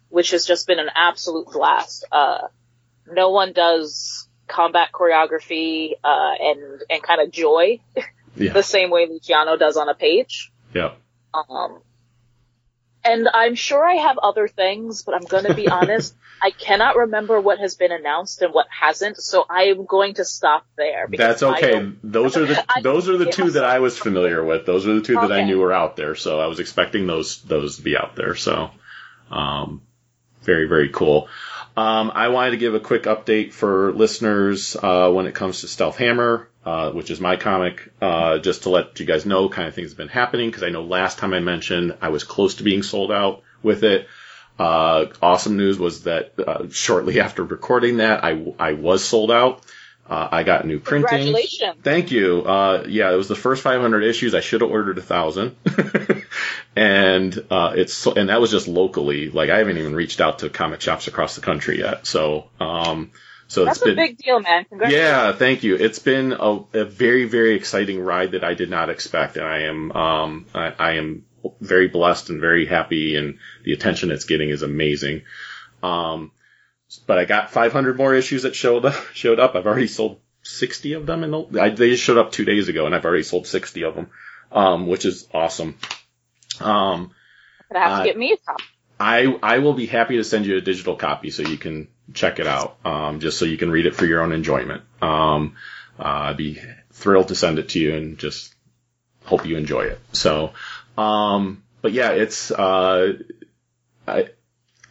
which 0.08 0.30
has 0.32 0.44
just 0.44 0.66
been 0.66 0.78
an 0.78 0.90
absolute 0.94 1.46
blast. 1.52 2.04
Uh, 2.10 2.48
no 3.06 3.30
one 3.30 3.52
does 3.52 4.28
combat 4.46 4.90
choreography, 4.92 5.92
uh, 6.02 6.32
and, 6.40 6.82
and 6.90 7.02
kind 7.02 7.20
of 7.20 7.30
joy 7.30 7.80
yeah 8.36 8.52
the 8.52 8.62
same 8.62 8.90
way 8.90 9.06
Luciano 9.08 9.56
does 9.56 9.76
on 9.76 9.88
a 9.88 9.94
page. 9.94 10.52
yep 10.74 10.98
Um, 11.34 11.80
and 13.04 13.28
I'm 13.32 13.54
sure 13.54 13.84
I 13.84 13.94
have 13.94 14.18
other 14.18 14.48
things, 14.48 15.02
but 15.02 15.14
I'm 15.14 15.24
going 15.24 15.44
to 15.44 15.54
be 15.54 15.68
honest. 15.70 16.14
I 16.40 16.50
cannot 16.50 16.96
remember 16.96 17.40
what 17.40 17.58
has 17.58 17.74
been 17.74 17.92
announced 17.92 18.42
and 18.42 18.52
what 18.52 18.66
hasn't, 18.68 19.16
so 19.16 19.44
I 19.48 19.64
am 19.64 19.86
going 19.86 20.14
to 20.14 20.24
stop 20.24 20.66
there. 20.76 21.06
because 21.08 21.40
That's 21.40 21.42
okay. 21.42 21.92
Those 22.02 22.36
are 22.36 22.46
the 22.46 22.64
those 22.82 23.08
are 23.08 23.16
the 23.16 23.30
two 23.30 23.50
that 23.52 23.64
I 23.64 23.78
was 23.78 23.98
familiar 23.98 24.44
with. 24.44 24.66
Those 24.66 24.86
are 24.86 24.94
the 24.94 25.02
two 25.02 25.14
that 25.14 25.32
I 25.32 25.44
knew 25.44 25.58
were 25.58 25.72
out 25.72 25.96
there. 25.96 26.14
So 26.14 26.40
I 26.40 26.46
was 26.46 26.60
expecting 26.60 27.06
those 27.06 27.42
those 27.42 27.76
to 27.76 27.82
be 27.82 27.96
out 27.96 28.16
there. 28.16 28.34
So, 28.34 28.70
um, 29.30 29.82
very 30.42 30.66
very 30.66 30.88
cool. 30.88 31.28
Um, 31.76 32.12
I 32.14 32.28
wanted 32.28 32.50
to 32.50 32.56
give 32.58 32.74
a 32.74 32.80
quick 32.80 33.04
update 33.04 33.52
for 33.52 33.92
listeners 33.92 34.76
uh, 34.76 35.10
when 35.10 35.26
it 35.26 35.34
comes 35.34 35.62
to 35.62 35.68
Stealth 35.68 35.96
Hammer, 35.96 36.48
uh, 36.64 36.90
which 36.90 37.10
is 37.10 37.20
my 37.20 37.36
comic, 37.36 37.90
uh, 38.00 38.38
just 38.38 38.64
to 38.64 38.70
let 38.70 39.00
you 39.00 39.06
guys 39.06 39.24
know 39.24 39.48
kind 39.48 39.68
of 39.68 39.74
things 39.74 39.90
have 39.90 39.96
been 39.96 40.08
happening 40.08 40.50
because 40.50 40.62
I 40.62 40.68
know 40.68 40.82
last 40.82 41.18
time 41.18 41.32
I 41.32 41.40
mentioned 41.40 41.96
I 42.02 42.10
was 42.10 42.24
close 42.24 42.56
to 42.56 42.62
being 42.62 42.82
sold 42.82 43.10
out 43.10 43.42
with 43.62 43.84
it. 43.84 44.06
Uh, 44.58 45.06
awesome 45.22 45.56
news 45.56 45.78
was 45.78 46.04
that 46.04 46.34
uh, 46.38 46.68
shortly 46.70 47.20
after 47.26 47.42
recording 47.42 47.98
that, 47.98 48.22
I 48.22 48.54
I 48.58 48.74
was 48.74 49.02
sold 49.02 49.30
out. 49.30 49.62
Uh, 50.08 50.28
I 50.30 50.42
got 50.42 50.66
new 50.66 50.78
printing. 50.80 51.08
Congratulations. 51.08 51.76
Thank 51.82 52.10
you. 52.10 52.42
Uh, 52.44 52.84
yeah, 52.88 53.12
it 53.12 53.16
was 53.16 53.28
the 53.28 53.36
first 53.36 53.62
500 53.62 54.02
issues. 54.02 54.34
I 54.34 54.40
should 54.40 54.60
have 54.60 54.70
ordered 54.70 54.98
a 54.98 55.02
thousand, 55.02 55.56
and 56.76 57.44
uh, 57.50 57.72
it's 57.76 57.94
so- 57.94 58.14
and 58.14 58.28
that 58.28 58.40
was 58.40 58.50
just 58.50 58.68
locally. 58.68 59.30
Like 59.30 59.50
I 59.50 59.58
haven't 59.58 59.78
even 59.78 59.94
reached 59.94 60.20
out 60.20 60.40
to 60.40 60.50
comic 60.50 60.80
shops 60.80 61.06
across 61.06 61.34
the 61.34 61.40
country 61.40 61.78
yet. 61.78 62.06
So, 62.06 62.48
um, 62.60 63.10
so 63.48 63.64
That's 63.64 63.78
it's 63.78 63.84
been 63.84 63.92
a 63.98 64.02
big 64.02 64.18
deal, 64.18 64.40
man. 64.40 64.64
Congratulations. 64.64 65.08
yeah, 65.08 65.32
thank 65.32 65.62
you. 65.62 65.76
It's 65.76 65.98
been 65.98 66.32
a, 66.32 66.60
a 66.72 66.84
very, 66.84 67.24
very 67.26 67.54
exciting 67.54 68.00
ride 68.00 68.32
that 68.32 68.44
I 68.44 68.54
did 68.54 68.70
not 68.70 68.90
expect, 68.90 69.36
and 69.36 69.46
I 69.46 69.62
am, 69.62 69.92
um, 69.92 70.46
I, 70.54 70.74
I 70.78 70.92
am 70.92 71.24
very 71.60 71.88
blessed 71.88 72.30
and 72.30 72.40
very 72.40 72.66
happy, 72.66 73.16
and 73.16 73.38
the 73.64 73.72
attention 73.72 74.10
it's 74.10 74.24
getting 74.24 74.48
is 74.48 74.62
amazing. 74.62 75.22
Um, 75.82 76.32
but 77.06 77.18
I 77.18 77.24
got 77.24 77.50
500 77.50 77.96
more 77.96 78.14
issues 78.14 78.42
that 78.42 78.54
showed 78.54 78.84
up. 78.84 78.94
Showed 79.14 79.40
up. 79.40 79.54
I've 79.54 79.66
already 79.66 79.86
sold 79.88 80.20
60 80.42 80.94
of 80.94 81.06
them, 81.06 81.22
and 81.24 81.58
I, 81.58 81.70
they 81.70 81.90
just 81.90 82.02
showed 82.02 82.18
up 82.18 82.32
two 82.32 82.44
days 82.44 82.68
ago, 82.68 82.86
and 82.86 82.94
I've 82.94 83.04
already 83.04 83.22
sold 83.22 83.46
60 83.46 83.84
of 83.84 83.94
them, 83.94 84.10
um, 84.50 84.86
which 84.86 85.04
is 85.04 85.28
awesome. 85.32 85.76
Um, 86.60 87.12
Gonna 87.72 87.84
have 87.84 87.92
Uh, 87.92 87.98
to 88.00 88.04
get 88.08 88.18
me 88.18 88.32
a 88.32 88.36
copy. 88.36 88.64
I 89.00 89.36
I 89.42 89.58
will 89.58 89.72
be 89.72 89.86
happy 89.86 90.16
to 90.18 90.24
send 90.24 90.46
you 90.46 90.56
a 90.56 90.60
digital 90.60 90.94
copy 90.96 91.30
so 91.30 91.42
you 91.42 91.56
can 91.56 91.88
check 92.14 92.38
it 92.38 92.46
out, 92.46 92.76
um, 92.84 93.18
just 93.20 93.38
so 93.38 93.44
you 93.46 93.56
can 93.56 93.70
read 93.70 93.86
it 93.86 93.94
for 93.96 94.06
your 94.06 94.20
own 94.22 94.32
enjoyment. 94.32 94.82
Um, 95.00 95.56
uh, 95.98 96.04
I'd 96.30 96.36
be 96.36 96.60
thrilled 96.92 97.28
to 97.28 97.34
send 97.34 97.58
it 97.58 97.70
to 97.70 97.80
you 97.80 97.94
and 97.94 98.18
just 98.18 98.54
hope 99.24 99.46
you 99.46 99.56
enjoy 99.56 99.86
it. 99.86 100.00
So, 100.12 100.52
um, 100.98 101.62
but 101.80 101.92
yeah, 101.92 102.10
it's 102.10 102.50
uh, 102.50 103.14
I 104.06 104.28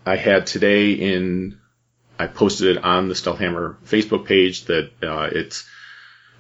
I 0.05 0.15
had 0.15 0.47
today 0.47 0.91
in 0.93 1.59
I 2.22 2.27
posted 2.27 2.77
it 2.77 2.84
on 2.84 3.10
the 3.10 3.15
Stealth 3.15 3.39
Hammer 3.39 3.77
Facebook 3.85 4.26
page 4.26 4.65
that 4.65 4.91
uh, 5.02 5.30
it's 5.31 5.68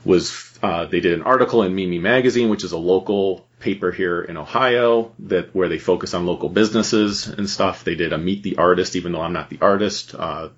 was 0.05 0.57
uh, 0.61 0.85
they 0.85 0.99
did 0.99 1.13
an 1.13 1.23
article 1.23 1.63
in 1.63 1.73
Mimi 1.73 1.97
Magazine, 1.97 2.49
which 2.49 2.63
is 2.63 2.71
a 2.71 2.77
local 2.77 3.47
paper 3.59 3.91
here 3.91 4.21
in 4.21 4.37
Ohio 4.37 5.11
that 5.19 5.55
where 5.55 5.69
they 5.69 5.79
focus 5.79 6.13
on 6.13 6.27
local 6.27 6.49
businesses 6.49 7.27
and 7.27 7.49
stuff. 7.49 7.83
They 7.83 7.95
did 7.95 8.13
a 8.13 8.17
meet 8.17 8.43
the 8.43 8.57
artist, 8.57 8.95
even 8.95 9.11
though 9.11 9.21
I'm 9.21 9.33
not 9.33 9.49
the 9.49 9.59
artist. 9.61 10.13
Uh, 10.13 10.49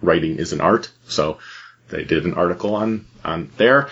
writing 0.00 0.36
is 0.36 0.52
an 0.52 0.60
art, 0.60 0.90
so 1.06 1.38
they 1.88 2.02
did 2.02 2.24
an 2.24 2.34
article 2.34 2.74
on 2.74 3.06
on 3.24 3.50
there. 3.56 3.90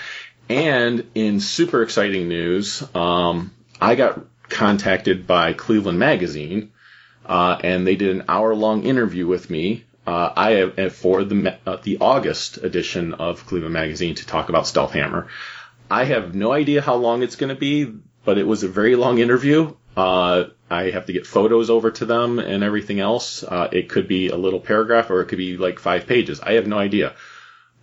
And 0.49 1.07
in 1.15 1.39
super 1.39 1.83
exciting 1.83 2.29
news, 2.29 2.83
um, 2.93 3.53
I 3.81 3.95
got 3.95 4.21
contacted 4.49 5.29
by 5.29 5.53
Cleveland 5.53 6.01
Magazine, 6.01 6.73
uh, 7.25 7.57
and 7.63 7.87
they 7.87 7.95
did 7.95 8.17
an 8.17 8.25
hour 8.29 8.53
long 8.53 8.83
interview 8.83 9.29
with 9.29 9.49
me. 9.49 9.85
Uh, 10.11 10.33
I 10.37 10.51
have 10.51 10.93
for 10.93 11.23
the 11.23 11.57
uh, 11.65 11.77
the 11.77 11.99
August 12.01 12.57
edition 12.57 13.15
of 13.15 13.47
Cleveland 13.47 13.75
Magazine 13.75 14.17
to 14.17 14.27
talk 14.27 14.49
about 14.49 14.67
Stealth 14.67 14.93
Hammer. 14.93 15.29
I 15.89 16.03
have 16.03 16.35
no 16.35 16.53
idea 16.53 16.83
how 16.83 16.97
long 16.97 17.23
it's 17.23 17.37
going 17.37 17.55
to 17.55 17.61
be, 17.61 17.93
but 18.25 18.37
it 18.37 18.45
was 18.45 18.65
a 18.65 18.69
very 18.69 18.97
long 18.97 19.19
interview. 19.19 19.73
Uh, 19.97 20.47
I 20.69 20.91
have 20.91 21.07
to 21.07 21.13
get 21.13 21.29
photos 21.29 21.71
over 21.71 21.93
to 21.93 22.07
them 22.07 22.41
and 22.41 22.65
everything 22.65 22.99
else. 22.99 23.45
Uh, 23.45 23.69
it 23.71 23.89
could 23.89 24.09
be 24.09 24.31
a 24.31 24.37
little 24.37 24.59
paragraph 24.59 25.11
or 25.11 25.21
it 25.21 25.27
could 25.27 25.39
be 25.39 25.57
like 25.57 25.79
five 25.79 26.09
pages. 26.09 26.41
I 26.41 26.55
have 26.55 26.67
no 26.67 26.79
idea. 26.79 27.15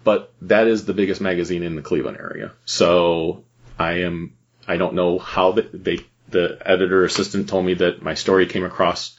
But 0.03 0.33
that 0.41 0.67
is 0.67 0.83
the 0.83 0.93
biggest 0.93 1.21
magazine 1.21 1.63
in 1.63 1.75
the 1.77 1.81
Cleveland 1.81 2.17
area. 2.17 2.51
So 2.65 3.45
I 3.79 3.99
am, 3.99 4.33
I 4.67 4.75
don't 4.75 4.95
know 4.95 5.17
how 5.17 5.53
the, 5.53 5.61
they, 5.61 5.99
the 6.27 6.57
editor 6.65 7.05
assistant 7.05 7.47
told 7.47 7.65
me 7.65 7.75
that 7.75 8.01
my 8.01 8.15
story 8.15 8.47
came 8.47 8.65
across 8.65 9.17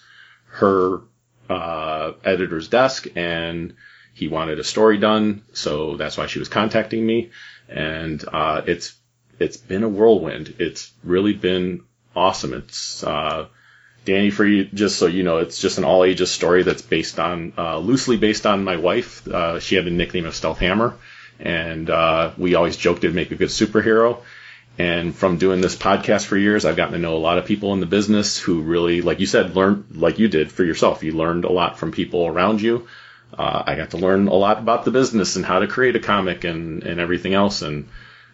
her, 0.60 1.00
uh, 1.48 2.12
editor's 2.24 2.68
desk 2.68 3.06
and 3.16 3.74
he 4.14 4.28
wanted 4.28 4.58
a 4.58 4.64
story 4.64 4.98
done. 4.98 5.42
So 5.52 5.96
that's 5.96 6.16
why 6.16 6.26
she 6.26 6.38
was 6.38 6.48
contacting 6.48 7.06
me. 7.06 7.30
And, 7.68 8.24
uh, 8.32 8.62
it's, 8.66 8.94
it's 9.38 9.56
been 9.56 9.84
a 9.84 9.88
whirlwind. 9.88 10.54
It's 10.58 10.92
really 11.04 11.32
been 11.32 11.84
awesome. 12.16 12.54
It's, 12.54 13.04
uh, 13.04 13.46
Danny, 14.04 14.30
for 14.30 14.44
you, 14.44 14.64
just 14.64 14.98
so 14.98 15.06
you 15.06 15.22
know, 15.22 15.38
it's 15.38 15.60
just 15.60 15.78
an 15.78 15.84
all 15.84 16.02
ages 16.02 16.30
story 16.30 16.62
that's 16.62 16.82
based 16.82 17.18
on, 17.20 17.52
uh, 17.58 17.78
loosely 17.78 18.16
based 18.16 18.46
on 18.46 18.64
my 18.64 18.76
wife. 18.76 19.26
Uh, 19.28 19.60
she 19.60 19.74
had 19.74 19.84
the 19.84 19.90
nickname 19.90 20.24
of 20.24 20.34
Stealth 20.34 20.58
Hammer, 20.58 20.96
and 21.38 21.90
uh, 21.90 22.32
we 22.38 22.54
always 22.54 22.76
joked 22.76 23.04
it'd 23.04 23.14
make 23.14 23.30
a 23.30 23.36
good 23.36 23.50
superhero. 23.50 24.22
And 24.78 25.14
from 25.14 25.38
doing 25.38 25.60
this 25.60 25.76
podcast 25.76 26.26
for 26.26 26.36
years, 26.36 26.64
I've 26.64 26.76
gotten 26.76 26.92
to 26.92 27.00
know 27.00 27.16
a 27.16 27.18
lot 27.18 27.38
of 27.38 27.46
people 27.46 27.72
in 27.72 27.80
the 27.80 27.86
business 27.86 28.38
who 28.38 28.62
really, 28.62 29.02
like 29.02 29.18
you 29.18 29.26
said, 29.26 29.56
learned, 29.56 29.96
like 29.96 30.18
you 30.18 30.28
did 30.28 30.52
for 30.52 30.64
yourself. 30.64 31.02
You 31.02 31.12
learned 31.12 31.44
a 31.44 31.52
lot 31.52 31.78
from 31.78 31.90
people 31.90 32.26
around 32.26 32.62
you. 32.62 32.86
Uh, 33.36 33.64
I 33.66 33.74
got 33.74 33.90
to 33.90 33.96
learn 33.96 34.28
a 34.28 34.34
lot 34.34 34.58
about 34.58 34.84
the 34.84 34.90
business 34.92 35.36
and 35.36 35.44
how 35.44 35.58
to 35.58 35.66
create 35.66 35.96
a 35.96 36.00
comic 36.00 36.44
and, 36.44 36.84
and 36.84 37.00
everything 37.00 37.34
else. 37.34 37.62
And 37.62 37.88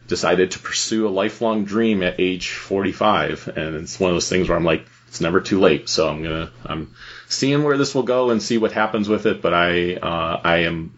decided 0.07 0.51
to 0.51 0.59
pursue 0.59 1.09
a 1.09 1.11
lifelong 1.11 1.65
dream 1.65 2.03
at 2.03 2.21
age 2.21 2.51
45. 2.51 3.49
And 3.57 3.77
it's 3.77 3.99
one 3.99 4.11
of 4.11 4.17
those 4.17 4.29
things 4.29 4.49
where 4.49 4.59
I'm 4.59 4.65
like, 4.65 4.87
it's 5.09 5.21
never 5.21 5.41
too 5.41 5.61
late. 5.61 5.89
So 5.89 6.09
I'm 6.09 6.23
gonna, 6.23 6.51
I'm 6.65 6.95
seeing 7.29 7.63
where 7.63 7.79
this 7.79 7.95
will 7.95 8.03
go 8.03 8.31
and 8.31 8.43
see 8.43 8.59
what 8.59 8.73
happens 8.73 9.09
with 9.09 9.27
it. 9.27 9.41
But 9.41 9.55
I, 9.55 9.95
uh, 9.95 10.41
I 10.43 10.57
am 10.59 10.95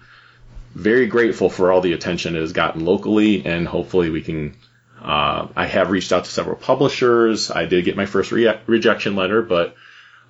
very 0.74 1.06
grateful 1.06 1.50
for 1.50 1.70
all 1.70 1.80
the 1.80 1.92
attention 1.92 2.36
it 2.36 2.40
has 2.40 2.52
gotten 2.52 2.84
locally, 2.84 3.46
and 3.46 3.66
hopefully 3.66 4.10
we 4.10 4.22
can. 4.22 4.56
Uh, 5.00 5.48
I 5.54 5.66
have 5.66 5.90
reached 5.90 6.12
out 6.12 6.24
to 6.24 6.30
several 6.30 6.56
publishers. 6.56 7.50
I 7.50 7.66
did 7.66 7.84
get 7.84 7.96
my 7.96 8.06
first 8.06 8.32
re- 8.32 8.58
rejection 8.66 9.16
letter, 9.16 9.42
but 9.42 9.76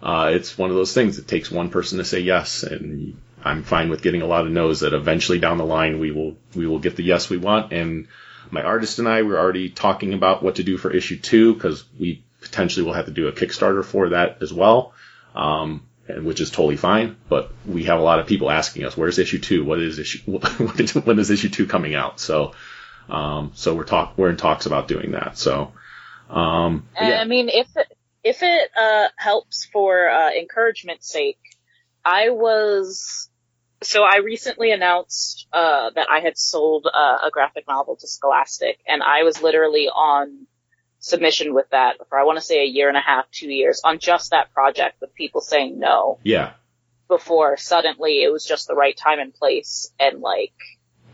uh, 0.02 0.30
it's 0.34 0.58
one 0.58 0.70
of 0.70 0.76
those 0.76 0.92
things. 0.92 1.18
It 1.18 1.28
takes 1.28 1.50
one 1.50 1.70
person 1.70 1.98
to 1.98 2.04
say 2.04 2.20
yes, 2.20 2.62
and 2.62 3.16
I'm 3.44 3.62
fine 3.62 3.88
with 3.88 4.02
getting 4.02 4.22
a 4.22 4.26
lot 4.26 4.46
of 4.46 4.52
no's. 4.52 4.80
That 4.80 4.92
eventually 4.92 5.38
down 5.38 5.58
the 5.58 5.64
line 5.64 6.00
we 6.00 6.10
will 6.10 6.36
we 6.54 6.66
will 6.66 6.78
get 6.78 6.96
the 6.96 7.04
yes 7.04 7.30
we 7.30 7.36
want. 7.36 7.72
And 7.72 8.08
my 8.50 8.62
artist 8.62 8.98
and 8.98 9.08
I 9.08 9.22
were 9.22 9.38
already 9.38 9.70
talking 9.70 10.14
about 10.14 10.42
what 10.42 10.56
to 10.56 10.62
do 10.62 10.76
for 10.76 10.90
issue 10.90 11.18
two 11.18 11.54
because 11.54 11.84
we 11.98 12.24
potentially 12.40 12.84
will 12.84 12.92
have 12.92 13.06
to 13.06 13.12
do 13.12 13.28
a 13.28 13.32
Kickstarter 13.32 13.84
for 13.84 14.10
that 14.10 14.42
as 14.42 14.52
well. 14.52 14.92
Um, 15.34 15.86
and 16.08 16.24
which 16.24 16.40
is 16.40 16.50
totally 16.50 16.76
fine. 16.76 17.16
But 17.28 17.50
we 17.66 17.84
have 17.84 17.98
a 17.98 18.02
lot 18.02 18.20
of 18.20 18.26
people 18.26 18.50
asking 18.50 18.84
us, 18.84 18.96
"Where's 18.96 19.18
issue 19.18 19.38
two? 19.38 19.64
What 19.64 19.80
is 19.80 19.98
issue? 19.98 20.20
What 20.38 20.80
is, 20.80 20.94
when 20.94 21.18
is 21.18 21.30
issue 21.30 21.48
two 21.48 21.66
coming 21.66 21.94
out?" 21.94 22.20
So, 22.20 22.52
um, 23.08 23.52
so 23.54 23.74
we're 23.74 23.84
talk 23.84 24.16
we're 24.16 24.30
in 24.30 24.36
talks 24.36 24.66
about 24.66 24.88
doing 24.88 25.12
that. 25.12 25.38
So, 25.38 25.72
um, 26.30 26.88
yeah, 27.00 27.20
I 27.20 27.24
mean, 27.24 27.48
if 27.48 27.68
it, 27.76 27.96
if 28.24 28.42
it 28.42 28.70
uh, 28.80 29.08
helps 29.16 29.66
for 29.72 30.08
uh, 30.08 30.30
encouragement's 30.32 31.08
sake, 31.08 31.38
I 32.04 32.30
was 32.30 33.28
so 33.82 34.02
I 34.02 34.18
recently 34.18 34.72
announced 34.72 35.46
uh, 35.52 35.90
that 35.94 36.08
I 36.10 36.20
had 36.20 36.36
sold 36.36 36.86
uh, 36.86 37.18
a 37.26 37.30
graphic 37.30 37.66
novel 37.68 37.96
to 37.96 38.06
Scholastic, 38.06 38.78
and 38.86 39.02
I 39.02 39.22
was 39.22 39.42
literally 39.42 39.88
on 39.88 40.46
submission 40.98 41.54
with 41.54 41.66
that 41.70 41.96
for 42.08 42.18
I 42.18 42.24
want 42.24 42.38
to 42.38 42.44
say 42.44 42.62
a 42.62 42.66
year 42.66 42.88
and 42.88 42.96
a 42.96 43.00
half, 43.00 43.30
two 43.30 43.48
years 43.48 43.80
on 43.84 43.98
just 43.98 44.30
that 44.30 44.52
project 44.52 45.00
with 45.00 45.14
people 45.14 45.40
saying 45.40 45.78
no. 45.78 46.18
Yeah, 46.24 46.54
before 47.08 47.56
suddenly 47.56 48.22
it 48.22 48.32
was 48.32 48.44
just 48.44 48.66
the 48.66 48.74
right 48.74 48.96
time 48.96 49.20
and 49.20 49.32
place 49.32 49.92
and 50.00 50.20
like 50.20 50.54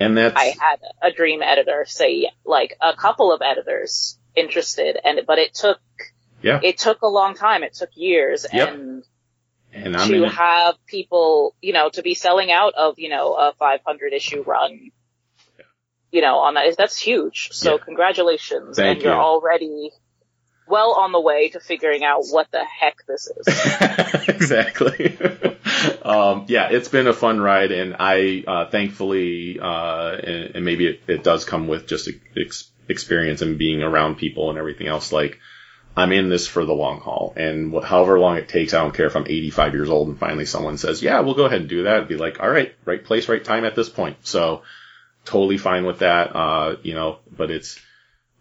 and 0.06 0.16
that's 0.16 0.36
I 0.36 0.54
had 0.58 0.80
a 1.02 1.10
dream 1.12 1.42
editor 1.42 1.84
say 1.86 2.30
like 2.44 2.76
a 2.80 2.94
couple 2.94 3.32
of 3.32 3.42
editors 3.42 4.18
interested 4.36 4.98
and 5.04 5.20
but 5.26 5.38
it 5.38 5.54
took 5.54 5.80
yeah, 6.42 6.60
it 6.62 6.78
took 6.78 7.02
a 7.02 7.08
long 7.08 7.34
time. 7.34 7.62
It 7.62 7.74
took 7.74 7.90
years 7.94 8.46
Yep. 8.52 8.68
and 8.68 9.04
and 9.74 9.96
I'm 9.96 10.08
to 10.10 10.28
have 10.28 10.74
people, 10.86 11.54
you 11.60 11.72
know, 11.72 11.88
to 11.90 12.02
be 12.02 12.14
selling 12.14 12.50
out 12.52 12.74
of, 12.74 12.98
you 12.98 13.08
know, 13.08 13.34
a 13.34 13.54
500 13.58 14.12
issue 14.12 14.42
run, 14.42 14.90
you 16.10 16.20
know, 16.20 16.38
on 16.38 16.54
that, 16.54 16.76
that's 16.76 16.98
huge. 16.98 17.48
So 17.52 17.72
Yeah. 17.72 17.78
congratulations. 17.84 18.76
Thank 18.76 18.96
and 18.96 19.02
you're 19.02 19.14
already 19.20 19.90
well 20.66 20.92
on 20.92 21.12
the 21.12 21.20
way 21.20 21.50
to 21.50 21.60
figuring 21.60 22.04
out 22.04 22.24
what 22.30 22.50
the 22.50 22.64
heck 22.64 23.04
this 23.06 23.28
is. 23.28 23.48
exactly. 24.28 25.18
um, 26.02 26.46
yeah, 26.48 26.68
it's 26.70 26.88
been 26.88 27.06
a 27.06 27.12
fun 27.12 27.40
ride, 27.40 27.72
and 27.72 27.96
I 27.98 28.44
uh, 28.46 28.70
thankfully, 28.70 29.58
uh, 29.60 30.12
and, 30.12 30.56
and 30.56 30.64
maybe 30.64 30.86
it, 30.86 31.02
it 31.06 31.24
does 31.24 31.44
come 31.44 31.68
with 31.68 31.86
just 31.86 32.08
ex- 32.36 32.70
experience 32.88 33.42
and 33.42 33.58
being 33.58 33.82
around 33.82 34.16
people 34.16 34.50
and 34.50 34.58
everything 34.58 34.86
else. 34.86 35.12
Like, 35.12 35.40
I'm 35.96 36.12
in 36.12 36.28
this 36.28 36.46
for 36.46 36.64
the 36.64 36.72
long 36.72 37.00
haul, 37.00 37.34
and 37.36 37.74
wh- 37.74 37.84
however 37.84 38.18
long 38.18 38.36
it 38.36 38.48
takes, 38.48 38.72
I 38.72 38.78
don't 38.82 38.94
care 38.94 39.06
if 39.06 39.16
I'm 39.16 39.26
85 39.26 39.74
years 39.74 39.90
old 39.90 40.08
and 40.08 40.18
finally 40.18 40.46
someone 40.46 40.78
says, 40.78 41.02
"Yeah, 41.02 41.20
we'll 41.20 41.34
go 41.34 41.46
ahead 41.46 41.60
and 41.60 41.68
do 41.68 41.84
that." 41.84 41.96
I'd 41.96 42.08
be 42.08 42.16
like, 42.16 42.40
"All 42.40 42.50
right, 42.50 42.74
right 42.84 43.04
place, 43.04 43.28
right 43.28 43.44
time 43.44 43.64
at 43.64 43.74
this 43.74 43.88
point." 43.88 44.26
So, 44.26 44.62
totally 45.24 45.58
fine 45.58 45.84
with 45.84 45.98
that. 45.98 46.34
Uh, 46.34 46.76
you 46.82 46.94
know, 46.94 47.18
but 47.30 47.50
it's 47.50 47.78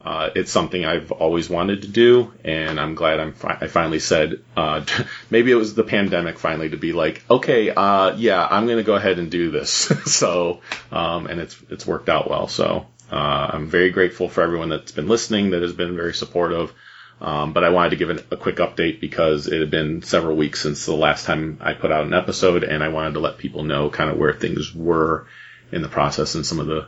uh, 0.04 0.30
it's 0.36 0.52
something 0.52 0.84
I've 0.84 1.12
always 1.12 1.50
wanted 1.50 1.84
to 1.84 1.88
do, 1.88 2.34
and 2.44 2.80
I'm 2.80 2.96
glad 2.96 3.20
I'm 3.20 3.34
fi- 3.34 3.58
I 3.62 3.68
finally 3.68 4.00
said. 4.00 4.42
Uh, 4.58 4.84
maybe 5.30 5.52
it 5.52 5.56
was 5.56 5.76
the 5.76 5.84
pandemic 5.84 6.40
finally 6.40 6.70
to 6.70 6.78
be 6.78 6.94
like, 6.94 7.24
okay, 7.30 7.70
uh, 7.70 8.16
yeah, 8.16 8.46
I'm 8.50 8.68
gonna 8.68 8.84
go 8.84 8.96
ahead 8.96 9.20
and 9.20 9.30
do 9.30 9.52
this. 9.52 9.72
so, 10.06 10.62
um, 10.92 11.28
and 11.28 11.40
it's 11.40 11.56
it's 11.70 11.86
worked 11.86 12.10
out 12.10 12.30
well. 12.30 12.48
So, 12.48 12.88
uh, 13.12 13.50
I'm 13.54 13.68
very 13.68 13.92
grateful 13.92 14.28
for 14.28 14.42
everyone 14.42 14.70
that's 14.70 14.92
been 14.92 15.08
listening, 15.08 15.52
that 15.52 15.62
has 15.62 15.74
been 15.74 15.96
very 15.96 16.14
supportive. 16.14 16.74
Um, 17.20 17.54
but 17.54 17.64
I 17.64 17.70
wanted 17.70 17.92
to 17.92 17.98
give 17.98 18.10
it 18.10 18.26
a 18.32 18.38
quick 18.38 18.56
update 18.56 19.00
because 19.00 19.46
it 19.46 19.60
had 19.60 19.70
been 19.70 20.02
several 20.02 20.36
weeks 20.36 20.62
since 20.62 20.88
the 20.88 20.96
last 20.96 21.28
time 21.28 21.60
I 21.62 21.74
put 21.74 21.92
out 21.92 22.06
an 22.06 22.16
episode, 22.16 22.64
and 22.64 22.84
I 22.84 22.88
wanted 22.88 23.14
to 23.14 23.20
let 23.20 23.38
people 23.38 23.64
know 23.64 23.92
kind 23.92 24.10
of 24.10 24.18
where 24.18 24.34
things 24.34 24.74
were 24.74 25.28
in 25.72 25.84
the 25.84 25.88
process 25.88 26.34
and 26.34 26.44
some 26.44 26.60
of 26.60 26.66
the 26.66 26.88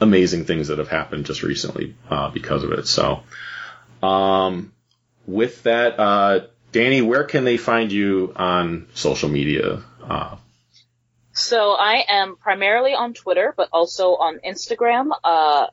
amazing 0.00 0.44
things 0.44 0.68
that 0.68 0.78
have 0.78 0.88
happened 0.88 1.26
just 1.26 1.42
recently 1.42 1.94
uh, 2.08 2.30
because 2.30 2.64
of 2.64 2.72
it. 2.72 2.86
So, 2.86 3.22
um, 4.02 4.72
with 5.26 5.62
that, 5.64 5.98
uh, 5.98 6.40
Danny, 6.72 7.02
where 7.02 7.24
can 7.24 7.44
they 7.44 7.56
find 7.56 7.92
you 7.92 8.32
on 8.36 8.86
social 8.94 9.28
media? 9.28 9.82
Uh, 10.02 10.36
So 11.32 11.72
I 11.72 12.04
am 12.08 12.36
primarily 12.36 12.94
on 12.94 13.14
Twitter, 13.14 13.54
but 13.56 13.68
also 13.72 14.16
on 14.16 14.40
Instagram. 14.46 15.10
Uh, 15.22 15.66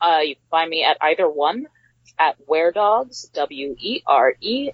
uh, 0.00 0.18
you 0.24 0.34
can 0.36 0.44
find 0.50 0.70
me 0.70 0.84
at 0.84 0.96
either 1.00 1.28
one 1.28 1.66
at 2.18 2.36
Weredogs, 2.46 3.32
W-E-R-E-D-A-W-G-Z, 3.32 4.72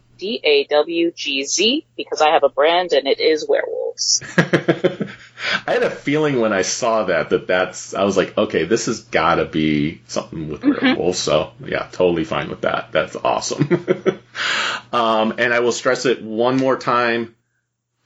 because 1.97 2.21
I 2.21 2.31
have 2.31 2.43
a 2.45 2.49
brand 2.49 2.93
and 2.93 3.07
it 3.07 3.21
is 3.21 3.47
werewolves. 3.49 4.23
I 5.67 5.73
had 5.73 5.83
a 5.83 5.91
feeling 5.91 6.41
when 6.41 6.53
I 6.53 6.63
saw 6.63 7.05
that 7.05 7.31
that 7.31 7.47
that's 7.47 7.95
I 7.95 8.05
was 8.05 8.17
like, 8.17 8.37
okay, 8.37 8.65
this 8.65 8.87
has 8.87 9.01
got 9.01 9.37
to 9.37 9.45
be 9.45 10.01
something 10.09 10.49
with 10.49 10.65
werewolves. 10.65 11.19
So 11.19 11.53
yeah, 11.65 11.89
totally 11.93 12.25
fine 12.25 12.51
with 12.51 12.63
that. 12.63 12.91
That's 12.93 13.17
awesome. 13.17 13.69
um, 14.93 15.35
and 15.39 15.55
I 15.55 15.61
will 15.61 15.73
stress 15.73 16.07
it 16.07 16.23
one 16.23 16.57
more 16.57 16.77
time. 16.77 17.35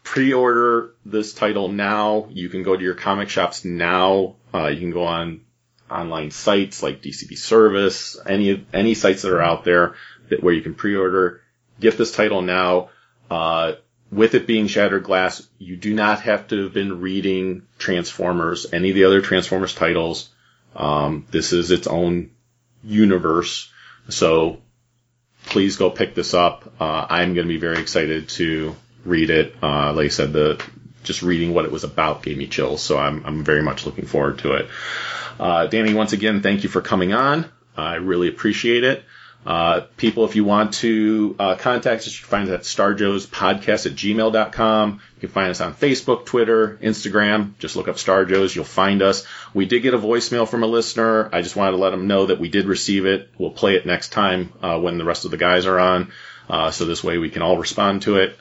Pre-order 0.04 0.94
this 1.06 1.32
title 1.32 1.68
now. 1.68 2.26
You 2.30 2.48
can 2.48 2.64
go 2.64 2.76
to 2.76 2.82
your 2.82 2.94
comic 2.94 3.28
shops 3.28 3.64
now. 3.64 4.36
Uh, 4.52 4.66
you 4.66 4.80
can 4.80 4.90
go 4.90 5.04
on 5.04 5.42
online 5.90 6.30
sites 6.30 6.82
like 6.82 7.02
DCB 7.02 7.38
Service, 7.38 8.18
any 8.26 8.66
any 8.72 8.94
sites 8.94 9.22
that 9.22 9.32
are 9.32 9.42
out 9.42 9.64
there 9.64 9.94
that 10.28 10.42
where 10.42 10.54
you 10.54 10.62
can 10.62 10.74
pre-order. 10.74 11.40
Get 11.80 11.96
this 11.96 12.12
title 12.14 12.42
now. 12.42 12.90
Uh, 13.30 13.74
with 14.12 14.34
it 14.34 14.46
being 14.46 14.66
Shattered 14.66 15.04
Glass, 15.04 15.46
you 15.58 15.76
do 15.76 15.94
not 15.94 16.20
have 16.20 16.46
to 16.48 16.64
have 16.64 16.74
been 16.74 17.00
reading 17.00 17.62
Transformers, 17.78 18.70
any 18.72 18.90
of 18.90 18.94
the 18.94 19.04
other 19.04 19.22
Transformers 19.22 19.74
titles. 19.74 20.28
Um, 20.76 21.26
this 21.30 21.52
is 21.54 21.70
its 21.70 21.86
own 21.86 22.30
universe. 22.84 23.72
So 24.10 24.58
please 25.46 25.76
go 25.76 25.90
pick 25.90 26.14
this 26.14 26.34
up. 26.34 26.74
Uh, 26.78 27.06
I'm 27.08 27.32
going 27.32 27.46
to 27.46 27.52
be 27.52 27.58
very 27.58 27.78
excited 27.78 28.28
to 28.30 28.76
read 29.04 29.30
it. 29.30 29.54
Uh, 29.62 29.94
like 29.94 30.06
I 30.06 30.08
said, 30.08 30.34
the 30.34 30.62
just 31.04 31.22
reading 31.22 31.54
what 31.54 31.64
it 31.64 31.72
was 31.72 31.82
about 31.82 32.22
gave 32.22 32.36
me 32.36 32.46
chills. 32.46 32.82
So 32.82 32.98
I'm, 32.98 33.24
I'm 33.24 33.44
very 33.44 33.62
much 33.62 33.86
looking 33.86 34.04
forward 34.04 34.38
to 34.40 34.52
it. 34.52 34.68
Uh, 35.40 35.66
Danny, 35.66 35.94
once 35.94 36.12
again, 36.12 36.42
thank 36.42 36.64
you 36.64 36.68
for 36.68 36.82
coming 36.82 37.14
on. 37.14 37.50
I 37.76 37.94
really 37.94 38.28
appreciate 38.28 38.84
it. 38.84 39.02
Uh, 39.44 39.80
people, 39.96 40.24
if 40.24 40.36
you 40.36 40.44
want 40.44 40.74
to 40.74 41.34
uh, 41.38 41.54
contact 41.56 42.02
us, 42.02 42.14
you 42.14 42.20
can 42.20 42.28
find 42.28 42.48
us 42.48 42.54
at 42.54 42.62
starjoespodcast 42.62 43.86
at 43.86 43.92
gmail.com. 43.92 45.00
You 45.16 45.20
can 45.20 45.28
find 45.30 45.50
us 45.50 45.60
on 45.60 45.74
Facebook, 45.74 46.26
Twitter, 46.26 46.78
Instagram. 46.80 47.58
Just 47.58 47.74
look 47.74 47.88
up 47.88 47.98
Star 47.98 48.24
Joe's. 48.24 48.54
You'll 48.54 48.64
find 48.64 49.02
us. 49.02 49.26
We 49.52 49.66
did 49.66 49.80
get 49.80 49.94
a 49.94 49.98
voicemail 49.98 50.48
from 50.48 50.62
a 50.62 50.68
listener. 50.68 51.28
I 51.32 51.42
just 51.42 51.56
wanted 51.56 51.72
to 51.72 51.78
let 51.78 51.90
them 51.90 52.06
know 52.06 52.26
that 52.26 52.38
we 52.38 52.48
did 52.48 52.66
receive 52.66 53.04
it. 53.04 53.30
We'll 53.36 53.50
play 53.50 53.74
it 53.74 53.84
next 53.84 54.10
time 54.10 54.52
uh, 54.62 54.78
when 54.78 54.98
the 54.98 55.04
rest 55.04 55.24
of 55.24 55.32
the 55.32 55.36
guys 55.36 55.66
are 55.66 55.78
on. 55.78 56.12
Uh, 56.48 56.70
so 56.70 56.84
this 56.84 57.02
way 57.02 57.18
we 57.18 57.30
can 57.30 57.42
all 57.42 57.58
respond 57.58 58.02
to 58.02 58.18
it. 58.18 58.38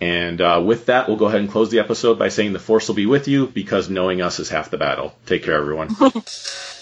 And 0.00 0.40
uh, 0.40 0.62
with 0.64 0.86
that, 0.86 1.08
we'll 1.08 1.16
go 1.16 1.26
ahead 1.26 1.40
and 1.40 1.50
close 1.50 1.70
the 1.70 1.80
episode 1.80 2.18
by 2.18 2.28
saying 2.28 2.52
the 2.52 2.58
Force 2.58 2.88
will 2.88 2.94
be 2.94 3.06
with 3.06 3.26
you 3.28 3.48
because 3.48 3.90
knowing 3.90 4.22
us 4.22 4.38
is 4.38 4.48
half 4.48 4.70
the 4.70 4.78
battle. 4.78 5.14
Take 5.26 5.42
care, 5.42 5.54
everyone. 5.54 5.94